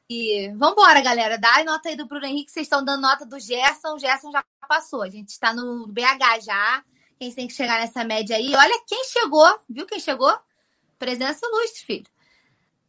E 0.08 0.54
vambora, 0.56 1.02
galera. 1.02 1.36
Dá 1.36 1.56
a 1.56 1.64
nota 1.64 1.90
aí 1.90 1.96
do 1.96 2.06
Bruno 2.06 2.28
Henrique. 2.28 2.52
Vocês 2.52 2.68
estão 2.68 2.86
dando 2.86 3.02
nota 3.02 3.26
do 3.26 3.40
Gerson. 3.40 3.96
O 3.96 4.00
Gerson 4.00 4.32
já 4.32 4.46
passou. 4.70 5.02
A 5.02 5.10
gente 5.10 5.30
está 5.30 5.52
no 5.52 5.88
BH 5.88 6.44
já. 6.46 6.84
Quem 7.18 7.34
tem 7.34 7.48
que 7.48 7.54
chegar 7.54 7.80
nessa 7.80 8.04
média 8.04 8.36
aí. 8.38 8.54
Olha 8.56 8.84
quem 8.88 9.04
chegou. 9.06 9.60
Viu 9.68 9.88
quem 9.88 10.00
chegou? 10.00 10.40
Presença 10.98 11.46
ilustre, 11.46 11.86
filho. 11.86 12.06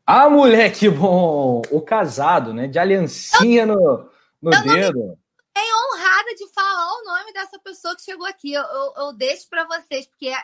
Ah, 0.06 0.30
moleque 0.30 0.88
bom! 0.88 1.62
O 1.70 1.80
casado, 1.80 2.54
né? 2.54 2.68
De 2.68 2.78
aliancinha 2.78 3.62
eu, 3.62 3.66
no, 3.66 4.10
no 4.40 4.54
eu 4.54 4.62
dedo. 4.62 5.18
É 5.56 5.60
honrada 5.60 6.34
de 6.36 6.46
falar 6.52 6.92
o 6.92 7.04
nome 7.04 7.32
dessa 7.32 7.58
pessoa 7.58 7.96
que 7.96 8.02
chegou 8.02 8.26
aqui. 8.26 8.52
Eu, 8.52 8.62
eu, 8.62 8.92
eu 8.96 9.12
deixo 9.12 9.48
para 9.48 9.66
vocês, 9.66 10.06
porque 10.06 10.28
é 10.28 10.38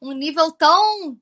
um 0.00 0.12
nível 0.12 0.50
tão 0.52 1.18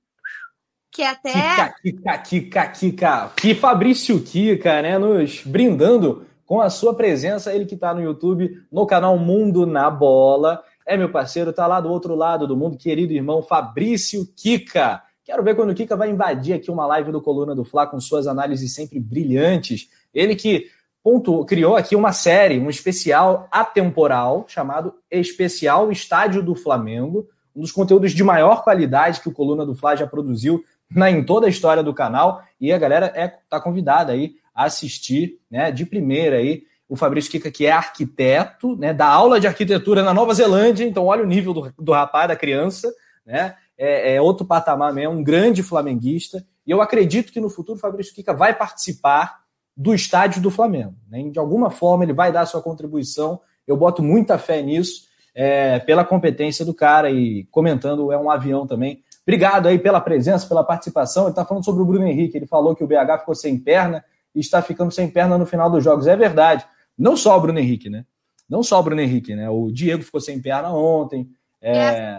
que 0.91 1.03
até. 1.03 1.32
Kika, 1.32 1.74
Kika, 1.82 2.18
Kika, 2.18 2.66
Kika. 2.68 3.32
Que 3.36 3.55
Fabrício 3.55 4.22
Kika, 4.22 4.82
né? 4.82 4.99
Nos 4.99 5.43
brindando 5.45 6.26
com 6.47 6.61
a 6.61 6.70
sua 6.70 6.95
presença. 6.95 7.53
Ele 7.53 7.66
que 7.66 7.74
está 7.74 7.93
no 7.93 8.03
YouTube, 8.03 8.62
no 8.70 8.86
canal 8.86 9.18
Mundo 9.18 9.66
na 9.66 9.91
Bola. 9.91 10.62
É 10.86 10.97
meu 10.97 11.11
parceiro, 11.11 11.53
tá 11.53 11.66
lá 11.66 11.80
do 11.80 11.91
outro 11.91 12.14
lado 12.14 12.47
do 12.47 12.57
mundo, 12.57 12.76
querido 12.76 13.12
irmão 13.12 13.43
Fabrício 13.43 14.26
Kika. 14.36 15.03
Quero 15.31 15.45
ver 15.45 15.55
quando 15.55 15.70
o 15.70 15.74
Kika 15.76 15.95
vai 15.95 16.11
invadir 16.11 16.55
aqui 16.55 16.72
uma 16.72 16.85
live 16.87 17.12
do 17.12 17.22
Coluna 17.22 17.55
do 17.55 17.62
Fla 17.64 17.87
com 17.87 18.01
suas 18.01 18.26
análises 18.26 18.74
sempre 18.74 18.99
brilhantes. 18.99 19.89
Ele 20.12 20.35
que 20.35 20.66
ponto, 21.05 21.45
criou 21.45 21.76
aqui 21.76 21.95
uma 21.95 22.12
série, 22.12 22.59
um 22.59 22.68
especial 22.68 23.47
atemporal 23.49 24.45
chamado 24.49 24.93
Especial 25.09 25.93
Estádio 25.93 26.43
do 26.43 26.57
Flamengo, 26.57 27.28
um 27.55 27.61
dos 27.61 27.70
conteúdos 27.70 28.11
de 28.11 28.24
maior 28.24 28.64
qualidade 28.64 29.20
que 29.20 29.28
o 29.28 29.33
Coluna 29.33 29.64
do 29.64 29.72
Fla 29.72 29.95
já 29.95 30.05
produziu 30.05 30.64
na, 30.91 31.09
em 31.09 31.22
toda 31.22 31.47
a 31.47 31.49
história 31.49 31.85
do 31.85 31.95
canal. 31.95 32.43
E 32.61 32.72
a 32.72 32.78
galera 32.78 33.12
é 33.14 33.28
tá 33.28 33.61
convidada 33.61 34.11
aí 34.11 34.33
a 34.53 34.64
assistir, 34.64 35.39
né, 35.49 35.70
de 35.70 35.87
primeira 35.87 36.39
aí, 36.39 36.64
o 36.89 36.97
Fabrício 36.97 37.31
Kika, 37.31 37.53
que 37.53 37.66
é 37.66 37.70
arquiteto, 37.70 38.76
né, 38.76 38.93
da 38.93 39.07
aula 39.07 39.39
de 39.39 39.47
arquitetura 39.47 40.03
na 40.03 40.12
Nova 40.12 40.35
Zelândia, 40.35 40.85
então 40.85 41.07
olha 41.07 41.22
o 41.22 41.26
nível 41.26 41.55
do, 41.55 41.72
do 41.78 41.93
rapaz, 41.93 42.26
da 42.26 42.35
criança, 42.35 42.93
né, 43.24 43.55
é, 43.81 44.14
é 44.14 44.20
outro 44.20 44.47
patamar 44.47 44.93
mesmo, 44.93 45.14
um 45.14 45.22
grande 45.22 45.62
flamenguista, 45.62 46.45
e 46.66 46.70
eu 46.70 46.81
acredito 46.83 47.33
que 47.33 47.41
no 47.41 47.49
futuro 47.49 47.78
o 47.78 47.81
Fabrício 47.81 48.14
Kika 48.14 48.35
vai 48.35 48.55
participar 48.55 49.41
do 49.76 49.95
estádio 49.95 50.43
do 50.43 50.51
Flamengo, 50.51 50.95
né, 51.09 51.22
de 51.31 51.39
alguma 51.39 51.70
forma 51.70 52.05
ele 52.05 52.12
vai 52.12 52.31
dar 52.31 52.45
sua 52.47 52.62
contribuição, 52.62 53.41
eu 53.66 53.76
boto 53.76 54.03
muita 54.03 54.37
fé 54.37 54.61
nisso, 54.61 55.09
é, 55.35 55.78
pela 55.78 56.05
competência 56.05 56.64
do 56.64 56.74
cara, 56.74 57.11
e 57.11 57.45
comentando, 57.51 58.12
é 58.12 58.18
um 58.18 58.31
avião 58.31 58.66
também, 58.66 59.03
Obrigado 59.31 59.68
aí 59.68 59.78
pela 59.78 60.01
presença, 60.01 60.49
pela 60.49 60.64
participação. 60.64 61.24
Ele 61.24 61.31
está 61.31 61.45
falando 61.45 61.64
sobre 61.64 61.83
o 61.83 61.85
Bruno 61.85 62.05
Henrique. 62.05 62.37
Ele 62.37 62.47
falou 62.47 62.74
que 62.74 62.83
o 62.83 62.87
BH 62.87 63.20
ficou 63.20 63.35
sem 63.35 63.57
perna 63.57 64.05
e 64.35 64.41
está 64.41 64.61
ficando 64.61 64.91
sem 64.91 65.09
perna 65.09 65.39
no 65.39 65.47
final 65.47 65.70
dos 65.70 65.85
jogos. 65.85 66.09
É 66.09 66.16
verdade. 66.16 66.66
Não 66.99 67.16
só 67.16 67.37
o 67.37 67.41
Bruno 67.41 67.61
Henrique, 67.61 67.89
né? 67.89 68.05
Não 68.49 68.62
só 68.64 68.81
o 68.81 68.83
Bruno 68.83 69.01
Henrique, 69.01 69.37
né? 69.37 69.49
O 69.49 69.70
Diego 69.70 70.03
ficou 70.03 70.20
sem 70.20 70.43
perna 70.43 70.72
ontem. 70.72 71.28
É... 71.62 72.18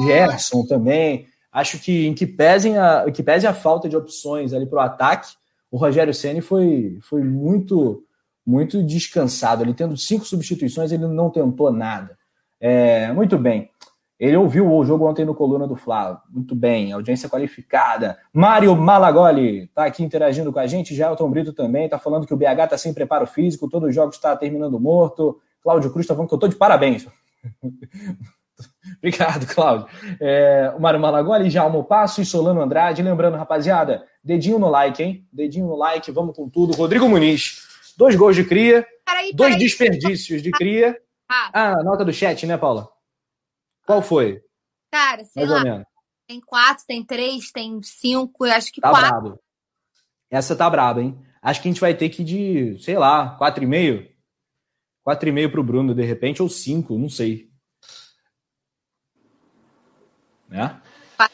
Gerson 0.00 0.64
também. 0.66 1.26
Acho 1.52 1.78
que 1.78 2.06
em 2.06 2.14
que 2.14 2.26
pesem 2.26 2.78
a, 2.78 3.10
que 3.12 3.22
pese 3.22 3.46
a 3.46 3.52
falta 3.52 3.88
de 3.88 3.96
opções 3.96 4.52
ali 4.52 4.66
para 4.66 4.78
o 4.78 4.82
ataque, 4.82 5.34
o 5.70 5.76
Rogério 5.76 6.14
Ceni 6.14 6.40
foi, 6.40 6.98
foi 7.02 7.22
muito 7.22 8.04
muito 8.44 8.82
descansado. 8.82 9.62
Ele 9.62 9.74
tendo 9.74 9.96
cinco 9.96 10.24
substituições, 10.24 10.92
ele 10.92 11.06
não 11.06 11.30
tentou 11.30 11.72
nada. 11.72 12.18
É, 12.60 13.12
muito 13.12 13.38
bem. 13.38 13.70
Ele 14.18 14.36
ouviu 14.36 14.70
o 14.70 14.84
jogo 14.84 15.08
ontem 15.08 15.24
no 15.24 15.34
Coluna 15.34 15.66
do 15.66 15.74
Flávio. 15.74 16.20
Muito 16.30 16.54
bem, 16.54 16.92
audiência 16.92 17.28
qualificada. 17.28 18.18
Mário 18.32 18.74
Malagoli 18.76 19.64
está 19.64 19.84
aqui 19.86 20.04
interagindo 20.04 20.52
com 20.52 20.60
a 20.60 20.66
gente. 20.66 20.94
Gelton 20.94 21.28
Brito 21.28 21.52
também 21.52 21.86
está 21.86 21.98
falando 21.98 22.26
que 22.26 22.32
o 22.32 22.36
BH 22.36 22.64
está 22.64 22.78
sem 22.78 22.94
preparo 22.94 23.26
físico, 23.26 23.68
todos 23.68 23.88
os 23.88 23.94
jogos 23.94 24.14
está 24.14 24.36
terminando 24.36 24.78
morto. 24.78 25.40
Cláudio 25.60 25.90
Cruz 25.90 26.04
está 26.04 26.14
falando 26.14 26.28
que 26.28 26.34
eu 26.34 26.36
estou 26.36 26.48
de 26.48 26.56
parabéns. 26.56 27.06
Obrigado, 28.98 29.46
Cláudio. 29.46 29.86
É, 30.20 30.72
o 30.76 30.80
Mário 30.80 31.00
Malagoli, 31.00 31.50
Jalmo 31.50 31.84
Passo 31.84 32.20
e 32.20 32.26
Solano 32.26 32.60
Andrade. 32.60 33.02
Lembrando, 33.02 33.36
rapaziada, 33.36 34.06
dedinho 34.22 34.58
no 34.58 34.68
like, 34.68 35.02
hein? 35.02 35.26
Dedinho 35.32 35.66
no 35.66 35.76
like, 35.76 36.10
vamos 36.10 36.36
com 36.36 36.48
tudo. 36.48 36.74
Rodrigo 36.74 37.08
Muniz, 37.08 37.66
dois 37.96 38.14
gols 38.14 38.36
de 38.36 38.44
cria, 38.44 38.86
peraí, 39.04 39.32
dois 39.32 39.54
peraí. 39.54 39.64
desperdícios 39.66 40.42
de 40.42 40.50
cria. 40.50 40.98
Ah, 41.28 41.50
ah, 41.52 41.82
nota 41.82 42.04
do 42.04 42.12
chat, 42.12 42.46
né, 42.46 42.56
Paula? 42.58 42.88
Qual 43.86 44.02
foi? 44.02 44.42
Cara, 44.90 45.24
sei 45.24 45.46
Mais 45.46 45.64
lá. 45.64 45.86
Tem 46.26 46.40
quatro, 46.40 46.84
tem 46.86 47.04
três, 47.04 47.50
tem 47.50 47.82
cinco, 47.82 48.44
acho 48.44 48.72
que 48.72 48.80
tá 48.80 48.90
quatro. 48.90 49.08
Brabo. 49.08 49.40
Essa 50.30 50.56
tá 50.56 50.68
braba, 50.70 51.02
hein? 51.02 51.18
Acho 51.42 51.60
que 51.60 51.68
a 51.68 51.70
gente 51.70 51.80
vai 51.80 51.94
ter 51.94 52.08
que 52.08 52.22
ir 52.22 52.24
de, 52.24 52.82
sei 52.82 52.96
lá, 52.96 53.36
quatro 53.36 53.62
e 53.64 53.66
meio. 53.66 54.08
Quatro 55.02 55.28
e 55.28 55.32
meio 55.32 55.50
pro 55.50 55.64
Bruno, 55.64 55.94
de 55.94 56.04
repente, 56.04 56.40
ou 56.40 56.48
cinco, 56.48 56.96
não 56.96 57.08
sei. 57.08 57.51
Né? 60.52 60.76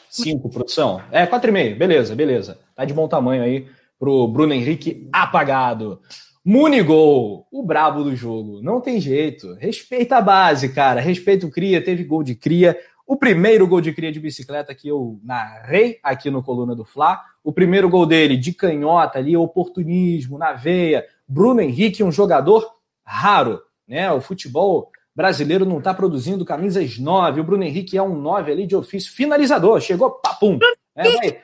Cinco, 0.09 0.49
produção. 0.49 1.01
É, 1.11 1.25
quatro 1.25 1.49
e 1.49 1.53
meio, 1.53 1.77
beleza, 1.77 2.15
beleza. 2.15 2.57
Tá 2.75 2.85
de 2.85 2.93
bom 2.93 3.07
tamanho 3.07 3.43
aí 3.43 3.67
pro 3.99 4.27
Bruno 4.27 4.53
Henrique 4.53 5.07
apagado. 5.11 6.01
Munigol, 6.43 7.45
o 7.51 7.61
brabo 7.61 8.03
do 8.03 8.15
jogo. 8.15 8.61
Não 8.61 8.79
tem 8.79 8.99
jeito. 8.99 9.53
Respeita 9.55 10.17
a 10.17 10.21
base, 10.21 10.69
cara. 10.69 11.01
Respeita 11.01 11.45
o 11.45 11.51
Cria. 11.51 11.83
Teve 11.83 12.03
gol 12.03 12.23
de 12.23 12.33
Cria. 12.33 12.77
O 13.05 13.17
primeiro 13.17 13.67
gol 13.67 13.81
de 13.81 13.91
Cria 13.91 14.11
de 14.11 14.19
bicicleta 14.19 14.73
que 14.73 14.87
eu 14.87 15.19
narrei 15.21 15.99
aqui 16.01 16.31
no 16.31 16.41
Coluna 16.41 16.75
do 16.75 16.85
Fla. 16.85 17.21
O 17.43 17.51
primeiro 17.51 17.89
gol 17.89 18.05
dele 18.05 18.37
de 18.37 18.53
canhota 18.53 19.19
ali, 19.19 19.35
oportunismo 19.35 20.37
na 20.37 20.53
veia. 20.53 21.05
Bruno 21.27 21.61
Henrique, 21.61 22.03
um 22.03 22.11
jogador 22.11 22.65
raro. 23.03 23.61
Né? 23.87 24.11
O 24.11 24.21
futebol 24.21 24.89
brasileiro 25.19 25.65
não 25.65 25.79
está 25.79 25.93
produzindo 25.93 26.45
camisas 26.45 26.97
9. 26.97 27.41
O 27.41 27.43
Bruno 27.43 27.61
Henrique 27.61 27.97
é 27.97 28.01
um 28.01 28.15
9 28.15 28.53
ali 28.53 28.65
de 28.65 28.73
ofício 28.73 29.11
finalizador. 29.11 29.81
Chegou, 29.81 30.11
papum. 30.11 30.57
É, 30.95 31.43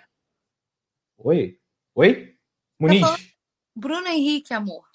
Oi? 1.18 1.58
Oi? 1.94 2.34
Muniz? 2.80 3.06
Bruno 3.76 4.08
Henrique, 4.08 4.54
amor. 4.54 4.86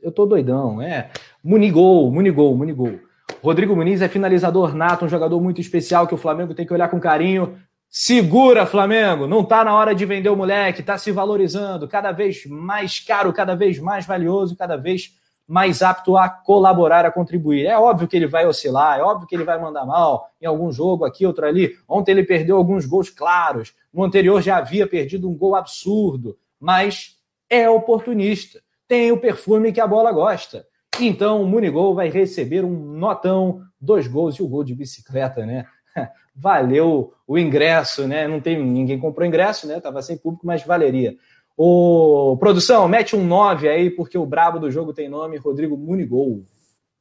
Eu 0.00 0.12
tô 0.12 0.24
doidão, 0.24 0.80
é. 0.80 1.10
Munigol, 1.42 2.12
Munigol, 2.12 2.56
Munigol. 2.56 3.00
Rodrigo 3.42 3.74
Muniz 3.74 4.02
é 4.02 4.08
finalizador 4.08 4.72
nato, 4.72 5.04
um 5.04 5.08
jogador 5.08 5.40
muito 5.40 5.60
especial 5.60 6.06
que 6.06 6.14
o 6.14 6.18
Flamengo 6.18 6.54
tem 6.54 6.64
que 6.64 6.72
olhar 6.72 6.88
com 6.88 7.00
carinho. 7.00 7.58
Segura, 7.90 8.66
Flamengo! 8.66 9.26
Não 9.26 9.44
tá 9.44 9.64
na 9.64 9.74
hora 9.74 9.96
de 9.96 10.06
vender 10.06 10.28
o 10.28 10.36
moleque, 10.36 10.80
tá 10.80 10.96
se 10.96 11.10
valorizando, 11.10 11.88
cada 11.88 12.12
vez 12.12 12.46
mais 12.46 13.00
caro, 13.00 13.32
cada 13.32 13.56
vez 13.56 13.80
mais 13.80 14.06
valioso, 14.06 14.56
cada 14.56 14.76
vez 14.76 15.18
mais 15.48 15.80
apto 15.80 16.18
a 16.18 16.28
colaborar, 16.28 17.06
a 17.06 17.10
contribuir. 17.10 17.64
É 17.64 17.78
óbvio 17.78 18.06
que 18.06 18.14
ele 18.14 18.26
vai 18.26 18.46
oscilar, 18.46 18.98
é 18.98 19.02
óbvio 19.02 19.26
que 19.26 19.34
ele 19.34 19.44
vai 19.44 19.58
mandar 19.58 19.86
mal 19.86 20.28
em 20.40 20.44
algum 20.44 20.70
jogo 20.70 21.06
aqui, 21.06 21.24
outro 21.24 21.46
ali. 21.46 21.74
Ontem 21.88 22.12
ele 22.12 22.22
perdeu 22.22 22.58
alguns 22.58 22.84
gols 22.84 23.08
claros, 23.08 23.74
no 23.90 24.04
anterior 24.04 24.42
já 24.42 24.58
havia 24.58 24.86
perdido 24.86 25.28
um 25.28 25.34
gol 25.34 25.56
absurdo, 25.56 26.36
mas 26.60 27.16
é 27.48 27.68
oportunista, 27.68 28.60
tem 28.86 29.10
o 29.10 29.18
perfume 29.18 29.72
que 29.72 29.80
a 29.80 29.86
bola 29.86 30.12
gosta. 30.12 30.66
Então 31.00 31.42
o 31.42 31.46
Munigol 31.46 31.94
vai 31.94 32.10
receber 32.10 32.62
um 32.62 32.74
notão, 32.98 33.62
dois 33.80 34.06
gols 34.06 34.36
e 34.36 34.42
o 34.42 34.48
gol 34.48 34.64
de 34.64 34.74
bicicleta, 34.74 35.46
né? 35.46 35.64
Valeu 36.36 37.14
o 37.26 37.38
ingresso, 37.38 38.06
né? 38.06 38.28
Não 38.28 38.40
tem 38.40 38.62
ninguém 38.62 38.98
comprou 38.98 39.26
ingresso, 39.26 39.66
né? 39.66 39.80
Tava 39.80 40.02
sem 40.02 40.18
público, 40.18 40.46
mas 40.46 40.64
valeria. 40.64 41.16
O 41.60 42.36
produção, 42.36 42.86
mete 42.86 43.16
um 43.16 43.26
9 43.26 43.68
aí, 43.68 43.90
porque 43.90 44.16
o 44.16 44.24
brabo 44.24 44.60
do 44.60 44.70
jogo 44.70 44.94
tem 44.94 45.08
nome, 45.08 45.38
Rodrigo 45.38 45.76
Munigol. 45.76 46.46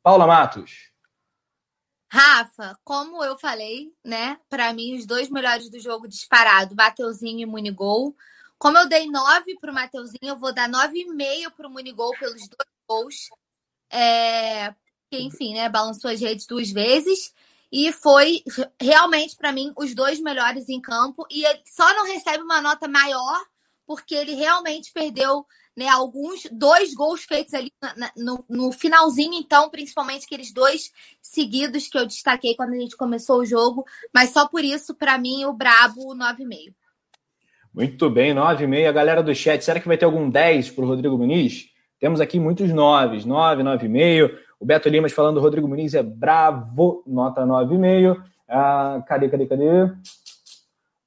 Paula 0.01 0.25
Matos. 0.25 0.91
Rafa, 2.11 2.75
como 2.83 3.23
eu 3.23 3.37
falei, 3.37 3.93
né? 4.03 4.39
Para 4.49 4.73
mim, 4.73 4.97
os 4.97 5.05
dois 5.05 5.29
melhores 5.29 5.69
do 5.69 5.79
jogo 5.79 6.07
disparado, 6.07 6.73
Mateuzinho 6.75 7.41
e 7.41 7.45
Munigol. 7.45 8.15
Como 8.57 8.79
eu 8.79 8.89
dei 8.89 9.07
9 9.07 9.59
para 9.61 9.71
o 9.71 9.75
Mateuzinho, 9.75 10.17
eu 10.23 10.39
vou 10.39 10.51
dar 10.51 10.67
9,5 10.67 11.51
para 11.55 11.67
o 11.67 11.69
Munigol 11.69 12.17
pelos 12.17 12.47
dois 12.47 12.69
gols. 12.89 13.15
É, 13.91 14.73
enfim, 15.11 15.53
né? 15.53 15.69
Balançou 15.69 16.09
as 16.09 16.19
redes 16.19 16.47
duas 16.47 16.71
vezes. 16.71 17.31
E 17.71 17.91
foi 17.93 18.41
realmente, 18.81 19.35
para 19.35 19.51
mim, 19.51 19.71
os 19.77 19.93
dois 19.93 20.19
melhores 20.19 20.67
em 20.67 20.81
campo. 20.81 21.27
E 21.29 21.45
ele 21.45 21.61
só 21.63 21.93
não 21.93 22.07
recebe 22.07 22.41
uma 22.41 22.59
nota 22.59 22.87
maior 22.87 23.45
porque 23.87 24.13
ele 24.13 24.35
realmente 24.35 24.91
perdeu 24.93 25.45
né, 25.75 25.87
alguns 25.87 26.47
dois 26.51 26.93
gols 26.93 27.23
feitos 27.23 27.53
ali 27.53 27.71
no, 28.17 28.43
no, 28.49 28.71
finalzinho, 28.71 29.33
então, 29.35 29.69
principalmente 29.69 30.25
aqueles 30.25 30.51
dois 30.51 30.91
seguidos 31.21 31.87
que 31.87 31.97
eu 31.97 32.05
destaquei 32.05 32.55
quando 32.55 32.73
a 32.73 32.77
gente 32.77 32.97
começou 32.97 33.39
o 33.39 33.45
jogo. 33.45 33.85
Mas 34.13 34.31
só 34.31 34.47
por 34.47 34.63
isso, 34.63 34.93
para 34.93 35.17
mim, 35.17 35.45
o 35.45 35.53
Brabo 35.53 36.15
9,5. 36.15 36.73
Muito 37.73 38.09
bem, 38.09 38.33
9,5. 38.33 38.89
A 38.89 38.91
galera 38.91 39.21
do 39.21 39.35
chat, 39.35 39.63
será 39.63 39.79
que 39.79 39.87
vai 39.87 39.97
ter 39.97 40.05
algum 40.05 40.29
10 40.29 40.71
para 40.71 40.83
o 40.83 40.87
Rodrigo 40.87 41.17
Muniz? 41.17 41.67
Temos 41.99 42.19
aqui 42.19 42.39
muitos 42.39 42.73
9, 42.73 43.23
9, 43.25 43.63
9,5. 43.63 44.35
O 44.59 44.65
Beto 44.65 44.89
Limas 44.89 45.13
falando, 45.13 45.39
Rodrigo 45.39 45.67
Muniz 45.67 45.93
é 45.93 46.01
bravo, 46.01 47.03
nota 47.05 47.45
9,5. 47.45 48.19
Ah, 48.49 49.03
cadê, 49.07 49.29
cadê, 49.29 49.45
cadê? 49.45 49.91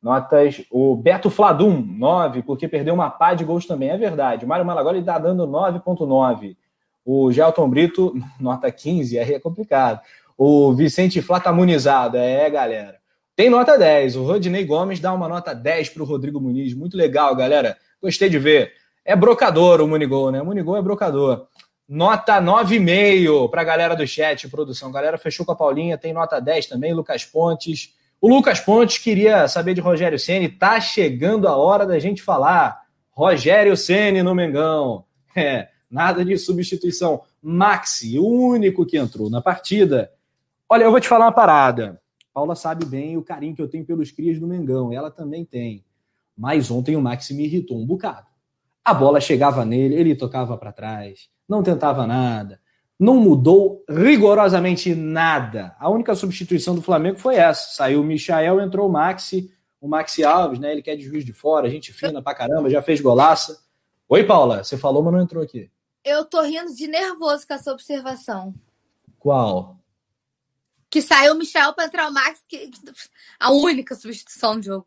Notas. 0.03 0.62
O 0.70 0.96
Beto 0.96 1.28
Fladum, 1.28 1.80
9, 1.80 2.42
porque 2.42 2.66
perdeu 2.66 2.94
uma 2.94 3.11
pá 3.11 3.34
de 3.34 3.44
gols 3.44 3.66
também. 3.66 3.90
É 3.90 3.96
verdade. 3.96 4.44
O 4.44 4.48
Mário 4.48 4.64
Malagoli 4.64 5.01
está 5.01 5.18
dando 5.18 5.46
9,9. 5.46 6.57
O 7.05 7.30
Gelton 7.32 7.68
Brito, 7.68 8.14
nota 8.40 8.70
15, 8.70 9.18
aí 9.18 9.34
é 9.34 9.40
complicado. 9.40 10.01
O 10.36 10.72
Vicente 10.72 11.20
Flá 11.20 11.38
tá. 11.38 11.55
É, 12.14 12.48
galera. 12.48 12.98
Tem 13.36 13.51
nota 13.51 13.78
10. 13.78 14.16
O 14.16 14.24
Rodinei 14.24 14.64
Gomes 14.64 15.01
dá 15.01 15.12
uma 15.12 15.28
nota 15.28 15.55
10 15.55 15.90
para 15.90 16.03
o 16.03 16.07
Rodrigo 16.07 16.40
Muniz. 16.40 16.74
Muito 16.74 16.96
legal, 16.96 17.34
galera. 17.36 17.76
Gostei 18.03 18.28
de 18.28 18.38
ver. 18.38 18.72
É 19.05 19.14
brocador 19.14 19.80
o 19.80 19.88
Munigol, 19.88 20.30
né? 20.30 20.40
O 20.40 20.46
Munigol 20.46 20.76
é 20.76 20.82
brocador. 20.82 21.46
Nota 21.88 22.40
9,5 22.40 23.51
para 23.51 23.62
a 23.62 23.64
galera 23.64 23.96
do 23.96 24.07
chat, 24.07 24.48
produção. 24.48 24.92
Galera 24.92 25.18
fechou 25.18 25.44
com 25.44 25.53
a 25.53 25.57
Paulinha, 25.57 25.98
tem 25.98 26.12
nota 26.12 26.38
10 26.38 26.66
também, 26.66 26.94
Lucas 26.94 27.24
Pontes. 27.24 27.94
O 28.20 28.28
Lucas 28.28 28.60
Pontes 28.60 28.98
queria 28.98 29.48
saber 29.48 29.72
de 29.72 29.80
Rogério 29.80 30.18
Ceni. 30.18 30.48
Tá 30.48 30.78
chegando 30.78 31.48
a 31.48 31.56
hora 31.56 31.86
da 31.86 31.98
gente 31.98 32.22
falar. 32.22 32.82
Rogério 33.10 33.74
Ceni 33.76 34.22
no 34.22 34.34
Mengão. 34.34 35.06
É, 35.34 35.68
nada 35.90 36.22
de 36.22 36.36
substituição. 36.36 37.22
Maxi, 37.42 38.18
o 38.18 38.26
único 38.26 38.84
que 38.84 38.98
entrou 38.98 39.30
na 39.30 39.40
partida. 39.40 40.12
Olha, 40.68 40.84
eu 40.84 40.90
vou 40.90 41.00
te 41.00 41.08
falar 41.08 41.24
uma 41.26 41.32
parada. 41.32 41.98
Paula 42.34 42.54
sabe 42.54 42.84
bem 42.84 43.16
o 43.16 43.22
carinho 43.22 43.54
que 43.54 43.62
eu 43.62 43.68
tenho 43.68 43.86
pelos 43.86 44.10
crias 44.10 44.38
do 44.38 44.46
Mengão. 44.46 44.92
Ela 44.92 45.10
também 45.10 45.44
tem. 45.44 45.82
Mas 46.36 46.70
ontem 46.70 46.96
o 46.96 47.00
Maxi 47.00 47.32
me 47.32 47.44
irritou 47.44 47.78
um 47.78 47.86
bocado. 47.86 48.26
A 48.84 48.92
bola 48.92 49.18
chegava 49.18 49.64
nele, 49.64 49.94
ele 49.94 50.14
tocava 50.14 50.58
para 50.58 50.72
trás, 50.72 51.28
não 51.48 51.62
tentava 51.62 52.06
nada. 52.06 52.60
Não 53.01 53.16
mudou 53.16 53.82
rigorosamente 53.89 54.94
nada. 54.94 55.74
A 55.81 55.89
única 55.89 56.14
substituição 56.14 56.74
do 56.74 56.82
Flamengo 56.82 57.18
foi 57.18 57.36
essa. 57.36 57.74
Saiu 57.74 58.02
o 58.02 58.05
Michael, 58.05 58.60
entrou 58.60 58.86
o 58.86 58.93
Maxi, 58.93 59.51
o 59.81 59.89
Maxi 59.89 60.22
Alves, 60.22 60.59
né? 60.59 60.70
Ele 60.70 60.82
quer 60.82 60.97
de 60.97 61.05
juiz 61.05 61.24
de 61.24 61.32
fora, 61.32 61.70
gente 61.70 61.94
fina 61.94 62.20
pra 62.20 62.35
caramba, 62.35 62.68
já 62.68 62.82
fez 62.82 63.01
golaça. 63.01 63.59
Oi, 64.06 64.22
Paula, 64.24 64.62
você 64.62 64.77
falou, 64.77 65.02
mas 65.02 65.14
não 65.14 65.22
entrou 65.22 65.43
aqui. 65.43 65.70
Eu 66.05 66.27
tô 66.27 66.43
rindo 66.43 66.74
de 66.74 66.86
nervoso 66.86 67.47
com 67.47 67.55
essa 67.55 67.72
observação. 67.72 68.55
Qual? 69.18 69.81
que 70.90 71.01
saiu 71.01 71.35
o 71.35 71.39
Michel 71.39 71.72
para 71.72 71.85
entrar 71.85 72.09
o 72.09 72.12
Max, 72.12 72.43
que 72.48 72.68
a 73.39 73.52
única 73.52 73.94
substituição 73.94 74.59
do 74.59 74.62
jogo. 74.64 74.86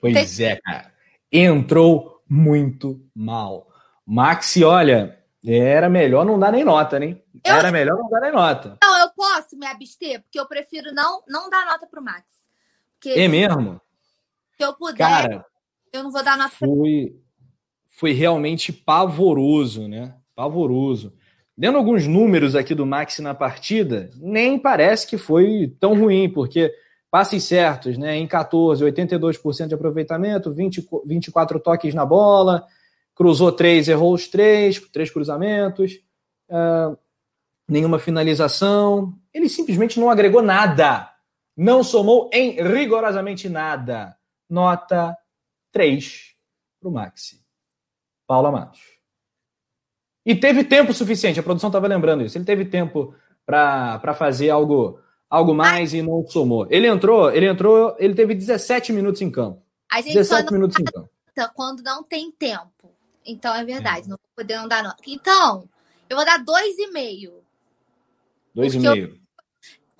Pois 0.00 0.36
Tem... 0.36 0.46
é, 0.46 0.56
cara. 0.56 0.92
Entrou 1.30 2.22
muito 2.28 3.04
mal. 3.14 3.68
Maxi, 4.06 4.62
olha, 4.62 5.18
era 5.44 5.90
melhor 5.90 6.24
não 6.24 6.38
dar 6.38 6.52
nem 6.52 6.64
nota, 6.64 6.98
né? 7.00 7.18
Eu... 7.44 7.54
Era 7.54 7.72
melhor 7.72 7.96
não 7.96 8.10
dar 8.10 8.32
nota. 8.32 8.78
Não, 8.82 8.98
eu 9.00 9.10
posso 9.10 9.56
me 9.56 9.66
abster, 9.66 10.22
porque 10.22 10.38
eu 10.38 10.46
prefiro 10.46 10.92
não, 10.92 11.22
não 11.28 11.48
dar 11.48 11.66
nota 11.66 11.86
pro 11.86 12.02
Max. 12.02 12.24
Porque 12.94 13.18
é 13.18 13.28
mesmo? 13.28 13.80
Se 14.56 14.64
eu 14.64 14.74
puder, 14.74 14.98
cara, 14.98 15.46
eu 15.92 16.02
não 16.02 16.10
vou 16.10 16.22
dar 16.22 16.36
nota 16.36 16.50
foi, 16.50 17.16
foi 17.86 18.12
realmente 18.12 18.72
pavoroso, 18.72 19.88
né? 19.88 20.14
Pavoroso. 20.34 21.14
Lendo 21.56 21.78
alguns 21.78 22.06
números 22.06 22.54
aqui 22.54 22.74
do 22.74 22.86
Maxi 22.86 23.20
na 23.20 23.34
partida, 23.34 24.10
nem 24.16 24.58
parece 24.58 25.06
que 25.06 25.18
foi 25.18 25.74
tão 25.78 25.98
ruim, 25.98 26.28
porque 26.28 26.72
passes 27.10 27.44
certos, 27.44 27.98
né? 27.98 28.16
Em 28.16 28.26
14, 28.26 28.84
82% 28.84 29.66
de 29.66 29.74
aproveitamento, 29.74 30.52
20, 30.52 30.88
24 31.04 31.60
toques 31.60 31.92
na 31.92 32.06
bola, 32.06 32.64
cruzou 33.14 33.50
três, 33.52 33.88
errou 33.88 34.14
os 34.14 34.28
três, 34.28 34.78
três 34.90 35.10
cruzamentos, 35.10 36.00
uh, 36.48 36.96
nenhuma 37.70 37.98
finalização. 37.98 39.14
Ele 39.32 39.48
simplesmente 39.48 39.98
não 39.98 40.10
agregou 40.10 40.42
nada. 40.42 41.10
Não 41.56 41.82
somou 41.82 42.28
em 42.32 42.62
rigorosamente 42.62 43.48
nada. 43.48 44.16
Nota 44.48 45.16
3 45.72 46.34
para 46.80 46.88
o 46.88 46.92
Maxi. 46.92 47.40
Paula 48.26 48.50
Matos. 48.50 48.80
E 50.24 50.34
teve 50.34 50.64
tempo 50.64 50.92
suficiente, 50.92 51.40
a 51.40 51.42
produção 51.42 51.68
estava 51.68 51.86
lembrando 51.86 52.24
isso. 52.24 52.36
Ele 52.36 52.44
teve 52.44 52.64
tempo 52.64 53.14
para 53.46 54.14
fazer 54.14 54.50
algo 54.50 55.00
algo 55.28 55.54
mais 55.54 55.94
e 55.94 56.02
não 56.02 56.26
somou. 56.26 56.66
Ele 56.68 56.88
entrou, 56.88 57.30
ele 57.30 57.46
entrou, 57.46 57.96
ele 57.98 58.14
teve 58.14 58.34
17 58.34 58.92
minutos 58.92 59.22
em 59.22 59.30
campo. 59.30 59.62
A 59.90 60.00
gente 60.00 60.14
17 60.14 60.48
só 60.48 60.52
minutos 60.52 60.78
em 60.78 60.84
campo. 60.84 61.08
Quando 61.54 61.82
não 61.82 62.02
tem 62.02 62.30
tempo. 62.32 62.92
Então 63.24 63.54
é 63.54 63.64
verdade, 63.64 64.06
é. 64.06 64.08
não 64.08 64.18
vou 64.18 64.30
poder 64.36 64.68
dar 64.68 64.82
nota. 64.82 65.02
Então, 65.06 65.68
eu 66.08 66.16
vou 66.16 66.26
dar 66.26 66.42
dois 68.54 68.74
e. 68.74 68.78
Dois 68.78 68.96
e 68.96 69.00
meio. 69.00 69.14
Eu, 69.14 69.20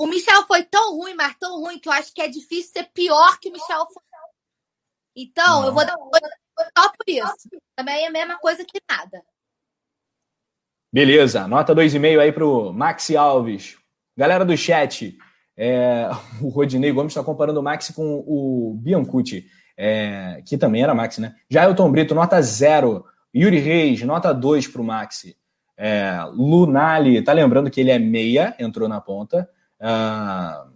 o 0.01 0.06
Michel 0.06 0.47
foi 0.47 0.62
tão 0.62 0.97
ruim, 0.97 1.14
mas 1.14 1.36
tão 1.39 1.60
ruim, 1.60 1.78
que 1.78 1.89
eu 1.89 1.93
acho 1.93 2.14
que 2.14 2.22
é 2.22 2.28
difícil 2.28 2.72
ser 2.72 2.85
pior 2.94 3.39
que 3.39 3.51
o 3.51 3.52
Michel 3.52 3.86
foi. 3.93 4.02
Então, 5.14 5.60
não. 5.60 5.66
eu 5.66 5.74
vou 5.74 5.85
dar 5.85 5.94
só 6.77 6.89
por 6.89 7.05
isso. 7.06 7.51
Também 7.77 8.05
é 8.05 8.09
a 8.09 8.10
mesma 8.10 8.39
coisa 8.39 8.64
que 8.64 8.81
nada. 8.89 9.22
Beleza, 10.93 11.47
nota 11.47 11.74
2,5 11.74 12.18
aí 12.18 12.32
pro 12.32 12.72
Maxi 12.72 13.16
Alves. 13.16 13.77
Galera 14.16 14.44
do 14.44 14.56
chat, 14.56 15.16
é, 15.56 16.09
o 16.40 16.48
Rodinei 16.48 16.93
Gomes 16.93 17.12
está 17.12 17.22
comparando 17.22 17.60
o 17.60 17.62
Maxi 17.62 17.93
com 17.93 18.24
o 18.27 18.74
Biancucci, 18.81 19.47
é, 19.77 20.43
que 20.47 20.59
também 20.59 20.82
era 20.82 20.94
Maxi, 20.94 21.20
né? 21.20 21.36
Jailton 21.48 21.90
Brito, 21.90 22.14
nota 22.14 22.40
0. 22.40 23.05
Yuri 23.35 23.59
Reis, 23.59 24.02
nota 24.02 24.32
2 24.32 24.66
pro 24.66 24.82
Maxi. 24.82 25.36
É, 25.82 26.12
Lunali, 26.35 27.23
tá 27.23 27.32
lembrando 27.32 27.70
que 27.70 27.81
ele 27.81 27.90
é 27.90 27.98
meia, 27.98 28.55
entrou 28.59 28.86
na 28.86 29.01
ponta. 29.01 29.48
Ah, 29.81 30.66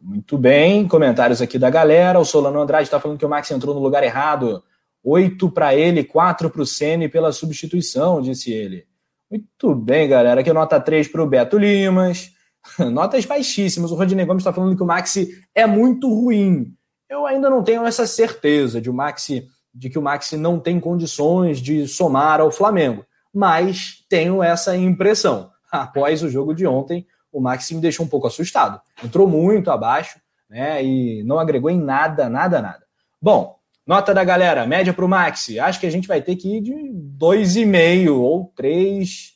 muito 0.00 0.38
bem, 0.38 0.86
comentários 0.86 1.42
aqui 1.42 1.58
da 1.58 1.68
galera. 1.68 2.20
O 2.20 2.24
Solano 2.24 2.60
Andrade 2.60 2.84
está 2.84 3.00
falando 3.00 3.18
que 3.18 3.26
o 3.26 3.28
Max 3.28 3.50
entrou 3.50 3.74
no 3.74 3.80
lugar 3.80 4.04
errado. 4.04 4.62
Oito 5.02 5.50
para 5.50 5.74
ele, 5.74 6.04
quatro 6.04 6.48
para 6.48 6.62
o 6.62 6.66
Sene 6.66 7.08
pela 7.08 7.32
substituição, 7.32 8.22
disse 8.22 8.52
ele. 8.52 8.86
Muito 9.28 9.74
bem, 9.74 10.08
galera. 10.08 10.42
Aqui 10.42 10.52
nota 10.52 10.78
3 10.78 11.08
para 11.08 11.24
o 11.24 11.26
Beto 11.26 11.58
Limas. 11.58 12.30
Notas 12.92 13.24
baixíssimas. 13.24 13.90
O 13.90 13.96
Rodinei 13.96 14.24
Gomes 14.24 14.42
está 14.42 14.52
falando 14.52 14.76
que 14.76 14.82
o 14.84 14.86
Maxi 14.86 15.42
é 15.52 15.66
muito 15.66 16.08
ruim. 16.08 16.72
Eu 17.10 17.26
ainda 17.26 17.50
não 17.50 17.64
tenho 17.64 17.84
essa 17.84 18.06
certeza 18.06 18.80
de, 18.80 18.88
o 18.88 18.94
Maxi, 18.94 19.48
de 19.74 19.90
que 19.90 19.98
o 19.98 20.02
Maxi 20.02 20.36
não 20.36 20.60
tem 20.60 20.78
condições 20.78 21.60
de 21.60 21.88
somar 21.88 22.40
ao 22.40 22.52
Flamengo. 22.52 23.04
Mas 23.32 24.04
tenho 24.08 24.42
essa 24.42 24.76
impressão. 24.76 25.50
Após 25.70 26.22
o 26.22 26.28
jogo 26.28 26.54
de 26.54 26.66
ontem, 26.66 27.06
o 27.32 27.40
Maxi 27.40 27.74
me 27.74 27.80
deixou 27.80 28.04
um 28.04 28.08
pouco 28.08 28.26
assustado. 28.26 28.80
Entrou 29.02 29.26
muito 29.26 29.70
abaixo, 29.70 30.20
né? 30.48 30.84
E 30.84 31.22
não 31.24 31.38
agregou 31.38 31.70
em 31.70 31.80
nada, 31.80 32.28
nada, 32.28 32.60
nada. 32.60 32.82
Bom, 33.20 33.56
nota 33.86 34.12
da 34.12 34.22
galera, 34.22 34.66
média 34.66 34.92
para 34.92 35.04
o 35.04 35.08
Maxi. 35.08 35.58
Acho 35.58 35.80
que 35.80 35.86
a 35.86 35.90
gente 35.90 36.06
vai 36.06 36.20
ter 36.20 36.36
que 36.36 36.58
ir 36.58 36.60
de 36.60 36.74
2,5 37.18 38.10
ou 38.10 38.52
3. 38.54 39.32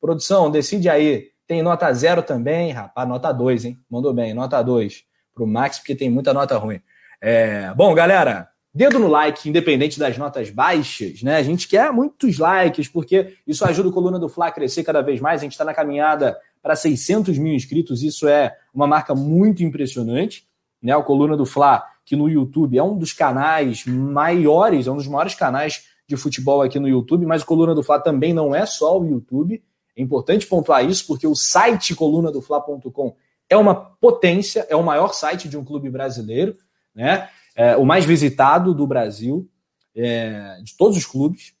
Produção, 0.00 0.50
decide 0.50 0.88
aí. 0.88 1.30
Tem 1.46 1.62
nota 1.62 1.92
zero 1.92 2.22
também, 2.22 2.72
rapaz, 2.72 3.08
nota 3.08 3.30
2, 3.30 3.66
hein? 3.66 3.78
Mandou 3.88 4.12
bem, 4.12 4.34
nota 4.34 4.60
2 4.60 5.04
para 5.32 5.44
o 5.44 5.46
Max, 5.46 5.78
porque 5.78 5.94
tem 5.94 6.10
muita 6.10 6.34
nota 6.34 6.56
ruim. 6.56 6.80
É... 7.20 7.72
Bom, 7.74 7.94
galera, 7.94 8.48
dedo 8.76 8.98
no 8.98 9.08
like, 9.08 9.48
independente 9.48 9.98
das 9.98 10.18
notas 10.18 10.50
baixas, 10.50 11.22
né? 11.22 11.36
A 11.36 11.42
gente 11.42 11.66
quer 11.66 11.90
muitos 11.90 12.36
likes, 12.36 12.86
porque 12.88 13.32
isso 13.46 13.64
ajuda 13.64 13.88
o 13.88 13.92
Coluna 13.92 14.18
do 14.18 14.28
Fla 14.28 14.48
a 14.48 14.50
crescer 14.50 14.84
cada 14.84 15.00
vez 15.00 15.18
mais. 15.18 15.40
A 15.40 15.44
gente 15.44 15.52
está 15.52 15.64
na 15.64 15.72
caminhada 15.72 16.36
para 16.62 16.76
600 16.76 17.38
mil 17.38 17.54
inscritos. 17.54 18.02
Isso 18.02 18.28
é 18.28 18.54
uma 18.74 18.86
marca 18.86 19.14
muito 19.14 19.64
impressionante. 19.64 20.46
Né? 20.82 20.94
O 20.94 21.02
Coluna 21.02 21.38
do 21.38 21.46
Fla, 21.46 21.86
que 22.04 22.14
no 22.14 22.28
YouTube 22.28 22.76
é 22.76 22.82
um 22.82 22.98
dos 22.98 23.14
canais 23.14 23.86
maiores, 23.86 24.86
é 24.86 24.92
um 24.92 24.96
dos 24.96 25.08
maiores 25.08 25.34
canais 25.34 25.84
de 26.06 26.14
futebol 26.14 26.60
aqui 26.60 26.78
no 26.78 26.86
YouTube, 26.86 27.24
mas 27.24 27.40
o 27.40 27.46
Coluna 27.46 27.74
do 27.74 27.82
Fla 27.82 27.98
também 27.98 28.34
não 28.34 28.54
é 28.54 28.66
só 28.66 29.00
o 29.00 29.06
YouTube. 29.06 29.62
É 29.96 30.02
importante 30.02 30.46
pontuar 30.46 30.84
isso, 30.84 31.06
porque 31.06 31.26
o 31.26 31.34
site 31.34 31.94
colunadofla.com 31.94 33.16
é 33.48 33.56
uma 33.56 33.74
potência, 33.74 34.66
é 34.68 34.76
o 34.76 34.82
maior 34.82 35.14
site 35.14 35.48
de 35.48 35.56
um 35.56 35.64
clube 35.64 35.88
brasileiro, 35.88 36.54
né? 36.94 37.30
É, 37.56 37.76
o 37.76 37.84
mais 37.84 38.04
visitado 38.04 38.74
do 38.74 38.86
Brasil, 38.86 39.48
é, 39.96 40.60
de 40.62 40.76
todos 40.76 40.96
os 40.96 41.06
clubes. 41.06 41.54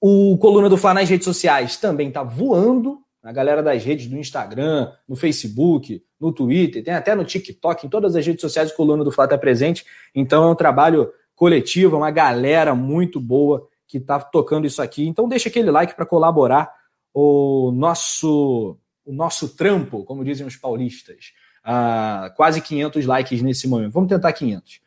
O 0.00 0.36
Coluna 0.38 0.68
do 0.68 0.76
Fla 0.76 0.94
nas 0.94 1.08
redes 1.08 1.24
sociais 1.24 1.76
também 1.76 2.08
está 2.08 2.22
voando, 2.22 3.00
a 3.22 3.32
galera 3.32 3.62
das 3.62 3.84
redes 3.84 4.06
do 4.06 4.16
Instagram, 4.16 4.92
no 5.08 5.16
Facebook, 5.16 6.02
no 6.18 6.32
Twitter, 6.32 6.82
tem 6.82 6.94
até 6.94 7.14
no 7.14 7.24
TikTok, 7.24 7.86
em 7.86 7.90
todas 7.90 8.16
as 8.16 8.26
redes 8.26 8.40
sociais 8.40 8.70
o 8.70 8.76
Coluna 8.76 9.04
do 9.04 9.10
Fla 9.10 9.24
está 9.24 9.36
presente. 9.36 9.84
Então 10.14 10.44
é 10.44 10.52
um 10.52 10.54
trabalho 10.54 11.10
coletivo, 11.34 11.96
é 11.96 11.98
uma 11.98 12.10
galera 12.10 12.74
muito 12.74 13.20
boa 13.20 13.66
que 13.86 13.98
está 13.98 14.20
tocando 14.20 14.66
isso 14.66 14.80
aqui. 14.80 15.06
Então 15.06 15.28
deixa 15.28 15.48
aquele 15.48 15.70
like 15.70 15.94
para 15.94 16.06
colaborar 16.06 16.70
o 17.12 17.72
nosso 17.72 18.78
o 19.04 19.12
nosso 19.12 19.56
trampo, 19.56 20.04
como 20.04 20.24
dizem 20.24 20.46
os 20.46 20.56
paulistas. 20.56 21.32
Ah, 21.64 22.32
quase 22.36 22.60
500 22.60 23.04
likes 23.06 23.42
nesse 23.42 23.66
momento. 23.66 23.92
Vamos 23.92 24.08
tentar 24.08 24.32
500. 24.32 24.80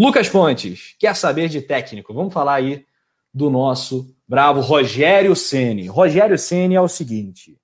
Lucas 0.00 0.28
Pontes, 0.28 0.94
quer 0.96 1.16
saber 1.16 1.48
de 1.48 1.60
técnico? 1.60 2.14
Vamos 2.14 2.32
falar 2.32 2.54
aí 2.54 2.86
do 3.34 3.50
nosso 3.50 4.14
bravo 4.28 4.60
Rogério 4.60 5.34
Ceni. 5.34 5.88
Rogério 5.88 6.38
Ceni 6.38 6.76
é 6.76 6.80
o 6.80 6.86
seguinte: 6.86 7.58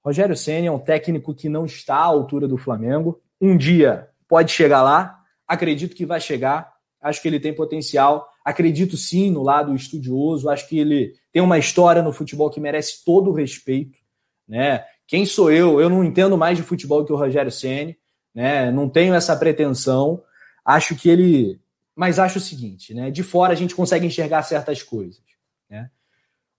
Rogério 0.00 0.36
Senna 0.36 0.68
é 0.68 0.70
um 0.70 0.78
técnico 0.78 1.34
que 1.34 1.48
não 1.48 1.66
está 1.66 1.96
à 1.96 2.04
altura 2.04 2.46
do 2.46 2.56
Flamengo. 2.56 3.20
Um 3.40 3.56
dia 3.56 4.08
pode 4.28 4.52
chegar 4.52 4.84
lá, 4.84 5.18
acredito 5.48 5.96
que 5.96 6.06
vai 6.06 6.20
chegar, 6.20 6.72
acho 7.02 7.20
que 7.20 7.26
ele 7.26 7.40
tem 7.40 7.52
potencial. 7.52 8.28
Acredito 8.44 8.96
sim 8.96 9.28
no 9.28 9.42
lado 9.42 9.74
estudioso, 9.74 10.48
acho 10.48 10.68
que 10.68 10.78
ele 10.78 11.12
tem 11.32 11.42
uma 11.42 11.58
história 11.58 12.02
no 12.02 12.12
futebol 12.12 12.50
que 12.50 12.60
merece 12.60 13.04
todo 13.04 13.30
o 13.30 13.34
respeito. 13.34 13.98
Né? 14.46 14.84
Quem 15.08 15.26
sou 15.26 15.50
eu? 15.50 15.80
Eu 15.80 15.90
não 15.90 16.04
entendo 16.04 16.38
mais 16.38 16.56
de 16.56 16.62
futebol 16.62 17.04
que 17.04 17.12
o 17.12 17.16
Rogério 17.16 17.50
Ceni, 17.50 17.98
né? 18.32 18.70
Não 18.70 18.88
tenho 18.88 19.12
essa 19.12 19.34
pretensão. 19.34 20.22
Acho 20.68 20.94
que 20.94 21.08
ele, 21.08 21.58
mas 21.96 22.18
acho 22.18 22.36
o 22.36 22.42
seguinte, 22.42 22.92
né? 22.92 23.10
De 23.10 23.22
fora 23.22 23.54
a 23.54 23.56
gente 23.56 23.74
consegue 23.74 24.06
enxergar 24.06 24.42
certas 24.42 24.82
coisas, 24.82 25.22
né? 25.70 25.90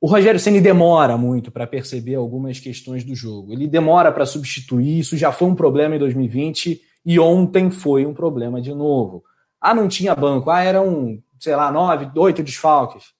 O 0.02 0.08
Rogério 0.08 0.40
Ceni 0.40 0.60
demora 0.60 1.16
muito 1.16 1.52
para 1.52 1.68
perceber 1.68 2.16
algumas 2.16 2.60
questões 2.60 3.04
do 3.04 3.14
jogo. 3.14 3.54
Ele 3.54 3.68
demora 3.68 4.12
para 4.12 4.26
substituir. 4.26 4.98
Isso 4.98 5.16
já 5.16 5.32
foi 5.32 5.48
um 5.48 5.54
problema 5.54 5.96
em 5.96 6.00
2020 6.00 6.82
e 7.06 7.20
ontem 7.20 7.70
foi 7.70 8.04
um 8.04 8.14
problema 8.14 8.60
de 8.60 8.74
novo. 8.74 9.24
Ah, 9.62 9.76
não 9.76 9.88
tinha 9.88 10.16
banco. 10.16 10.50
Ah, 10.50 10.64
eram, 10.64 11.22
sei 11.38 11.56
lá, 11.56 11.72
nove, 11.72 12.10
oito 12.18 12.42
desfalques. 12.42 13.14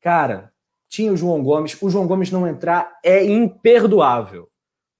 Cara, 0.00 0.50
tinha 0.88 1.12
o 1.12 1.16
João 1.16 1.44
Gomes. 1.44 1.80
O 1.80 1.88
João 1.88 2.08
Gomes 2.08 2.32
não 2.32 2.48
entrar 2.48 2.98
é 3.04 3.24
imperdoável. 3.24 4.48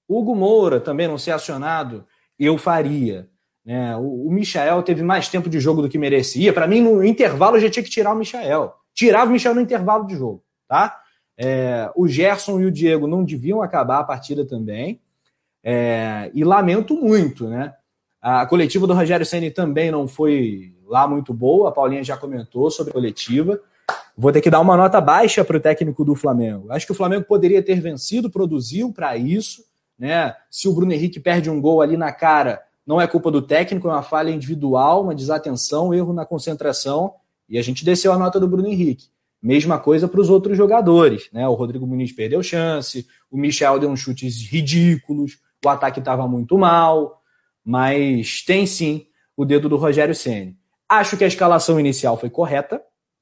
Hugo 0.07 0.33
Moura 0.33 0.79
também 0.79 1.09
não 1.09 1.17
ser 1.17 1.31
acionado, 1.31 2.05
eu 2.39 2.57
faria. 2.57 3.27
Né? 3.65 3.95
O, 3.97 4.27
o 4.27 4.31
Michael 4.31 4.83
teve 4.83 5.01
mais 5.01 5.27
tempo 5.27 5.49
de 5.49 5.59
jogo 5.59 5.81
do 5.81 5.89
que 5.89 5.97
merecia. 5.97 6.53
Para 6.53 6.67
mim, 6.67 6.81
no 6.81 7.03
intervalo, 7.03 7.59
já 7.59 7.69
tinha 7.69 7.83
que 7.83 7.89
tirar 7.89 8.13
o 8.13 8.17
Michael. 8.17 8.73
Tirava 8.93 9.29
o 9.29 9.33
Michael 9.33 9.55
no 9.55 9.61
intervalo 9.61 10.05
de 10.05 10.15
jogo, 10.15 10.43
tá? 10.67 11.01
É, 11.37 11.91
o 11.95 12.07
Gerson 12.07 12.61
e 12.61 12.65
o 12.65 12.71
Diego 12.71 13.07
não 13.07 13.23
deviam 13.23 13.61
acabar 13.61 13.99
a 13.99 14.03
partida 14.03 14.45
também. 14.45 15.01
É, 15.63 16.29
e 16.33 16.43
lamento 16.43 16.95
muito, 16.95 17.47
né? 17.47 17.73
A 18.21 18.45
coletiva 18.45 18.87
do 18.87 18.93
Rogério 18.93 19.25
Senni 19.25 19.51
também 19.51 19.91
não 19.91 20.07
foi 20.07 20.73
lá 20.85 21.07
muito 21.07 21.33
boa. 21.33 21.69
A 21.69 21.71
Paulinha 21.71 22.03
já 22.03 22.15
comentou 22.15 22.71
sobre 22.71 22.91
a 22.91 22.93
coletiva. 22.93 23.59
Vou 24.17 24.31
ter 24.31 24.41
que 24.41 24.49
dar 24.49 24.61
uma 24.61 24.77
nota 24.77 25.01
baixa 25.01 25.43
para 25.43 25.57
o 25.57 25.59
técnico 25.59 26.05
do 26.05 26.15
Flamengo. 26.15 26.71
Acho 26.71 26.85
que 26.85 26.91
o 26.91 26.95
Flamengo 26.95 27.25
poderia 27.25 27.61
ter 27.61 27.81
vencido, 27.81 28.29
produziu 28.29 28.93
para 28.93 29.17
isso. 29.17 29.63
Né? 29.99 30.33
Se 30.49 30.67
o 30.67 30.73
Bruno 30.73 30.93
Henrique 30.93 31.19
perde 31.19 31.49
um 31.49 31.59
gol 31.59 31.81
ali 31.81 31.97
na 31.97 32.11
cara, 32.11 32.61
não 32.85 33.01
é 33.01 33.07
culpa 33.07 33.31
do 33.31 33.41
técnico, 33.41 33.87
é 33.87 33.91
uma 33.91 34.03
falha 34.03 34.29
individual, 34.29 35.03
uma 35.03 35.15
desatenção, 35.15 35.93
erro 35.93 36.13
na 36.13 36.25
concentração. 36.25 37.13
E 37.49 37.57
a 37.57 37.61
gente 37.61 37.83
desceu 37.83 38.11
a 38.13 38.17
nota 38.17 38.39
do 38.39 38.47
Bruno 38.47 38.67
Henrique. 38.67 39.09
Mesma 39.41 39.79
coisa 39.79 40.07
para 40.07 40.19
os 40.19 40.29
outros 40.29 40.57
jogadores, 40.57 41.29
né? 41.31 41.47
O 41.47 41.53
Rodrigo 41.53 41.85
Muniz 41.85 42.11
perdeu 42.11 42.41
chance, 42.41 43.07
o 43.29 43.37
Michel 43.37 43.79
deu 43.79 43.89
uns 43.89 43.99
chutes 43.99 44.41
ridículos, 44.41 45.39
o 45.63 45.69
ataque 45.69 45.99
estava 45.99 46.27
muito 46.27 46.57
mal, 46.57 47.21
mas 47.63 48.43
tem 48.43 48.65
sim 48.65 49.05
o 49.35 49.45
dedo 49.45 49.69
do 49.69 49.77
Rogério 49.77 50.15
Ceni. 50.15 50.57
Acho 50.87 51.17
que 51.17 51.23
a 51.23 51.27
escalação 51.27 51.79
inicial 51.79 52.17
foi 52.17 52.29
correta, 52.29 52.81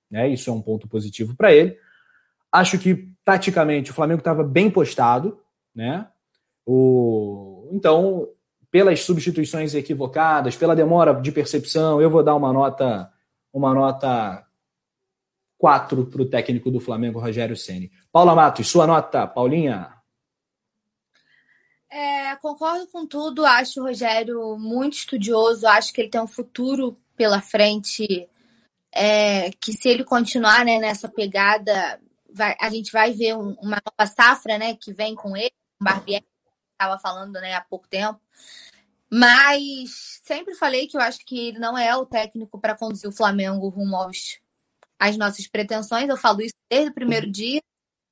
né? 0.10 0.28
Isso 0.30 0.50
é 0.50 0.54
um 0.54 0.62
ponto 0.62 0.88
positivo 0.88 1.36
para 1.36 1.54
ele. 1.54 1.78
Acho 2.52 2.78
que 2.78 3.10
taticamente 3.26 3.92
o 3.92 3.94
Flamengo 3.94 4.20
estava 4.20 4.44
bem 4.44 4.70
postado, 4.70 5.40
né? 5.74 6.08
O... 6.66 7.70
Então, 7.74 8.28
pelas 8.74 9.02
substituições 9.02 9.76
equivocadas, 9.76 10.56
pela 10.56 10.76
demora 10.76 11.14
de 11.14 11.32
percepção, 11.32 12.02
eu 12.02 12.10
vou 12.10 12.24
dar 12.24 12.34
uma 12.34 12.52
nota, 12.52 13.14
uma 13.54 13.72
nota 13.72 14.44
4 15.60 16.08
para 16.08 16.22
o 16.24 16.26
técnico 16.28 16.72
do 16.72 16.80
Flamengo, 16.80 17.20
Rogério 17.20 17.56
Ceni. 17.56 17.92
Paula 18.12 18.34
Matos, 18.34 18.68
sua 18.68 18.88
nota, 18.88 19.28
Paulinha? 19.28 19.94
É, 21.88 22.36
concordo 22.38 22.88
com 22.88 23.06
tudo. 23.06 23.46
Acho 23.46 23.80
o 23.80 23.84
Rogério 23.84 24.58
muito 24.58 24.94
estudioso. 24.94 25.68
Acho 25.68 25.94
que 25.94 26.02
ele 26.02 26.10
tem 26.10 26.20
um 26.20 26.26
futuro 26.26 26.98
pela 27.16 27.42
frente. 27.42 28.28
É, 28.92 29.52
que 29.52 29.72
se 29.72 29.88
ele 29.88 30.04
continuar 30.04 30.66
né, 30.66 30.80
nessa 30.80 31.08
pegada, 31.08 32.02
vai, 32.34 32.56
a 32.60 32.72
gente 32.72 32.92
vai 32.92 33.14
ver 33.14 33.36
um, 33.36 33.54
uma 33.62 33.78
nova 33.86 34.12
safra 34.12 34.58
né, 34.58 34.76
que 34.76 34.92
vem 34.92 35.14
com 35.14 35.38
ele. 35.38 35.54
O 35.80 35.84
Barbieri 35.84 36.26
estava 36.72 37.00
falando 37.00 37.34
né, 37.34 37.54
há 37.54 37.62
pouco 37.62 37.88
tempo. 37.88 38.20
Mas 39.16 40.20
sempre 40.24 40.56
falei 40.56 40.88
que 40.88 40.98
eu 40.98 41.02
acho 41.02 41.20
que 41.24 41.38
ele 41.50 41.60
não 41.60 41.78
é 41.78 41.96
o 41.96 42.04
técnico 42.04 42.60
para 42.60 42.76
conduzir 42.76 43.08
o 43.08 43.14
Flamengo 43.14 43.70
rumo 43.70 43.96
aos, 43.96 44.40
às 44.98 45.16
nossas 45.16 45.46
pretensões. 45.46 46.10
Eu 46.10 46.18
falo 46.18 46.42
isso 46.42 46.56
desde 46.68 46.90
o 46.90 46.94
primeiro 46.96 47.30
dia 47.30 47.62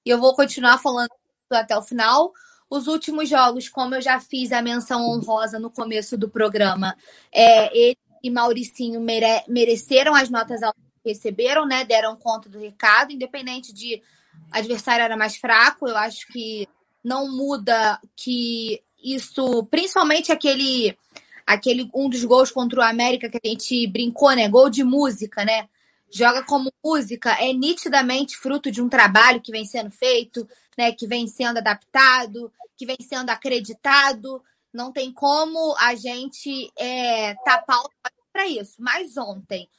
e 0.06 0.10
eu 0.12 0.20
vou 0.20 0.36
continuar 0.36 0.78
falando 0.78 1.10
até 1.50 1.76
o 1.76 1.82
final. 1.82 2.32
Os 2.70 2.86
últimos 2.86 3.28
jogos, 3.28 3.68
como 3.68 3.96
eu 3.96 4.02
já 4.02 4.20
fiz 4.20 4.52
a 4.52 4.62
menção 4.62 5.02
honrosa 5.10 5.58
no 5.58 5.72
começo 5.72 6.16
do 6.16 6.30
programa, 6.30 6.96
é, 7.32 7.76
ele 7.76 7.98
e 8.24 8.30
Mauricinho 8.30 9.02
mere 9.02 9.44
mereceram 9.48 10.14
as 10.14 10.30
notas 10.30 10.62
altas 10.62 10.84
que 11.04 11.10
receberam, 11.10 11.66
né? 11.66 11.84
Deram 11.84 12.16
conta 12.16 12.48
do 12.48 12.60
recado, 12.60 13.12
independente 13.12 13.74
de 13.74 14.04
adversário 14.52 15.04
era 15.04 15.18
mais 15.18 15.36
fraco. 15.36 15.88
Eu 15.88 15.98
acho 15.98 16.28
que 16.28 16.70
não 17.04 17.28
muda 17.36 18.00
que 18.16 18.84
isso, 19.04 19.64
principalmente 19.66 20.32
aquele 20.32 20.98
aquele 21.46 21.90
um 21.94 22.10
dos 22.10 22.24
gols 22.24 22.52
contra 22.52 22.80
o 22.80 22.84
América 22.84 23.30
que 23.30 23.40
a 23.44 23.48
gente 23.48 23.88
brincou, 23.88 24.32
né? 24.32 24.48
Gol 24.48 24.70
de 24.70 24.84
música, 24.84 25.44
né? 25.44 25.68
Joga 26.10 26.44
como 26.44 26.72
música, 26.84 27.32
é 27.42 27.54
nitidamente 27.54 28.38
fruto 28.38 28.70
de 28.70 28.82
um 28.82 28.90
trabalho 28.90 29.42
que 29.42 29.52
vem 29.52 29.66
sendo 29.66 29.92
feito, 29.92 30.48
né? 30.78 30.92
Que 30.92 31.08
vem 31.08 31.28
sendo 31.28 31.58
adaptado, 31.58 32.52
que 32.78 32.86
vem 32.86 32.98
sendo 33.02 33.30
acreditado. 33.30 34.42
Não 34.74 34.92
tem 34.92 35.12
como 35.12 35.76
a 35.78 35.96
gente 35.96 36.72
é, 36.78 37.34
tapar 37.44 37.80
o 37.80 37.90
para 38.32 38.48
isso. 38.48 38.76
Mas 38.80 39.18
ontem, 39.18 39.70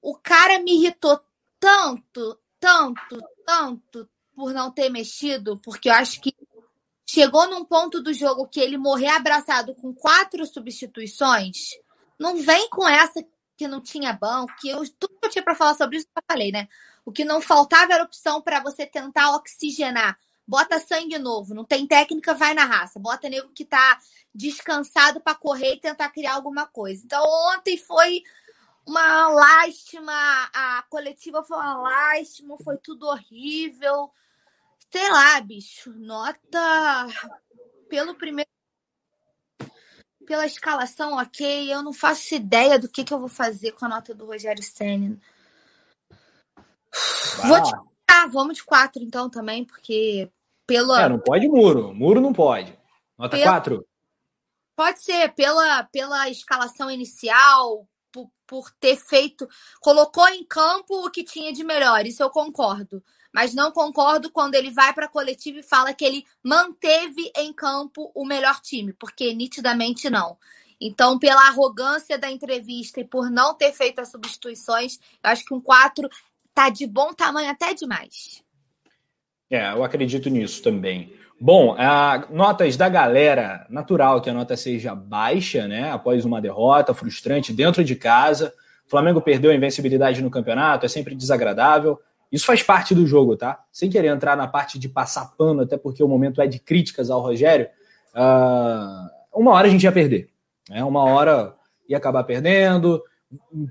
o 0.00 0.14
cara 0.16 0.58
me 0.60 0.74
irritou 0.74 1.20
tanto, 1.60 2.38
tanto, 2.58 3.20
tanto 3.46 4.08
por 4.34 4.52
não 4.52 4.70
ter 4.70 4.88
mexido, 4.88 5.58
porque 5.58 5.88
eu 5.88 5.94
acho 5.94 6.20
que 6.20 6.34
chegou 7.08 7.48
num 7.48 7.64
ponto 7.64 8.02
do 8.02 8.12
jogo 8.12 8.48
que 8.48 8.60
ele 8.60 8.76
morrer 8.76 9.08
abraçado 9.08 9.74
com 9.74 9.94
quatro 9.94 10.46
substituições, 10.46 11.56
não 12.18 12.36
vem 12.36 12.68
com 12.70 12.88
essa 12.88 13.24
que 13.56 13.68
não 13.68 13.80
tinha 13.80 14.12
banco, 14.12 14.54
que 14.60 14.68
eu, 14.68 14.82
tudo 14.98 15.18
que 15.20 15.26
eu 15.26 15.30
tinha 15.30 15.42
para 15.42 15.54
falar 15.54 15.74
sobre 15.74 15.98
isso 15.98 16.06
eu 16.16 16.22
falei, 16.28 16.50
né? 16.50 16.68
O 17.04 17.12
que 17.12 17.24
não 17.24 17.40
faltava 17.40 17.92
era 17.92 18.04
opção 18.04 18.40
para 18.40 18.60
você 18.60 18.86
tentar 18.86 19.34
oxigenar. 19.36 20.18
Bota 20.46 20.78
sangue 20.78 21.18
novo, 21.18 21.54
não 21.54 21.64
tem 21.64 21.86
técnica, 21.86 22.34
vai 22.34 22.54
na 22.54 22.64
raça. 22.64 22.98
Bota 22.98 23.28
nego 23.28 23.50
que 23.50 23.64
tá 23.64 23.98
descansado 24.34 25.20
para 25.20 25.34
correr 25.34 25.74
e 25.74 25.80
tentar 25.80 26.10
criar 26.10 26.34
alguma 26.34 26.66
coisa. 26.66 27.02
Então 27.04 27.22
ontem 27.54 27.76
foi 27.76 28.22
uma 28.86 29.28
lástima, 29.28 30.12
a 30.52 30.84
coletiva 30.88 31.42
foi 31.44 31.56
uma 31.56 31.78
lástima, 31.78 32.56
foi 32.58 32.76
tudo 32.78 33.06
horrível 33.06 34.10
sei 34.92 35.10
lá, 35.10 35.40
bicho, 35.40 35.90
nota 35.96 37.06
pelo 37.88 38.14
primeiro. 38.14 38.48
Pela 40.26 40.46
escalação, 40.46 41.14
ok. 41.14 41.72
Eu 41.72 41.82
não 41.82 41.92
faço 41.92 42.34
ideia 42.34 42.78
do 42.78 42.88
que, 42.88 43.02
que 43.02 43.12
eu 43.12 43.18
vou 43.18 43.28
fazer 43.28 43.72
com 43.72 43.86
a 43.86 43.88
nota 43.88 44.14
do 44.14 44.26
Rogério 44.26 44.62
Senna. 44.62 45.18
Vou 47.44 47.60
de 47.62 47.70
ah, 48.06 48.26
vamos 48.26 48.58
de 48.58 48.64
quatro 48.64 49.02
então 49.02 49.30
também, 49.30 49.64
porque 49.64 50.30
pela. 50.66 51.02
É, 51.02 51.08
não 51.08 51.18
pode 51.18 51.48
muro. 51.48 51.94
Muro 51.94 52.20
não 52.20 52.32
pode. 52.32 52.78
Nota 53.18 53.36
pela... 53.36 53.50
quatro? 53.50 53.88
Pode 54.76 55.02
ser, 55.02 55.32
pela, 55.34 55.84
pela 55.84 56.28
escalação 56.28 56.90
inicial, 56.90 57.88
por, 58.12 58.30
por 58.46 58.70
ter 58.78 58.96
feito. 58.96 59.46
Colocou 59.80 60.28
em 60.28 60.44
campo 60.44 61.06
o 61.06 61.10
que 61.10 61.24
tinha 61.24 61.52
de 61.52 61.64
melhor, 61.64 62.06
isso 62.06 62.22
eu 62.22 62.30
concordo 62.30 63.02
mas 63.32 63.54
não 63.54 63.72
concordo 63.72 64.30
quando 64.30 64.54
ele 64.54 64.70
vai 64.70 64.92
para 64.92 65.06
a 65.06 65.08
coletiva 65.08 65.60
e 65.60 65.62
fala 65.62 65.94
que 65.94 66.04
ele 66.04 66.24
manteve 66.42 67.32
em 67.36 67.52
campo 67.52 68.12
o 68.14 68.24
melhor 68.24 68.60
time, 68.60 68.92
porque 68.92 69.32
nitidamente 69.32 70.10
não. 70.10 70.36
Então, 70.80 71.18
pela 71.18 71.46
arrogância 71.48 72.18
da 72.18 72.30
entrevista 72.30 73.00
e 73.00 73.04
por 73.04 73.30
não 73.30 73.54
ter 73.54 73.72
feito 73.72 74.00
as 74.00 74.10
substituições, 74.10 74.98
eu 75.22 75.30
acho 75.30 75.44
que 75.44 75.54
um 75.54 75.60
4 75.60 76.08
tá 76.52 76.68
de 76.68 76.86
bom 76.86 77.14
tamanho 77.14 77.50
até 77.50 77.72
demais. 77.72 78.42
É, 79.48 79.70
eu 79.70 79.84
acredito 79.84 80.28
nisso 80.28 80.62
também. 80.62 81.14
Bom, 81.40 81.74
a, 81.78 82.26
notas 82.30 82.76
da 82.76 82.88
galera, 82.88 83.66
natural 83.68 84.20
que 84.20 84.30
a 84.30 84.32
nota 84.32 84.56
seja 84.56 84.94
baixa, 84.94 85.66
né? 85.66 85.90
Após 85.90 86.24
uma 86.24 86.40
derrota 86.40 86.94
frustrante 86.94 87.52
dentro 87.52 87.84
de 87.84 87.96
casa. 87.96 88.54
O 88.86 88.90
Flamengo 88.90 89.20
perdeu 89.20 89.50
a 89.50 89.54
invencibilidade 89.54 90.22
no 90.22 90.30
campeonato, 90.30 90.86
é 90.86 90.88
sempre 90.88 91.14
desagradável. 91.14 92.00
Isso 92.32 92.46
faz 92.46 92.62
parte 92.62 92.94
do 92.94 93.06
jogo, 93.06 93.36
tá? 93.36 93.62
Sem 93.70 93.90
querer 93.90 94.08
entrar 94.08 94.34
na 94.34 94.48
parte 94.48 94.78
de 94.78 94.88
passar 94.88 95.34
pano, 95.36 95.62
até 95.62 95.76
porque 95.76 96.02
o 96.02 96.08
momento 96.08 96.40
é 96.40 96.46
de 96.46 96.58
críticas 96.58 97.10
ao 97.10 97.20
Rogério. 97.20 97.68
Uh, 98.14 99.38
uma 99.38 99.52
hora 99.52 99.68
a 99.68 99.70
gente 99.70 99.84
ia 99.84 99.92
perder. 99.92 100.30
Né? 100.70 100.82
Uma 100.82 101.04
hora 101.04 101.54
ia 101.86 101.98
acabar 101.98 102.24
perdendo. 102.24 103.02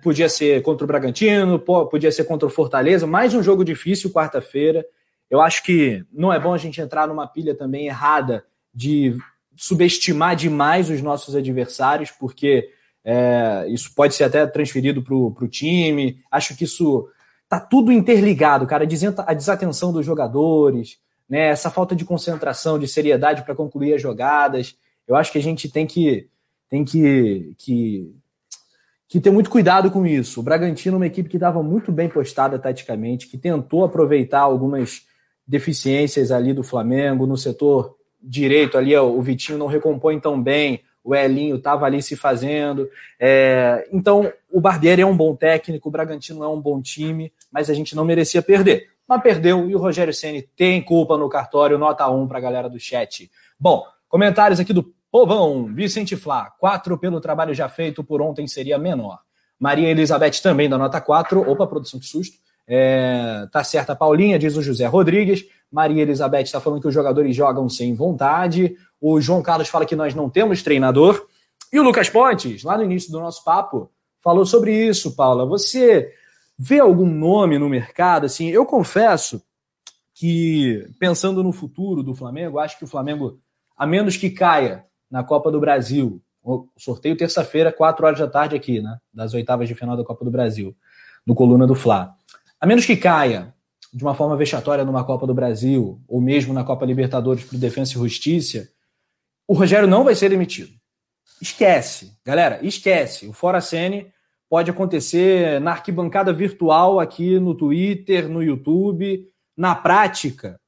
Podia 0.04 0.30
ser 0.30 0.62
contra 0.62 0.84
o 0.84 0.88
Bragantino, 0.88 1.60
podia 1.60 2.12
ser 2.12 2.24
contra 2.26 2.48
o 2.48 2.52
Fortaleza. 2.52 3.08
Mais 3.08 3.34
um 3.34 3.42
jogo 3.42 3.66
difícil 3.66 4.12
quarta-feira. 4.12 4.86
Eu 5.30 5.42
acho 5.42 5.64
que 5.64 6.06
não 6.12 6.32
é 6.32 6.40
bom 6.40 6.54
a 6.54 6.58
gente 6.58 6.80
entrar 6.80 7.08
numa 7.08 7.28
pilha 7.28 7.56
também 7.56 7.88
errada 7.88 8.44
de 8.74 9.16
subestimar 9.56 10.36
demais 10.36 10.90
os 10.90 11.02
nossos 11.02 11.36
adversários, 11.36 12.12
porque 12.12 12.70
é, 13.04 13.66
isso 13.70 13.94
pode 13.96 14.14
ser 14.14 14.26
até 14.26 14.46
transferido 14.46 15.02
para 15.02 15.16
o 15.16 15.48
time. 15.48 16.20
Acho 16.32 16.56
que 16.56 16.64
isso 16.64 17.08
tá 17.52 17.60
tudo 17.60 17.92
interligado, 17.92 18.66
cara. 18.66 18.88
A 19.28 19.34
desatenção 19.34 19.92
dos 19.92 20.06
jogadores, 20.06 20.98
né? 21.30 21.50
Essa 21.50 21.70
falta 21.70 21.94
de 21.94 22.06
concentração, 22.06 22.80
de 22.80 22.88
seriedade 22.88 23.44
para 23.44 23.54
concluir 23.54 23.94
as 23.94 24.02
jogadas. 24.02 24.78
Eu 25.06 25.18
acho 25.18 25.34
que 25.34 25.38
a 25.38 25.42
gente 25.42 25.70
tem 25.70 25.86
que 25.86 26.30
tem 26.70 26.86
que, 26.86 27.54
que, 27.58 28.16
que 29.10 29.20
ter 29.20 29.32
muito 29.32 29.50
cuidado 29.50 29.92
com 29.92 30.06
isso. 30.06 30.40
O 30.40 30.44
Bragantino 30.44 30.96
é 30.96 31.00
uma 31.00 31.08
equipe 31.08 31.28
que 31.28 31.36
estava 31.36 31.62
muito 31.62 31.92
bem 31.92 32.08
postada 32.08 32.58
taticamente, 32.58 33.28
que 33.28 33.38
tentou 33.38 33.84
aproveitar 33.84 34.40
algumas 34.40 35.06
deficiências 35.46 36.32
ali 36.32 36.54
do 36.54 36.64
Flamengo 36.64 37.28
no 37.28 37.36
setor 37.36 37.98
direito 38.22 38.78
ali, 38.78 38.96
o 38.96 39.22
Vitinho 39.22 39.58
não 39.58 39.68
recompõe 39.68 40.22
tão 40.22 40.42
bem, 40.42 40.80
o 41.04 41.14
Elinho 41.14 41.58
estava 41.58 41.86
ali 41.86 42.02
se 42.02 42.16
fazendo. 42.16 42.90
É, 43.20 43.86
então, 43.92 44.32
o 44.50 44.62
Barbieri 44.62 45.02
é 45.02 45.06
um 45.06 45.18
bom 45.18 45.36
técnico, 45.36 45.90
o 45.90 45.92
Bragantino 45.92 46.44
é 46.46 46.48
um 46.48 46.62
bom 46.62 46.82
time, 46.82 47.34
mas 47.52 47.70
a 47.70 47.74
gente 47.74 47.96
não 47.96 48.06
merecia 48.06 48.42
perder. 48.42 48.90
Mas 49.08 49.22
perdeu 49.22 49.70
e 49.70 49.76
o 49.76 49.80
Rogério 49.80 50.14
Ceni 50.14 50.42
tem 50.56 50.82
culpa 50.82 51.18
no 51.18 51.28
cartório, 51.28 51.78
nota 51.78 52.08
1 52.10 52.28
para 52.28 52.38
a 52.38 52.42
galera 52.42 52.70
do 52.70 52.80
chat. 52.80 53.30
Bom, 53.60 53.84
comentários 54.08 54.60
aqui 54.60 54.72
do 54.72 54.94
Povão, 55.12 55.66
Vicente 55.74 56.16
Flá, 56.16 56.50
4 56.60 56.98
pelo 56.98 57.20
trabalho 57.20 57.54
já 57.54 57.68
feito 57.68 58.04
por 58.04 58.22
ontem 58.22 58.48
seria 58.48 58.78
menor. 58.78 59.20
Maria 59.60 59.90
Elizabeth 59.90 60.42
também 60.42 60.68
da 60.68 60.76
nota 60.76 61.00
4. 61.00 61.48
Opa, 61.48 61.68
produção 61.68 62.00
de 62.00 62.08
susto. 62.08 62.38
É, 62.68 63.48
tá 63.52 63.64
certa, 63.64 63.96
Paulinha, 63.96 64.40
diz 64.40 64.56
o 64.56 64.62
José 64.62 64.88
Rodrigues. 64.88 65.46
Maria 65.72 66.02
Elizabeth 66.02 66.44
está 66.44 66.60
falando 66.60 66.82
que 66.82 66.88
os 66.88 66.94
jogadores 66.94 67.36
jogam 67.36 67.70
sem 67.70 67.94
vontade. 67.94 68.76
O 69.00 69.22
João 69.22 69.44
Carlos 69.44 69.68
fala 69.68 69.86
que 69.86 69.96
nós 69.96 70.16
não 70.16 70.30
temos 70.30 70.64
treinador. 70.64 71.28
E 71.72 71.80
o 71.80 71.84
Lucas 71.84 72.10
Pontes, 72.10 72.64
lá 72.64 72.76
no 72.76 72.84
início 72.84 73.12
do 73.12 73.20
nosso 73.20 73.44
papo, 73.44 73.92
falou 74.20 74.46
sobre 74.46 74.74
isso, 74.74 75.16
Paula. 75.16 75.46
Você 75.46 76.12
vê 76.64 76.80
algum 76.80 77.08
nome 77.08 77.58
no 77.58 77.68
mercado? 77.68 78.28
Assim, 78.28 78.50
eu 78.50 78.68
confesso 78.68 79.42
que, 80.14 80.88
pensando 81.00 81.42
no 81.42 81.52
futuro 81.52 82.04
do 82.04 82.14
Flamengo, 82.14 82.60
acho 82.60 82.78
que 82.78 82.84
o 82.84 82.88
Flamengo, 82.88 83.42
a 83.76 83.88
menos 83.88 84.16
que 84.16 84.30
caia 84.30 84.86
na 85.10 85.24
Copa 85.24 85.52
do 85.52 85.60
Brasil, 85.60 86.22
sorteio 86.78 87.18
terça-feira, 87.18 87.74
4 87.74 88.06
horas 88.06 88.20
da 88.20 88.28
tarde 88.28 88.56
aqui, 88.56 88.80
né? 88.80 89.00
Das 89.12 89.34
oitavas 89.34 89.68
de 89.68 89.74
final 89.74 89.98
da 89.98 90.04
Copa 90.04 90.24
do 90.24 90.30
Brasil, 90.30 90.76
no 91.26 91.34
Coluna 91.34 91.66
do 91.66 91.74
Fla. 91.74 92.14
A 92.60 92.68
menos 92.68 92.86
que 92.86 92.96
caia 92.96 93.56
de 93.92 94.04
uma 94.04 94.14
forma 94.14 94.38
vexatória 94.38 94.86
numa 94.86 95.04
Copa 95.04 95.26
do 95.26 95.34
Brasil, 95.34 96.00
ou 96.08 96.22
mesmo 96.22 96.54
na 96.54 96.64
Copa 96.64 96.86
Libertadores 96.86 97.44
para 97.44 97.56
o 97.56 97.60
Defensa 97.60 97.94
e 97.94 97.96
Justiça, 97.96 98.70
o 99.48 99.56
Rogério 99.56 99.88
não 99.88 100.04
vai 100.04 100.14
ser 100.14 100.30
demitido. 100.30 100.72
Esquece, 101.42 102.16
galera, 102.24 102.60
esquece. 102.62 103.28
O 103.28 103.34
Fora 103.34 103.60
Sene 103.60 104.14
pode 104.52 104.70
acontecer 104.70 105.62
na 105.62 105.72
arquibancada 105.72 106.34
virtual 106.34 107.00
aqui 107.00 107.40
no 107.40 107.56
Twitter, 107.56 108.28
no 108.28 108.44
YouTube. 108.44 109.26
Na 109.56 109.74
prática, 109.74 110.60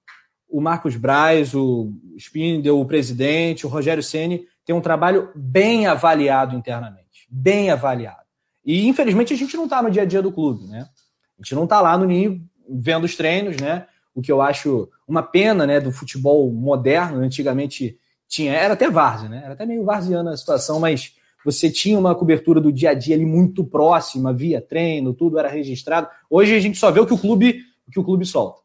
o 0.48 0.62
Marcos 0.62 0.96
Braz, 0.96 1.54
o 1.54 1.92
Spindel, 2.18 2.80
o 2.80 2.86
presidente, 2.86 3.66
o 3.66 3.70
Rogério 3.70 4.02
Ceni 4.02 4.46
tem 4.66 4.74
um 4.74 4.80
trabalho 4.80 5.32
bem 5.36 5.86
avaliado 5.86 6.56
internamente, 6.56 7.28
bem 7.30 7.72
avaliado. 7.72 8.24
E 8.66 8.88
infelizmente 8.88 9.34
a 9.34 9.38
gente 9.38 9.58
não 9.58 9.66
está 9.66 9.82
no 9.82 9.92
dia 9.92 10.04
a 10.04 10.06
dia 10.06 10.22
do 10.22 10.32
clube, 10.32 10.66
né? 10.66 10.88
A 11.38 11.44
gente 11.44 11.54
não 11.54 11.66
está 11.66 11.82
lá 11.82 11.98
no 11.98 12.06
ninho 12.06 12.42
vendo 12.70 13.04
os 13.04 13.18
treinos, 13.18 13.58
né? 13.58 13.86
O 14.16 14.22
que 14.22 14.32
eu 14.32 14.42
acho 14.42 14.90
uma 15.06 15.22
pena, 15.22 15.68
né, 15.68 15.82
do 15.82 15.92
futebol 15.92 16.50
moderno. 16.54 17.18
Antigamente 17.18 18.00
tinha, 18.30 18.54
era 18.54 18.76
até 18.76 18.90
várzea, 18.90 19.28
né? 19.28 19.42
Era 19.44 19.56
até 19.56 19.66
meio 19.66 19.84
varziana 19.84 20.32
a 20.32 20.38
situação, 20.38 20.80
mas 20.80 21.18
você 21.44 21.70
tinha 21.70 21.98
uma 21.98 22.16
cobertura 22.16 22.62
do 22.62 22.72
dia 22.72 22.92
a 22.92 22.94
dia 22.94 23.16
ali 23.16 23.26
muito 23.26 23.64
próxima, 23.64 24.34
via 24.34 24.62
treino, 24.62 25.14
tudo 25.14 25.40
era 25.40 25.50
registrado. 25.50 26.08
Hoje 26.30 26.56
a 26.56 26.60
gente 26.60 26.78
só 26.78 26.92
vê 26.92 27.00
o 27.00 27.06
que 27.06 27.14
o 27.14 27.18
clube, 27.18 27.62
o 27.88 27.92
que 27.92 28.00
o 28.00 28.04
clube 28.04 28.26
solta, 28.26 28.62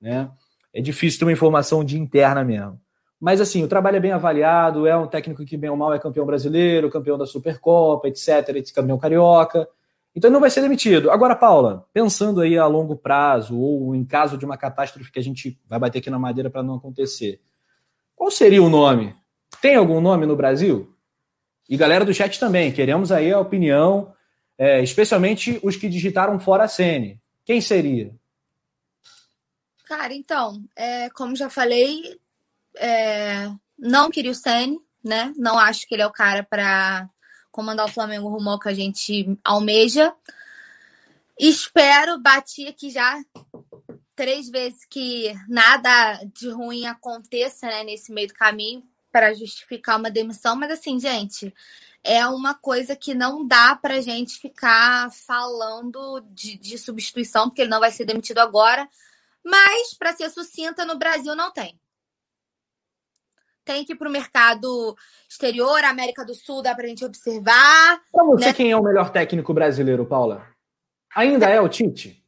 né? 0.00 0.30
É 0.72 0.80
difícil 0.80 1.18
ter 1.18 1.24
uma 1.24 1.32
informação 1.32 1.84
de 1.84 1.98
interna 1.98 2.44
mesmo. 2.44 2.80
Mas 3.20 3.40
assim, 3.40 3.62
o 3.62 3.68
trabalho 3.68 3.96
é 3.96 4.00
bem 4.00 4.12
avaliado, 4.12 4.86
é 4.86 4.96
um 4.96 5.06
técnico 5.06 5.44
que, 5.44 5.56
bem 5.56 5.68
ou 5.68 5.76
mal, 5.76 5.92
é 5.92 5.98
campeão 5.98 6.24
brasileiro, 6.24 6.88
campeão 6.88 7.18
da 7.18 7.26
Supercopa, 7.26 8.08
etc., 8.08 8.72
campeão 8.74 8.96
carioca. 8.96 9.68
Então 10.14 10.30
não 10.30 10.40
vai 10.40 10.48
ser 10.48 10.62
demitido. 10.62 11.10
Agora, 11.10 11.36
Paula, 11.36 11.86
pensando 11.92 12.40
aí 12.40 12.56
a 12.56 12.66
longo 12.66 12.96
prazo, 12.96 13.58
ou 13.58 13.94
em 13.94 14.04
caso 14.04 14.38
de 14.38 14.44
uma 14.44 14.56
catástrofe 14.56 15.12
que 15.12 15.18
a 15.18 15.22
gente 15.22 15.60
vai 15.68 15.78
bater 15.78 15.98
aqui 15.98 16.08
na 16.08 16.18
madeira 16.18 16.48
para 16.48 16.62
não 16.62 16.76
acontecer, 16.76 17.40
qual 18.16 18.30
seria 18.30 18.62
o 18.62 18.70
nome? 18.70 19.14
Tem 19.60 19.76
algum 19.76 20.00
nome 20.00 20.24
no 20.24 20.36
Brasil? 20.36 20.94
E 21.70 21.76
galera 21.76 22.04
do 22.04 22.12
chat 22.12 22.40
também, 22.40 22.72
queremos 22.72 23.12
aí 23.12 23.32
a 23.32 23.38
opinião, 23.38 24.12
é, 24.58 24.82
especialmente 24.82 25.60
os 25.62 25.76
que 25.76 25.88
digitaram 25.88 26.36
fora 26.40 26.64
a 26.64 26.68
Sene. 26.68 27.20
Quem 27.44 27.60
seria? 27.60 28.12
Cara, 29.84 30.12
então, 30.12 30.64
é, 30.74 31.08
como 31.10 31.36
já 31.36 31.48
falei, 31.48 32.18
é, 32.76 33.48
não 33.78 34.10
queria 34.10 34.32
o 34.32 34.34
Sene, 34.34 34.80
né? 35.02 35.32
Não 35.36 35.56
acho 35.56 35.86
que 35.86 35.94
ele 35.94 36.02
é 36.02 36.06
o 36.08 36.12
cara 36.12 36.42
para 36.42 37.08
comandar 37.52 37.86
o 37.86 37.92
Flamengo 37.92 38.28
rumo 38.28 38.58
que 38.58 38.68
a 38.68 38.74
gente 38.74 39.38
almeja. 39.44 40.12
Espero, 41.38 42.20
bati 42.20 42.66
aqui 42.66 42.90
já 42.90 43.16
três 44.16 44.50
vezes 44.50 44.84
que 44.90 45.32
nada 45.48 46.20
de 46.34 46.50
ruim 46.50 46.86
aconteça 46.86 47.68
né, 47.68 47.84
nesse 47.84 48.12
meio 48.12 48.26
do 48.26 48.34
caminho 48.34 48.82
para 49.10 49.34
justificar 49.34 49.98
uma 49.98 50.10
demissão, 50.10 50.56
mas 50.56 50.70
assim, 50.70 50.98
gente, 50.98 51.54
é 52.02 52.26
uma 52.26 52.54
coisa 52.54 52.96
que 52.96 53.14
não 53.14 53.46
dá 53.46 53.76
para 53.76 54.00
gente 54.00 54.38
ficar 54.38 55.10
falando 55.12 56.20
de, 56.30 56.56
de 56.58 56.78
substituição, 56.78 57.48
porque 57.48 57.62
ele 57.62 57.70
não 57.70 57.80
vai 57.80 57.90
ser 57.90 58.04
demitido 58.04 58.38
agora. 58.38 58.88
Mas, 59.44 59.94
para 59.94 60.12
ser 60.12 60.30
sucinta, 60.30 60.84
no 60.84 60.98
Brasil 60.98 61.34
não 61.34 61.50
tem 61.50 61.78
tem 63.64 63.84
que 63.84 63.92
ir 63.92 63.96
para 63.96 64.08
o 64.08 64.12
mercado 64.12 64.96
exterior, 65.28 65.84
América 65.84 66.24
do 66.24 66.34
Sul, 66.34 66.62
dá 66.62 66.74
para 66.74 66.84
a 66.84 66.88
gente 66.88 67.04
observar. 67.04 68.00
Para 68.12 68.24
você, 68.24 68.46
né? 68.46 68.52
quem 68.52 68.70
é 68.72 68.76
o 68.76 68.82
melhor 68.82 69.10
técnico 69.10 69.54
brasileiro, 69.54 70.04
Paula? 70.04 70.44
Ainda 71.14 71.48
é 71.48 71.60
o 71.60 71.68
Tite? 71.68 72.24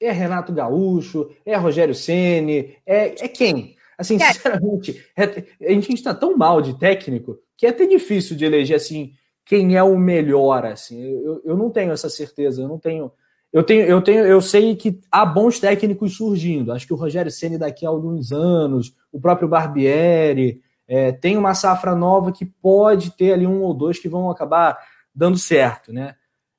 É 0.00 0.12
Renato 0.12 0.52
Gaúcho? 0.52 1.34
É 1.44 1.56
Rogério 1.56 1.94
Ceni? 1.94 2.78
É, 2.86 3.24
é 3.24 3.28
quem? 3.28 3.76
Assim, 4.00 4.16
é. 4.16 4.32
sinceramente, 4.32 5.04
é, 5.14 5.24
a 5.68 5.72
gente 5.72 5.92
está 5.92 6.14
tão 6.14 6.36
mal 6.36 6.62
de 6.62 6.78
técnico 6.78 7.38
que 7.56 7.66
é 7.66 7.68
até 7.68 7.86
difícil 7.86 8.34
de 8.34 8.46
eleger 8.46 8.76
assim 8.76 9.12
quem 9.44 9.76
é 9.76 9.82
o 9.82 9.98
melhor. 9.98 10.64
Assim, 10.64 10.98
eu, 11.02 11.42
eu 11.44 11.56
não 11.56 11.70
tenho 11.70 11.92
essa 11.92 12.08
certeza, 12.08 12.62
eu 12.62 12.68
não 12.68 12.78
tenho 12.78 13.12
eu 13.52 13.64
tenho, 13.64 13.84
eu 13.84 14.00
tenho, 14.00 14.24
eu 14.24 14.40
sei 14.40 14.76
que 14.76 15.00
há 15.10 15.26
bons 15.26 15.58
técnicos 15.58 16.16
surgindo. 16.16 16.72
Acho 16.72 16.86
que 16.86 16.92
o 16.92 16.96
Rogério 16.96 17.30
Ceni 17.30 17.58
daqui 17.58 17.84
a 17.84 17.88
alguns 17.88 18.30
anos, 18.30 18.94
o 19.10 19.20
próprio 19.20 19.48
Barbieri, 19.48 20.62
é, 20.86 21.10
tem 21.10 21.36
uma 21.36 21.52
safra 21.52 21.94
nova 21.94 22.30
que 22.30 22.44
pode 22.44 23.10
ter 23.10 23.32
ali 23.32 23.46
um 23.46 23.62
ou 23.62 23.74
dois 23.74 23.98
que 23.98 24.08
vão 24.08 24.30
acabar 24.30 24.78
dando 25.12 25.36
certo, 25.36 25.92
né? 25.92 26.14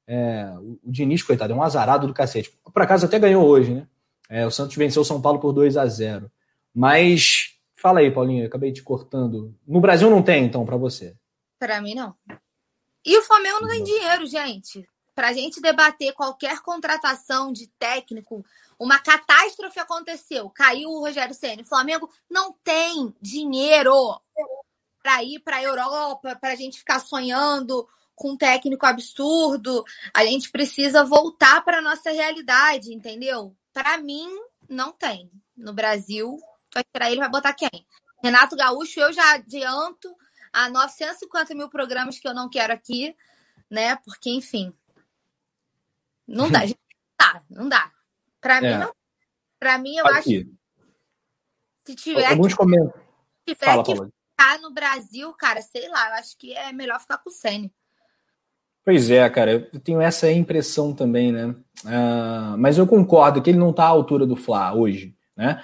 É, 0.05 0.53
o, 0.59 0.79
o 0.83 0.91
Diniz, 0.91 1.23
coitado, 1.23 1.53
é 1.53 1.55
um 1.55 1.63
azarado 1.63 2.07
do 2.07 2.13
cacete. 2.13 2.51
Por 2.73 2.81
acaso 2.81 3.05
até 3.05 3.17
ganhou 3.17 3.45
hoje, 3.45 3.73
né? 3.73 3.87
É, 4.29 4.45
o 4.45 4.51
Santos 4.51 4.75
venceu 4.75 5.01
o 5.01 5.05
São 5.05 5.21
Paulo 5.21 5.39
por 5.39 5.53
2 5.53 5.77
a 5.77 5.85
0 5.85 6.29
Mas, 6.73 7.57
fala 7.75 7.99
aí, 7.99 8.11
Paulinho, 8.11 8.45
acabei 8.45 8.71
te 8.71 8.83
cortando. 8.83 9.55
No 9.67 9.81
Brasil 9.81 10.09
não 10.09 10.23
tem, 10.23 10.45
então, 10.45 10.65
para 10.65 10.77
você? 10.77 11.15
Para 11.59 11.81
mim, 11.81 11.95
não. 11.95 12.15
E 13.05 13.17
o 13.17 13.23
Flamengo 13.23 13.61
não 13.61 13.67
tem 13.67 13.83
dinheiro, 13.83 14.25
gente 14.25 14.87
para 15.13 15.29
a 15.29 15.33
gente 15.33 15.61
debater 15.61 16.13
qualquer 16.13 16.61
contratação 16.61 17.51
de 17.51 17.67
técnico, 17.77 18.45
uma 18.79 18.99
catástrofe 18.99 19.79
aconteceu, 19.79 20.49
caiu 20.49 20.89
o 20.89 20.99
Rogério 20.99 21.35
Ceni, 21.35 21.61
o 21.61 21.67
Flamengo 21.67 22.09
não 22.29 22.53
tem 22.63 23.13
dinheiro 23.21 23.93
para 25.03 25.23
ir 25.23 25.39
para 25.39 25.57
a 25.57 25.63
Europa, 25.63 26.35
para 26.39 26.53
a 26.53 26.55
gente 26.55 26.79
ficar 26.79 26.99
sonhando 26.99 27.87
com 28.15 28.31
um 28.31 28.37
técnico 28.37 28.85
absurdo. 28.85 29.83
A 30.13 30.23
gente 30.25 30.49
precisa 30.51 31.03
voltar 31.03 31.63
para 31.63 31.81
nossa 31.81 32.11
realidade, 32.11 32.93
entendeu? 32.93 33.55
Para 33.73 33.97
mim, 33.97 34.27
não 34.69 34.91
tem. 34.91 35.29
No 35.57 35.73
Brasil, 35.73 36.37
vai 36.73 36.83
tirar 36.83 37.11
ele, 37.11 37.19
vai 37.19 37.29
botar 37.29 37.53
quem? 37.53 37.69
Renato 38.23 38.55
Gaúcho, 38.55 38.99
eu 38.99 39.11
já 39.11 39.33
adianto 39.33 40.15
a 40.53 40.69
950 40.69 41.55
mil 41.55 41.69
programas 41.69 42.19
que 42.19 42.27
eu 42.27 42.33
não 42.33 42.49
quero 42.49 42.73
aqui, 42.73 43.15
né? 43.69 43.95
Porque, 43.97 44.29
enfim, 44.29 44.73
não 46.27 46.49
dá, 46.49 46.59
gente, 46.65 46.79
não 47.19 47.27
dá, 47.27 47.43
não 47.49 47.69
dá. 47.69 47.91
Pra 48.39 48.57
é. 48.57 48.61
mim, 48.61 48.79
não. 48.79 48.93
Pra 49.59 49.77
mim, 49.77 49.95
eu 49.95 50.07
Aqui. 50.07 50.39
acho. 50.39 50.61
Se 51.85 51.95
tiver 51.95 52.25
Alguns 52.25 52.53
que, 52.53 52.63
tiver 53.45 53.65
Fala, 53.65 53.83
que 53.83 53.93
ficar 53.93 54.59
no 54.59 54.71
Brasil, 54.71 55.31
cara, 55.33 55.61
sei 55.61 55.87
lá, 55.89 56.09
eu 56.09 56.13
acho 56.15 56.37
que 56.37 56.53
é 56.53 56.71
melhor 56.71 56.99
ficar 56.99 57.17
com 57.17 57.29
o 57.29 57.33
Sene. 57.33 57.73
Pois 58.83 59.11
é, 59.11 59.29
cara, 59.29 59.69
eu 59.71 59.79
tenho 59.79 60.01
essa 60.01 60.31
impressão 60.31 60.93
também, 60.93 61.31
né? 61.31 61.47
Uh, 61.85 62.57
mas 62.57 62.77
eu 62.77 62.87
concordo 62.87 63.41
que 63.41 63.49
ele 63.49 63.59
não 63.59 63.69
está 63.69 63.83
à 63.83 63.89
altura 63.89 64.25
do 64.25 64.35
Fla 64.35 64.73
hoje, 64.73 65.15
né? 65.35 65.61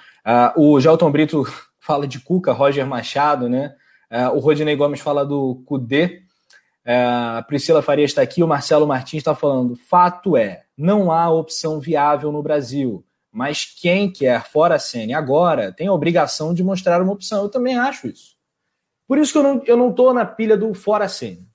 Uh, 0.56 0.74
o 0.74 0.80
Gelton 0.80 1.10
Brito 1.10 1.44
fala 1.80 2.06
de 2.06 2.20
Cuca, 2.20 2.52
Roger 2.52 2.86
Machado, 2.86 3.48
né? 3.48 3.74
Uh, 4.10 4.36
o 4.36 4.38
Rodinei 4.38 4.74
Gomes 4.74 5.00
fala 5.00 5.24
do 5.24 5.62
Cudê. 5.66 6.22
É, 6.84 7.04
a 7.04 7.44
Priscila 7.46 7.82
Faria 7.82 8.06
está 8.06 8.22
aqui, 8.22 8.42
o 8.42 8.48
Marcelo 8.48 8.86
Martins 8.86 9.18
está 9.18 9.34
falando. 9.34 9.76
Fato 9.76 10.38
é, 10.38 10.62
não 10.74 11.12
há 11.12 11.28
opção 11.28 11.78
viável 11.78 12.32
no 12.32 12.42
Brasil. 12.42 13.04
Mas 13.30 13.66
quem 13.66 14.10
quer 14.10 14.46
fora 14.46 14.76
a 14.76 14.78
Sene 14.78 15.12
agora 15.12 15.70
tem 15.70 15.86
a 15.86 15.92
obrigação 15.92 16.54
de 16.54 16.64
mostrar 16.64 17.02
uma 17.02 17.12
opção. 17.12 17.42
Eu 17.42 17.50
também 17.50 17.76
acho 17.76 18.06
isso. 18.06 18.36
Por 19.06 19.18
isso 19.18 19.32
que 19.32 19.38
eu 19.38 19.42
não, 19.42 19.62
eu 19.66 19.76
não 19.76 19.92
tô 19.92 20.14
na 20.14 20.24
pilha 20.24 20.56
do 20.56 20.72
fora 20.72 21.04
a 21.04 21.08
Sene. 21.08 21.46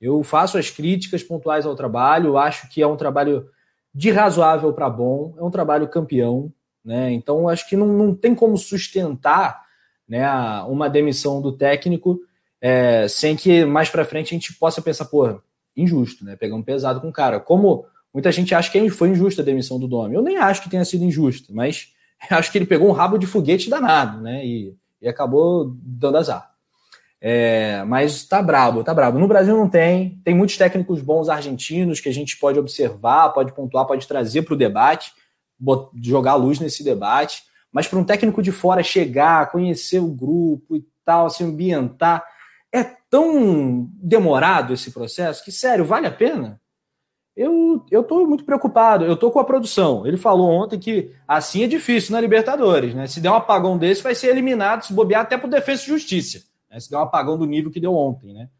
Eu 0.00 0.22
faço 0.22 0.56
as 0.56 0.70
críticas 0.70 1.22
pontuais 1.22 1.66
ao 1.66 1.76
trabalho, 1.76 2.38
acho 2.38 2.66
que 2.70 2.80
é 2.80 2.86
um 2.86 2.96
trabalho 2.96 3.48
de 3.94 4.10
razoável 4.10 4.72
para 4.72 4.88
bom, 4.88 5.34
é 5.38 5.42
um 5.44 5.50
trabalho 5.50 5.86
campeão, 5.86 6.50
né? 6.84 7.12
Então 7.12 7.48
acho 7.48 7.68
que 7.68 7.76
não, 7.76 7.86
não 7.86 8.14
tem 8.14 8.34
como 8.34 8.56
sustentar 8.56 9.62
né, 10.08 10.28
uma 10.64 10.88
demissão 10.88 11.40
do 11.40 11.52
técnico 11.52 12.20
é, 12.60 13.08
sem 13.08 13.34
que 13.34 13.64
mais 13.64 13.88
para 13.88 14.04
frente 14.04 14.28
a 14.28 14.38
gente 14.38 14.54
possa 14.54 14.80
pensar, 14.80 15.06
pô, 15.06 15.40
injusto, 15.76 16.24
né? 16.24 16.36
Pegando 16.36 16.64
pesado 16.64 17.00
com 17.00 17.08
o 17.08 17.12
cara. 17.12 17.40
Como 17.40 17.84
muita 18.12 18.30
gente 18.30 18.54
acha 18.54 18.70
que 18.70 18.90
foi 18.90 19.08
injusta 19.08 19.42
a 19.42 19.44
demissão 19.44 19.80
do 19.80 19.88
Domi. 19.88 20.14
Eu 20.14 20.22
nem 20.22 20.36
acho 20.36 20.62
que 20.62 20.70
tenha 20.70 20.84
sido 20.84 21.04
injusta, 21.04 21.52
mas 21.52 21.88
acho 22.30 22.52
que 22.52 22.58
ele 22.58 22.66
pegou 22.66 22.88
um 22.88 22.92
rabo 22.92 23.18
de 23.18 23.26
foguete 23.26 23.68
danado, 23.68 24.20
né? 24.20 24.44
E, 24.44 24.76
e 25.00 25.08
acabou 25.08 25.74
dando 25.82 26.18
azar. 26.18 26.52
É, 27.24 27.84
mas 27.84 28.24
tá 28.24 28.42
brabo, 28.42 28.82
tá 28.82 28.92
brabo. 28.92 29.18
No 29.18 29.28
Brasil 29.28 29.56
não 29.56 29.68
tem, 29.68 30.20
tem 30.24 30.34
muitos 30.34 30.56
técnicos 30.56 31.00
bons 31.00 31.28
argentinos 31.28 32.00
que 32.00 32.08
a 32.08 32.12
gente 32.12 32.36
pode 32.36 32.58
observar, 32.58 33.30
pode 33.30 33.52
pontuar, 33.52 33.86
pode 33.86 34.08
trazer 34.08 34.42
para 34.42 34.54
o 34.54 34.56
debate, 34.56 35.12
jogar 36.02 36.34
luz 36.34 36.58
nesse 36.58 36.82
debate. 36.82 37.42
Mas 37.70 37.88
para 37.88 37.98
um 37.98 38.04
técnico 38.04 38.42
de 38.42 38.52
fora 38.52 38.82
chegar, 38.82 39.50
conhecer 39.50 39.98
o 39.98 40.08
grupo 40.08 40.76
e 40.76 40.84
tal, 41.04 41.30
se 41.30 41.42
ambientar, 41.42 42.24
é 42.72 42.84
tão 43.08 43.88
demorado 43.94 44.72
esse 44.72 44.90
processo 44.90 45.44
que, 45.44 45.52
sério, 45.52 45.84
vale 45.84 46.06
a 46.06 46.12
pena? 46.12 46.60
Eu, 47.34 47.82
tô 48.06 48.26
muito 48.26 48.44
preocupado, 48.44 49.06
eu 49.06 49.16
tô 49.16 49.30
com 49.30 49.38
a 49.38 49.44
produção. 49.44 50.06
Ele 50.06 50.18
falou 50.18 50.50
ontem 50.50 50.78
que 50.78 51.10
assim 51.26 51.62
é 51.62 51.66
difícil 51.66 52.12
na 52.12 52.20
Libertadores, 52.20 52.94
né? 52.94 53.06
Se 53.06 53.20
der 53.20 53.30
um 53.30 53.34
apagão 53.34 53.78
desse, 53.78 54.02
vai 54.02 54.14
ser 54.14 54.28
eliminado, 54.28 54.84
se 54.84 54.92
bobear 54.92 55.22
até 55.22 55.38
por 55.38 55.48
defesa 55.48 55.82
e 55.82 55.86
justiça. 55.86 56.42
Né? 56.70 56.78
Se 56.78 56.90
der 56.90 56.98
um 56.98 57.02
apagão 57.02 57.38
do 57.38 57.46
nível 57.46 57.70
que 57.70 57.80
deu 57.80 57.94
ontem, 57.94 58.34
né? 58.34 58.50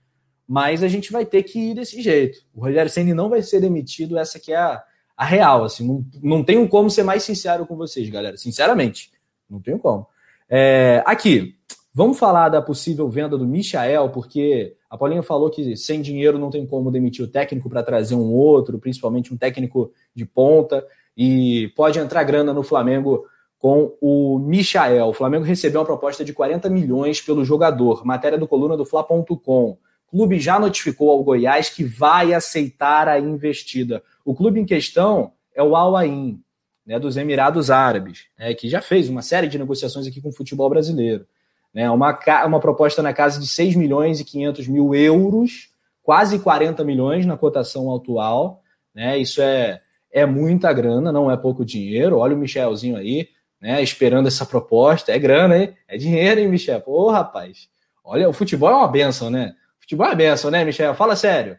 Mas 0.48 0.82
a 0.82 0.88
gente 0.88 1.12
vai 1.12 1.26
ter 1.26 1.42
que 1.42 1.70
ir 1.70 1.74
desse 1.74 2.00
jeito. 2.00 2.38
O 2.54 2.62
Rogério 2.62 2.90
Senni 2.90 3.12
não 3.12 3.28
vai 3.28 3.42
ser 3.42 3.60
demitido, 3.60 4.18
essa 4.18 4.38
que 4.40 4.52
é 4.52 4.56
a, 4.56 4.82
a 5.16 5.24
real. 5.24 5.64
Assim, 5.64 5.86
não, 5.86 6.04
não 6.22 6.44
tenho 6.44 6.68
como 6.68 6.90
ser 6.90 7.02
mais 7.02 7.22
sincero 7.22 7.66
com 7.66 7.76
vocês, 7.76 8.08
galera. 8.08 8.36
Sinceramente, 8.36 9.10
não 9.48 9.60
tenho 9.60 9.78
como. 9.78 10.06
É, 10.48 11.02
aqui, 11.06 11.56
Vamos 11.94 12.18
falar 12.18 12.48
da 12.48 12.62
possível 12.62 13.06
venda 13.10 13.36
do 13.36 13.46
Michael, 13.46 14.08
porque 14.08 14.74
a 14.88 14.96
Paulinha 14.96 15.22
falou 15.22 15.50
que 15.50 15.76
sem 15.76 16.00
dinheiro 16.00 16.38
não 16.38 16.48
tem 16.48 16.66
como 16.66 16.90
demitir 16.90 17.22
o 17.22 17.28
técnico 17.28 17.68
para 17.68 17.82
trazer 17.82 18.14
um 18.14 18.32
outro, 18.32 18.78
principalmente 18.78 19.32
um 19.32 19.36
técnico 19.36 19.92
de 20.14 20.24
ponta, 20.24 20.86
e 21.14 21.70
pode 21.76 21.98
entrar 21.98 22.24
grana 22.24 22.54
no 22.54 22.62
Flamengo 22.62 23.26
com 23.58 23.94
o 24.00 24.38
Michael. 24.38 25.08
O 25.08 25.12
Flamengo 25.12 25.44
recebeu 25.44 25.80
uma 25.82 25.86
proposta 25.86 26.24
de 26.24 26.32
40 26.32 26.70
milhões 26.70 27.20
pelo 27.20 27.44
jogador. 27.44 28.06
Matéria 28.06 28.38
do 28.38 28.48
coluna 28.48 28.74
do 28.74 28.86
Fla.com. 28.86 29.76
O 30.08 30.10
clube 30.10 30.40
já 30.40 30.58
notificou 30.58 31.10
ao 31.10 31.22
Goiás 31.22 31.68
que 31.68 31.84
vai 31.84 32.32
aceitar 32.32 33.06
a 33.06 33.18
investida. 33.20 34.02
O 34.24 34.34
clube 34.34 34.60
em 34.60 34.64
questão 34.64 35.32
é 35.54 35.62
o 35.62 35.74
Al 35.76 35.96
Ain, 35.96 36.40
né, 36.86 36.98
dos 36.98 37.16
Emirados 37.16 37.70
Árabes, 37.70 38.26
né, 38.38 38.54
que 38.54 38.68
já 38.68 38.80
fez 38.80 39.08
uma 39.08 39.22
série 39.22 39.48
de 39.48 39.58
negociações 39.58 40.06
aqui 40.06 40.20
com 40.20 40.28
o 40.28 40.34
futebol 40.34 40.68
brasileiro. 40.68 41.26
Né? 41.72 41.90
Uma, 41.90 42.18
uma 42.46 42.60
proposta 42.60 43.02
na 43.02 43.12
casa 43.12 43.40
de 43.40 43.46
6 43.46 43.76
milhões 43.76 44.20
e 44.20 44.24
500 44.24 44.68
mil 44.68 44.94
euros, 44.94 45.70
quase 46.02 46.38
40 46.38 46.84
milhões 46.84 47.24
na 47.24 47.36
cotação 47.36 47.94
atual. 47.94 48.62
Né? 48.94 49.18
Isso 49.18 49.40
é, 49.40 49.80
é 50.12 50.26
muita 50.26 50.72
grana, 50.72 51.10
não 51.10 51.30
é 51.30 51.36
pouco 51.36 51.64
dinheiro. 51.64 52.18
Olha 52.18 52.34
o 52.34 52.38
Michelzinho 52.38 52.96
aí, 52.96 53.28
né? 53.60 53.82
Esperando 53.82 54.26
essa 54.26 54.44
proposta. 54.44 55.12
É 55.12 55.18
grana, 55.18 55.56
hein? 55.56 55.76
É 55.88 55.96
dinheiro, 55.96 56.40
hein, 56.40 56.48
Michel? 56.48 56.80
Pô, 56.80 57.10
rapaz. 57.10 57.68
Olha, 58.04 58.28
o 58.28 58.32
futebol 58.32 58.68
é 58.68 58.74
uma 58.74 58.88
benção, 58.88 59.30
né? 59.30 59.54
O 59.78 59.82
futebol 59.82 60.06
é 60.06 60.10
uma 60.10 60.16
benção, 60.16 60.50
né, 60.50 60.64
Michel? 60.64 60.94
Fala 60.94 61.16
sério. 61.16 61.58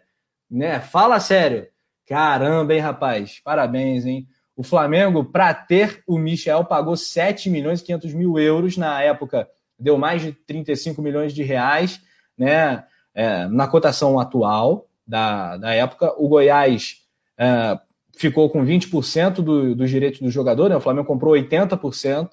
Né? 0.52 0.80
Fala 0.80 1.20
sério. 1.20 1.68
Caramba, 2.08 2.74
hein, 2.74 2.80
rapaz? 2.80 3.40
Parabéns, 3.44 4.06
hein? 4.06 4.28
O 4.56 4.64
Flamengo, 4.64 5.24
para 5.24 5.54
ter 5.54 6.04
o 6.08 6.18
Michel, 6.18 6.64
pagou 6.66 6.96
7 6.96 7.50
milhões 7.50 7.80
e 7.80 7.86
500 7.86 8.14
mil 8.14 8.38
euros 8.38 8.78
na 8.78 9.02
época. 9.02 9.48
Deu 9.80 9.98
mais 9.98 10.22
de 10.22 10.32
35 10.32 11.02
milhões 11.02 11.34
de 11.34 11.44
reais, 11.44 12.00
né? 12.38 12.84
É, 13.16 13.48
na 13.48 13.68
cotação 13.68 14.20
atual 14.20 14.88
da, 15.06 15.58
da 15.58 15.74
época. 15.74 16.14
O 16.18 16.28
Goiás 16.28 16.98
é, 17.38 17.80
ficou 18.16 18.50
com 18.50 18.66
20% 18.66 19.36
do, 19.36 19.76
dos 19.76 19.90
direitos 19.90 20.20
do 20.20 20.30
jogador, 20.30 20.70
né? 20.70 20.76
O 20.76 20.82
Flamengo 20.82 21.08
comprou 21.08 21.34
80%. 21.34 22.30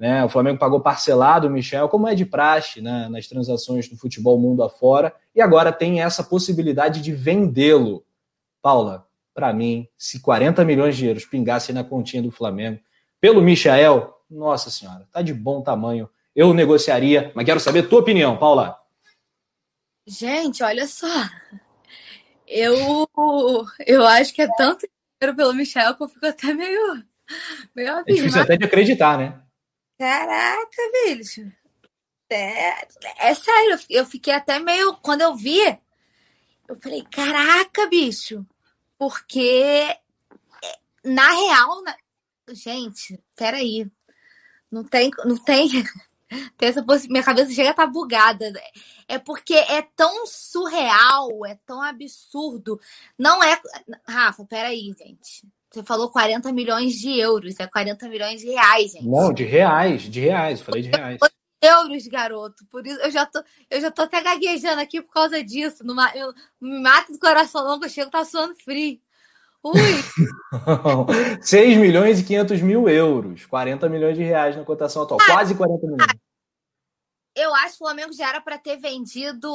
Né? 0.00 0.24
O 0.24 0.30
Flamengo 0.30 0.58
pagou 0.58 0.80
parcelado 0.80 1.46
o 1.46 1.50
Michel, 1.50 1.86
como 1.90 2.08
é 2.08 2.14
de 2.14 2.24
praxe 2.24 2.80
né? 2.80 3.06
nas 3.10 3.26
transações 3.26 3.86
do 3.86 3.98
futebol 3.98 4.40
mundo 4.40 4.62
afora, 4.62 5.14
e 5.34 5.42
agora 5.42 5.70
tem 5.70 6.00
essa 6.00 6.24
possibilidade 6.24 7.02
de 7.02 7.12
vendê-lo. 7.12 8.02
Paula, 8.62 9.06
para 9.34 9.52
mim, 9.52 9.88
se 9.96 10.20
40 10.20 10.64
milhões 10.64 10.96
de 10.96 11.06
euros 11.06 11.24
pingassem 11.24 11.74
na 11.74 11.84
continha 11.84 12.22
do 12.22 12.30
Flamengo 12.30 12.80
pelo 13.20 13.42
Michael, 13.42 14.14
nossa 14.30 14.70
senhora, 14.70 15.06
tá 15.12 15.22
de 15.22 15.34
bom 15.34 15.62
tamanho. 15.62 16.08
Eu 16.34 16.54
negociaria, 16.54 17.32
mas 17.34 17.44
quero 17.44 17.60
saber 17.60 17.88
tua 17.88 18.00
opinião, 18.00 18.36
Paula. 18.36 18.78
Gente, 20.06 20.62
olha 20.62 20.86
só. 20.86 21.06
Eu, 22.46 23.08
eu 23.86 24.06
acho 24.06 24.32
que 24.34 24.42
é 24.42 24.48
tanto 24.56 24.88
dinheiro 25.20 25.36
pelo 25.36 25.54
Michel 25.54 25.94
que 25.94 26.02
eu 26.02 26.08
fico 26.08 26.26
até 26.26 26.52
meio. 26.52 27.04
meio 27.74 27.88
é 27.88 28.04
difícil 28.04 28.40
até 28.40 28.56
de 28.56 28.64
acreditar, 28.64 29.18
né? 29.18 29.40
Caraca, 29.98 30.82
bicho. 31.06 31.42
É, 32.30 32.86
é 33.18 33.34
sério, 33.34 33.78
eu 33.90 34.06
fiquei 34.06 34.32
até 34.32 34.58
meio. 34.58 34.94
Quando 34.96 35.20
eu 35.20 35.36
vi, 35.36 35.60
eu 36.70 36.78
falei: 36.80 37.02
caraca, 37.10 37.86
bicho. 37.86 38.46
Porque, 38.98 39.96
na 41.04 41.30
real, 41.30 41.82
na... 41.82 41.96
gente, 42.52 43.18
peraí. 43.36 43.90
Não 44.70 44.84
tem. 44.84 45.10
Não 45.24 45.36
tem. 45.36 45.68
tem 46.56 46.68
essa. 46.68 46.84
Minha 47.08 47.24
cabeça 47.24 47.52
chega 47.52 47.70
a 47.70 47.72
estar 47.72 47.86
tá 47.86 47.90
bugada. 47.92 48.52
É 49.08 49.18
porque 49.18 49.54
é 49.54 49.82
tão 49.96 50.26
surreal, 50.26 51.44
é 51.44 51.58
tão 51.66 51.82
absurdo. 51.82 52.80
Não 53.18 53.42
é. 53.42 53.60
Rafa, 54.06 54.44
peraí, 54.44 54.94
gente. 54.96 55.44
Você 55.70 55.84
falou 55.84 56.10
40 56.10 56.52
milhões 56.52 56.94
de 56.94 57.16
euros, 57.18 57.58
é 57.60 57.66
40 57.66 58.08
milhões 58.08 58.40
de 58.40 58.48
reais, 58.48 58.92
gente. 58.92 59.06
Não, 59.06 59.32
de 59.32 59.44
reais, 59.44 60.02
de 60.02 60.20
reais, 60.20 60.60
falei 60.60 60.82
de 60.82 60.88
reais. 60.88 61.20
Euros, 61.60 62.06
garoto. 62.06 62.64
Por 62.66 62.86
isso 62.86 62.98
eu 63.00 63.10
já 63.10 63.26
tô, 63.26 63.42
eu 63.70 63.80
já 63.80 63.90
tô 63.90 64.02
até 64.02 64.22
gaguejando 64.22 64.80
aqui 64.80 65.02
por 65.02 65.12
causa 65.12 65.42
disso. 65.44 65.84
Numa, 65.84 66.10
eu, 66.16 66.32
me 66.60 66.80
mata 66.80 67.12
do 67.12 67.18
coração 67.18 67.62
longo, 67.62 67.84
eu 67.84 67.90
chego 67.90 68.10
tá 68.10 68.24
suando 68.24 68.54
frio. 68.54 68.98
Ui! 69.62 69.72
6 71.42 71.76
milhões 71.76 72.20
e 72.20 72.24
500 72.24 72.62
mil 72.62 72.88
euros. 72.88 73.44
40 73.44 73.88
milhões 73.88 74.16
de 74.16 74.22
reais 74.22 74.56
na 74.56 74.64
cotação 74.64 75.02
atual. 75.02 75.20
Ah, 75.20 75.26
Quase 75.26 75.54
40 75.54 75.86
milhões. 75.86 76.20
Eu 77.34 77.54
acho 77.54 77.68
que 77.68 77.74
o 77.74 77.86
Flamengo 77.86 78.12
já 78.12 78.30
era 78.30 78.40
para 78.40 78.58
ter 78.58 78.76
vendido. 78.78 79.48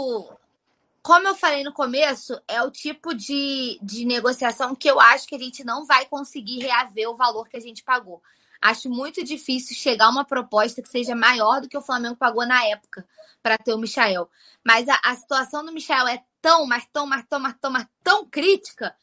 Como 1.02 1.28
eu 1.28 1.36
falei 1.36 1.64
no 1.64 1.74
começo, 1.74 2.40
é 2.48 2.62
o 2.64 2.72
tipo 2.72 3.14
de, 3.14 3.80
de 3.82 4.06
negociação 4.06 4.76
que 4.76 4.90
eu 4.90 5.00
acho 5.00 5.28
que 5.28 5.36
a 5.36 5.40
gente 5.40 5.64
não 5.64 5.86
vai 5.86 6.06
conseguir 6.06 6.60
reaver 6.60 7.10
o 7.10 7.16
valor 7.16 7.48
que 7.48 7.58
a 7.58 7.60
gente 7.60 7.84
pagou. 7.84 8.22
Acho 8.70 8.90
muito 8.90 9.24
difícil 9.24 9.76
chegar 9.76 10.06
a 10.06 10.10
uma 10.10 10.26
proposta 10.26 10.82
que 10.82 10.90
seja 10.90 11.16
maior 11.16 11.62
do 11.62 11.70
que 11.70 11.78
o 11.78 11.82
Flamengo 11.82 12.16
pagou 12.16 12.46
na 12.48 12.66
época 12.66 13.06
para 13.44 13.60
ter 13.60 13.74
o 13.74 13.78
Michael. 13.78 14.28
Mas 14.64 14.90
a, 14.90 15.00
a, 15.04 15.16
situação 15.16 15.64
do 15.64 15.72
Michael 15.72 16.08
é 16.08 16.24
tão, 16.42 16.66
mas 16.66 16.84
tão, 16.92 17.06
mas 17.06 17.24
tão, 17.30 17.40
mas 17.40 17.56
tão, 17.62 17.72
mas 17.72 17.88
tão 18.04 18.26
crítica 18.26 18.96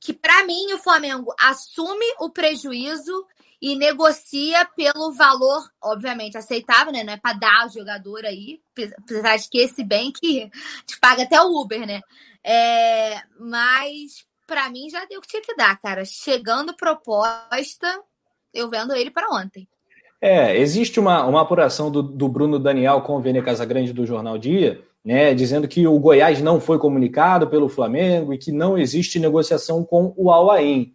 que, 0.00 0.14
para 0.14 0.44
mim, 0.44 0.72
o 0.72 0.78
Flamengo 0.78 1.34
assume 1.38 2.06
o 2.20 2.30
prejuízo 2.30 3.26
e 3.60 3.76
negocia 3.76 4.64
pelo 4.74 5.12
valor, 5.12 5.70
obviamente, 5.80 6.38
aceitável, 6.38 6.90
né? 6.90 7.04
Não 7.04 7.12
é 7.12 7.16
para 7.18 7.38
dar 7.38 7.62
ao 7.64 7.68
jogador 7.68 8.24
aí, 8.24 8.62
apesar 8.98 9.36
de 9.36 9.48
que 9.50 9.58
esse 9.58 9.84
bem 9.84 10.10
que 10.10 10.50
te 10.86 10.98
paga 10.98 11.24
até 11.24 11.38
o 11.40 11.60
Uber, 11.60 11.86
né? 11.86 12.00
É, 12.42 13.22
mas 13.38 14.26
para 14.46 14.68
mim 14.70 14.88
já 14.90 15.04
deu 15.04 15.18
o 15.18 15.22
que 15.22 15.28
tinha 15.28 15.42
que 15.42 15.54
dar, 15.54 15.78
cara. 15.80 16.04
Chegando 16.04 16.74
proposta, 16.74 18.02
eu 18.52 18.68
vendo 18.68 18.94
ele 18.94 19.10
para 19.10 19.28
ontem. 19.30 19.66
É, 20.20 20.56
existe 20.56 21.00
uma, 21.00 21.24
uma 21.26 21.42
apuração 21.42 21.90
do, 21.90 22.02
do 22.02 22.28
Bruno 22.28 22.58
Daniel 22.58 23.00
com 23.00 23.16
o 23.16 23.20
Vene 23.20 23.42
Casagrande 23.42 23.92
do 23.92 24.06
Jornal 24.06 24.38
Dia, 24.38 24.80
né, 25.04 25.34
dizendo 25.34 25.66
que 25.66 25.84
o 25.86 25.98
Goiás 25.98 26.40
não 26.40 26.60
foi 26.60 26.78
comunicado 26.78 27.48
pelo 27.48 27.68
Flamengo 27.68 28.32
e 28.32 28.38
que 28.38 28.52
não 28.52 28.78
existe 28.78 29.18
negociação 29.18 29.84
com 29.84 30.14
o 30.16 30.30
Al-Ain. 30.30 30.92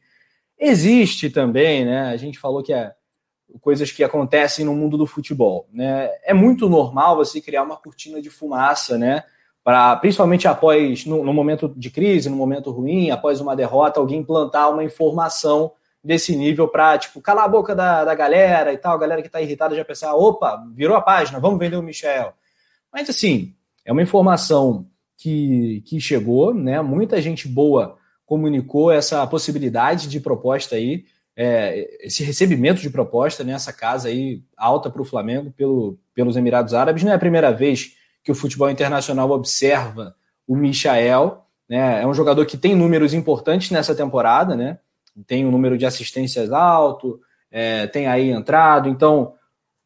Existe 0.58 1.30
também, 1.30 1.86
né? 1.86 2.04
A 2.04 2.18
gente 2.18 2.40
falou 2.40 2.64
que 2.64 2.72
é 2.72 2.94
coisas 3.60 3.92
que 3.92 4.04
acontecem 4.04 4.66
no 4.66 4.74
mundo 4.74 4.98
do 4.98 5.06
futebol, 5.06 5.68
né? 5.72 6.10
É 6.24 6.34
muito 6.34 6.70
normal 6.70 7.18
você 7.18 7.42
criar 7.42 7.64
uma 7.64 7.78
cortina 7.78 8.22
de 8.22 8.30
fumaça, 8.30 8.98
né? 8.98 9.24
Para 9.64 9.96
principalmente 9.98 10.48
após 10.48 11.06
no, 11.06 11.24
no 11.24 11.34
momento 11.34 11.74
de 11.76 11.90
crise, 11.90 12.30
no 12.30 12.38
momento 12.38 12.72
ruim, 12.72 13.12
após 13.12 13.42
uma 13.42 13.56
derrota, 13.56 14.00
alguém 14.00 14.24
plantar 14.24 14.70
uma 14.70 14.84
informação 14.84 15.74
desse 16.08 16.38
nível 16.38 16.70
para, 16.70 16.98
tipo, 16.98 17.20
calar 17.20 17.44
a 17.44 17.50
boca 17.50 17.76
da, 17.76 18.06
da 18.06 18.16
galera 18.16 18.72
e 18.72 18.78
tal, 18.78 18.96
a 18.96 18.98
galera 18.98 19.22
que 19.22 19.28
está 19.28 19.42
irritada 19.42 19.76
já 19.76 19.84
pensar, 19.84 20.16
opa, 20.16 20.66
virou 20.74 20.96
a 20.96 21.02
página, 21.02 21.38
vamos 21.38 21.60
vender 21.60 21.76
o 21.76 21.84
Michel. 21.84 22.34
Mas, 22.92 23.10
assim, 23.10 23.54
é 23.86 23.92
uma 23.92 24.02
informação 24.02 24.88
que, 25.18 25.84
que 25.86 26.00
chegou, 26.00 26.54
né? 26.54 26.82
Muita 26.82 27.22
gente 27.22 27.46
boa 27.46 27.98
comunicou 28.26 28.90
essa 28.90 29.28
possibilidade 29.28 30.08
de 30.08 30.22
proposta 30.22 30.76
aí, 30.76 31.04
é, 31.36 31.98
esse 32.00 32.24
recebimento 32.24 32.82
de 32.82 32.90
proposta 32.90 33.44
nessa 33.44 33.72
né? 33.72 33.78
casa 33.78 34.08
aí 34.08 34.42
alta 34.56 34.90
para 34.90 35.02
o 35.02 35.06
Flamengo 35.06 35.52
pelo, 35.52 36.00
pelos 36.16 36.38
Emirados 36.38 36.74
Árabes. 36.74 37.04
Não 37.04 37.12
é 37.12 37.16
a 37.16 37.20
primeira 37.20 37.52
vez 37.52 37.98
que 38.24 38.32
o 38.32 38.36
futebol 38.36 38.70
internacional 38.70 39.30
observa 39.32 40.16
o 40.48 40.56
Michael, 40.56 41.44
né? 41.70 42.02
É 42.02 42.08
um 42.08 42.14
jogador 42.14 42.46
que 42.46 42.58
tem 42.58 42.74
números 42.74 43.14
importantes 43.14 43.72
nessa 43.72 43.94
temporada, 43.94 44.56
né? 44.56 44.80
Tem 45.26 45.46
um 45.46 45.52
número 45.52 45.78
de 45.78 45.86
assistências 45.86 46.52
alto, 46.52 47.20
é, 47.52 47.88
tem 47.88 48.08
aí 48.08 48.30
entrado. 48.30 48.90
Então, 48.90 49.34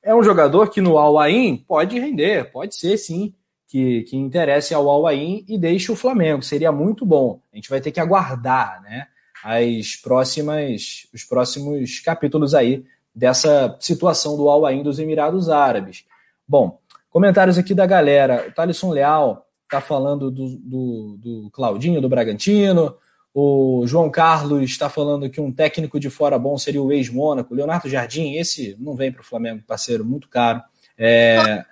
é 0.03 0.13
um 0.13 0.23
jogador 0.23 0.69
que 0.69 0.81
no 0.81 0.97
Al 0.97 1.19
Ain 1.19 1.57
pode 1.57 1.99
render, 1.99 2.51
pode 2.51 2.75
ser 2.75 2.97
sim 2.97 3.33
que, 3.67 4.01
que 4.03 4.17
interesse 4.17 4.73
ao 4.73 4.89
Al 4.89 5.07
Ain 5.07 5.45
e 5.47 5.57
deixe 5.57 5.91
o 5.91 5.95
Flamengo. 5.95 6.43
Seria 6.43 6.71
muito 6.71 7.05
bom. 7.05 7.39
A 7.53 7.55
gente 7.55 7.69
vai 7.69 7.79
ter 7.79 7.91
que 7.91 7.99
aguardar, 7.99 8.81
né? 8.81 9.07
As 9.43 9.95
próximas, 9.95 11.07
os 11.13 11.23
próximos 11.23 11.99
capítulos 11.99 12.53
aí 12.53 12.83
dessa 13.13 13.75
situação 13.79 14.35
do 14.35 14.49
Al 14.49 14.65
Ain 14.65 14.83
dos 14.83 14.99
Emirados 14.99 15.49
Árabes. 15.49 16.05
Bom, 16.47 16.79
comentários 17.09 17.57
aqui 17.57 17.73
da 17.73 17.85
galera. 17.85 18.47
O 18.49 18.51
Thalisson 18.51 18.91
Leal 18.91 19.47
está 19.63 19.79
falando 19.79 20.29
do, 20.29 20.57
do, 20.57 21.17
do 21.17 21.49
Claudinho 21.51 22.01
do 22.01 22.09
Bragantino. 22.09 22.95
O 23.33 23.83
João 23.87 24.09
Carlos 24.09 24.63
está 24.63 24.89
falando 24.89 25.29
que 25.29 25.39
um 25.39 25.51
técnico 25.51 25.99
de 25.99 26.09
fora 26.09 26.37
bom 26.37 26.57
seria 26.57 26.81
o 26.81 26.91
ex-Mônaco. 26.91 27.55
Leonardo 27.55 27.89
Jardim, 27.89 28.33
esse 28.33 28.75
não 28.79 28.95
vem 28.95 29.11
para 29.11 29.21
o 29.21 29.25
Flamengo, 29.25 29.63
parceiro, 29.65 30.03
muito 30.03 30.27
caro. 30.27 30.61
É... 30.97 31.63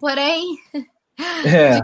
Porém. 0.00 0.58
É, 1.46 1.80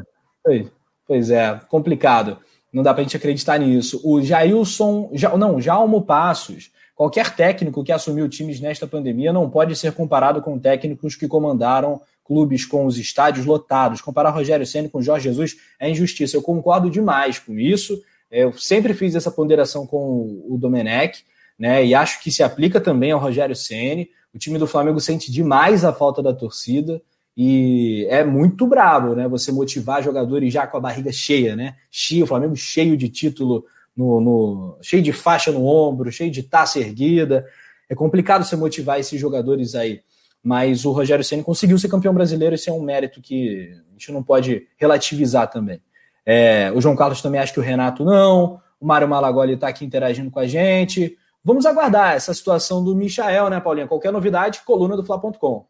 pois 1.06 1.30
é, 1.30 1.60
complicado. 1.68 2.38
Não 2.72 2.82
dá 2.82 2.92
para 2.92 3.00
a 3.00 3.04
gente 3.04 3.16
acreditar 3.16 3.58
nisso. 3.58 4.00
O 4.04 4.22
Jailson, 4.22 5.10
ja, 5.12 5.36
não, 5.36 5.60
Jalmo 5.60 6.02
Passos. 6.02 6.70
Qualquer 6.94 7.34
técnico 7.34 7.82
que 7.82 7.92
assumiu 7.92 8.28
times 8.28 8.60
nesta 8.60 8.86
pandemia 8.86 9.32
não 9.32 9.48
pode 9.48 9.74
ser 9.74 9.92
comparado 9.92 10.42
com 10.42 10.58
técnicos 10.58 11.16
que 11.16 11.26
comandaram 11.26 12.00
clubes 12.24 12.64
com 12.64 12.86
os 12.86 12.96
estádios 12.96 13.44
lotados. 13.44 14.00
Comparar 14.00 14.30
Rogério 14.30 14.66
Senna 14.66 14.88
com 14.88 15.02
Jorge 15.02 15.28
Jesus 15.28 15.56
é 15.80 15.90
injustiça. 15.90 16.36
Eu 16.36 16.42
concordo 16.42 16.88
demais 16.90 17.38
com 17.38 17.58
isso. 17.58 18.00
Eu 18.30 18.52
sempre 18.52 18.94
fiz 18.94 19.14
essa 19.14 19.30
ponderação 19.30 19.86
com 19.86 20.44
o 20.48 20.56
Domenech, 20.56 21.24
né? 21.58 21.84
E 21.84 21.94
acho 21.94 22.22
que 22.22 22.30
se 22.30 22.42
aplica 22.42 22.80
também 22.80 23.10
ao 23.10 23.20
Rogério 23.20 23.56
Ceni. 23.56 24.08
O 24.32 24.38
time 24.38 24.58
do 24.58 24.66
Flamengo 24.66 25.00
sente 25.00 25.32
demais 25.32 25.84
a 25.84 25.92
falta 25.92 26.22
da 26.22 26.32
torcida 26.32 27.02
e 27.36 28.06
é 28.08 28.24
muito 28.24 28.66
brabo, 28.66 29.14
né? 29.14 29.26
Você 29.28 29.50
motivar 29.50 30.02
jogadores 30.02 30.52
já 30.52 30.66
com 30.66 30.76
a 30.76 30.80
barriga 30.80 31.10
cheia, 31.10 31.56
né? 31.56 31.76
Cheio, 31.90 32.24
o 32.24 32.26
Flamengo 32.26 32.54
cheio 32.54 32.96
de 32.96 33.08
título 33.08 33.64
no, 33.96 34.20
no, 34.20 34.78
cheio 34.80 35.02
de 35.02 35.12
faixa 35.12 35.50
no 35.50 35.64
ombro, 35.64 36.12
cheio 36.12 36.30
de 36.30 36.42
taça 36.42 36.78
erguida. 36.78 37.44
É 37.88 37.94
complicado 37.94 38.44
você 38.44 38.56
motivar 38.56 39.00
esses 39.00 39.20
jogadores 39.20 39.74
aí. 39.74 40.00
Mas 40.42 40.84
o 40.84 40.92
Rogério 40.92 41.24
Ceni 41.24 41.42
conseguiu 41.42 41.78
ser 41.78 41.88
campeão 41.88 42.14
brasileiro, 42.14 42.54
isso 42.54 42.70
é 42.70 42.72
um 42.72 42.82
mérito 42.82 43.20
que 43.20 43.70
a 43.88 43.92
gente 43.92 44.12
não 44.12 44.22
pode 44.22 44.66
relativizar 44.78 45.50
também. 45.50 45.80
É, 46.24 46.70
o 46.72 46.80
João 46.80 46.96
Carlos 46.96 47.22
também 47.22 47.40
acha 47.40 47.52
que 47.52 47.60
o 47.60 47.62
Renato 47.62 48.04
não. 48.04 48.60
O 48.80 48.86
Mário 48.86 49.08
Malagoli 49.08 49.54
está 49.54 49.68
aqui 49.68 49.84
interagindo 49.84 50.30
com 50.30 50.38
a 50.38 50.46
gente. 50.46 51.16
vamos 51.44 51.66
aguardar 51.66 52.14
essa 52.14 52.32
situação 52.32 52.84
do 52.84 52.94
Michael, 52.94 53.50
né, 53.50 53.60
Paulinha? 53.60 53.88
Qualquer 53.88 54.12
novidade, 54.12 54.62
coluna 54.64 54.96
do 54.96 55.04
Fla.com. 55.04 55.66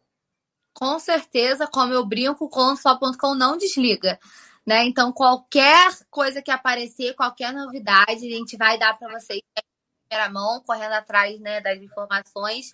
Com 0.73 0.99
certeza, 0.99 1.67
como 1.67 1.93
eu 1.93 2.05
brinco, 2.05 2.49
coluna 2.49 2.73
do 2.73 2.79
Fla.com 2.79 3.35
não 3.35 3.57
desliga. 3.57 4.19
Né? 4.65 4.85
Então, 4.85 5.11
qualquer 5.11 5.91
coisa 6.09 6.41
que 6.41 6.51
aparecer, 6.51 7.15
qualquer 7.15 7.51
novidade, 7.51 8.11
a 8.11 8.37
gente 8.37 8.55
vai 8.55 8.77
dar 8.77 8.97
para 8.97 9.19
vocês 9.19 9.39
em 9.39 9.63
primeira 10.07 10.31
mão, 10.31 10.61
correndo 10.61 10.93
atrás 10.93 11.39
né, 11.39 11.59
das 11.61 11.81
informações. 11.81 12.71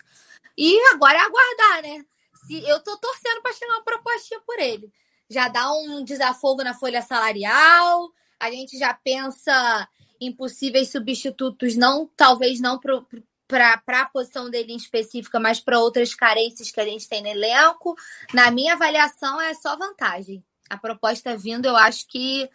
E 0.56 0.78
agora 0.92 1.18
é 1.18 1.20
aguardar, 1.20 1.82
né? 1.82 2.04
Se, 2.46 2.62
eu 2.68 2.82
tô 2.82 2.96
torcendo 2.98 3.42
para 3.42 3.52
chegar 3.52 3.74
uma 3.74 3.84
propostinha 3.84 4.40
por 4.46 4.58
ele. 4.58 4.92
Já 5.30 5.48
dá 5.48 5.70
um 5.72 6.02
desafogo 6.02 6.62
na 6.62 6.74
folha 6.74 7.02
salarial, 7.02 8.10
a 8.40 8.50
gente 8.50 8.78
já 8.78 8.94
pensa 8.94 9.88
em 10.20 10.32
possíveis 10.32 10.90
substitutos, 10.90 11.76
não 11.76 12.08
talvez 12.16 12.60
não 12.60 12.78
para 12.78 13.80
a 13.86 14.06
posição 14.06 14.50
dele 14.50 14.72
em 14.72 14.76
específica, 14.76 15.38
mas 15.38 15.60
para 15.60 15.78
outras 15.78 16.14
carências 16.14 16.70
que 16.70 16.80
a 16.80 16.84
gente 16.84 17.08
tem 17.08 17.22
no 17.22 17.28
elenco. 17.28 17.96
Na 18.32 18.50
minha 18.50 18.74
avaliação, 18.74 19.40
é 19.40 19.54
só 19.54 19.76
vantagem. 19.76 20.42
A 20.68 20.76
proposta 20.76 21.36
vindo, 21.36 21.66
eu 21.66 21.76
acho 21.76 22.06
que 22.08 22.48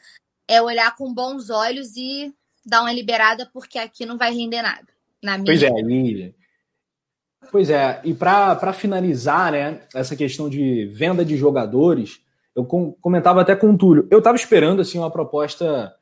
é 0.47 0.61
olhar 0.61 0.95
com 0.95 1.13
bons 1.13 1.49
olhos 1.49 1.95
e 1.95 2.33
dar 2.65 2.81
uma 2.81 2.93
liberada, 2.93 3.49
porque 3.51 3.79
aqui 3.79 4.05
não 4.05 4.17
vai 4.17 4.33
render 4.33 4.61
nada. 4.61 4.87
Na 5.21 5.37
minha 5.37 5.45
pois 5.45 5.63
é, 5.63 5.69
e, 5.69 6.35
pois 7.51 7.69
é, 7.69 8.01
e 8.03 8.13
para 8.13 8.73
finalizar 8.73 9.53
né, 9.53 9.81
essa 9.93 10.15
questão 10.15 10.49
de 10.49 10.85
venda 10.87 11.23
de 11.23 11.37
jogadores, 11.37 12.22
eu 12.55 12.65
comentava 12.65 13.41
até 13.41 13.55
com 13.55 13.71
o 13.71 13.77
Túlio, 13.77 14.07
eu 14.11 14.19
estava 14.19 14.35
esperando 14.35 14.81
assim 14.81 14.99
uma 14.99 15.11
proposta 15.11 15.93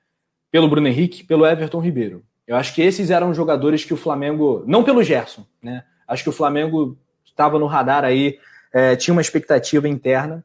pelo 0.52 0.68
Bruno 0.68 0.88
Henrique, 0.88 1.24
pelo 1.24 1.46
Everton 1.46 1.80
Ribeiro. 1.80 2.24
Eu 2.46 2.58
acho 2.58 2.76
que 2.76 2.82
esses 2.82 3.10
eram 3.10 3.34
jogadores 3.34 3.86
que 3.86 3.94
o 3.94 3.98
Flamengo, 3.98 4.64
não 4.68 4.84
pelo 4.84 5.04
Gerson, 5.04 5.46
né? 5.64 5.86
Acho 6.08 6.24
que 6.24 6.30
o 6.30 6.34
Flamengo 6.34 6.98
estava 7.24 7.58
no 7.58 7.66
radar 7.66 8.04
aí, 8.04 8.38
é, 8.74 8.96
tinha 8.96 9.14
uma 9.14 9.22
expectativa 9.22 9.88
interna. 9.88 10.44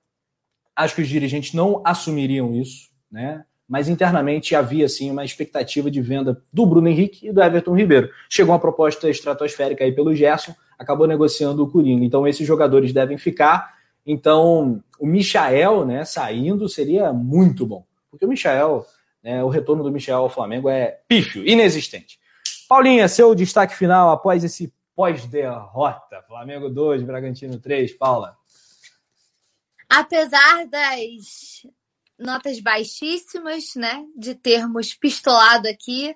Acho 0.75 0.95
que 0.95 1.03
os 1.03 1.09
dirigentes 1.09 1.53
não 1.53 1.83
assumiriam 1.85 2.55
isso, 2.55 2.91
né? 3.11 3.45
Mas 3.69 3.89
internamente 3.89 4.55
havia 4.55 4.89
sim 4.89 5.11
uma 5.11 5.25
expectativa 5.25 5.91
de 5.91 6.01
venda 6.01 6.41
do 6.53 6.65
Bruno 6.65 6.87
Henrique 6.87 7.27
e 7.27 7.33
do 7.33 7.43
Everton 7.43 7.75
Ribeiro. 7.75 8.11
Chegou 8.29 8.53
uma 8.53 8.61
proposta 8.61 9.11
estratosférica 9.11 9.83
aí 9.83 9.91
pelo 9.91 10.15
Gerson, 10.15 10.55
acabou 10.79 11.09
negociando 11.09 11.65
o 11.65 11.69
Coringa. 11.69 12.05
Então 12.05 12.29
esses 12.29 12.47
jogadores 12.47 12.93
devem 12.93 13.19
ficar. 13.19 13.76
Então 14.07 14.83
o 14.99 15.07
Michael, 15.07 15.85
né, 15.85 16.05
saindo 16.05 16.69
seria 16.69 17.13
muito 17.13 17.67
bom, 17.67 17.85
porque 18.11 18.25
o 18.25 18.29
Michael 18.29 18.87
né, 19.27 19.43
o 19.43 19.49
retorno 19.49 19.83
do 19.83 19.91
Michel 19.91 20.19
ao 20.19 20.31
Flamengo 20.31 20.69
é 20.69 21.01
pífio, 21.09 21.45
inexistente. 21.45 22.17
Paulinha, 22.69 23.09
seu 23.09 23.35
destaque 23.35 23.75
final 23.75 24.13
após 24.13 24.45
esse 24.45 24.73
pós-derrota. 24.95 26.23
Flamengo 26.29 26.71
2, 26.71 27.03
Bragantino 27.03 27.59
3, 27.59 27.93
Paula. 27.95 28.37
Apesar 29.89 30.69
das 30.69 31.67
notas 32.17 32.61
baixíssimas, 32.61 33.75
né, 33.75 34.05
de 34.17 34.37
termos 34.37 34.95
pistolado 34.95 35.67
aqui, 35.67 36.15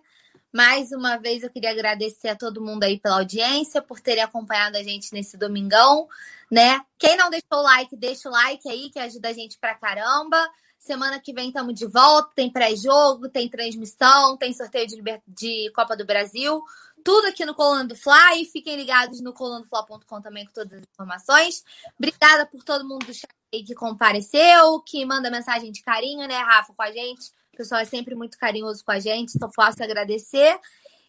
mais 0.52 0.92
uma 0.92 1.16
vez 1.16 1.42
eu 1.42 1.50
queria 1.50 1.72
agradecer 1.72 2.28
a 2.28 2.36
todo 2.36 2.64
mundo 2.64 2.84
aí 2.84 3.00
pela 3.00 3.16
audiência, 3.16 3.82
por 3.82 3.98
terem 3.98 4.22
acompanhado 4.22 4.76
a 4.76 4.82
gente 4.84 5.12
nesse 5.12 5.36
domingão, 5.36 6.06
né? 6.50 6.80
Quem 6.98 7.16
não 7.16 7.30
deixou 7.30 7.58
o 7.58 7.62
like, 7.62 7.96
deixa 7.96 8.28
o 8.28 8.32
like 8.32 8.68
aí, 8.68 8.90
que 8.90 8.98
ajuda 8.98 9.28
a 9.28 9.32
gente 9.32 9.58
pra 9.58 9.74
caramba. 9.74 10.50
Semana 10.78 11.20
que 11.20 11.32
vem 11.32 11.48
estamos 11.48 11.74
de 11.74 11.86
volta, 11.86 12.32
tem 12.34 12.50
pré-jogo, 12.50 13.28
tem 13.28 13.48
transmissão, 13.48 14.36
tem 14.36 14.52
sorteio 14.52 14.86
de, 14.86 15.02
de 15.28 15.70
Copa 15.74 15.96
do 15.96 16.06
Brasil. 16.06 16.62
Tudo 17.04 17.28
aqui 17.28 17.44
no 17.44 17.54
Coluna 17.54 17.84
do 17.84 17.94
Fla 17.94 18.36
e 18.36 18.44
fiquem 18.46 18.76
ligados 18.76 19.20
no 19.20 19.32
colunadofla.com 19.32 20.20
também 20.20 20.46
com 20.46 20.52
todas 20.52 20.78
as 20.78 20.84
informações. 20.90 21.64
Obrigada 21.98 22.46
por 22.46 22.64
todo 22.64 22.86
mundo 22.86 23.06
do 23.06 23.14
chat 23.14 23.28
que 23.50 23.74
compareceu, 23.74 24.80
que 24.80 25.04
manda 25.04 25.30
mensagem 25.30 25.70
de 25.70 25.82
carinho, 25.82 26.26
né, 26.26 26.38
Rafa, 26.38 26.72
com 26.72 26.82
a 26.82 26.90
gente. 26.90 27.30
O 27.52 27.56
pessoal 27.56 27.80
é 27.80 27.84
sempre 27.84 28.14
muito 28.14 28.38
carinhoso 28.38 28.84
com 28.84 28.92
a 28.92 28.98
gente, 28.98 29.32
só 29.32 29.48
posso 29.48 29.82
agradecer. 29.82 30.58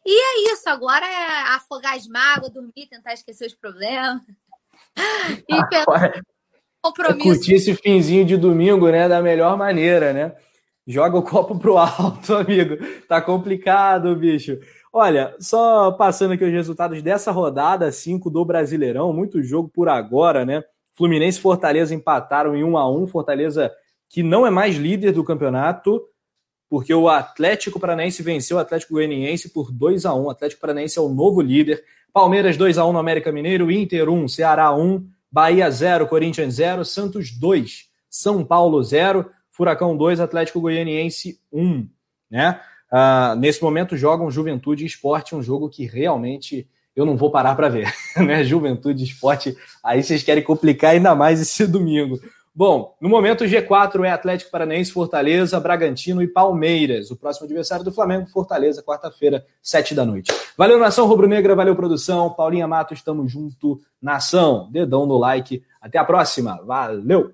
E 0.05 0.11
é 0.11 0.53
isso, 0.53 0.67
agora 0.69 1.05
é 1.05 1.53
afogar 1.55 1.95
as 1.95 2.07
mágoas, 2.07 2.51
dormir, 2.51 2.87
tentar 2.89 3.13
esquecer 3.13 3.47
os 3.47 3.53
problemas. 3.53 4.21
E 5.47 5.55
pelo 5.69 6.23
compromisso. 6.81 7.19
É 7.19 7.23
curtir 7.23 7.53
esse 7.53 7.75
finzinho 7.75 8.25
de 8.25 8.37
domingo, 8.37 8.89
né, 8.89 9.07
da 9.07 9.21
melhor 9.21 9.57
maneira, 9.57 10.11
né? 10.11 10.33
Joga 10.85 11.17
o 11.17 11.23
copo 11.23 11.57
pro 11.57 11.77
alto, 11.77 12.33
amigo. 12.35 12.77
Tá 13.07 13.21
complicado, 13.21 14.15
bicho. 14.15 14.57
Olha, 14.91 15.35
só 15.39 15.91
passando 15.91 16.33
aqui 16.33 16.43
os 16.43 16.51
resultados 16.51 17.01
dessa 17.01 17.31
rodada 17.31 17.91
5 17.91 18.29
do 18.29 18.43
Brasileirão, 18.43 19.13
muito 19.13 19.41
jogo 19.41 19.69
por 19.69 19.87
agora, 19.87 20.45
né? 20.45 20.63
Fluminense 20.93 21.39
e 21.39 21.41
Fortaleza 21.41 21.95
empataram 21.95 22.55
em 22.55 22.63
1 22.63 22.77
a 22.77 22.91
1 22.91 23.07
Fortaleza 23.07 23.71
que 24.09 24.21
não 24.21 24.45
é 24.45 24.49
mais 24.49 24.75
líder 24.75 25.13
do 25.13 25.23
campeonato, 25.23 26.05
porque 26.69 26.93
o 26.93 27.07
Atlético 27.07 27.79
Paranaense 27.79 28.21
venceu 28.21 28.57
o 28.57 28.59
Atlético 28.59 28.93
Goianiense 28.93 29.49
por 29.49 29.71
2 29.71 30.05
a 30.05 30.13
1 30.13 30.23
O 30.23 30.29
Atlético 30.29 30.61
Paranaense 30.61 30.99
é 30.99 31.01
o 31.01 31.07
novo 31.07 31.41
líder. 31.41 31.83
Palmeiras 32.13 32.57
2 32.57 32.77
a 32.77 32.85
1 32.85 32.93
no 32.93 32.99
América 32.99 33.31
Mineiro, 33.31 33.71
Inter 33.71 34.09
1, 34.09 34.27
Ceará 34.27 34.73
1, 34.75 35.05
Bahia 35.31 35.69
0, 35.71 36.07
Corinthians 36.07 36.55
0, 36.55 36.83
Santos 36.83 37.31
2, 37.31 37.85
São 38.09 38.43
Paulo 38.43 38.83
0, 38.83 39.25
Furacão 39.49 39.95
2, 39.95 40.19
Atlético 40.19 40.59
Goianiense 40.59 41.39
1. 41.51 41.87
Né? 42.29 42.59
Uh, 42.91 43.35
nesse 43.37 43.63
momento 43.63 43.95
jogam 43.95 44.29
Juventude 44.29 44.83
e 44.83 44.87
Esporte, 44.87 45.35
um 45.35 45.41
jogo 45.41 45.69
que 45.69 45.85
realmente 45.85 46.67
eu 46.93 47.05
não 47.05 47.15
vou 47.15 47.31
parar 47.31 47.55
para 47.55 47.69
ver. 47.69 47.93
Né? 48.17 48.43
Juventude 48.43 49.03
e 49.03 49.07
Esporte, 49.07 49.55
aí 49.81 50.03
vocês 50.03 50.21
querem 50.21 50.43
complicar 50.43 50.91
ainda 50.91 51.15
mais 51.15 51.39
esse 51.39 51.65
domingo. 51.67 52.19
Bom, 52.53 52.95
no 52.99 53.07
momento 53.07 53.45
o 53.45 53.47
G4 53.47 54.03
é 54.03 54.11
Atlético 54.11 54.51
Paranaense, 54.51 54.91
Fortaleza, 54.91 55.57
Bragantino 55.57 56.21
e 56.21 56.27
Palmeiras. 56.27 57.09
O 57.09 57.15
próximo 57.15 57.45
adversário 57.45 57.85
do 57.85 57.93
Flamengo, 57.93 58.27
Fortaleza, 58.27 58.83
quarta-feira, 58.83 59.45
sete 59.61 59.95
da 59.95 60.05
noite. 60.05 60.33
Valeu, 60.57 60.77
Nação 60.77 61.07
Rubro-Negra, 61.07 61.55
valeu, 61.55 61.75
produção. 61.77 62.29
Paulinha 62.29 62.67
Matos, 62.67 62.97
estamos 62.97 63.31
junto, 63.31 63.79
Nação. 64.01 64.69
Dedão 64.69 65.05
no 65.05 65.17
like. 65.17 65.63
Até 65.81 65.97
a 65.97 66.03
próxima. 66.03 66.61
Valeu! 66.65 67.33